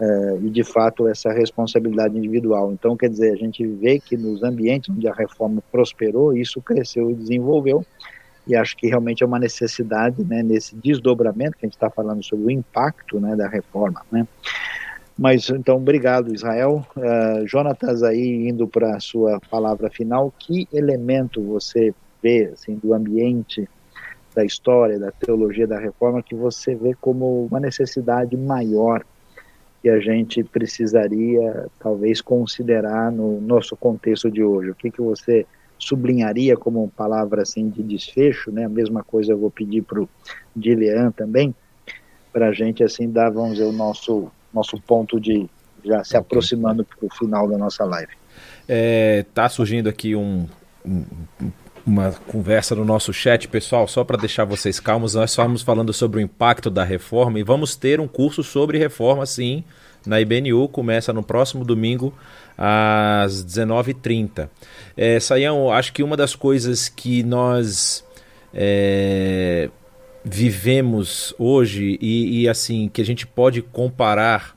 Uh, 0.01 0.47
e 0.47 0.51
de 0.51 0.65
fato 0.65 1.07
essa 1.07 1.31
responsabilidade 1.31 2.17
individual. 2.17 2.73
Então, 2.73 2.97
quer 2.97 3.11
dizer, 3.11 3.33
a 3.33 3.37
gente 3.37 3.67
vê 3.67 4.01
que 4.01 4.17
nos 4.17 4.43
ambientes 4.43 4.89
onde 4.89 5.07
a 5.07 5.13
reforma 5.13 5.63
prosperou, 5.71 6.35
isso 6.35 6.63
cresceu 6.63 7.11
e 7.11 7.15
desenvolveu, 7.15 7.85
e 8.51 8.57
acho 8.57 8.77
que 8.77 8.89
realmente 8.89 9.23
é 9.23 9.27
uma 9.27 9.39
necessidade, 9.39 10.25
né, 10.25 10.43
nesse 10.43 10.75
desdobramento 10.75 11.57
que 11.57 11.65
a 11.65 11.69
gente 11.69 11.77
está 11.77 11.89
falando 11.89 12.23
sobre 12.25 12.47
o 12.47 12.51
impacto, 12.51 13.21
né, 13.21 13.37
da 13.37 13.49
reforma, 13.49 14.03
né. 14.11 14.27
Mas 15.17 15.51
então, 15.51 15.77
obrigado, 15.77 16.35
Israel. 16.35 16.87
Uh, 16.97 17.47
Jonatas, 17.47 18.03
aí 18.03 18.49
indo 18.49 18.67
para 18.67 18.97
a 18.97 19.01
sua 19.01 19.39
palavra 19.51 19.91
final, 19.91 20.33
que 20.39 20.67
elemento 20.73 21.43
você 21.43 21.95
vê 22.23 22.51
assim 22.53 22.77
do 22.77 22.95
ambiente 22.95 23.69
da 24.35 24.45
história, 24.45 24.99
da 24.99 25.11
teologia 25.13 25.67
da 25.67 25.79
reforma 25.79 26.23
que 26.23 26.35
você 26.35 26.75
vê 26.75 26.95
como 26.95 27.45
uma 27.45 27.61
necessidade 27.61 28.35
maior 28.37 29.05
que 29.83 29.89
a 29.89 29.99
gente 29.99 30.43
precisaria 30.45 31.67
talvez 31.79 32.21
considerar 32.21 33.11
no 33.13 33.41
nosso 33.41 33.77
contexto 33.77 34.31
de 34.31 34.43
hoje? 34.43 34.71
O 34.71 34.75
que 34.75 34.91
que 34.91 35.03
você 35.03 35.47
sublinharia 35.81 36.57
como 36.57 36.89
palavra 36.89 37.43
assim 37.43 37.69
de 37.69 37.83
desfecho, 37.83 38.53
né? 38.53 38.65
A 38.65 38.69
mesma 38.69 39.03
coisa 39.03 39.33
eu 39.33 39.39
vou 39.39 39.51
pedir 39.51 39.83
para 39.83 40.01
o 40.01 40.09
Dilian 40.55 41.11
também, 41.11 41.55
para 42.33 42.49
a 42.49 42.53
gente 42.53 42.85
assim 42.85 43.11
dar, 43.11 43.31
vamos 43.31 43.53
dizer, 43.53 43.65
o 43.65 43.73
nosso 43.73 44.31
nosso 44.53 44.81
ponto 44.81 45.21
de 45.21 45.49
já 45.85 46.05
se 46.05 46.17
aproximando 46.17 46.85
para 46.85 47.07
o 47.07 47.15
final 47.15 47.49
da 47.49 47.57
nossa 47.57 47.85
live. 47.85 48.13
É, 48.69 49.25
tá 49.33 49.49
surgindo 49.49 49.89
aqui 49.89 50.15
um, 50.15 50.47
um, 50.85 51.05
uma 51.87 52.13
conversa 52.27 52.75
no 52.75 52.85
nosso 52.85 53.13
chat, 53.13 53.49
pessoal, 53.49 53.89
só 53.89 54.05
para 54.05 54.17
deixar 54.17 54.45
vocês 54.45 54.79
calmos, 54.79 55.15
nós 55.15 55.31
estamos 55.31 55.63
falando 55.63 55.93
sobre 55.93 56.19
o 56.19 56.21
impacto 56.21 56.71
da 56.71 56.85
reforma 56.85 57.39
e 57.39 57.43
vamos 57.43 57.75
ter 57.77 58.01
um 58.01 58.09
curso 58.09 58.43
sobre 58.43 58.79
reforma, 58.79 59.25
sim, 59.27 59.65
na 60.07 60.21
IBNU, 60.21 60.69
começa 60.69 61.13
no 61.13 61.23
próximo 61.23 61.65
domingo 61.65 62.15
às 62.61 63.43
19h30. 63.43 64.51
É, 64.95 65.19
Saião, 65.19 65.73
acho 65.73 65.95
que 65.95 66.03
uma 66.03 66.15
das 66.15 66.35
coisas 66.35 66.91
que 66.91 67.23
nós 67.23 68.05
é, 68.53 69.71
vivemos 70.23 71.35
hoje 71.39 71.99
e, 72.03 72.43
e, 72.43 72.49
assim 72.49 72.91
que 72.93 73.01
a 73.01 73.05
gente 73.05 73.27
pode 73.27 73.63
comparar 73.63 74.55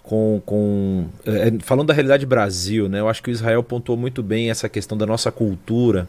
com, 0.00 0.40
com 0.46 1.06
é, 1.26 1.52
falando 1.60 1.88
da 1.88 1.94
realidade 1.94 2.24
Brasil, 2.24 2.88
né? 2.88 3.00
Eu 3.00 3.08
acho 3.08 3.20
que 3.20 3.30
o 3.30 3.32
Israel 3.32 3.64
pontuou 3.64 3.98
muito 3.98 4.22
bem 4.22 4.50
essa 4.50 4.68
questão 4.68 4.96
da 4.96 5.04
nossa 5.04 5.32
cultura 5.32 6.06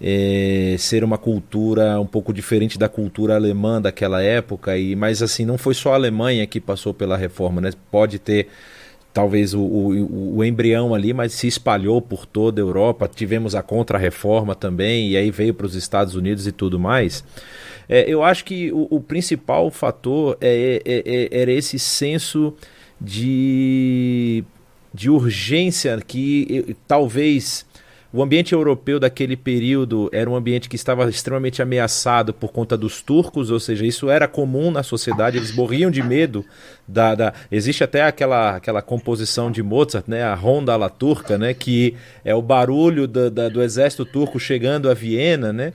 é, 0.00 0.76
ser 0.78 1.04
uma 1.04 1.18
cultura 1.18 2.00
um 2.00 2.06
pouco 2.06 2.32
diferente 2.32 2.78
da 2.78 2.88
cultura 2.88 3.34
alemã 3.34 3.80
daquela 3.80 4.22
época 4.22 4.76
e 4.76 4.96
mas 4.96 5.22
assim 5.22 5.44
não 5.44 5.58
foi 5.58 5.74
só 5.74 5.92
a 5.92 5.96
Alemanha 5.96 6.46
que 6.46 6.60
passou 6.60 6.94
pela 6.94 7.16
reforma, 7.16 7.60
né? 7.60 7.70
Pode 7.90 8.18
ter 8.18 8.48
talvez 9.12 9.54
o, 9.54 9.60
o, 9.60 10.36
o, 10.38 10.44
embrião 10.44 10.94
ali, 10.94 11.12
mas 11.12 11.32
se 11.32 11.46
espalhou 11.46 12.00
por 12.00 12.26
toda 12.26 12.60
a 12.60 12.64
Europa. 12.64 13.10
Tivemos 13.12 13.54
a 13.54 13.62
contra-reforma 13.62 14.54
também, 14.54 15.10
e 15.10 15.16
aí 15.16 15.30
veio 15.30 15.52
para 15.52 15.66
os 15.66 15.74
Estados 15.74 16.14
Unidos 16.14 16.46
e 16.46 16.52
tudo 16.52 16.78
mais. 16.78 17.24
É, 17.88 18.08
eu 18.08 18.22
acho 18.22 18.44
que 18.44 18.70
o, 18.72 18.86
o 18.90 19.00
principal 19.00 19.70
fator 19.70 20.38
é, 20.40 20.80
é, 20.84 21.02
é, 21.04 21.42
era 21.42 21.50
esse 21.50 21.78
senso 21.78 22.54
de, 23.00 24.44
de 24.94 25.10
urgência 25.10 25.98
que 26.06 26.76
talvez 26.86 27.66
o 28.12 28.22
ambiente 28.22 28.52
europeu 28.52 28.98
daquele 28.98 29.36
período 29.36 30.10
era 30.12 30.28
um 30.28 30.34
ambiente 30.34 30.68
que 30.68 30.74
estava 30.74 31.08
extremamente 31.08 31.62
ameaçado 31.62 32.34
por 32.34 32.50
conta 32.50 32.76
dos 32.76 33.00
turcos, 33.00 33.50
ou 33.50 33.60
seja, 33.60 33.86
isso 33.86 34.10
era 34.10 34.26
comum 34.26 34.70
na 34.70 34.82
sociedade, 34.82 35.36
eles 35.36 35.54
morriam 35.54 35.90
de 35.90 36.02
medo 36.02 36.44
da, 36.88 37.14
da... 37.14 37.34
existe 37.52 37.84
até 37.84 38.02
aquela, 38.02 38.56
aquela 38.56 38.82
composição 38.82 39.50
de 39.50 39.62
Mozart, 39.62 40.08
né, 40.08 40.24
a 40.24 40.34
Ronda 40.34 40.76
la 40.76 40.88
Turca, 40.88 41.38
né, 41.38 41.54
que 41.54 41.94
é 42.24 42.34
o 42.34 42.42
barulho 42.42 43.06
do, 43.06 43.30
da, 43.30 43.48
do 43.48 43.62
exército 43.62 44.04
turco 44.04 44.40
chegando 44.40 44.90
a 44.90 44.94
Viena, 44.94 45.52
né, 45.52 45.72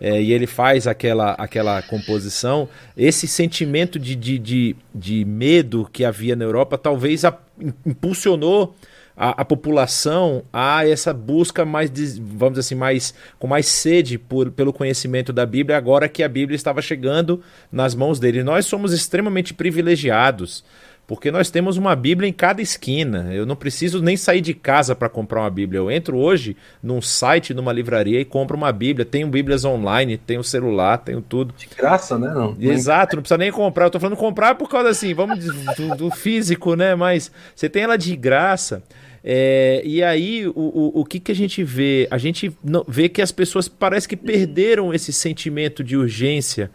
é, 0.00 0.22
e 0.22 0.32
ele 0.32 0.46
faz 0.46 0.86
aquela, 0.86 1.32
aquela 1.32 1.82
composição, 1.82 2.68
esse 2.96 3.26
sentimento 3.26 3.98
de, 3.98 4.14
de, 4.14 4.38
de, 4.38 4.76
de 4.94 5.24
medo 5.24 5.88
que 5.92 6.04
havia 6.04 6.36
na 6.36 6.44
Europa 6.44 6.78
talvez 6.78 7.24
a, 7.24 7.36
impulsionou 7.84 8.76
a, 9.16 9.42
a, 9.42 9.44
população 9.44 10.44
a 10.52 10.86
essa 10.86 11.12
busca 11.12 11.64
mais, 11.64 11.90
vamos 12.18 12.58
dizer 12.58 12.60
assim, 12.60 12.74
mais 12.74 13.14
com 13.38 13.46
mais 13.46 13.66
sede 13.66 14.18
por, 14.18 14.50
pelo 14.50 14.72
conhecimento 14.72 15.32
da 15.32 15.44
Bíblia, 15.44 15.76
agora 15.76 16.08
que 16.08 16.22
a 16.22 16.28
Bíblia 16.28 16.56
estava 16.56 16.80
chegando 16.80 17.42
nas 17.70 17.94
mãos 17.94 18.18
dele. 18.18 18.42
Nós 18.42 18.66
somos 18.66 18.92
extremamente 18.92 19.54
privilegiados 19.54 20.64
porque 21.06 21.30
nós 21.30 21.50
temos 21.50 21.76
uma 21.76 21.96
Bíblia 21.96 22.28
em 22.28 22.32
cada 22.32 22.62
esquina. 22.62 23.28
Eu 23.32 23.44
não 23.44 23.56
preciso 23.56 24.00
nem 24.00 24.16
sair 24.16 24.40
de 24.40 24.54
casa 24.54 24.94
para 24.94 25.08
comprar 25.08 25.40
uma 25.40 25.50
Bíblia. 25.50 25.78
Eu 25.78 25.90
entro 25.90 26.16
hoje 26.16 26.56
num 26.82 27.02
site, 27.02 27.52
numa 27.52 27.72
livraria 27.72 28.20
e 28.20 28.24
compro 28.24 28.56
uma 28.56 28.72
Bíblia. 28.72 29.04
Tenho 29.04 29.26
Bíblias 29.26 29.64
online, 29.64 30.16
tenho 30.16 30.44
celular, 30.44 30.98
tenho 30.98 31.20
tudo. 31.20 31.52
De 31.56 31.66
graça, 31.76 32.16
né? 32.16 32.32
Não, 32.32 32.56
Exato, 32.58 33.16
não 33.16 33.22
precisa 33.22 33.36
nem 33.36 33.50
comprar. 33.50 33.86
Eu 33.86 33.90
tô 33.90 34.00
falando 34.00 34.16
comprar 34.16 34.54
por 34.54 34.68
causa 34.68 34.90
assim, 34.90 35.12
vamos 35.12 35.44
do, 35.76 35.96
do 35.96 36.10
físico, 36.10 36.76
né? 36.76 36.94
Mas 36.94 37.30
você 37.54 37.68
tem 37.68 37.82
ela 37.82 37.98
de 37.98 38.14
graça. 38.16 38.82
É, 39.24 39.82
e 39.84 40.02
aí, 40.02 40.46
o, 40.46 40.52
o, 40.54 41.00
o 41.00 41.04
que, 41.04 41.20
que 41.20 41.30
a 41.30 41.34
gente 41.34 41.62
vê? 41.62 42.08
A 42.10 42.18
gente 42.18 42.56
vê 42.88 43.08
que 43.08 43.22
as 43.22 43.30
pessoas 43.30 43.68
parece 43.68 44.08
que 44.08 44.16
perderam 44.16 44.94
esse 44.94 45.12
sentimento 45.12 45.84
de 45.84 45.96
urgência, 45.96 46.70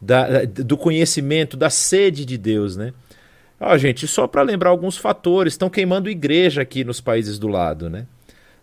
da, 0.00 0.44
do 0.44 0.76
conhecimento, 0.76 1.56
da 1.56 1.70
sede 1.70 2.24
de 2.24 2.36
Deus, 2.36 2.76
né? 2.76 2.92
Ó, 3.58 3.76
gente, 3.78 4.06
só 4.06 4.26
para 4.26 4.42
lembrar 4.42 4.70
alguns 4.70 4.96
fatores, 4.96 5.54
estão 5.54 5.70
queimando 5.70 6.10
igreja 6.10 6.62
aqui 6.62 6.84
nos 6.84 7.00
países 7.00 7.38
do 7.38 7.48
lado, 7.48 7.88
né? 7.88 8.06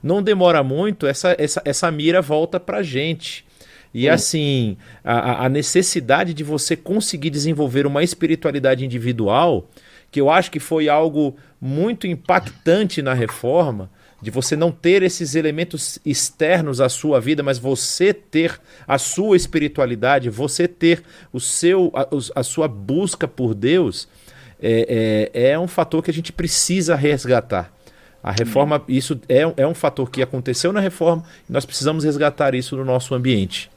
Não 0.02 0.22
demora 0.22 0.64
muito, 0.64 1.08
essa, 1.08 1.36
essa, 1.40 1.62
essa 1.66 1.90
mira 1.90 2.22
volta 2.22 2.60
para 2.60 2.84
gente. 2.84 3.46
E 3.94 4.08
hum. 4.08 4.14
assim, 4.14 4.78
a, 5.04 5.46
a 5.46 5.50
necessidade 5.50 6.34
de 6.34 6.44
você 6.44 6.76
conseguir 6.76 7.30
desenvolver 7.30 7.88
uma 7.88 8.04
espiritualidade 8.04 8.86
individual, 8.86 9.68
que 10.12 10.22
eu 10.22 10.30
acho 10.30 10.52
que 10.52 10.60
foi 10.60 10.90
algo 10.90 11.36
muito 11.60 12.06
impactante 12.06 13.02
na 13.02 13.14
reforma, 13.14 13.90
de 14.22 14.30
você 14.30 14.56
não 14.56 14.72
ter 14.72 15.02
esses 15.04 15.36
elementos 15.36 16.00
externos 16.06 16.80
à 16.80 16.88
sua 16.88 17.20
vida, 17.20 17.42
mas 17.42 17.58
você 17.58 18.14
ter 18.14 18.60
a 18.88 18.98
sua 18.98 19.36
espiritualidade, 19.36 20.30
você 20.30 20.68
ter 20.68 21.04
o 21.32 21.40
seu, 21.40 21.92
a, 21.94 22.08
a 22.40 22.44
sua 22.44 22.68
busca 22.68 23.28
por 23.28 23.54
Deus 23.54 24.08
é, 24.64 25.30
é, 25.34 25.52
é 25.52 25.60
um 25.60 25.68
fator 25.68 26.02
que 26.02 26.10
a 26.10 26.14
gente 26.14 26.32
precisa 26.32 26.96
resgatar. 26.96 27.72
A 28.24 28.32
reforma, 28.32 28.82
isso 28.88 29.20
é, 29.28 29.42
é 29.58 29.68
um 29.68 29.76
fator 29.76 30.10
que 30.10 30.22
aconteceu 30.22 30.72
na 30.72 30.80
reforma 30.80 31.26
e 31.50 31.52
nós 31.52 31.66
precisamos 31.66 32.06
resgatar 32.06 32.56
isso 32.56 32.78
no 32.78 32.86
nosso 32.86 33.14
ambiente. 33.14 33.70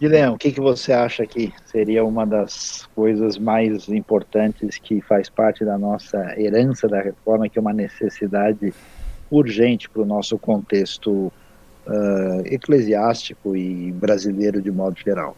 Guilherme, 0.00 0.34
o 0.34 0.38
que, 0.38 0.50
que 0.50 0.60
você 0.60 0.92
acha 0.92 1.24
que 1.24 1.52
seria 1.66 2.04
uma 2.04 2.26
das 2.26 2.88
coisas 2.94 3.38
mais 3.38 3.88
importantes 3.88 4.78
que 4.78 5.00
faz 5.00 5.28
parte 5.28 5.64
da 5.64 5.78
nossa 5.78 6.34
herança 6.40 6.88
da 6.88 7.00
reforma, 7.00 7.48
que 7.48 7.58
é 7.58 7.60
uma 7.60 7.72
necessidade 7.72 8.74
urgente 9.30 9.88
para 9.88 10.02
o 10.02 10.06
nosso 10.06 10.38
contexto 10.38 11.32
uh, 11.86 12.46
eclesiástico 12.46 13.56
e 13.56 13.92
brasileiro 13.92 14.60
de 14.60 14.70
modo 14.70 14.98
geral? 14.98 15.36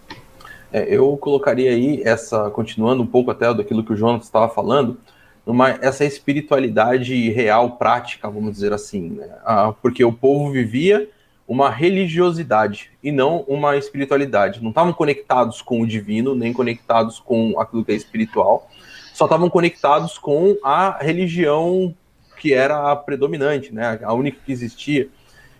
É, 0.72 0.86
eu 0.88 1.16
colocaria 1.16 1.70
aí 1.70 2.02
essa, 2.04 2.50
continuando 2.50 3.02
um 3.02 3.06
pouco 3.06 3.30
até 3.30 3.52
daquilo 3.52 3.82
que 3.84 3.92
o 3.92 3.96
Jonas 3.96 4.24
estava 4.24 4.48
falando, 4.48 4.98
numa, 5.44 5.70
essa 5.70 6.04
espiritualidade 6.04 7.30
real, 7.30 7.72
prática, 7.72 8.30
vamos 8.30 8.52
dizer 8.52 8.72
assim, 8.72 9.10
né? 9.10 9.28
ah, 9.44 9.74
porque 9.82 10.04
o 10.04 10.12
povo 10.12 10.50
vivia 10.52 11.08
uma 11.48 11.68
religiosidade 11.68 12.92
e 13.02 13.10
não 13.10 13.40
uma 13.48 13.76
espiritualidade. 13.76 14.62
Não 14.62 14.68
estavam 14.68 14.92
conectados 14.92 15.60
com 15.60 15.80
o 15.80 15.86
divino, 15.86 16.34
nem 16.34 16.52
conectados 16.52 17.18
com 17.18 17.58
aquilo 17.58 17.84
que 17.84 17.90
é 17.90 17.96
espiritual, 17.96 18.70
só 19.12 19.24
estavam 19.24 19.50
conectados 19.50 20.16
com 20.16 20.56
a 20.62 20.96
religião 21.02 21.92
que 22.38 22.54
era 22.54 22.92
a 22.92 22.96
predominante, 22.96 23.74
né? 23.74 23.98
a 24.02 24.14
única 24.14 24.38
que 24.46 24.52
existia. 24.52 25.08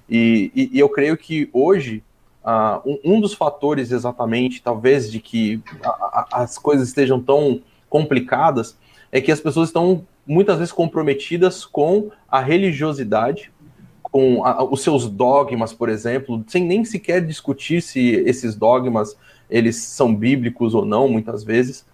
E, 0.08 0.52
e, 0.54 0.70
e 0.72 0.78
eu 0.78 0.88
creio 0.88 1.16
que 1.16 1.50
hoje 1.52 2.02
Uh, 2.50 2.98
um, 3.04 3.16
um, 3.16 3.20
dos 3.20 3.32
fatores 3.32 3.92
exatamente, 3.92 4.60
talvez, 4.60 5.10
de 5.10 5.20
que 5.20 5.62
a, 5.84 5.88
a, 5.88 6.42
as 6.42 6.58
coisas 6.58 6.88
estejam 6.88 7.20
tão 7.20 7.60
complicadas 7.88 8.76
é 9.12 9.20
que 9.20 9.30
as 9.30 9.40
pessoas 9.40 9.68
estão 9.68 10.04
muitas 10.26 10.58
vezes 10.58 10.72
comprometidas 10.72 11.64
com 11.64 12.10
a 12.28 12.40
religiosidade, 12.40 13.52
com 14.02 14.44
a, 14.44 14.64
os 14.64 14.82
seus 14.82 15.08
dogmas, 15.08 15.72
por 15.72 15.88
exemplo, 15.88 16.42
sem 16.48 16.64
nem 16.64 16.84
sequer 16.84 17.24
discutir 17.24 17.82
se 17.82 18.14
esses 18.26 18.56
dogmas 18.56 19.16
eles 19.48 19.76
são 19.76 20.14
bíblicos 20.14 20.74
ou 20.74 20.84
não, 20.84 21.08
muitas 21.08 21.44
vezes, 21.44 21.86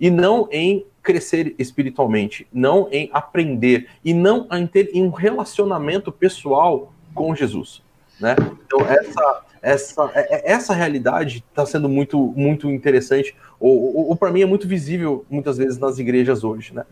e 0.00 0.10
não 0.10 0.48
em 0.50 0.86
crescer 1.02 1.54
espiritualmente, 1.58 2.46
não 2.52 2.88
em 2.90 3.10
aprender 3.12 3.88
e 4.04 4.14
não 4.14 4.46
em 4.52 4.66
ter 4.66 4.90
um 4.94 5.10
relacionamento 5.10 6.10
pessoal 6.12 6.92
com 7.14 7.34
Jesus, 7.34 7.82
né? 8.20 8.36
Então 8.66 8.80
essa 8.86 9.42
essa, 9.62 10.10
é, 10.14 10.36
é, 10.36 10.52
essa 10.52 10.72
realidade 10.74 11.44
está 11.48 11.64
sendo 11.64 11.88
muito, 11.88 12.32
muito 12.36 12.70
interessante, 12.70 13.34
ou, 13.58 13.96
ou, 13.96 14.08
ou 14.10 14.16
para 14.16 14.30
mim 14.30 14.42
é 14.42 14.46
muito 14.46 14.66
visível 14.66 15.24
muitas 15.30 15.58
vezes 15.58 15.78
nas 15.78 15.98
igrejas 15.98 16.44
hoje, 16.44 16.74
né? 16.74 16.84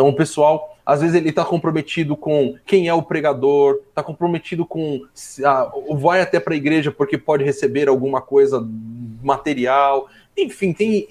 Então 0.00 0.08
o 0.08 0.16
pessoal, 0.16 0.78
às 0.86 1.02
vezes 1.02 1.14
ele 1.14 1.28
está 1.28 1.44
comprometido 1.44 2.16
com 2.16 2.56
quem 2.64 2.88
é 2.88 2.94
o 2.94 3.02
pregador, 3.02 3.80
está 3.90 4.02
comprometido 4.02 4.64
com 4.64 5.02
ah, 5.44 5.70
vai 5.92 6.22
até 6.22 6.40
para 6.40 6.54
a 6.54 6.56
igreja 6.56 6.90
porque 6.90 7.18
pode 7.18 7.44
receber 7.44 7.86
alguma 7.86 8.22
coisa 8.22 8.66
material, 9.22 10.08
enfim, 10.34 10.72
tem 10.72 11.06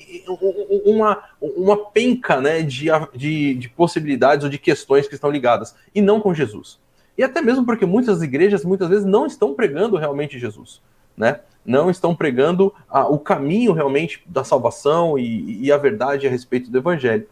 uma, 0.83 1.23
uma 1.39 1.77
penca 1.91 2.41
né, 2.41 2.63
de, 2.63 2.87
de, 3.13 3.53
de 3.53 3.69
possibilidades 3.69 4.43
ou 4.43 4.49
de 4.49 4.57
questões 4.57 5.07
que 5.07 5.13
estão 5.13 5.29
ligadas, 5.29 5.75
e 5.93 6.01
não 6.01 6.19
com 6.19 6.33
Jesus. 6.33 6.79
E 7.15 7.23
até 7.23 7.43
mesmo 7.43 7.65
porque 7.65 7.85
muitas 7.85 8.23
igrejas 8.23 8.65
muitas 8.65 8.89
vezes 8.89 9.05
não 9.05 9.27
estão 9.27 9.53
pregando 9.53 9.97
realmente 9.97 10.39
Jesus 10.39 10.81
né? 11.19 11.41
Não 11.65 11.91
estão 11.91 12.15
pregando 12.15 12.73
a, 12.89 13.05
o 13.05 13.19
caminho 13.19 13.73
realmente 13.73 14.23
da 14.25 14.43
salvação 14.43 15.19
e, 15.19 15.65
e 15.65 15.71
a 15.71 15.77
verdade 15.77 16.25
a 16.25 16.29
respeito 16.29 16.71
do 16.71 16.77
evangelho, 16.77 17.27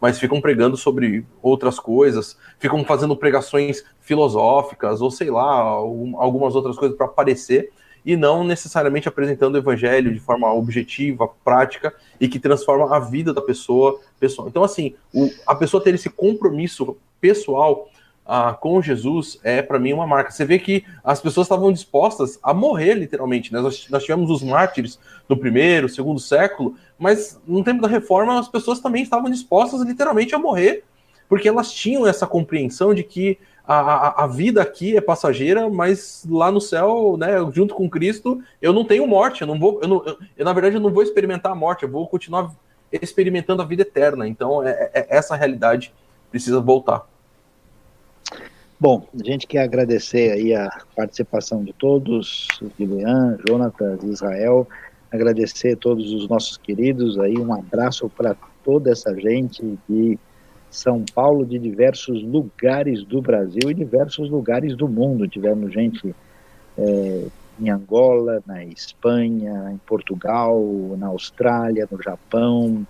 mas 0.00 0.18
ficam 0.18 0.40
pregando 0.40 0.76
sobre 0.76 1.26
outras 1.42 1.78
coisas, 1.78 2.38
ficam 2.58 2.84
fazendo 2.84 3.16
pregações 3.16 3.84
filosóficas 4.00 5.02
ou 5.02 5.10
sei 5.10 5.30
lá, 5.30 5.44
algumas 5.50 6.54
outras 6.54 6.76
coisas 6.76 6.96
para 6.96 7.06
aparecer 7.06 7.70
e 8.04 8.16
não 8.16 8.44
necessariamente 8.44 9.08
apresentando 9.08 9.54
o 9.56 9.58
evangelho 9.58 10.12
de 10.12 10.20
forma 10.20 10.52
objetiva, 10.52 11.28
prática 11.44 11.94
e 12.20 12.28
que 12.28 12.38
transforma 12.38 12.96
a 12.96 12.98
vida 12.98 13.32
da 13.32 13.42
pessoa 13.42 14.00
pessoal. 14.18 14.48
Então, 14.48 14.64
assim, 14.64 14.94
o, 15.12 15.30
a 15.46 15.54
pessoa 15.54 15.82
ter 15.82 15.94
esse 15.94 16.10
compromisso 16.10 16.96
pessoal 17.20 17.88
com 18.60 18.80
Jesus 18.80 19.38
é 19.42 19.60
para 19.60 19.78
mim 19.78 19.92
uma 19.92 20.06
marca. 20.06 20.30
Você 20.30 20.44
vê 20.44 20.58
que 20.58 20.84
as 21.02 21.20
pessoas 21.20 21.46
estavam 21.46 21.72
dispostas 21.72 22.38
a 22.42 22.54
morrer, 22.54 22.94
literalmente. 22.94 23.52
Né? 23.52 23.60
Nós, 23.60 23.88
nós 23.90 24.02
tivemos 24.02 24.30
os 24.30 24.42
mártires 24.42 24.98
no 25.28 25.36
primeiro, 25.36 25.88
segundo 25.88 26.20
século, 26.20 26.76
mas 26.98 27.40
no 27.46 27.64
tempo 27.64 27.82
da 27.82 27.88
reforma 27.88 28.38
as 28.38 28.48
pessoas 28.48 28.80
também 28.80 29.02
estavam 29.02 29.30
dispostas 29.30 29.82
literalmente 29.82 30.34
a 30.34 30.38
morrer, 30.38 30.84
porque 31.28 31.48
elas 31.48 31.72
tinham 31.72 32.06
essa 32.06 32.26
compreensão 32.26 32.94
de 32.94 33.02
que 33.02 33.38
a, 33.66 33.74
a, 33.74 34.24
a, 34.24 34.26
vida 34.26 34.60
aqui 34.60 34.96
é 34.96 35.00
passageira, 35.00 35.68
mas 35.70 36.26
lá 36.28 36.50
no 36.50 36.60
céu, 36.60 37.16
né, 37.16 37.32
junto 37.52 37.74
com 37.74 37.88
Cristo, 37.88 38.42
eu 38.60 38.72
não 38.72 38.84
tenho 38.84 39.06
morte, 39.06 39.42
eu 39.42 39.46
não 39.46 39.58
vou, 39.58 39.80
eu, 39.80 39.88
não, 39.88 40.04
eu, 40.36 40.44
na 40.44 40.52
verdade 40.52 40.76
eu 40.76 40.80
não 40.80 40.92
vou 40.92 41.02
experimentar 41.02 41.52
a 41.52 41.54
morte, 41.54 41.84
eu 41.84 41.88
vou 41.88 42.08
continuar 42.08 42.52
experimentando 42.90 43.62
a 43.62 43.64
vida 43.64 43.82
eterna. 43.82 44.26
Então, 44.26 44.62
é, 44.66 44.90
é, 44.92 45.00
é 45.00 45.06
essa 45.08 45.36
realidade 45.36 45.94
precisa 46.30 46.60
voltar. 46.60 47.06
Bom, 48.82 49.06
a 49.14 49.24
gente 49.24 49.46
quer 49.46 49.60
agradecer 49.60 50.32
aí 50.32 50.52
a 50.52 50.68
participação 50.96 51.62
de 51.62 51.72
todos, 51.72 52.48
Guilherme, 52.76 53.38
Jonatas, 53.48 54.02
Israel, 54.02 54.66
agradecer 55.08 55.74
a 55.74 55.76
todos 55.76 56.12
os 56.12 56.28
nossos 56.28 56.56
queridos 56.56 57.16
aí, 57.16 57.38
um 57.38 57.54
abraço 57.54 58.08
para 58.08 58.34
toda 58.64 58.90
essa 58.90 59.14
gente 59.14 59.78
de 59.88 60.18
São 60.68 61.04
Paulo, 61.14 61.46
de 61.46 61.60
diversos 61.60 62.24
lugares 62.24 63.04
do 63.04 63.22
Brasil 63.22 63.70
e 63.70 63.74
diversos 63.74 64.28
lugares 64.28 64.74
do 64.74 64.88
mundo. 64.88 65.28
Tivemos 65.28 65.72
gente 65.72 66.12
é, 66.76 67.26
em 67.60 67.70
Angola, 67.70 68.42
na 68.44 68.64
Espanha, 68.64 69.70
em 69.72 69.78
Portugal, 69.86 70.60
na 70.98 71.06
Austrália, 71.06 71.86
no 71.88 72.02
Japão, 72.02 72.84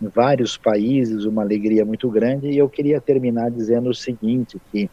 em 0.00 0.08
vários 0.08 0.56
países, 0.56 1.26
uma 1.26 1.42
alegria 1.42 1.84
muito 1.84 2.08
grande. 2.08 2.48
E 2.48 2.56
eu 2.56 2.66
queria 2.70 2.98
terminar 2.98 3.50
dizendo 3.50 3.90
o 3.90 3.94
seguinte, 3.94 4.58
que 4.72 4.88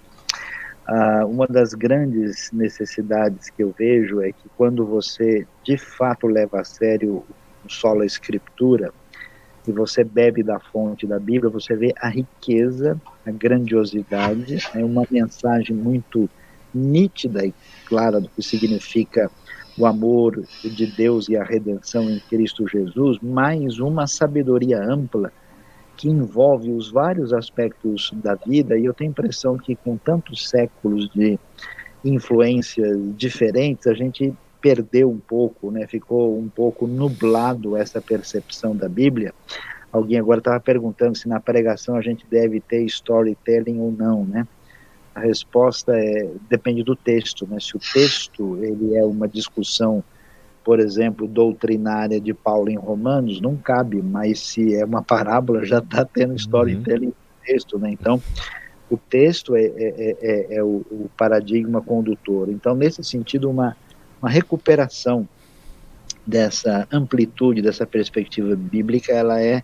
ah, 0.93 1.25
uma 1.25 1.47
das 1.47 1.73
grandes 1.73 2.51
necessidades 2.51 3.49
que 3.49 3.63
eu 3.63 3.73
vejo 3.77 4.21
é 4.21 4.33
que 4.33 4.49
quando 4.57 4.85
você 4.85 5.47
de 5.63 5.77
fato 5.77 6.27
leva 6.27 6.59
a 6.59 6.65
sério 6.65 7.23
o 7.63 7.69
solo 7.69 8.03
escritura 8.03 8.91
e 9.65 9.71
você 9.71 10.03
bebe 10.03 10.43
da 10.43 10.59
fonte 10.59 11.07
da 11.07 11.17
Bíblia, 11.17 11.49
você 11.49 11.77
vê 11.77 11.93
a 11.97 12.09
riqueza, 12.09 12.99
a 13.25 13.31
grandiosidade, 13.31 14.57
é 14.75 14.83
uma 14.83 15.07
mensagem 15.09 15.73
muito 15.73 16.29
nítida 16.75 17.45
e 17.45 17.53
clara 17.85 18.19
do 18.19 18.27
que 18.27 18.43
significa 18.43 19.31
o 19.77 19.85
amor 19.85 20.43
de 20.61 20.87
Deus 20.87 21.29
e 21.29 21.37
a 21.37 21.43
redenção 21.45 22.09
em 22.09 22.19
Cristo 22.19 22.67
Jesus, 22.67 23.17
mais 23.21 23.79
uma 23.79 24.07
sabedoria 24.07 24.83
ampla 24.83 25.31
que 25.97 26.09
envolve 26.09 26.71
os 26.71 26.91
vários 26.91 27.33
aspectos 27.33 28.11
da 28.13 28.35
vida, 28.35 28.77
e 28.77 28.85
eu 28.85 28.93
tenho 28.93 29.09
a 29.09 29.11
impressão 29.11 29.57
que 29.57 29.75
com 29.75 29.97
tantos 29.97 30.49
séculos 30.49 31.09
de 31.11 31.37
influências 32.03 32.97
diferentes, 33.15 33.85
a 33.87 33.93
gente 33.93 34.33
perdeu 34.61 35.09
um 35.09 35.19
pouco, 35.19 35.71
né? 35.71 35.87
ficou 35.87 36.37
um 36.37 36.47
pouco 36.47 36.87
nublado 36.87 37.75
essa 37.75 37.99
percepção 37.99 38.75
da 38.75 38.87
Bíblia. 38.87 39.33
Alguém 39.91 40.19
agora 40.19 40.39
estava 40.39 40.59
perguntando 40.59 41.17
se 41.17 41.27
na 41.27 41.39
pregação 41.39 41.95
a 41.95 42.01
gente 42.01 42.25
deve 42.29 42.61
ter 42.61 42.83
storytelling 42.83 43.79
ou 43.79 43.91
não, 43.91 44.23
né? 44.23 44.47
A 45.13 45.19
resposta 45.19 45.91
é 45.93 46.29
depende 46.49 46.81
do 46.81 46.95
texto, 46.95 47.45
né? 47.45 47.59
Se 47.59 47.75
o 47.75 47.79
texto 47.79 48.57
ele 48.63 48.95
é 48.95 49.03
uma 49.03 49.27
discussão 49.27 50.01
por 50.63 50.79
exemplo, 50.79 51.27
doutrinária 51.27 52.19
de 52.19 52.33
Paulo 52.33 52.69
em 52.69 52.77
Romanos, 52.77 53.41
não 53.41 53.55
cabe, 53.55 54.01
mas 54.01 54.39
se 54.39 54.75
é 54.75 54.85
uma 54.85 55.01
parábola, 55.03 55.65
já 55.65 55.79
está 55.79 56.05
tendo 56.05 56.35
storytelling 56.35 57.07
uhum. 57.07 57.13
texto, 57.45 57.79
né? 57.79 57.91
Então, 57.91 58.21
o 58.89 58.97
texto 58.97 59.55
é, 59.55 59.63
é, 59.63 60.17
é, 60.21 60.55
é 60.55 60.63
o, 60.63 60.85
o, 60.91 61.09
paradigma 61.17 61.81
condutor. 61.81 62.49
Então, 62.49 62.75
nesse 62.75 63.03
sentido, 63.03 63.49
uma, 63.49 63.75
uma 64.21 64.29
recuperação 64.29 65.27
dessa 66.27 66.87
amplitude, 66.91 67.61
dessa 67.61 67.85
perspectiva 67.87 68.55
bíblica, 68.55 69.13
ela 69.13 69.41
é 69.41 69.63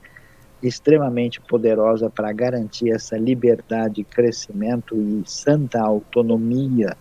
extremamente 0.64 1.40
poderosa 1.42 2.10
para 2.10 2.32
garantir 2.32 2.90
essa 2.90 3.18
liberdade, 3.18 4.04
crescimento 4.04 4.96
e 4.96 5.22
santa 5.26 5.80
autonomia 5.82 6.98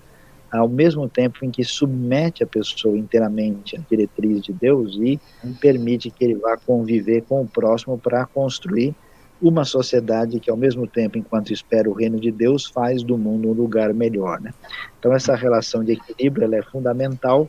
ao 0.50 0.68
mesmo 0.68 1.08
tempo 1.08 1.44
em 1.44 1.50
que 1.50 1.64
submete 1.64 2.42
a 2.42 2.46
pessoa 2.46 2.96
inteiramente 2.96 3.76
à 3.76 3.80
diretriz 3.80 4.42
de 4.42 4.52
Deus 4.52 4.96
e 5.00 5.20
permite 5.60 6.10
que 6.10 6.24
ele 6.24 6.34
vá 6.36 6.56
conviver 6.56 7.22
com 7.22 7.42
o 7.42 7.48
próximo 7.48 7.98
para 7.98 8.24
construir 8.26 8.94
uma 9.40 9.64
sociedade 9.64 10.40
que, 10.40 10.50
ao 10.50 10.56
mesmo 10.56 10.86
tempo, 10.86 11.18
enquanto 11.18 11.52
espera 11.52 11.88
o 11.88 11.92
reino 11.92 12.18
de 12.18 12.30
Deus, 12.30 12.66
faz 12.66 13.02
do 13.02 13.18
mundo 13.18 13.48
um 13.48 13.52
lugar 13.52 13.92
melhor. 13.92 14.40
Né? 14.40 14.52
Então, 14.98 15.12
essa 15.12 15.34
relação 15.34 15.84
de 15.84 15.92
equilíbrio 15.92 16.52
é 16.54 16.62
fundamental 16.62 17.48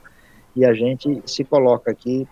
e 0.55 0.65
a 0.65 0.73
gente 0.73 1.21
se 1.25 1.43
coloca 1.43 1.91
aqui 1.91 2.27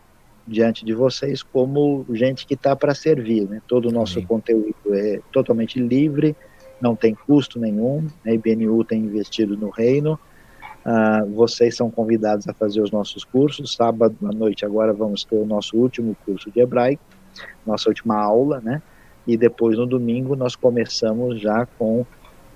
diante 0.48 0.86
de 0.86 0.94
vocês 0.94 1.42
como 1.42 2.06
gente 2.12 2.46
que 2.46 2.54
está 2.54 2.76
para 2.76 2.94
servir. 2.94 3.48
Né? 3.48 3.62
Todo 3.68 3.90
o 3.90 3.92
nosso 3.92 4.20
Sim. 4.20 4.26
conteúdo 4.26 4.76
é 4.94 5.20
totalmente 5.32 5.80
livre, 5.80 6.36
não 6.82 6.96
tem 6.96 7.16
custo 7.16 7.60
nenhum, 7.60 8.08
a 8.26 8.32
IBNU 8.32 8.84
tem 8.84 9.02
investido 9.02 9.56
no 9.56 9.70
reino, 9.70 10.20
Uh, 10.86 11.34
vocês 11.34 11.76
são 11.76 11.90
convidados 11.90 12.48
a 12.48 12.54
fazer 12.54 12.80
os 12.80 12.92
nossos 12.92 13.24
cursos. 13.24 13.74
Sábado 13.74 14.16
à 14.24 14.32
noite 14.32 14.66
agora 14.66 14.94
vamos 14.94 15.24
ter 15.24 15.36
o 15.36 15.46
nosso 15.46 15.76
último 15.76 16.16
curso 16.24 16.52
de 16.52 16.60
hebraico, 16.60 17.02
nossa 17.66 17.90
última 17.90 18.16
aula, 18.18 18.62
né? 18.62 18.82
E 19.26 19.36
depois 19.36 19.78
no 19.78 19.88
domingo 19.88 20.36
nós 20.36 20.56
começamos 20.56 21.42
já 21.42 21.66
com 21.66 22.06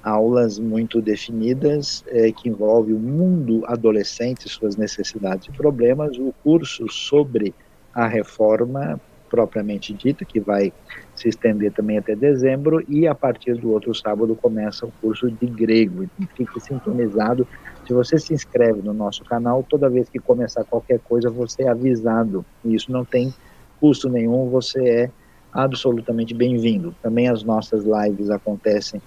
aulas 0.03 0.59
muito 0.59 1.01
definidas 1.01 2.03
eh, 2.07 2.31
que 2.31 2.47
envolve 2.47 2.93
o 2.93 2.99
mundo 2.99 3.63
adolescente, 3.65 4.47
suas 4.47 4.77
necessidades 4.77 5.47
e 5.47 5.51
problemas, 5.51 6.17
o 6.17 6.33
curso 6.43 6.87
sobre 6.87 7.53
a 7.93 8.07
reforma 8.07 8.99
propriamente 9.29 9.93
dita, 9.93 10.25
que 10.25 10.39
vai 10.39 10.73
se 11.15 11.29
estender 11.29 11.71
também 11.71 11.97
até 11.97 12.15
dezembro, 12.15 12.83
e 12.87 13.07
a 13.07 13.13
partir 13.13 13.55
do 13.55 13.71
outro 13.71 13.93
sábado 13.93 14.35
começa 14.35 14.85
o 14.85 14.91
curso 14.99 15.29
de 15.29 15.45
grego. 15.45 16.03
Então 16.03 16.27
fique 16.35 16.59
sintonizado 16.59 17.47
se 17.89 17.93
você 17.93 18.19
se 18.19 18.35
inscreve 18.35 18.83
no 18.83 18.93
nosso 18.93 19.25
canal, 19.25 19.65
toda 19.67 19.89
vez 19.89 20.07
que 20.07 20.19
começar 20.19 20.63
qualquer 20.63 20.99
coisa, 20.99 21.27
você 21.27 21.63
é 21.63 21.69
avisado. 21.69 22.45
E 22.63 22.75
isso 22.75 22.91
não 22.91 23.03
tem 23.03 23.33
custo 23.79 24.07
nenhum, 24.07 24.47
você 24.47 24.87
é 24.87 25.11
absolutamente 25.51 26.35
bem-vindo. 26.35 26.93
Também 27.01 27.27
as 27.27 27.41
nossas 27.41 27.83
lives 27.83 28.29
acontecem 28.29 29.01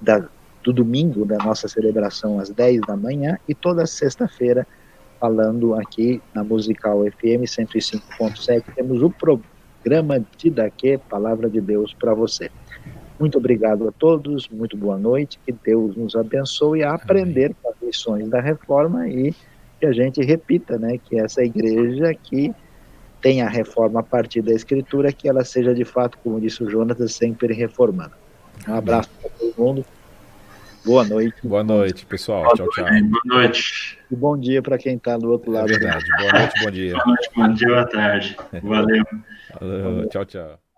da, 0.00 0.28
do 0.62 0.72
domingo 0.72 1.24
da 1.24 1.38
nossa 1.38 1.66
celebração 1.66 2.38
às 2.38 2.50
10 2.50 2.82
da 2.82 2.96
manhã 2.96 3.36
e 3.48 3.54
toda 3.54 3.84
sexta-feira, 3.84 4.64
falando 5.18 5.74
aqui 5.74 6.22
na 6.32 6.44
Musical 6.44 7.00
FM 7.00 7.42
105.7, 7.42 8.62
temos 8.76 9.02
o 9.02 9.10
programa 9.10 10.24
de 10.36 10.50
Daqui, 10.50 10.98
Palavra 10.98 11.50
de 11.50 11.60
Deus 11.60 11.92
para 11.94 12.14
você. 12.14 12.48
Muito 13.20 13.36
obrigado 13.36 13.86
a 13.86 13.92
todos, 13.92 14.48
muito 14.48 14.78
boa 14.78 14.96
noite, 14.96 15.38
que 15.44 15.52
Deus 15.52 15.94
nos 15.94 16.16
abençoe 16.16 16.82
a 16.82 16.94
aprender 16.94 17.54
com 17.62 17.68
as 17.68 17.76
lições 17.82 18.26
da 18.30 18.40
reforma 18.40 19.06
e 19.06 19.34
que 19.78 19.84
a 19.84 19.92
gente 19.92 20.22
repita, 20.22 20.78
né, 20.78 20.98
que 20.98 21.20
essa 21.20 21.44
igreja 21.44 22.14
que 22.14 22.54
tem 23.20 23.42
a 23.42 23.48
reforma 23.48 24.00
a 24.00 24.02
partir 24.02 24.40
da 24.40 24.52
escritura, 24.52 25.12
que 25.12 25.28
ela 25.28 25.44
seja 25.44 25.74
de 25.74 25.84
fato, 25.84 26.16
como 26.24 26.40
disse 26.40 26.64
o 26.64 26.70
Jonas, 26.70 26.96
sempre 27.12 27.52
reformando. 27.52 28.12
Um 28.66 28.74
abraço 28.74 29.10
para 29.20 29.30
todo 29.30 29.54
mundo. 29.58 29.84
Boa 30.82 31.04
noite. 31.04 31.34
Boa 31.44 31.62
noite, 31.62 32.06
pessoal. 32.06 32.44
Boa 32.44 32.54
tchau, 32.54 32.68
tchau. 32.70 32.84
Boa 32.86 33.22
noite. 33.26 33.98
E 34.10 34.16
bom 34.16 34.38
dia 34.38 34.62
para 34.62 34.78
quem 34.78 34.96
está 34.96 35.18
do 35.18 35.30
outro 35.30 35.50
lado. 35.52 35.70
É 35.70 35.78
verdade. 35.78 36.06
Boa 36.18 36.32
noite, 36.32 36.64
bom 36.64 36.70
dia. 36.70 36.94
Boa 36.94 37.06
noite, 37.06 37.30
bom 37.36 37.52
dia, 37.52 37.68
boa 37.68 37.86
tarde. 37.86 38.36
Valeu. 38.62 39.04
Valeu. 39.60 40.08
Tchau, 40.08 40.24
tchau. 40.24 40.69